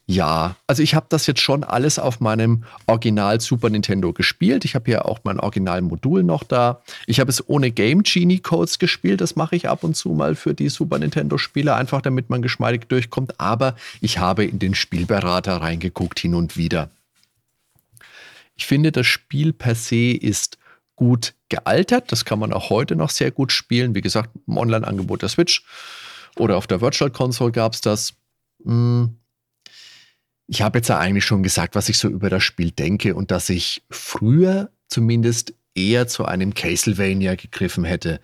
Ja, 0.08 0.54
also 0.68 0.84
ich 0.84 0.94
habe 0.94 1.06
das 1.08 1.26
jetzt 1.26 1.40
schon 1.40 1.64
alles 1.64 1.98
auf 1.98 2.20
meinem 2.20 2.62
Original 2.86 3.40
Super 3.40 3.70
Nintendo 3.70 4.12
gespielt. 4.12 4.64
Ich 4.64 4.76
habe 4.76 4.84
hier 4.86 5.04
auch 5.04 5.18
mein 5.24 5.40
Originalmodul 5.40 6.22
noch 6.22 6.44
da. 6.44 6.80
Ich 7.06 7.18
habe 7.18 7.28
es 7.28 7.48
ohne 7.48 7.72
Game 7.72 8.04
Genie 8.04 8.38
Codes 8.38 8.78
gespielt. 8.78 9.20
Das 9.20 9.34
mache 9.34 9.56
ich 9.56 9.68
ab 9.68 9.82
und 9.82 9.96
zu 9.96 10.10
mal 10.10 10.36
für 10.36 10.54
die 10.54 10.68
Super 10.68 11.00
Nintendo 11.00 11.38
Spiele, 11.38 11.74
einfach 11.74 12.02
damit 12.02 12.30
man 12.30 12.40
geschmeidig 12.40 12.86
durchkommt. 12.86 13.40
Aber 13.40 13.74
ich 14.00 14.18
habe 14.18 14.44
in 14.44 14.60
den 14.60 14.76
Spielberater 14.76 15.56
reingeguckt 15.56 16.20
hin 16.20 16.36
und 16.36 16.56
wieder. 16.56 16.88
Ich 18.54 18.66
finde, 18.66 18.92
das 18.92 19.08
Spiel 19.08 19.52
per 19.52 19.74
se 19.74 20.12
ist 20.12 20.56
gut 20.94 21.34
gealtert. 21.48 22.12
Das 22.12 22.24
kann 22.24 22.38
man 22.38 22.52
auch 22.52 22.70
heute 22.70 22.94
noch 22.94 23.10
sehr 23.10 23.32
gut 23.32 23.50
spielen. 23.50 23.96
Wie 23.96 24.02
gesagt, 24.02 24.30
im 24.46 24.56
Online-Angebot 24.56 25.22
der 25.22 25.28
Switch 25.30 25.64
oder 26.36 26.56
auf 26.56 26.68
der 26.68 26.80
Virtual 26.80 27.10
Console 27.10 27.50
gab 27.50 27.74
es 27.74 27.80
das. 27.80 28.14
Hm. 28.64 29.16
Ich 30.46 30.62
habe 30.62 30.78
jetzt 30.78 30.88
ja 30.88 30.98
eigentlich 30.98 31.24
schon 31.24 31.42
gesagt, 31.42 31.74
was 31.74 31.88
ich 31.88 31.98
so 31.98 32.08
über 32.08 32.30
das 32.30 32.42
Spiel 32.42 32.70
denke 32.70 33.14
und 33.14 33.30
dass 33.30 33.48
ich 33.48 33.82
früher 33.90 34.70
zumindest 34.88 35.54
eher 35.74 36.06
zu 36.06 36.24
einem 36.24 36.54
Castlevania 36.54 37.34
gegriffen 37.34 37.84
hätte. 37.84 38.20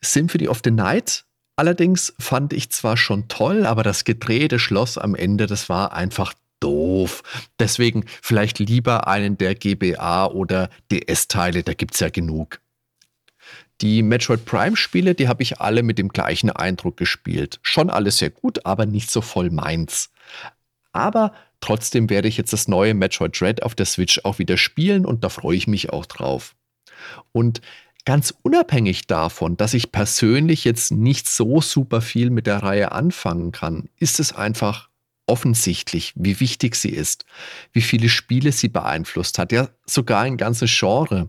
Symphony 0.00 0.48
of 0.48 0.60
the 0.64 0.70
Night 0.70 1.24
allerdings 1.58 2.14
fand 2.18 2.52
ich 2.52 2.70
zwar 2.70 2.96
schon 2.96 3.28
toll, 3.28 3.66
aber 3.66 3.82
das 3.82 4.04
gedrehte 4.04 4.58
Schloss 4.58 4.96
am 4.96 5.14
Ende, 5.14 5.46
das 5.46 5.68
war 5.68 5.92
einfach 5.92 6.32
doof. 6.60 7.22
Deswegen 7.58 8.04
vielleicht 8.22 8.58
lieber 8.60 9.08
einen 9.08 9.36
der 9.36 9.54
GBA 9.54 10.26
oder 10.26 10.70
DS-Teile, 10.90 11.64
da 11.64 11.74
gibt 11.74 11.94
es 11.94 12.00
ja 12.00 12.10
genug. 12.10 12.60
Die 13.80 14.02
Metroid 14.02 14.44
Prime-Spiele, 14.44 15.14
die 15.14 15.28
habe 15.28 15.42
ich 15.42 15.60
alle 15.60 15.82
mit 15.82 15.98
dem 15.98 16.08
gleichen 16.08 16.50
Eindruck 16.50 16.96
gespielt. 16.96 17.60
Schon 17.62 17.90
alles 17.90 18.18
sehr 18.18 18.30
gut, 18.30 18.64
aber 18.66 18.86
nicht 18.86 19.10
so 19.10 19.20
voll 19.20 19.50
meins. 19.50 20.10
Aber 20.92 21.32
trotzdem 21.60 22.10
werde 22.10 22.28
ich 22.28 22.36
jetzt 22.36 22.52
das 22.52 22.68
neue 22.68 22.94
Metroid 22.94 23.38
Dread 23.38 23.62
auf 23.62 23.74
der 23.74 23.86
Switch 23.86 24.20
auch 24.24 24.38
wieder 24.38 24.56
spielen 24.56 25.04
und 25.04 25.24
da 25.24 25.28
freue 25.28 25.56
ich 25.56 25.66
mich 25.66 25.90
auch 25.90 26.06
drauf. 26.06 26.54
Und 27.32 27.60
ganz 28.04 28.32
unabhängig 28.42 29.06
davon, 29.06 29.56
dass 29.56 29.74
ich 29.74 29.92
persönlich 29.92 30.64
jetzt 30.64 30.90
nicht 30.90 31.28
so 31.28 31.60
super 31.60 32.00
viel 32.00 32.30
mit 32.30 32.46
der 32.46 32.62
Reihe 32.62 32.92
anfangen 32.92 33.52
kann, 33.52 33.88
ist 33.98 34.18
es 34.18 34.32
einfach 34.32 34.88
offensichtlich, 35.26 36.14
wie 36.16 36.40
wichtig 36.40 36.74
sie 36.74 36.88
ist, 36.88 37.26
wie 37.72 37.82
viele 37.82 38.08
Spiele 38.08 38.50
sie 38.50 38.68
beeinflusst 38.68 39.38
hat, 39.38 39.52
ja 39.52 39.68
sogar 39.84 40.22
ein 40.22 40.38
ganzes 40.38 40.74
Genre. 40.76 41.28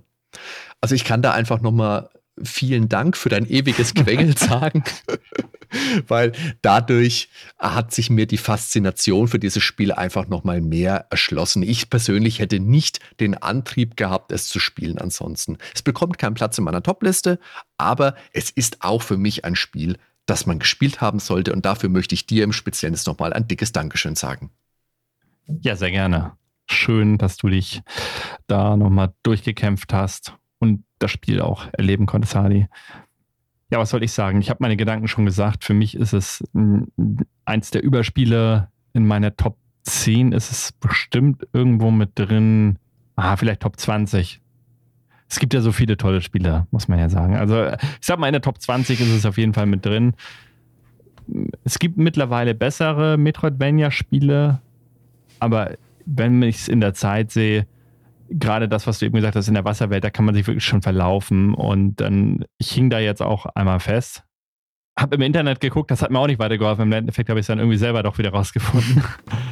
Also 0.80 0.96
ich 0.96 1.04
kann 1.04 1.22
da 1.22 1.34
einfach 1.34 1.60
nochmal 1.60 2.10
vielen 2.42 2.88
Dank 2.88 3.18
für 3.18 3.30
dein 3.30 3.46
ewiges 3.50 3.94
Quengel 3.96 4.38
sagen, 4.38 4.84
weil 6.08 6.34
dadurch 6.62 7.30
hat 7.58 7.94
sich 7.94 8.10
mir 8.10 8.26
die 8.26 8.38
Faszination 8.38 9.28
für 9.28 9.40
dieses 9.40 9.64
Spiel 9.64 9.92
einfach 9.92 10.28
nochmal 10.28 10.62
mehr 10.62 11.08
erschlossen. 11.10 11.64
Ich 11.64 11.90
persönlich 11.90 12.40
hätte 12.40 12.60
nicht 12.60 13.00
den 13.20 13.36
Antrieb 13.36 13.98
gehabt, 13.98 14.32
es 14.32 14.48
zu 14.48 14.60
spielen 14.60 14.98
ansonsten. 14.98 15.58
Es 15.74 15.82
bekommt 15.82 16.18
keinen 16.18 16.34
Platz 16.34 16.58
in 16.58 16.64
meiner 16.64 16.84
Topliste, 16.84 17.40
aber 17.78 18.16
es 18.34 18.50
ist 18.50 18.82
auch 18.82 19.02
für 19.02 19.18
mich 19.18 19.46
ein 19.46 19.56
Spiel, 19.56 19.98
das 20.26 20.46
man 20.46 20.60
gespielt 20.60 21.02
haben 21.02 21.20
sollte. 21.20 21.54
Und 21.54 21.66
dafür 21.66 21.90
möchte 21.90 22.16
ich 22.16 22.26
dir 22.26 22.44
im 22.44 22.54
Speziellen 22.54 22.98
nochmal 23.06 23.34
ein 23.34 23.48
dickes 23.48 23.72
Dankeschön 23.72 24.16
sagen. 24.16 24.52
Ja, 25.62 25.76
sehr 25.76 25.92
gerne. 25.92 26.34
Schön, 26.68 27.18
dass 27.18 27.38
du 27.38 27.50
dich 27.50 27.82
da 28.46 28.78
nochmal 28.78 29.14
durchgekämpft 29.24 29.92
hast 29.94 30.34
und 30.60 30.84
das 31.00 31.12
Spiel 31.12 31.42
auch 31.42 31.66
erleben 31.74 32.06
konntest, 32.06 32.36
Hadi. 32.36 32.68
Ja, 33.72 33.80
was 33.80 33.92
soll 33.92 34.04
ich 34.04 34.12
sagen? 34.12 34.42
Ich 34.42 34.50
habe 34.50 34.60
meine 34.62 34.78
Gedanken 34.78 35.08
schon 35.08 35.26
gesagt. 35.26 35.64
Für 35.64 35.74
mich 35.74 35.96
ist 35.96 36.14
es 36.14 36.44
eins 37.46 37.72
der 37.72 37.84
Überspiele 37.84 38.70
in 38.94 39.06
meiner 39.06 39.36
Top 39.36 39.58
10 39.84 40.34
ist 40.34 40.52
es 40.52 40.72
bestimmt 40.72 41.48
irgendwo 41.54 41.92
mit 41.92 42.12
drin. 42.16 42.78
Ah, 43.16 43.38
vielleicht 43.38 43.62
Top 43.62 43.80
20 43.80 44.42
es 45.30 45.40
gibt 45.40 45.54
ja 45.54 45.62
so 45.62 45.72
viele 45.72 45.96
tolle 45.96 46.22
Spiele, 46.22 46.66
muss 46.72 46.88
man 46.88 46.98
ja 46.98 47.08
sagen. 47.08 47.38
Also 47.38 47.68
ich 47.68 47.78
sag 48.02 48.20
mal, 48.20 48.28
in 48.28 48.34
der 48.34 48.42
Top 48.42 48.60
20 48.60 49.00
ist 49.00 49.10
es 49.10 49.26
auf 49.26 49.38
jeden 49.38 49.54
Fall 49.54 49.68
mit 49.68 49.86
drin. 49.86 50.14
Es 51.64 51.78
gibt 51.78 51.98
mittlerweile 51.98 52.56
bessere 52.56 53.18
Metroidvania-Spiele, 53.18 54.60
aber 55.40 55.78
wenn 56.06 56.42
ich 56.42 56.58
es 56.58 56.68
in 56.68 56.82
der 56.82 56.96
Zeit 56.96 57.30
sehe, 57.30 57.68
gerade 58.30 58.70
das, 58.70 58.88
was 58.88 59.00
du 59.00 59.06
eben 59.06 59.16
gesagt 59.16 59.36
hast, 59.36 59.48
in 59.48 59.54
der 59.54 59.66
Wasserwelt, 59.66 60.04
da 60.04 60.10
kann 60.10 60.26
man 60.26 60.36
sich 60.36 60.48
wirklich 60.48 60.66
schon 60.66 60.82
verlaufen. 60.82 61.54
Und 61.54 61.98
dann, 61.98 62.46
ich 62.58 62.72
hing 62.72 62.90
da 62.90 63.00
jetzt 63.00 63.22
auch 63.22 63.46
einmal 63.48 63.80
fest. 63.80 64.24
Hab 64.98 65.14
im 65.14 65.22
Internet 65.22 65.62
geguckt, 65.62 65.92
das 65.92 66.02
hat 66.02 66.12
mir 66.12 66.20
auch 66.20 66.28
nicht 66.28 66.40
weitergeholfen. 66.40 66.84
Im 66.84 66.92
Endeffekt 66.92 67.30
habe 67.30 67.40
ich 67.40 67.44
es 67.44 67.48
dann 67.48 67.60
irgendwie 67.60 67.78
selber 67.78 68.04
doch 68.04 68.18
wieder 68.18 68.32
rausgefunden. 68.32 69.04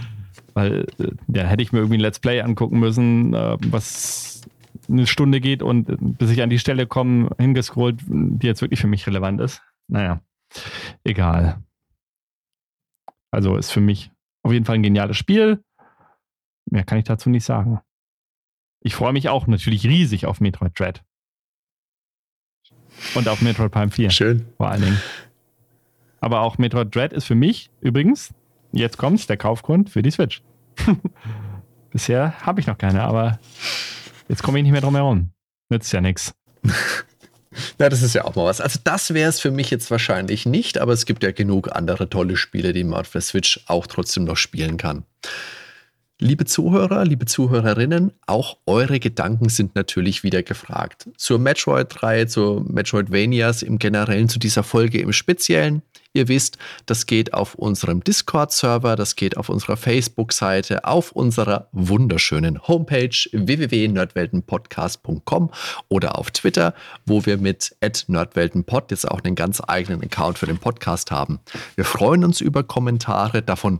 Weil 0.53 0.85
äh, 0.99 1.11
da 1.27 1.43
hätte 1.43 1.63
ich 1.63 1.71
mir 1.71 1.79
irgendwie 1.79 1.97
ein 1.97 2.01
Let's 2.01 2.19
Play 2.19 2.41
angucken 2.41 2.79
müssen, 2.79 3.33
äh, 3.33 3.57
was 3.67 4.41
eine 4.89 5.07
Stunde 5.07 5.41
geht 5.41 5.61
und 5.61 6.17
bis 6.17 6.31
ich 6.31 6.41
an 6.41 6.49
die 6.49 6.59
Stelle 6.59 6.87
komme, 6.87 7.29
hingescrollt, 7.37 7.99
die 8.07 8.47
jetzt 8.47 8.61
wirklich 8.61 8.79
für 8.79 8.87
mich 8.87 9.05
relevant 9.05 9.41
ist. 9.41 9.61
Naja, 9.89 10.21
egal. 11.03 11.61
Also 13.31 13.57
ist 13.57 13.71
für 13.71 13.81
mich 13.81 14.11
auf 14.43 14.53
jeden 14.53 14.65
Fall 14.65 14.75
ein 14.75 14.83
geniales 14.83 15.17
Spiel. 15.17 15.61
Mehr 16.69 16.83
kann 16.83 16.97
ich 16.97 17.05
dazu 17.05 17.29
nicht 17.29 17.43
sagen. 17.43 17.81
Ich 18.81 18.95
freue 18.95 19.13
mich 19.13 19.29
auch 19.29 19.47
natürlich 19.47 19.85
riesig 19.85 20.25
auf 20.25 20.39
Metroid 20.39 20.77
Dread. 20.79 21.03
Und 23.15 23.27
auf 23.27 23.41
Metroid 23.41 23.71
Prime 23.71 23.91
4. 23.91 24.09
Schön. 24.09 24.47
Vor 24.57 24.69
allen 24.69 24.81
Dingen. 24.81 25.01
Aber 26.19 26.41
auch 26.41 26.57
Metroid 26.57 26.93
Dread 26.93 27.13
ist 27.13 27.25
für 27.25 27.35
mich 27.35 27.69
übrigens, 27.81 28.33
jetzt 28.71 28.97
kommt's, 28.97 29.27
der 29.27 29.37
Kaufgrund 29.37 29.89
für 29.89 30.01
die 30.01 30.11
Switch. 30.11 30.41
Bisher 31.91 32.39
habe 32.41 32.59
ich 32.59 32.67
noch 32.67 32.77
keine, 32.77 33.03
aber 33.03 33.39
Jetzt 34.27 34.43
komme 34.43 34.59
ich 34.59 34.63
nicht 34.63 34.71
mehr 34.71 34.81
drum 34.81 34.95
herum. 34.95 35.31
Nützt 35.69 35.91
ja 35.93 36.01
nichts. 36.01 36.33
Na, 37.79 37.89
das 37.89 38.01
ist 38.03 38.13
ja 38.13 38.25
auch 38.25 38.35
mal 38.35 38.45
was. 38.45 38.61
Also 38.61 38.79
das 38.83 39.13
wäre 39.13 39.29
es 39.29 39.39
für 39.39 39.51
mich 39.51 39.71
jetzt 39.71 39.89
wahrscheinlich 39.89 40.45
nicht, 40.45 40.77
aber 40.77 40.93
es 40.93 41.05
gibt 41.05 41.23
ja 41.23 41.31
genug 41.31 41.75
andere 41.75 42.09
tolle 42.09 42.37
Spiele, 42.37 42.73
die 42.73 42.83
man 42.83 42.99
auf 42.99 43.11
der 43.11 43.21
Switch 43.21 43.61
auch 43.67 43.87
trotzdem 43.87 44.25
noch 44.25 44.37
spielen 44.37 44.77
kann. 44.77 45.05
Liebe 46.19 46.45
Zuhörer, 46.45 47.05
liebe 47.05 47.27
Zuhörerinnen, 47.27 48.11
auch 48.25 48.57
eure 48.65 48.99
Gedanken 48.99 49.49
sind 49.49 49.75
natürlich 49.75 50.23
wieder 50.23 50.41
gefragt. 50.41 51.07
Zur 51.15 51.37
Metroid-Reihe, 51.37 52.25
zu 52.25 52.65
Metroidvanias 52.67 53.61
im 53.61 53.77
Generellen, 53.77 54.27
zu 54.27 54.39
dieser 54.39 54.63
Folge 54.63 54.99
im 54.99 55.13
Speziellen. 55.13 55.83
Ihr 56.13 56.27
wisst, 56.27 56.57
das 56.87 57.05
geht 57.05 57.35
auf 57.35 57.53
unserem 57.53 58.03
Discord-Server, 58.03 58.95
das 58.95 59.15
geht 59.15 59.37
auf 59.37 59.49
unserer 59.49 59.77
Facebook-Seite, 59.77 60.85
auf 60.85 61.11
unserer 61.11 61.67
wunderschönen 61.71 62.67
Homepage 62.67 63.15
www.nerdweltenpodcast.com 63.31 65.51
oder 65.87 66.17
auf 66.17 66.31
Twitter, 66.31 66.73
wo 67.05 67.27
wir 67.27 67.37
mit 67.37 67.75
nerdweltenpod 68.07 68.89
jetzt 68.89 69.07
auch 69.07 69.23
einen 69.23 69.35
ganz 69.35 69.61
eigenen 69.67 70.01
Account 70.01 70.39
für 70.39 70.47
den 70.47 70.57
Podcast 70.57 71.11
haben. 71.11 71.41
Wir 71.75 71.85
freuen 71.85 72.23
uns 72.23 72.41
über 72.41 72.63
Kommentare, 72.63 73.43
davon 73.43 73.79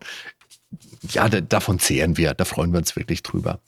ja, 1.09 1.27
davon 1.29 1.79
zehren 1.79 2.17
wir, 2.17 2.33
da 2.33 2.45
freuen 2.45 2.71
wir 2.71 2.79
uns 2.79 2.95
wirklich 2.95 3.23
drüber. 3.23 3.59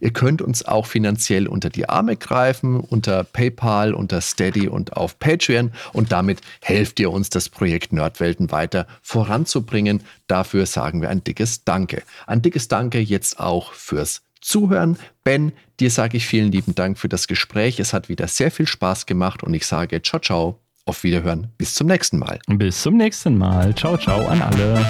Ihr 0.00 0.12
könnt 0.12 0.42
uns 0.42 0.64
auch 0.64 0.86
finanziell 0.86 1.46
unter 1.46 1.70
die 1.70 1.88
Arme 1.88 2.16
greifen, 2.16 2.80
unter 2.80 3.24
PayPal, 3.24 3.94
unter 3.94 4.20
Steady 4.20 4.68
und 4.68 4.96
auf 4.96 5.18
Patreon. 5.18 5.72
Und 5.92 6.12
damit 6.12 6.40
helft 6.62 7.00
ihr 7.00 7.10
uns, 7.10 7.30
das 7.30 7.48
Projekt 7.48 7.92
Nerdwelten 7.92 8.50
weiter 8.50 8.86
voranzubringen. 9.02 10.02
Dafür 10.26 10.66
sagen 10.66 11.02
wir 11.02 11.10
ein 11.10 11.24
dickes 11.24 11.64
Danke. 11.64 12.02
Ein 12.26 12.42
dickes 12.42 12.68
Danke 12.68 13.00
jetzt 13.00 13.38
auch 13.38 13.72
fürs 13.72 14.22
Zuhören. 14.40 14.96
Ben, 15.24 15.52
dir 15.80 15.90
sage 15.90 16.16
ich 16.16 16.26
vielen 16.26 16.52
lieben 16.52 16.74
Dank 16.74 16.98
für 16.98 17.08
das 17.08 17.26
Gespräch. 17.26 17.80
Es 17.80 17.92
hat 17.92 18.08
wieder 18.08 18.28
sehr 18.28 18.50
viel 18.50 18.66
Spaß 18.66 19.06
gemacht 19.06 19.42
und 19.42 19.54
ich 19.54 19.66
sage 19.66 20.00
ciao, 20.02 20.20
ciao. 20.20 20.60
Auf 20.88 21.02
Wiederhören. 21.02 21.48
Bis 21.58 21.74
zum 21.74 21.88
nächsten 21.88 22.18
Mal. 22.18 22.38
Bis 22.46 22.82
zum 22.82 22.96
nächsten 22.96 23.36
Mal. 23.36 23.74
Ciao, 23.74 23.98
ciao 23.98 24.24
an 24.28 24.40
alle. 24.40 24.86